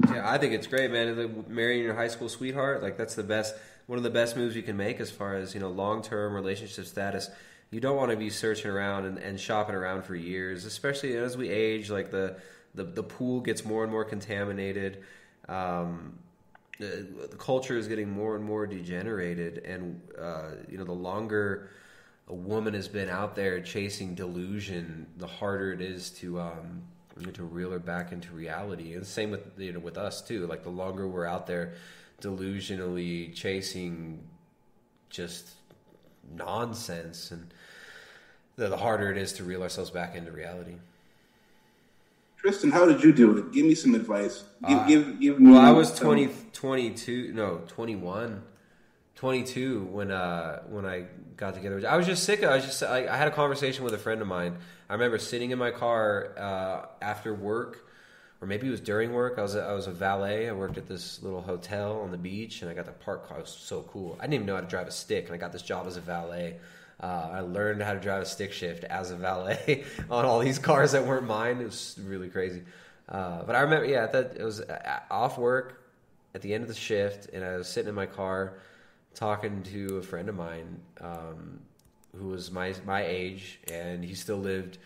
[0.09, 1.17] Yeah, I think it's great, man.
[1.17, 3.55] Like, Marrying your high school sweetheart, like that's the best,
[3.87, 6.35] one of the best moves you can make as far as you know long term
[6.35, 7.31] relationship status.
[7.71, 11.37] You don't want to be searching around and, and shopping around for years, especially as
[11.37, 11.91] we age.
[11.91, 12.37] Like the
[12.75, 15.03] the, the pool gets more and more contaminated.
[15.49, 16.19] Um,
[16.79, 21.71] the, the culture is getting more and more degenerated, and uh, you know, the longer
[22.29, 26.83] a woman has been out there chasing delusion, the harder it is to um,
[27.33, 28.95] to reel her back into reality.
[28.95, 30.47] And same with you know with us too.
[30.47, 31.75] Like the longer we're out there
[32.21, 34.23] delusionally chasing
[35.11, 35.51] just
[36.35, 37.47] nonsense, and
[38.57, 40.75] the, the harder it is to reel ourselves back into reality.
[42.39, 43.53] Tristan, how did you deal with it?
[43.53, 44.45] Give me some advice.
[44.69, 48.43] Give, Uh, give, give me well, I was some- 20, 22, no, 21,
[49.17, 51.07] 22 when uh when I
[51.37, 51.83] got together.
[51.89, 52.43] I was just sick.
[52.43, 54.57] I was just I, I had a conversation with a friend of mine.
[54.89, 57.87] I remember sitting in my car uh, after work,
[58.41, 59.39] or maybe it was during work.
[59.39, 60.49] I was a, I was a valet.
[60.49, 63.39] I worked at this little hotel on the beach, and I got the park car.
[63.39, 64.17] It was so cool.
[64.19, 65.97] I didn't even know how to drive a stick, and I got this job as
[65.97, 66.57] a valet.
[66.99, 70.59] Uh, I learned how to drive a stick shift as a valet on all these
[70.59, 71.61] cars that weren't mine.
[71.61, 72.63] It was really crazy.
[73.09, 75.83] Uh, but I remember, yeah, that it was uh, off work
[76.35, 78.55] at the end of the shift, and I was sitting in my car
[79.17, 81.61] talking to a friend of mine um,
[82.17, 84.79] who was my my age, and he still lived.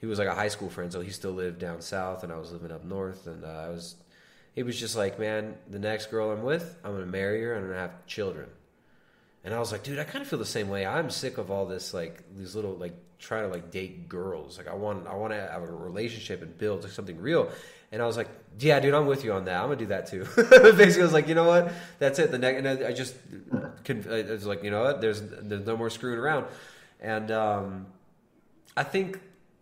[0.00, 2.36] He was like a high school friend, so he still lived down south, and I
[2.36, 3.26] was living up north.
[3.26, 3.96] And uh, I was,
[4.54, 7.64] he was just like, man, the next girl I'm with, I'm gonna marry her, and
[7.64, 8.48] I'm gonna have children.
[9.44, 10.84] And I was like, dude, I kind of feel the same way.
[10.84, 14.58] I'm sick of all this, like these little, like trying to like date girls.
[14.58, 17.50] Like I want, I want to have a relationship and build something real.
[17.90, 19.56] And I was like, yeah, dude, I'm with you on that.
[19.56, 20.26] I'm gonna do that too.
[20.36, 21.72] Basically, I was like, you know what?
[21.98, 22.30] That's it.
[22.30, 23.14] The next, and I, I just,
[23.52, 25.00] I was like, you know what?
[25.00, 26.46] There's, there's no more screwing around.
[27.00, 27.86] And um,
[28.76, 29.20] I think,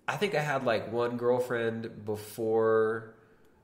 [0.09, 3.15] I think I had like one girlfriend before,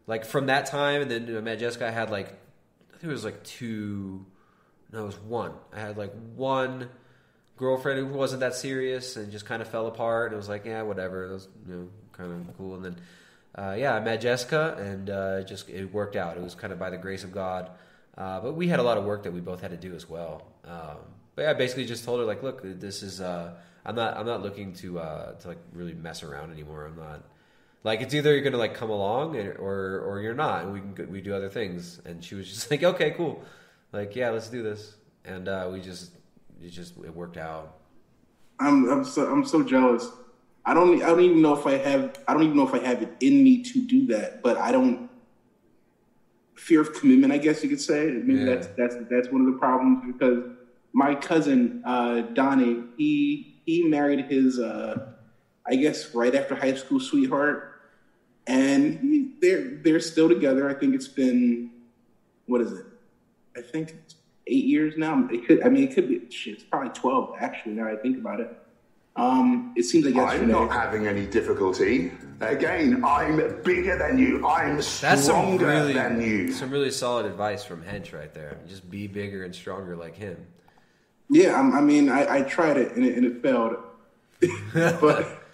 [0.07, 1.87] like from that time, and then you know, met Jessica.
[1.87, 4.27] I had like, I think it was like two.
[4.93, 5.53] No, it was one.
[5.75, 6.91] I had like one
[7.57, 10.27] girlfriend who wasn't that serious and just kind of fell apart.
[10.27, 11.25] And it was like, yeah, whatever.
[11.25, 12.75] It was you know kind of cool.
[12.75, 12.97] And then,
[13.55, 16.37] uh, yeah, I met Jessica, and uh, just it worked out.
[16.37, 17.71] It was kind of by the grace of God.
[18.17, 20.09] Uh, but we had a lot of work that we both had to do as
[20.09, 20.47] well.
[20.65, 20.99] Um,
[21.35, 24.27] but yeah, I basically just told her like, look, this is uh, I'm not I'm
[24.27, 26.87] not looking to uh, to like really mess around anymore.
[26.87, 27.23] I'm not
[27.85, 31.11] like it's either you're gonna like come along or or you're not, and we can
[31.11, 32.01] we do other things.
[32.05, 33.43] And she was just like, okay, cool,
[33.93, 34.97] like yeah, let's do this.
[35.25, 36.13] And uh, we just
[36.63, 37.79] it just it worked out.
[38.61, 40.09] I'm I'm so I'm so jealous.
[40.65, 42.79] I don't I don't even know if I have I don't even know if I
[42.79, 45.11] have it in me to do that, but I don't
[46.55, 48.07] fear of commitment, I guess you could say.
[48.07, 48.45] Maybe Yeah.
[48.47, 50.45] that's that's that's one of the problems because
[50.93, 55.13] my cousin uh, Donnie he he married his uh,
[55.67, 57.81] I guess right after high school sweetheart,
[58.47, 60.69] and he, they're they're still together.
[60.69, 61.71] I think it's been
[62.47, 62.87] what is it?
[63.57, 64.15] I think it's
[64.47, 65.29] eight years now.
[65.33, 66.55] It could I mean it could be shit.
[66.55, 67.73] It's probably twelve actually.
[67.73, 68.57] Now I think about it.
[69.15, 72.13] Um, it seems like I'm not having any difficulty.
[72.41, 74.47] Again, I'm bigger than you.
[74.47, 76.51] I'm That's some stronger really than you.
[76.51, 78.59] some really solid advice from Hench right there.
[78.67, 80.47] Just be bigger and stronger like him.
[81.29, 83.77] Yeah, I'm, I mean, I, I tried it and it, and it failed.
[84.75, 85.45] but,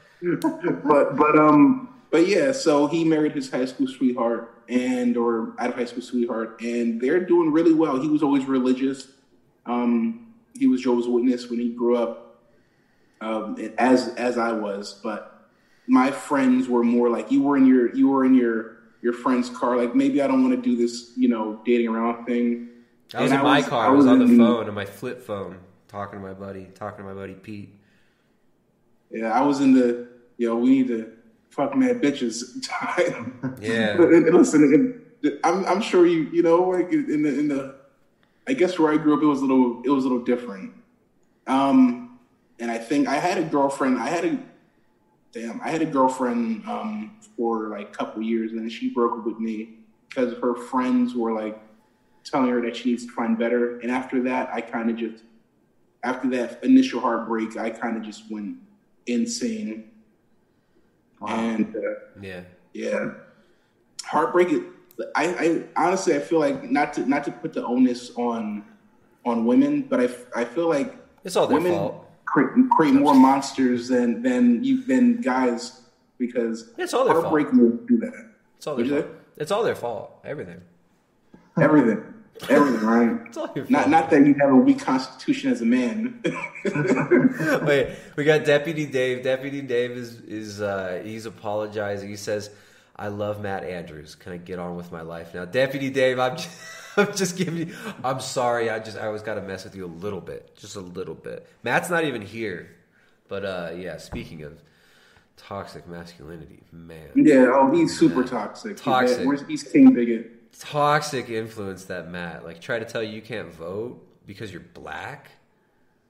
[0.41, 2.53] but, but, um, but yeah.
[2.53, 7.01] So he married his high school sweetheart, and or out of high school sweetheart, and
[7.01, 8.01] they're doing really well.
[8.01, 9.09] He was always religious.
[9.67, 12.28] Um, he was Jehovah's Witness when he grew up,
[13.21, 15.01] um, as as I was.
[15.03, 15.51] But
[15.87, 19.49] my friends were more like you were in your you were in your your friend's
[19.51, 19.77] car.
[19.77, 22.69] Like maybe I don't want to do this, you know, dating around thing.
[23.15, 23.87] I was And in my car.
[23.87, 27.05] I was, on the phone on my flip phone, talking to my buddy, talking to
[27.05, 27.75] my buddy Pete.
[29.11, 30.51] Yeah, I was in the yo.
[30.51, 31.13] Know, we need to
[31.51, 33.57] fuck mad bitches time.
[33.61, 33.95] Yeah.
[33.95, 34.63] and, and listen,
[35.23, 37.77] and I'm I'm sure you you know like in the in the
[38.47, 40.73] I guess where I grew up it was a little it was a little different.
[41.47, 42.08] Um,
[42.61, 43.99] and I think I had a girlfriend.
[43.99, 44.39] I had a
[45.33, 45.61] damn.
[45.61, 49.25] I had a girlfriend um for like a couple years, and then she broke up
[49.25, 49.79] with me
[50.09, 51.61] because her friends were like
[52.25, 53.79] telling her that she needs to find better.
[53.81, 55.23] And after that, I kind of just
[56.03, 58.57] after that initial heartbreak, I kind of just went
[59.07, 59.91] insane.
[61.27, 61.81] And uh,
[62.21, 62.43] Yeah.
[62.73, 63.11] yeah,
[64.05, 64.49] heartbreak.
[65.15, 68.65] I, I honestly, I feel like not to not to put the onus on
[69.25, 72.08] on women, but I, I feel like It's all their women fault.
[72.33, 75.83] Create, create more monsters than than you than guys
[76.19, 77.27] because It's all their fault.
[77.27, 78.17] heartbreak will do that.
[78.57, 79.07] It's all their fault.
[79.37, 80.07] It's all their fault.
[80.25, 80.61] Everything.
[81.61, 82.01] Everything,
[82.49, 83.13] everything, right?
[83.29, 83.91] It's all your Not fault.
[83.97, 86.21] not that you have a weak constitution as a man.
[87.67, 89.23] Wait, we got Deputy Dave.
[89.23, 92.09] Deputy Dave is is uh, he's apologizing.
[92.09, 92.51] He says,
[92.97, 94.15] "I love Matt Andrews.
[94.15, 96.51] Can I get on with my life now?" Deputy Dave, I'm just,
[97.09, 97.75] I'm just giving you.
[98.05, 98.71] I'm sorry.
[98.71, 101.15] I just I always got to mess with you a little bit, just a little
[101.15, 101.47] bit.
[101.63, 102.75] Matt's not even here,
[103.29, 103.97] but uh, yeah.
[103.99, 104.61] Speaking of
[105.37, 107.11] toxic masculinity, man.
[107.15, 108.77] yeah, oh, he's super toxic.
[108.77, 109.27] Toxic.
[109.27, 110.39] Where's he's king bigot?
[110.59, 115.31] toxic influence that Matt like try to tell you you can't vote because you're black.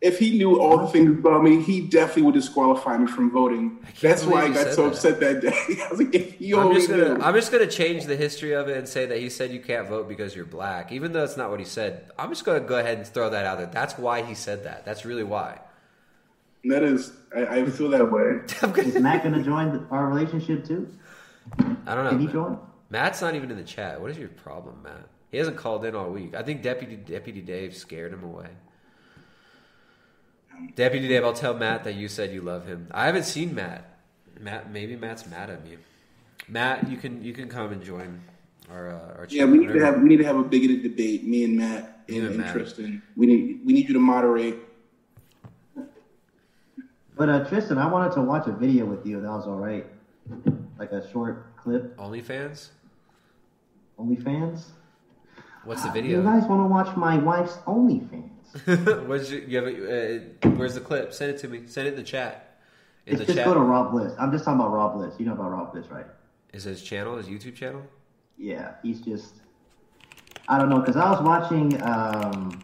[0.00, 3.84] If he knew all the things about me, he definitely would disqualify me from voting.
[4.00, 4.92] That's why I got so that.
[4.92, 5.48] upset that day.
[5.84, 7.22] I was like, if he I'm only just gonna knew.
[7.22, 9.88] I'm just gonna change the history of it and say that he said you can't
[9.88, 12.10] vote because you're black, even though it's not what he said.
[12.16, 13.66] I'm just gonna go ahead and throw that out there.
[13.66, 14.84] That's why he said that.
[14.84, 15.58] That's really why.
[16.64, 18.40] That is, I, I feel that way.
[18.82, 20.92] Is Matt going to join the, our relationship too?
[21.86, 22.10] I don't know.
[22.10, 22.34] Can he Matt.
[22.34, 22.58] join?
[22.90, 24.00] Matt's not even in the chat.
[24.00, 25.08] What is your problem, Matt?
[25.30, 26.34] He hasn't called in all week.
[26.34, 28.48] I think Deputy Deputy Dave scared him away.
[30.74, 32.88] Deputy Dave, I'll tell Matt that you said you love him.
[32.90, 33.98] I haven't seen Matt.
[34.40, 35.76] Matt, maybe Matt's mad at me.
[36.48, 38.22] Matt, you can you can come and join
[38.70, 39.26] our uh, our.
[39.28, 41.24] Yeah, we need to have we need to have a bigoted debate.
[41.24, 42.52] Me and Matt You and, and and Matt.
[42.54, 43.02] Tristan.
[43.16, 44.56] We need we need you to moderate.
[47.16, 49.20] But uh, Tristan, I wanted to watch a video with you.
[49.20, 49.84] That was all right,
[50.78, 51.96] like a short clip.
[51.96, 52.68] OnlyFans.
[53.98, 54.62] OnlyFans.
[55.64, 56.18] What's the video?
[56.18, 58.27] You guys want to watch my wife's OnlyFans?
[58.66, 61.12] Your, you have a, uh, where's the clip?
[61.12, 61.62] Send it to me.
[61.66, 62.60] Send it in the chat.
[63.06, 63.46] In It's the just chat.
[63.46, 64.12] go to Rob Bliss.
[64.18, 65.14] I'm just talking about Rob Bliss.
[65.18, 66.06] You know about Rob Bliss, right?
[66.52, 67.82] Is his channel his YouTube channel?
[68.36, 69.34] Yeah, he's just.
[70.48, 72.62] I don't know because I was watching um,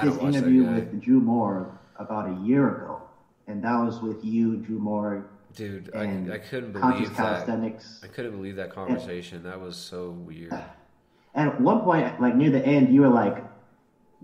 [0.00, 3.02] his watch interview with Drew Moore about a year ago,
[3.46, 5.26] and that was with you, Drew Moore.
[5.54, 7.48] Dude, and I, I couldn't believe that.
[7.48, 9.42] I couldn't believe that conversation.
[9.42, 10.52] That was so weird.
[11.34, 13.42] And at one point, like near the end, you were like,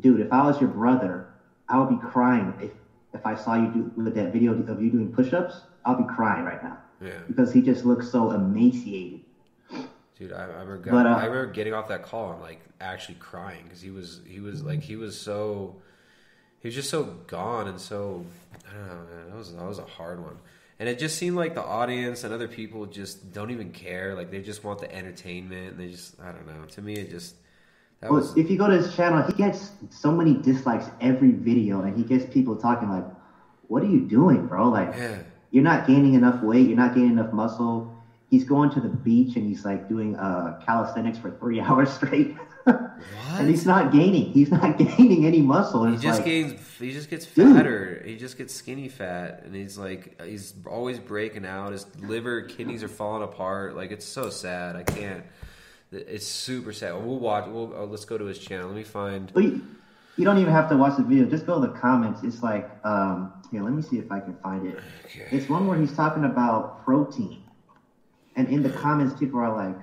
[0.00, 1.28] "Dude, if I was your brother,
[1.68, 2.72] I would be crying if
[3.14, 5.62] if I saw you do with that video of you doing push-ups.
[5.84, 9.20] I'll be crying right now Yeah, because he just looks so emaciated."
[10.18, 10.90] dude, I, I remember.
[10.90, 14.20] But, uh, I remember getting off that call and like actually crying because he was
[14.26, 15.76] he was like he was so
[16.60, 18.24] he was just so gone and so
[18.68, 20.36] I don't know man that was that was a hard one
[20.78, 24.30] and it just seemed like the audience and other people just don't even care like
[24.30, 27.34] they just want the entertainment and they just I don't know to me it just
[28.00, 31.32] that Well, was if you go to his channel, he gets so many dislikes every
[31.32, 33.04] video, and he gets people talking like,
[33.68, 34.68] "What are you doing, bro?
[34.68, 35.18] Like, Yeah.
[35.50, 36.68] you're not gaining enough weight.
[36.68, 37.94] You're not gaining enough muscle."
[38.30, 42.36] He's going to the beach and he's like doing uh, calisthenics for three hours straight,
[42.66, 44.26] and he's not gaining.
[44.32, 45.84] He's not gaining any muscle.
[45.84, 46.60] And He just like, gains.
[46.78, 47.56] He just gets Dude.
[47.56, 48.02] fatter.
[48.04, 51.72] He just gets skinny fat, and he's like he's always breaking out.
[51.72, 53.74] His liver, kidneys are falling apart.
[53.74, 54.76] Like it's so sad.
[54.76, 55.24] I can't.
[55.90, 56.92] It's super sad.
[56.94, 57.46] We'll watch.
[57.48, 58.66] We'll oh, let's go to his channel.
[58.68, 59.32] Let me find.
[59.32, 59.66] But you,
[60.16, 61.24] you don't even have to watch the video.
[61.24, 62.22] Just go to the comments.
[62.22, 64.78] It's like, um, here, let me see if I can find it.
[65.30, 67.42] It's one where he's talking about protein.
[68.36, 69.76] And in the comments, people are like,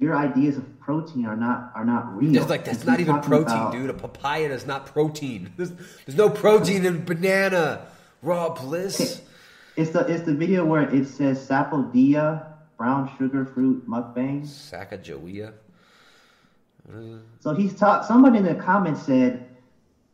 [0.00, 2.36] your ideas of protein are not are not real.
[2.36, 3.90] It's like that's not even protein, about- dude.
[3.90, 5.52] A papaya is not protein.
[5.56, 5.70] There's,
[6.04, 7.86] there's no protein in banana.
[8.22, 9.22] Raw bliss.
[9.76, 12.53] It's the it's the video where it says sapodilla
[12.84, 14.42] brown sugar fruit mukbang.
[14.42, 15.54] Sacagawea.
[17.40, 18.04] So he's taught.
[18.04, 19.48] Someone in the comments said,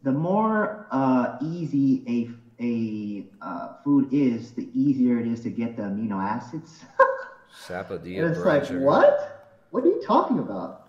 [0.05, 2.31] the more uh, easy a
[2.63, 6.85] a uh, food is, the easier it is to get the amino acids.
[7.67, 8.27] Sapodilla.
[8.27, 8.81] and it's like, sugar.
[8.81, 9.57] what?
[9.71, 10.87] What are you talking about?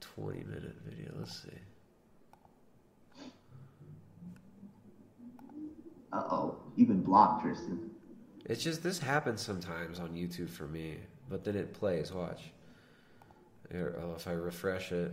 [0.00, 1.12] Twenty minute video.
[1.18, 1.50] Let's see.
[6.14, 7.90] Uh oh, you've been blocked, Tristan.
[8.50, 10.96] It's just this happens sometimes on YouTube for me,
[11.30, 12.12] but then it plays.
[12.12, 12.42] Watch.
[13.70, 15.12] Here, oh, if I refresh it,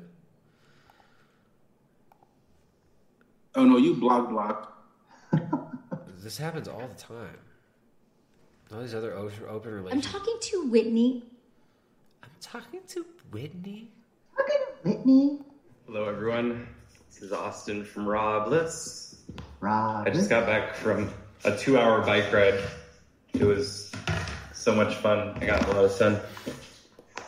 [3.57, 4.87] Oh no, you block block.
[6.19, 7.39] this happens all the time.
[8.71, 11.23] All these other open, open I'm talking to Whitney.
[12.21, 13.89] I'm talking to Whitney.
[14.37, 15.39] Talking to Whitney.
[15.87, 16.67] Hello, everyone.
[17.09, 19.23] This is Austin from Robless.
[19.59, 20.05] Rob.
[20.05, 21.11] I just got back from
[21.43, 22.59] a two-hour bike ride.
[23.33, 23.91] It was
[24.67, 25.33] so much fun.
[25.39, 26.19] I got a lot of sun.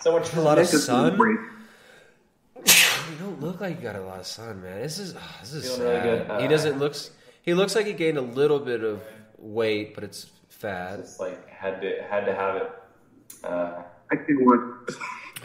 [0.01, 0.39] So much fun.
[0.39, 1.17] A lot of sun.
[1.17, 4.81] You don't look like you got a lot of sun, man.
[4.81, 6.27] This is oh, this is Feeling really sad.
[6.27, 6.39] good.
[6.41, 7.11] he Uh, doesn't looks.
[7.41, 9.01] He looks like he gained a little bit of
[9.37, 10.99] weight, but it's fat.
[10.99, 12.69] It's like had to had to have it.
[13.45, 14.91] Uh, I can work.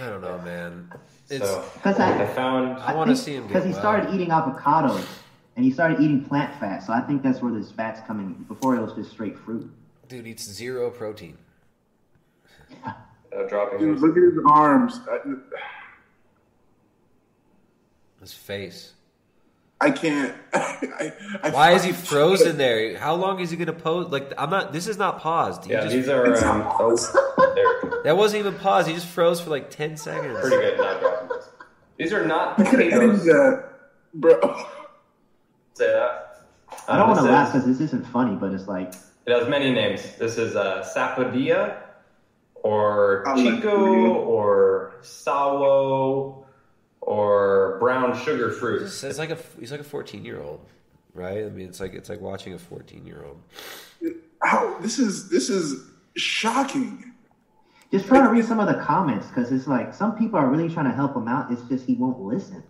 [0.01, 0.93] I don't know, man.
[1.31, 2.77] It's, so Because I, I found.
[2.79, 3.79] I want to see him because he well.
[3.79, 5.07] started eating avocados
[5.55, 6.83] and he started eating plant fat.
[6.83, 8.45] So I think that's where this fat's coming.
[8.49, 9.71] Before it was just straight fruit.
[10.09, 11.39] Dude eats zero protein.
[12.85, 13.79] Uh, dropping.
[13.81, 15.01] Dude, look at his arms.
[18.21, 18.93] His face.
[19.81, 20.35] I can't.
[20.55, 21.13] I,
[21.43, 22.97] I Why is he frozen there?
[22.97, 24.11] How long is he gonna pose?
[24.11, 24.73] Like I'm not.
[24.73, 25.65] This is not paused.
[25.65, 26.35] He Yeah, just- these are.
[26.45, 27.31] Um, oh.
[28.05, 28.87] That wasn't even paused.
[28.89, 30.39] He just froze for like ten seconds.
[30.41, 30.79] Pretty good.
[30.79, 31.29] Not dropping.
[31.29, 31.49] this.
[31.97, 33.25] These are not I could have edited potatoes.
[33.25, 33.65] that,
[34.15, 34.67] bro.
[35.75, 36.43] Say that.
[36.87, 38.93] I don't Um, want to laugh because this isn't funny, but it's like
[39.27, 40.17] It has many names.
[40.19, 41.77] This is uh, Sapodilla
[42.65, 46.47] or I'll let Chico or Sawo
[47.03, 48.83] or brown sugar fruit.
[48.83, 50.67] It's, it's like a he's like a fourteen year old,
[51.13, 51.45] right?
[51.45, 53.41] I mean, it's like it's like watching a fourteen year old.
[54.43, 55.87] How this is this is
[56.17, 57.13] shocking.
[57.93, 60.73] Just try to read some of the comments because it's like some people are really
[60.73, 61.53] trying to help him out.
[61.53, 62.63] It's just he won't listen.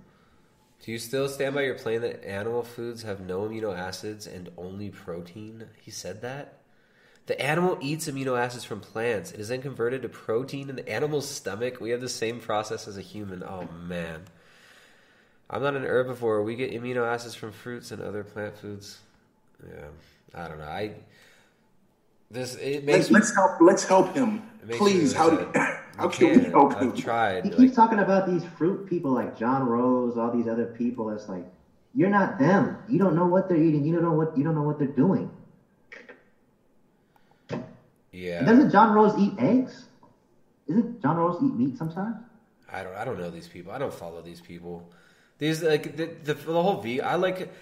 [0.83, 4.51] Do you still stand by your claim that animal foods have no amino acids and
[4.59, 5.67] only protein?
[5.81, 6.64] He said that.
[7.27, 9.33] The animal eats amino acids from plants.
[9.33, 11.81] It is then converted to protein in the animal's stomach.
[11.81, 13.43] We have the same process as a human.
[13.43, 14.25] Oh man.
[15.49, 16.45] I'm not an herbivore.
[16.45, 18.99] We get amino acids from fruits and other plant foods.
[19.67, 19.87] Yeah.
[20.35, 20.65] I don't know.
[20.65, 20.95] I
[22.31, 23.61] this it makes Let's, let's help.
[23.61, 25.13] Let's help him, please.
[25.13, 25.53] How upset.
[25.53, 25.61] do,
[25.99, 26.49] how You can we can't.
[26.53, 26.93] help I've him?
[26.97, 27.45] tried.
[27.45, 31.11] He like- keeps talking about these fruit people like John Rose, all these other people.
[31.11, 31.45] It's like
[31.95, 32.77] you're not them.
[32.89, 33.85] You don't know what they're eating.
[33.85, 35.31] You don't know what you don't know what they're doing.
[38.15, 38.39] Yeah.
[38.39, 39.87] And doesn't John Rose eat eggs?
[40.69, 42.17] Isn't John Rose eat meat sometimes?
[42.73, 42.95] I don't.
[42.95, 43.73] I don't know these people.
[43.73, 44.89] I don't follow these people.
[45.39, 47.01] These like the the, the whole ve.
[47.01, 47.53] I like.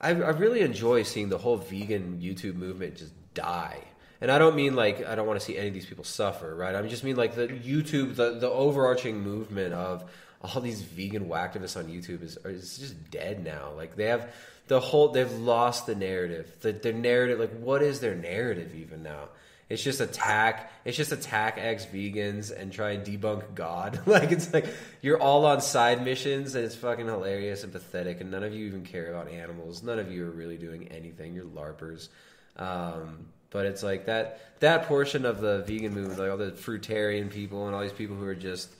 [0.00, 3.78] I, I really enjoy seeing the whole vegan YouTube movement just die.
[4.20, 6.54] And I don't mean like I don't want to see any of these people suffer,
[6.54, 6.74] right?
[6.74, 10.04] I just mean like the YouTube, the the overarching movement of
[10.42, 13.72] all these vegan whacktivists on YouTube is is just dead now.
[13.76, 14.32] Like they have
[14.68, 16.56] the whole, they've lost the narrative.
[16.60, 19.28] The the narrative, like what is their narrative even now?
[19.72, 20.70] It's just attack.
[20.84, 24.00] It's just attack ex vegans and try and debunk God.
[24.06, 24.66] like it's like
[25.00, 28.20] you're all on side missions and it's fucking hilarious and pathetic.
[28.20, 29.82] And none of you even care about animals.
[29.82, 31.32] None of you are really doing anything.
[31.32, 32.08] You're larpers.
[32.56, 37.30] Um, but it's like that that portion of the vegan movement, like all the fruitarian
[37.30, 38.70] people and all these people who are just,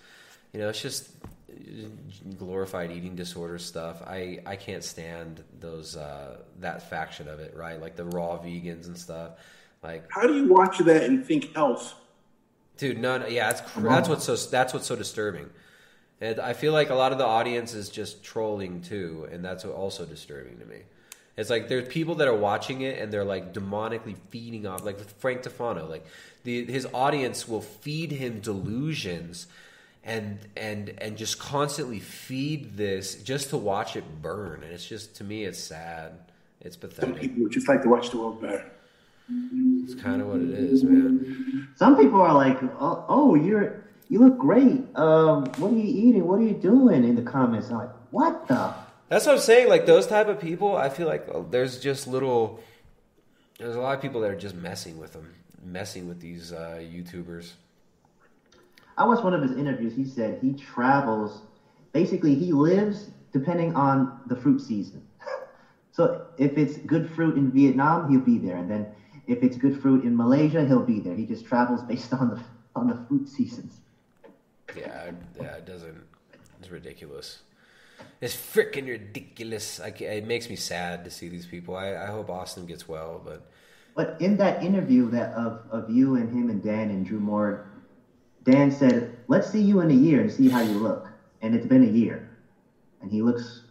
[0.52, 1.08] you know, it's just
[2.38, 4.02] glorified eating disorder stuff.
[4.06, 7.56] I I can't stand those uh, that faction of it.
[7.56, 9.38] Right, like the raw vegans and stuff.
[9.82, 11.94] Like How do you watch that and think health?
[12.76, 15.50] Dude, no, yeah, that's cr- that's what's so that's what's so disturbing,
[16.20, 19.64] and I feel like a lot of the audience is just trolling too, and that's
[19.64, 20.78] also disturbing to me.
[21.36, 24.98] It's like there's people that are watching it and they're like demonically feeding off, like
[25.18, 26.06] Frank Tufano, like
[26.44, 29.46] the his audience will feed him delusions,
[30.02, 35.16] and and and just constantly feed this just to watch it burn, and it's just
[35.16, 36.12] to me it's sad,
[36.60, 37.10] it's pathetic.
[37.10, 38.62] Some people would just like to watch the world burn.
[39.84, 41.68] It's kind of what it is, man.
[41.76, 44.84] Some people are like, "Oh, oh you're you look great.
[44.96, 46.26] Um, what are you eating?
[46.26, 48.74] What are you doing?" In the comments, I'm like, "What the?"
[49.08, 49.68] That's what I'm saying.
[49.68, 52.60] Like those type of people, I feel like uh, there's just little.
[53.58, 56.80] There's a lot of people that are just messing with them, messing with these uh,
[56.80, 57.52] YouTubers.
[58.96, 59.94] I watched one of his interviews.
[59.94, 61.42] He said he travels.
[61.92, 65.06] Basically, he lives depending on the fruit season.
[65.92, 68.86] so if it's good fruit in Vietnam, he'll be there, and then
[69.26, 71.14] if it's good fruit in Malaysia, he'll be there.
[71.14, 72.40] He just travels based on the
[72.74, 73.80] on the fruit seasons.
[74.76, 76.02] Yeah, yeah, it doesn't.
[76.58, 77.42] It's ridiculous.
[78.20, 79.80] It's freaking ridiculous.
[79.80, 81.76] I, it makes me sad to see these people.
[81.76, 83.46] I, I hope Austin gets well, but
[83.94, 87.66] But in that interview that of, of you and him and Dan and Drew Moore,
[88.44, 91.08] Dan said, "Let's see you in a year and see how you look."
[91.42, 92.30] And it's been a year,
[93.00, 93.62] and he looks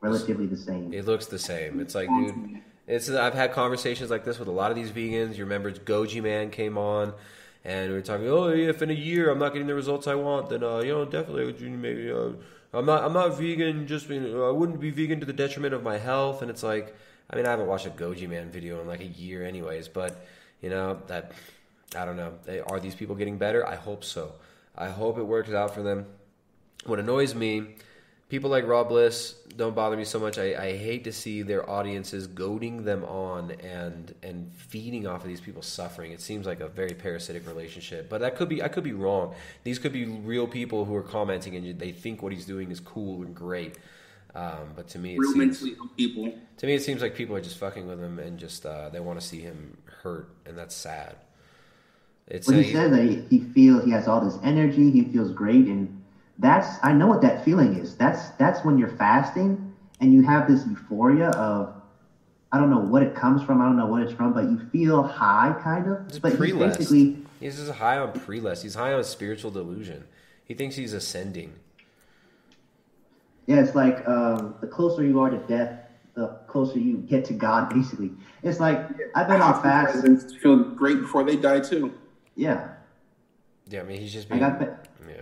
[0.00, 0.92] relatively the same.
[0.92, 1.80] It looks the same.
[1.80, 2.53] It's like, dude,
[2.86, 3.08] it's.
[3.10, 5.36] I've had conversations like this with a lot of these vegans.
[5.36, 7.14] You remember Goji Man came on,
[7.64, 8.28] and we were talking.
[8.28, 10.92] Oh, if in a year I'm not getting the results I want, then uh, you
[10.92, 12.10] know, definitely maybe.
[12.10, 12.32] Uh,
[12.72, 13.04] I'm not.
[13.04, 13.86] I'm not vegan.
[13.86, 16.42] Just you know, I wouldn't be vegan to the detriment of my health.
[16.42, 16.94] And it's like,
[17.30, 19.88] I mean, I haven't watched a Goji Man video in like a year, anyways.
[19.88, 20.24] But
[20.60, 21.32] you know that.
[21.96, 22.32] I don't know.
[22.66, 23.64] Are these people getting better?
[23.64, 24.32] I hope so.
[24.76, 26.06] I hope it works out for them.
[26.84, 27.76] What annoys me,
[28.28, 30.38] people like Rob Bliss don't bother me so much.
[30.38, 35.28] I, I hate to see their audiences goading them on and and feeding off of
[35.28, 36.12] these people suffering.
[36.12, 39.34] It seems like a very parasitic relationship, but that could be I could be wrong.
[39.62, 42.80] These could be real people who are commenting and they think what he's doing is
[42.80, 43.78] cool and great.
[44.34, 46.34] Um, but to me, it Real seems, mentally ill people.
[46.56, 48.98] to me, it seems like people are just fucking with him and just uh, they
[48.98, 51.14] want to see him hurt, and that's sad.
[52.26, 54.90] It's Well, uh, he says that he, he feels he has all this energy.
[54.90, 56.02] He feels great, and
[56.38, 57.96] that's I know what that feeling is.
[57.96, 61.74] That's that's when you're fasting and you have this euphoria of
[62.52, 63.60] I don't know what it comes from.
[63.60, 66.06] I don't know what it's from, but you feel high, kind of.
[66.08, 66.78] It's but he's prelest.
[66.78, 68.62] basically He's just high on prelest.
[68.62, 70.04] He's high on spiritual delusion.
[70.44, 71.52] He thinks he's ascending.
[73.46, 73.60] yeah.
[73.60, 75.78] It's like um, the closer you are to death,
[76.14, 77.70] the closer you get to God.
[77.74, 78.10] Basically,
[78.42, 78.78] it's like
[79.14, 79.94] I've been on Hospital fast.
[79.96, 81.92] residents feel great before they die too.
[82.36, 82.68] Yeah,
[83.68, 84.40] Yeah, I mean, he's just I being.
[84.40, 84.58] got.
[84.58, 85.14] Ba- yeah.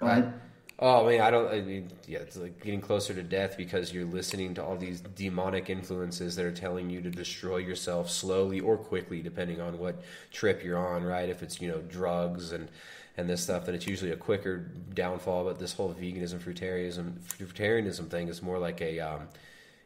[0.00, 0.34] Go ahead.
[0.78, 1.52] Oh man, I don't.
[1.52, 5.00] I mean, yeah, it's like getting closer to death because you're listening to all these
[5.00, 10.02] demonic influences that are telling you to destroy yourself slowly or quickly, depending on what
[10.32, 11.04] trip you're on.
[11.04, 11.28] Right?
[11.28, 12.68] If it's you know drugs and
[13.16, 15.44] and this stuff, then it's usually a quicker downfall.
[15.44, 19.00] But this whole veganism, fruitarianism, fruitarianism thing is more like a.
[19.00, 19.28] Um,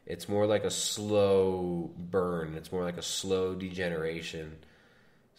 [0.06, 2.54] it's more like a slow burn.
[2.54, 4.56] It's more like a slow degeneration.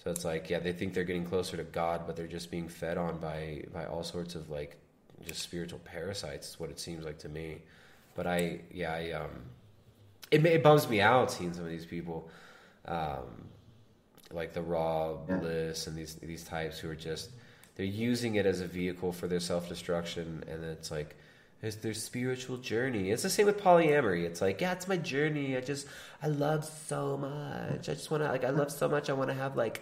[0.03, 2.67] So it's like, yeah, they think they're getting closer to God, but they're just being
[2.67, 4.77] fed on by by all sorts of like
[5.25, 6.49] just spiritual parasites.
[6.49, 7.61] Is what it seems like to me.
[8.15, 9.31] But I, yeah, I, um,
[10.31, 12.29] it it bums me out seeing some of these people,
[12.85, 13.47] um,
[14.31, 17.29] like the Rob Bliss and these these types who are just
[17.75, 21.15] they're using it as a vehicle for their self destruction, and it's like.
[21.59, 23.09] It's their spiritual journey.
[23.09, 24.25] It's the same with polyamory.
[24.25, 25.57] It's like, yeah, it's my journey.
[25.57, 25.87] I just,
[26.21, 27.89] I love so much.
[27.89, 29.09] I just want to, like, I love so much.
[29.09, 29.81] I want to have like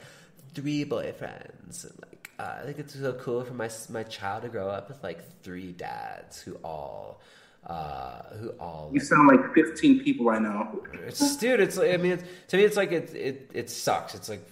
[0.53, 1.83] three boyfriends.
[1.83, 4.89] And like, uh, I think it's so cool for my my child to grow up
[4.89, 7.21] with like three dads who all,
[7.65, 8.89] uh, who all.
[8.93, 10.83] You sound like 15 people I know.
[11.05, 11.59] It's dude.
[11.59, 14.15] It's like, I mean, it's, to me, it's like it it it sucks.
[14.15, 14.45] It's like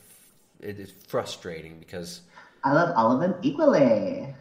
[0.62, 2.22] it is frustrating because
[2.64, 4.34] I love all of them equally.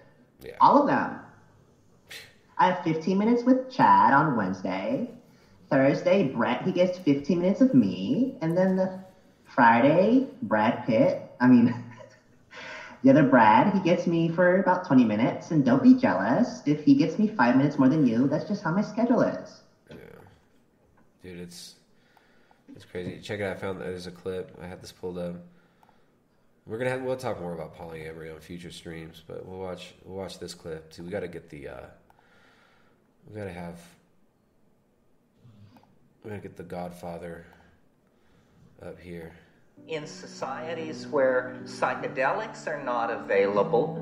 [0.60, 1.18] All of them.
[2.58, 5.10] I have 15 minutes with Chad on Wednesday.
[5.70, 8.36] Thursday, Brett, he gets 15 minutes of me.
[8.40, 9.00] And then the
[9.44, 11.81] Friday, Brad Pitt, I mean,
[13.02, 15.50] the other Brad, he gets me for about 20 minutes.
[15.50, 16.62] And don't be jealous.
[16.66, 19.60] If he gets me five minutes more than you, that's just how my schedule is.
[19.90, 19.96] Yeah.
[21.22, 21.74] dude, it's
[22.74, 23.20] it's crazy.
[23.20, 23.56] Check it out.
[23.56, 24.56] I found there's a clip.
[24.62, 25.36] I had this pulled up.
[26.64, 30.16] We're gonna have we'll talk more about polyamory on future streams, but we'll watch we'll
[30.16, 31.02] watch this clip too.
[31.02, 31.86] We got to get the uh,
[33.28, 33.80] we got to have
[36.22, 37.46] we got to get the Godfather
[38.80, 39.32] up here.
[39.88, 43.98] In societies where psychedelics are not available,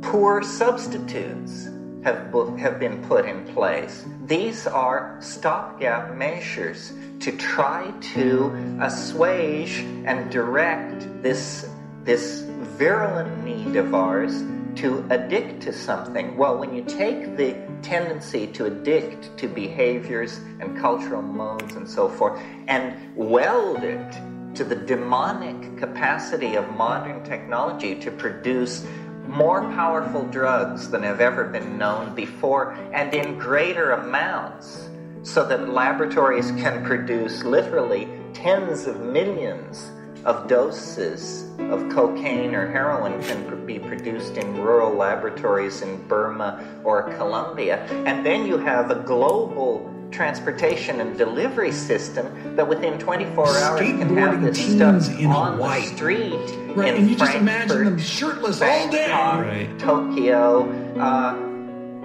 [0.00, 1.68] poor substitutes
[2.04, 4.06] have, have been put in place.
[4.26, 11.68] These are stopgap measures to try to assuage and direct this,
[12.04, 12.42] this
[12.78, 14.42] virulent need of ours
[14.76, 16.36] to addict to something.
[16.36, 22.08] Well, when you take the tendency to addict to behaviors and cultural modes and so
[22.08, 24.14] forth and weld it
[24.54, 28.86] to the demonic capacity of modern technology to produce
[29.26, 34.88] more powerful drugs than have ever been known before and in greater amounts
[35.22, 39.90] so that laboratories can produce literally tens of millions
[40.24, 47.14] of doses of cocaine or heroin can be produced in rural laboratories in Burma or
[47.14, 47.78] Colombia.
[48.06, 54.16] And then you have a global transportation and delivery system that within 24 hours can
[54.16, 55.80] have this teens stuff in on Hawaii.
[55.82, 56.32] the street
[56.76, 59.06] Right, in and you just Frankfurt, imagine them shirtless all day.
[59.08, 60.70] Bangkok, Tokyo.
[60.98, 61.50] Uh,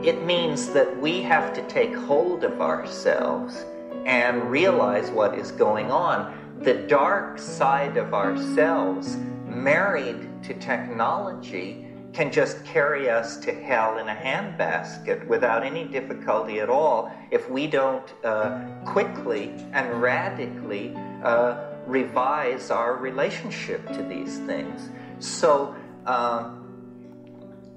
[0.03, 3.65] it means that we have to take hold of ourselves
[4.05, 6.35] and realize what is going on.
[6.61, 11.85] The dark side of ourselves, married to technology,
[12.19, 17.49] can just carry us to hell in a handbasket without any difficulty at all if
[17.49, 24.89] we don't uh, quickly and radically uh, revise our relationship to these things.
[25.19, 25.73] So,
[26.05, 26.57] um,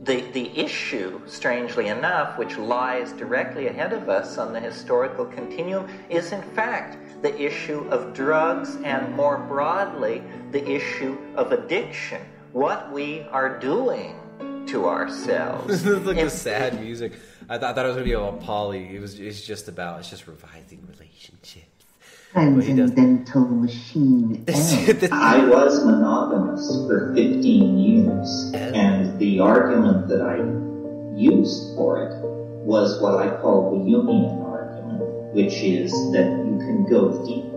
[0.03, 5.87] the, the issue, strangely enough, which lies directly ahead of us on the historical continuum,
[6.11, 12.21] is in fact the issue of drugs and more broadly the issue of addiction.
[12.53, 14.17] What we are doing
[14.69, 15.67] to ourselves.
[15.67, 17.13] this is like a sad music.
[17.49, 18.95] I, th- I thought it was gonna be about poly.
[18.95, 19.19] It was.
[19.19, 20.01] It's just about.
[20.01, 21.67] It's just revising relationships.
[22.33, 24.45] Transcendental machine.
[24.49, 30.39] I was monogamous for 15 years, and the argument that I
[31.19, 32.15] used for it
[32.65, 37.52] was what I call the union argument, which is that you can go deeper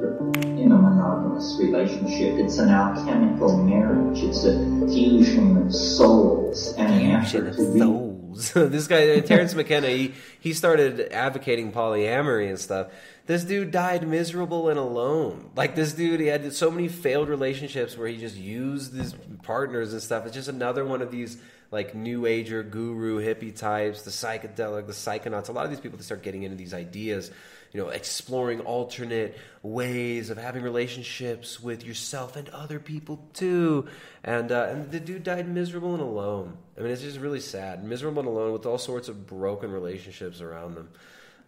[0.65, 2.39] in a monogamous relationship.
[2.39, 4.23] It's an alchemical marriage.
[4.23, 4.53] It's a
[4.87, 10.53] fusion of souls and an effort to re- this guy uh, Terence McKenna, he he
[10.53, 12.87] started advocating polyamory and stuff.
[13.27, 15.51] This dude died miserable and alone.
[15.55, 19.93] Like this dude, he had so many failed relationships where he just used his partners
[19.93, 20.25] and stuff.
[20.25, 21.37] It's just another one of these
[21.71, 25.49] like new ager guru hippie types, the psychedelic, the psychonauts.
[25.49, 27.31] A lot of these people that start getting into these ideas,
[27.71, 33.87] you know, exploring alternate ways of having relationships with yourself and other people too.
[34.23, 36.57] And uh, and the dude died miserable and alone.
[36.77, 37.83] I mean, it's just really sad.
[37.83, 40.89] Miserable and alone with all sorts of broken relationships around them.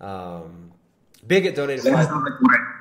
[0.02, 0.72] Um,
[1.26, 2.10] Bigot donated five.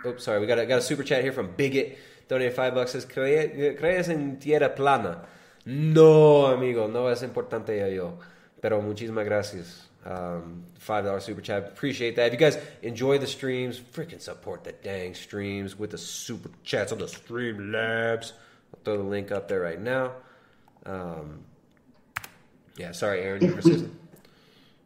[0.06, 0.40] Oops, sorry.
[0.40, 1.98] We got a, got a super chat here from Bigot.
[2.28, 2.92] Donated five bucks.
[2.92, 5.20] Says, "Cre- ¿crees en tierra plana?
[5.64, 6.86] No, amigo.
[6.88, 8.18] No es importante ya yo.
[8.60, 9.85] Pero muchísimas gracias.
[10.06, 11.64] Um, Five dollar super chat.
[11.64, 12.26] Appreciate that.
[12.26, 16.92] If you guys enjoy the streams, freaking support the dang streams with the super chats
[16.92, 18.32] on the Streamlabs.
[18.72, 20.12] I'll throw the link up there right now.
[20.84, 21.40] Um,
[22.76, 23.42] yeah, sorry, Aaron.
[23.42, 23.88] You were?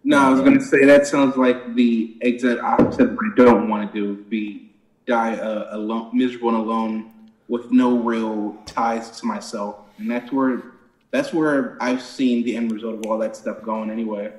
[0.05, 4.01] No, I was to say that sounds like the exact opposite I don't want to
[4.01, 4.23] do.
[4.25, 4.71] Be
[5.07, 7.13] die uh, alone, miserable and alone,
[7.49, 10.63] with no real ties to myself, and that's where
[11.11, 13.91] that's where I've seen the end result of all that stuff going.
[13.91, 14.33] Anyway,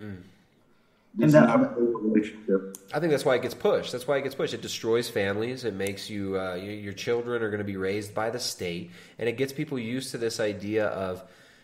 [0.00, 0.22] Mm.
[1.18, 2.76] it's that- not a real relationship.
[2.92, 3.92] I think that's why it gets pushed.
[3.92, 4.54] That's why it gets pushed.
[4.54, 5.64] It destroys families.
[5.64, 8.90] It makes you, uh, your, your children are going to be raised by the state,
[9.18, 11.22] and it gets people used to this idea of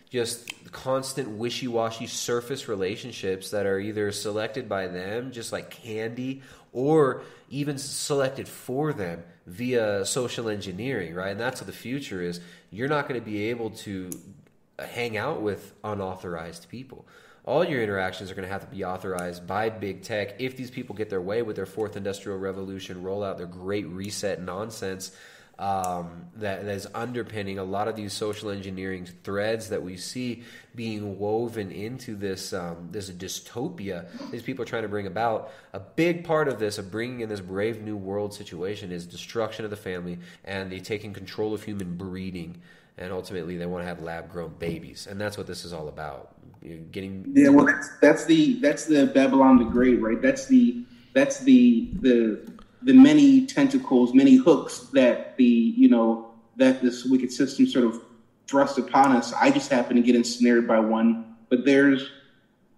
[0.09, 7.23] just constant wishy-washy surface relationships that are either selected by them, just like candy, or
[7.49, 11.31] even selected for them via social engineering, right?
[11.31, 12.41] And that's what the future is.
[12.69, 14.11] You're not going to be able to
[14.77, 17.05] hang out with unauthorized people.
[17.45, 20.35] All your interactions are going to have to be authorized by big tech.
[20.39, 24.41] If these people get their way with their fourth industrial revolution, rollout, their great reset
[24.41, 25.11] nonsense
[25.59, 30.43] um, that, that is underpinning a lot of these social engineering threads that we see
[30.73, 34.07] being woven into this um, this dystopia.
[34.31, 37.29] These people are trying to bring about a big part of this of bringing in
[37.29, 41.63] this brave new world situation is destruction of the family and the taking control of
[41.63, 42.61] human breeding
[42.97, 45.87] and ultimately they want to have lab grown babies and that's what this is all
[45.87, 50.21] about You're getting Yeah, well, that's that's the that's the Babylon the Great, right?
[50.21, 56.81] That's the that's the the the many tentacles, many hooks that the you know that
[56.81, 58.01] this wicked system sort of
[58.47, 59.33] thrust upon us.
[59.33, 62.09] I just happen to get ensnared by one, but there's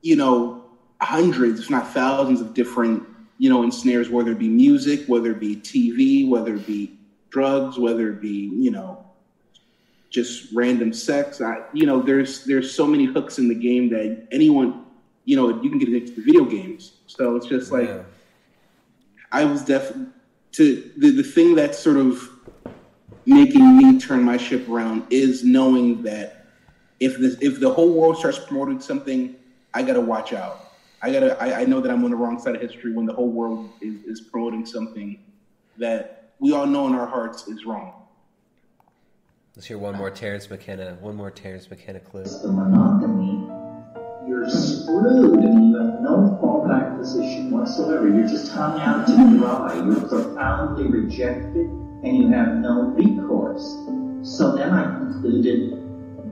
[0.01, 0.63] you know
[1.01, 3.03] hundreds, if not thousands, of different
[3.37, 6.97] you know ensnares, whether it be music, whether it be TV, whether it be
[7.29, 9.04] drugs, whether it be you know
[10.09, 11.41] just random sex.
[11.41, 14.85] I, you know, there's there's so many hooks in the game that anyone,
[15.25, 16.93] you know, you can get into to video games.
[17.07, 17.89] So it's just like
[19.31, 20.07] I was definitely
[20.53, 22.29] to the the thing that's sort of
[23.25, 26.47] making me turn my ship around is knowing that
[26.99, 29.35] if this if the whole world starts promoting something,
[29.73, 30.71] I gotta watch out.
[31.01, 33.13] I gotta I, I know that I'm on the wrong side of history when the
[33.13, 35.19] whole world is, is promoting something
[35.77, 38.04] that we all know in our hearts is wrong.
[39.55, 43.47] Let's hear one more Terence McKenna one more Terence McKenna clip the monogamy,
[44.27, 48.09] you're screwed and you have no fallback position whatsoever.
[48.09, 49.75] You're just hung out to dry.
[49.75, 53.63] You're profoundly rejected and you have no recourse.
[54.23, 55.71] So then I concluded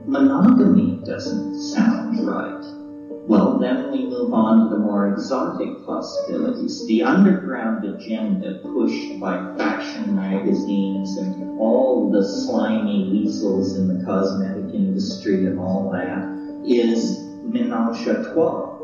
[0.06, 2.83] monogamy doesn't sound right.
[3.26, 6.86] Well, then we move on to the more exotic possibilities.
[6.86, 14.74] The underground agenda pushed by fashion magazines and all the slimy weasels in the cosmetic
[14.74, 16.28] industry and all that
[16.68, 18.78] is menage a trois.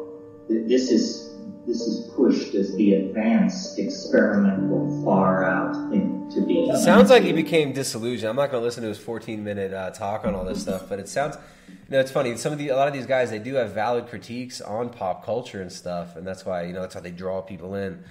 [0.49, 1.30] This is
[1.71, 6.71] this is pushed as the advanced experimental far out thing to be.
[6.83, 8.29] Sounds like he became disillusioned.
[8.29, 10.89] I'm not going to listen to his 14 minute uh, talk on all this stuff,
[10.89, 11.37] but it sounds.
[11.69, 12.37] You know, it's funny.
[12.37, 15.25] Some of the a lot of these guys they do have valid critiques on pop
[15.25, 18.03] culture and stuff, and that's why you know that's how they draw people in.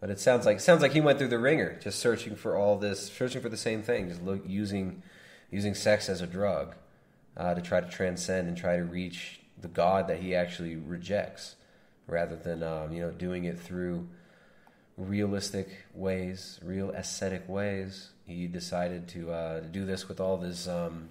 [0.00, 2.78] But it sounds like sounds like he went through the ringer, just searching for all
[2.78, 5.02] this, searching for the same thing, just look using
[5.50, 6.74] using sex as a drug
[7.36, 11.56] uh, to try to transcend and try to reach the God that he actually rejects,
[12.12, 14.06] rather than um, you know doing it through
[14.96, 18.10] realistic ways, real ascetic ways.
[18.26, 21.08] He decided to uh, do this with all his um,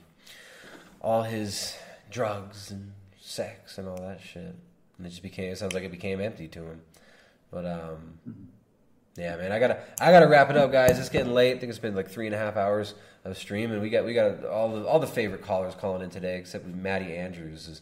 [1.02, 1.76] all his
[2.10, 4.56] drugs and sex and all that shit,
[4.98, 5.52] and it just became.
[5.52, 6.82] It sounds like it became empty to him.
[7.50, 8.48] But um,
[9.18, 10.98] yeah, man, I gotta I gotta wrap it up, guys.
[11.00, 11.58] It's getting late.
[11.58, 12.94] I think it's been like three and a half hours
[13.26, 16.10] of stream, and we got we got all the all the favorite callers calling in
[16.10, 17.82] today, except Maddie Andrews is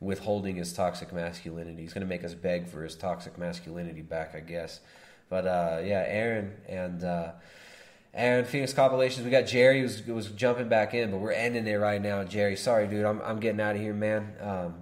[0.00, 1.82] withholding his toxic masculinity.
[1.82, 4.80] He's gonna make us beg for his toxic masculinity back, I guess.
[5.28, 7.32] But uh, yeah, Aaron and uh,
[8.12, 9.24] Aaron Phoenix compilations.
[9.24, 12.24] We got Jerry who's was jumping back in, but we're ending it right now.
[12.24, 14.32] Jerry, sorry, dude, I'm I'm getting out of here, man.
[14.40, 14.74] Um,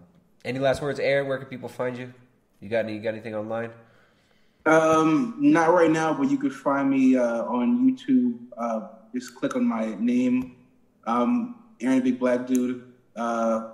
[0.45, 1.29] any last words, Aaron?
[1.29, 2.13] Where can people find you?
[2.61, 2.95] You got any?
[2.95, 3.71] You got anything online?
[4.67, 8.39] Um, not right now, but you could find me uh, on YouTube.
[8.57, 10.57] Uh, just click on my name,
[11.07, 13.71] um, Aaron Big Black Dude, uh,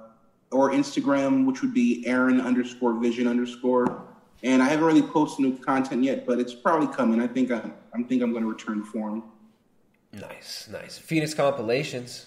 [0.55, 4.02] or Instagram, which would be Aaron underscore Vision underscore.
[4.42, 7.20] And I haven't really posted new content yet, but it's probably coming.
[7.20, 9.24] I think I'm, I think I'm going to return to form.
[10.12, 10.97] Nice, nice.
[10.97, 12.26] Phoenix compilations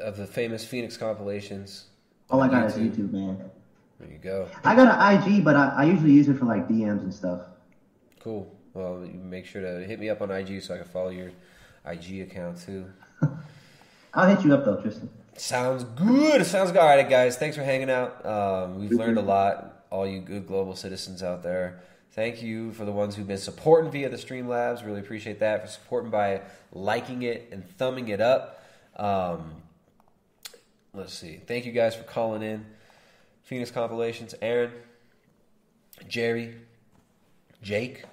[0.00, 1.86] of the famous Phoenix compilations.
[2.30, 3.50] All I got is YouTube, man.
[3.98, 4.48] There you go.
[4.64, 7.42] I got an IG, but I, I usually use it for like DMs and stuff.
[8.20, 8.56] Cool.
[8.72, 11.32] Well, you make sure to hit me up on IG so I can follow your
[11.84, 12.86] IG account too.
[14.14, 15.10] I'll hit you up though, Tristan.
[15.36, 16.44] Sounds good.
[16.44, 16.80] Sounds good.
[16.80, 17.36] All right, guys.
[17.36, 18.24] Thanks for hanging out.
[18.26, 19.84] Um, we've learned a lot.
[19.90, 21.80] all you good global citizens out there.
[22.12, 24.84] Thank you for the ones who've been supporting via the Streamlabs.
[24.84, 25.62] Really appreciate that.
[25.62, 26.42] For supporting by
[26.72, 28.64] liking it and thumbing it up.
[28.96, 29.62] Um,
[30.92, 31.40] let's see.
[31.46, 32.66] Thank you guys for calling in.
[33.42, 34.34] Phoenix compilations.
[34.42, 34.72] Aaron,
[36.08, 36.56] Jerry,
[37.62, 38.04] Jake,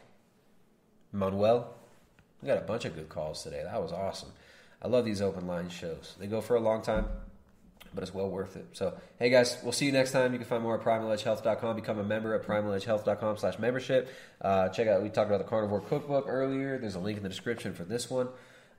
[1.11, 1.73] Manuel.
[2.41, 3.63] We got a bunch of good calls today.
[3.63, 4.29] That was awesome.
[4.81, 6.15] I love these open line shows.
[6.19, 7.05] They go for a long time,
[7.93, 8.67] but it's well worth it.
[8.73, 10.33] So, hey guys, we'll see you next time.
[10.33, 11.75] You can find more at primaledgehealth.com.
[11.75, 14.09] Become a member at primaledgehealth.com slash membership.
[14.41, 16.77] Uh, check out, we talked about the carnivore cookbook earlier.
[16.77, 18.27] There's a link in the description for this one.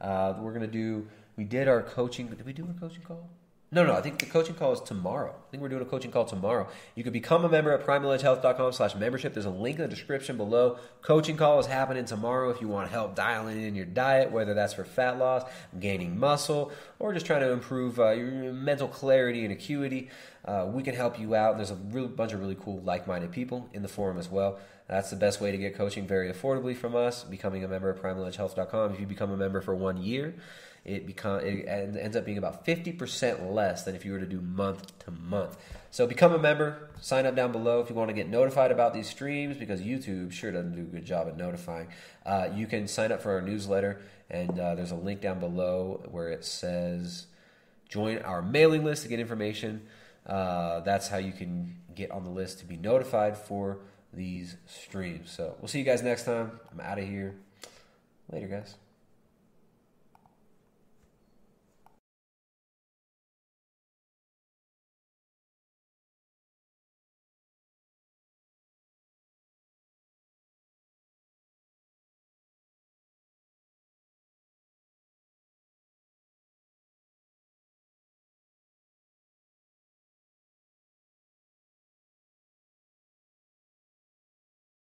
[0.00, 3.28] Uh, we're going to do, we did our coaching, did we do a coaching call?
[3.70, 5.30] No, no, I think the coaching call is tomorrow.
[5.30, 6.68] I think we're doing a coaching call tomorrow.
[6.94, 9.34] You can become a member at primaledgehealth.com slash membership.
[9.34, 10.78] There's a link in the description below.
[11.02, 14.72] Coaching call is happening tomorrow if you want help dialing in your diet, whether that's
[14.72, 15.42] for fat loss,
[15.78, 20.08] gaining muscle, or just trying to improve uh, your mental clarity and acuity.
[20.46, 21.56] Uh, we can help you out.
[21.56, 24.58] There's a real bunch of really cool, like-minded people in the forum as well.
[24.88, 28.00] That's the best way to get coaching very affordably from us, becoming a member at
[28.00, 28.94] primaledgehealth.com.
[28.94, 30.34] If you become a member for one year,
[30.88, 34.40] it become it ends up being about 50% less than if you were to do
[34.40, 35.56] month to month.
[35.90, 38.94] So become a member, sign up down below if you want to get notified about
[38.94, 41.88] these streams because YouTube sure doesn't do a good job at notifying.
[42.24, 44.00] Uh, you can sign up for our newsletter
[44.30, 47.26] and uh, there's a link down below where it says
[47.88, 49.86] join our mailing list to get information.
[50.26, 53.78] Uh, that's how you can get on the list to be notified for
[54.12, 55.30] these streams.
[55.30, 56.58] So we'll see you guys next time.
[56.72, 57.34] I'm out of here.
[58.30, 58.87] Later, guys.